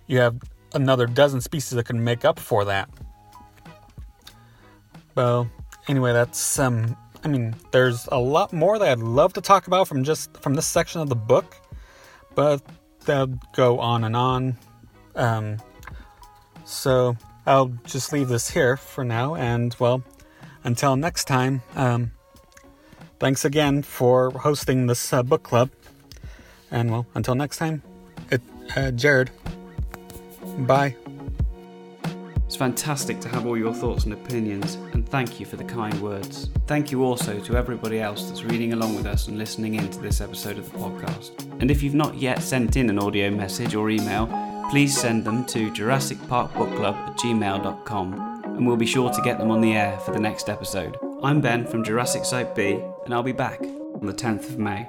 [0.07, 0.37] you have
[0.75, 2.89] another dozen species that can make up for that.
[5.15, 5.51] Well,
[5.89, 9.89] anyway, that's um I mean, there's a lot more that I'd love to talk about
[9.89, 11.57] from just from this section of the book,
[12.35, 12.63] but
[13.05, 14.57] they'll go on and on.
[15.15, 15.59] Um,
[16.65, 17.17] so
[17.47, 20.03] I'll just leave this here for now, and well,
[20.65, 21.63] until next time.
[21.77, 22.13] Um,
[23.19, 25.71] thanks again for hosting this uh, book club,
[26.71, 27.83] and well, until next time,
[28.31, 28.41] it,
[28.77, 29.31] uh, Jared.
[30.59, 30.97] Bye.
[32.51, 35.95] It's fantastic to have all your thoughts and opinions, and thank you for the kind
[36.03, 36.51] words.
[36.67, 40.01] Thank you also to everybody else that's reading along with us and listening in to
[40.01, 41.31] this episode of the podcast.
[41.61, 44.27] And if you've not yet sent in an audio message or email,
[44.69, 48.30] please send them to JurassicParkBookClub at gmail.com,
[48.61, 50.99] and we'll be sure to get them on the air for the next episode.
[51.23, 54.87] I'm Ben from Jurassic Site B, and I'll be back on the 10th of May.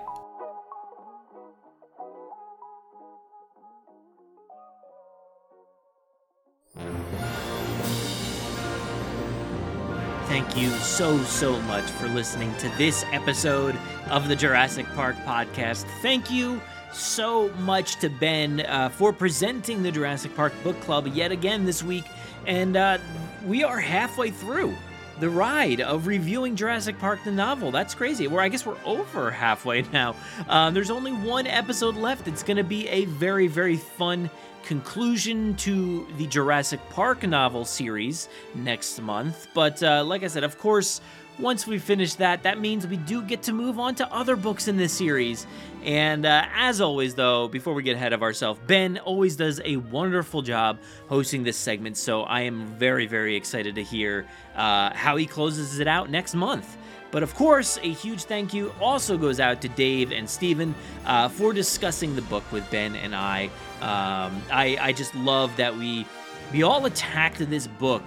[10.25, 13.77] Thank you so, so much for listening to this episode
[14.09, 15.85] of the Jurassic Park podcast.
[16.01, 16.59] Thank you
[16.91, 21.81] so much to Ben uh, for presenting the Jurassic Park Book Club yet again this
[21.81, 22.03] week.
[22.45, 22.97] And uh,
[23.45, 24.75] we are halfway through
[25.19, 27.71] the ride of reviewing Jurassic Park the novel.
[27.71, 28.27] That's crazy.
[28.27, 30.15] Well, I guess we're over halfway now.
[30.49, 32.27] Um, there's only one episode left.
[32.27, 34.29] It's going to be a very, very fun
[34.63, 39.47] conclusion to the Jurassic Park novel series next month.
[39.53, 41.01] But uh, like I said, of course,
[41.39, 44.67] once we finish that, that means we do get to move on to other books
[44.67, 45.47] in this series.
[45.83, 49.77] And uh, as always, though, before we get ahead of ourselves, Ben always does a
[49.77, 50.79] wonderful job
[51.09, 51.97] hosting this segment.
[51.97, 56.35] So I am very, very excited to hear uh, how he closes it out next
[56.35, 56.77] month.
[57.09, 60.73] But of course, a huge thank you also goes out to Dave and Steven
[61.05, 63.45] uh, for discussing the book with Ben and I.
[63.81, 64.77] Um, I.
[64.79, 66.05] I just love that we
[66.53, 68.03] we all attacked this book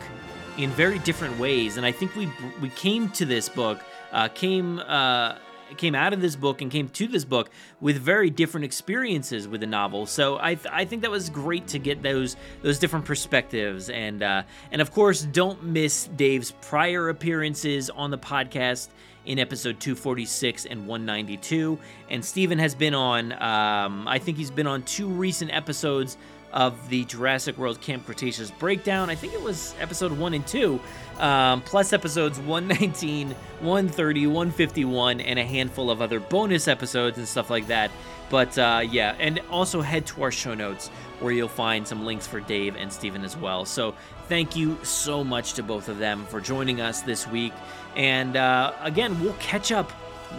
[0.56, 1.76] in very different ways.
[1.76, 2.30] And I think we
[2.62, 3.80] we came to this book,
[4.12, 5.36] uh, came uh,
[5.78, 9.60] came out of this book and came to this book with very different experiences with
[9.60, 10.06] the novel.
[10.06, 14.22] So I, th- I think that was great to get those those different perspectives and
[14.22, 18.88] uh, and of course don't miss Dave's prior appearances on the podcast
[19.26, 21.78] in episode 246 and 192.
[22.10, 26.16] And Steven has been on um, I think he's been on two recent episodes
[26.54, 29.10] of the Jurassic World Camp Cretaceous breakdown.
[29.10, 30.80] I think it was episode 1 and 2,
[31.18, 37.50] um, plus episodes 119, 130, 151, and a handful of other bonus episodes and stuff
[37.50, 37.90] like that.
[38.30, 40.88] But uh, yeah, and also head to our show notes
[41.20, 43.64] where you'll find some links for Dave and Steven as well.
[43.64, 43.94] So
[44.28, 47.52] thank you so much to both of them for joining us this week.
[47.96, 49.92] And uh, again, we'll catch up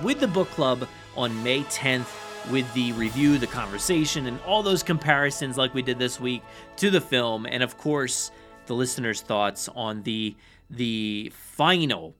[0.03, 4.83] with the book club on May 10th with the review, the conversation, and all those
[4.83, 6.43] comparisons like we did this week
[6.77, 8.31] to the film, and of course,
[8.67, 10.35] the listeners' thoughts on the
[10.69, 12.15] the final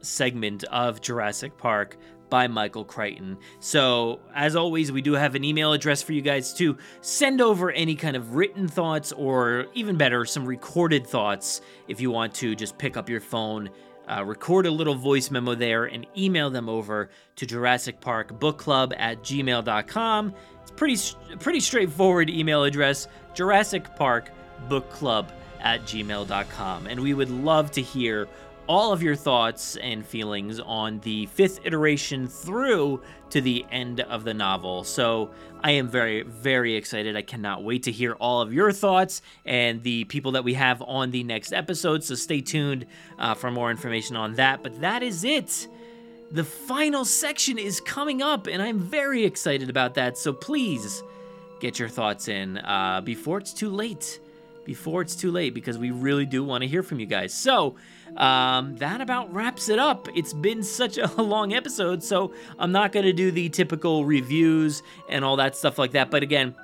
[0.00, 1.96] segment of Jurassic Park
[2.30, 3.38] by Michael Crichton.
[3.60, 7.70] So, as always, we do have an email address for you guys to send over
[7.70, 12.54] any kind of written thoughts or even better, some recorded thoughts if you want to
[12.54, 13.70] just pick up your phone
[14.08, 18.58] uh, record a little voice memo there and email them over to Jurassic Park Book
[18.58, 20.34] Club at gmail.com.
[20.62, 20.98] It's pretty
[21.38, 24.30] pretty straightforward email address, Jurassic Park
[24.68, 25.32] Book Club
[25.64, 26.86] at gmail.com.
[26.86, 28.28] And we would love to hear
[28.66, 34.24] all of your thoughts and feelings on the fifth iteration through to the end of
[34.24, 34.84] the novel.
[34.84, 35.30] So
[35.62, 37.16] I am very, very excited.
[37.16, 40.80] I cannot wait to hear all of your thoughts and the people that we have
[40.82, 42.04] on the next episode.
[42.04, 42.86] So stay tuned
[43.18, 44.62] uh, for more information on that.
[44.62, 45.68] But that is it.
[46.30, 50.16] The final section is coming up, and I'm very excited about that.
[50.16, 51.02] So please
[51.60, 54.20] get your thoughts in uh, before it's too late.
[54.64, 57.34] Before it's too late, because we really do want to hear from you guys.
[57.34, 57.76] So,
[58.16, 60.08] um, that about wraps it up.
[60.14, 64.82] It's been such a long episode, so I'm not going to do the typical reviews
[65.08, 66.10] and all that stuff like that.
[66.10, 66.54] But again,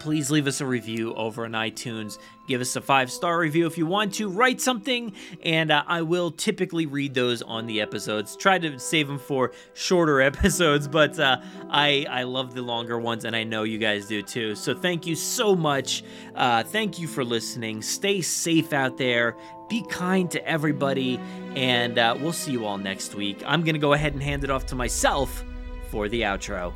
[0.00, 2.18] please leave us a review over on iTunes.
[2.46, 4.28] Give us a five star review if you want to.
[4.28, 5.12] Write something,
[5.42, 8.36] and uh, I will typically read those on the episodes.
[8.36, 13.24] Try to save them for shorter episodes, but uh, I I love the longer ones,
[13.24, 14.54] and I know you guys do too.
[14.54, 16.02] So thank you so much.
[16.34, 17.82] Uh, thank you for listening.
[17.82, 19.36] Stay safe out there.
[19.68, 21.20] Be kind to everybody,
[21.54, 23.42] and uh, we'll see you all next week.
[23.46, 25.44] I'm gonna go ahead and hand it off to myself
[25.90, 26.72] for the outro.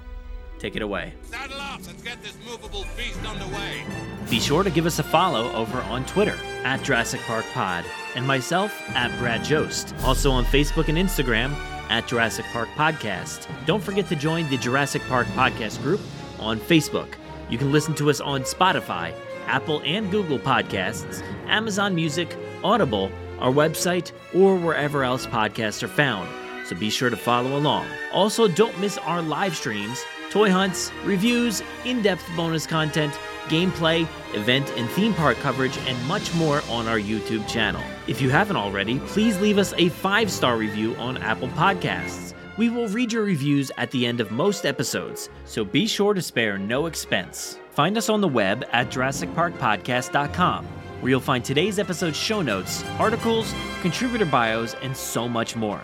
[0.62, 1.12] Take it away.
[1.24, 1.81] Saddle up.
[1.84, 3.82] Let's get this movable feast underway.
[4.31, 7.84] Be sure to give us a follow over on Twitter at Jurassic Park Pod
[8.15, 9.92] and myself at Brad Jost.
[10.05, 11.50] Also on Facebook and Instagram
[11.91, 13.49] at Jurassic Park Podcast.
[13.66, 16.00] Don't forget to join the Jurassic Park Podcast group
[16.39, 17.15] on Facebook.
[17.50, 19.12] You can listen to us on Spotify,
[19.47, 23.10] Apple and Google Podcasts, Amazon Music, Audible,
[23.41, 26.28] our website, or wherever else podcasts are found.
[26.68, 27.89] So be sure to follow along.
[28.12, 30.00] Also, don't miss our live streams
[30.33, 33.12] toy hunts, reviews, in depth bonus content,
[33.49, 37.83] gameplay, event and theme park coverage, and much more on our YouTube channel.
[38.07, 42.33] If you haven't already, please leave us a five star review on Apple Podcasts.
[42.57, 46.23] We will read your reviews at the end of most episodes, so be sure to
[46.23, 47.59] spare no expense.
[47.70, 50.65] Find us on the web at JurassicParkPodcast.com,
[51.01, 55.83] where you'll find today's episode show notes, articles, contributor bios, and so much more.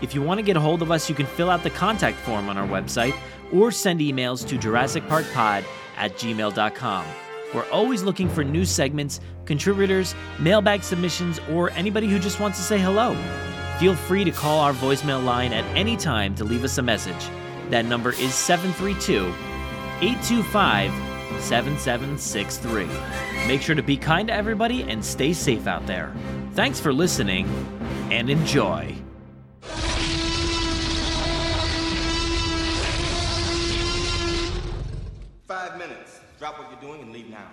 [0.00, 2.18] If you want to get a hold of us, you can fill out the contact
[2.18, 3.14] form on our website
[3.52, 5.64] or send emails to JurassicParkPod
[5.96, 7.06] at gmail.com.
[7.54, 12.64] We're always looking for new segments, contributors, mailbag submissions, or anybody who just wants to
[12.64, 13.16] say hello.
[13.78, 17.28] Feel free to call our voicemail line at any time to leave us a message.
[17.70, 19.26] That number is 732
[20.00, 20.92] 825
[21.42, 22.88] 7763.
[23.46, 26.12] Make sure to be kind to everybody and stay safe out there.
[26.52, 27.46] Thanks for listening
[28.10, 28.96] and enjoy.
[36.38, 37.48] Drop what you're doing and leave now.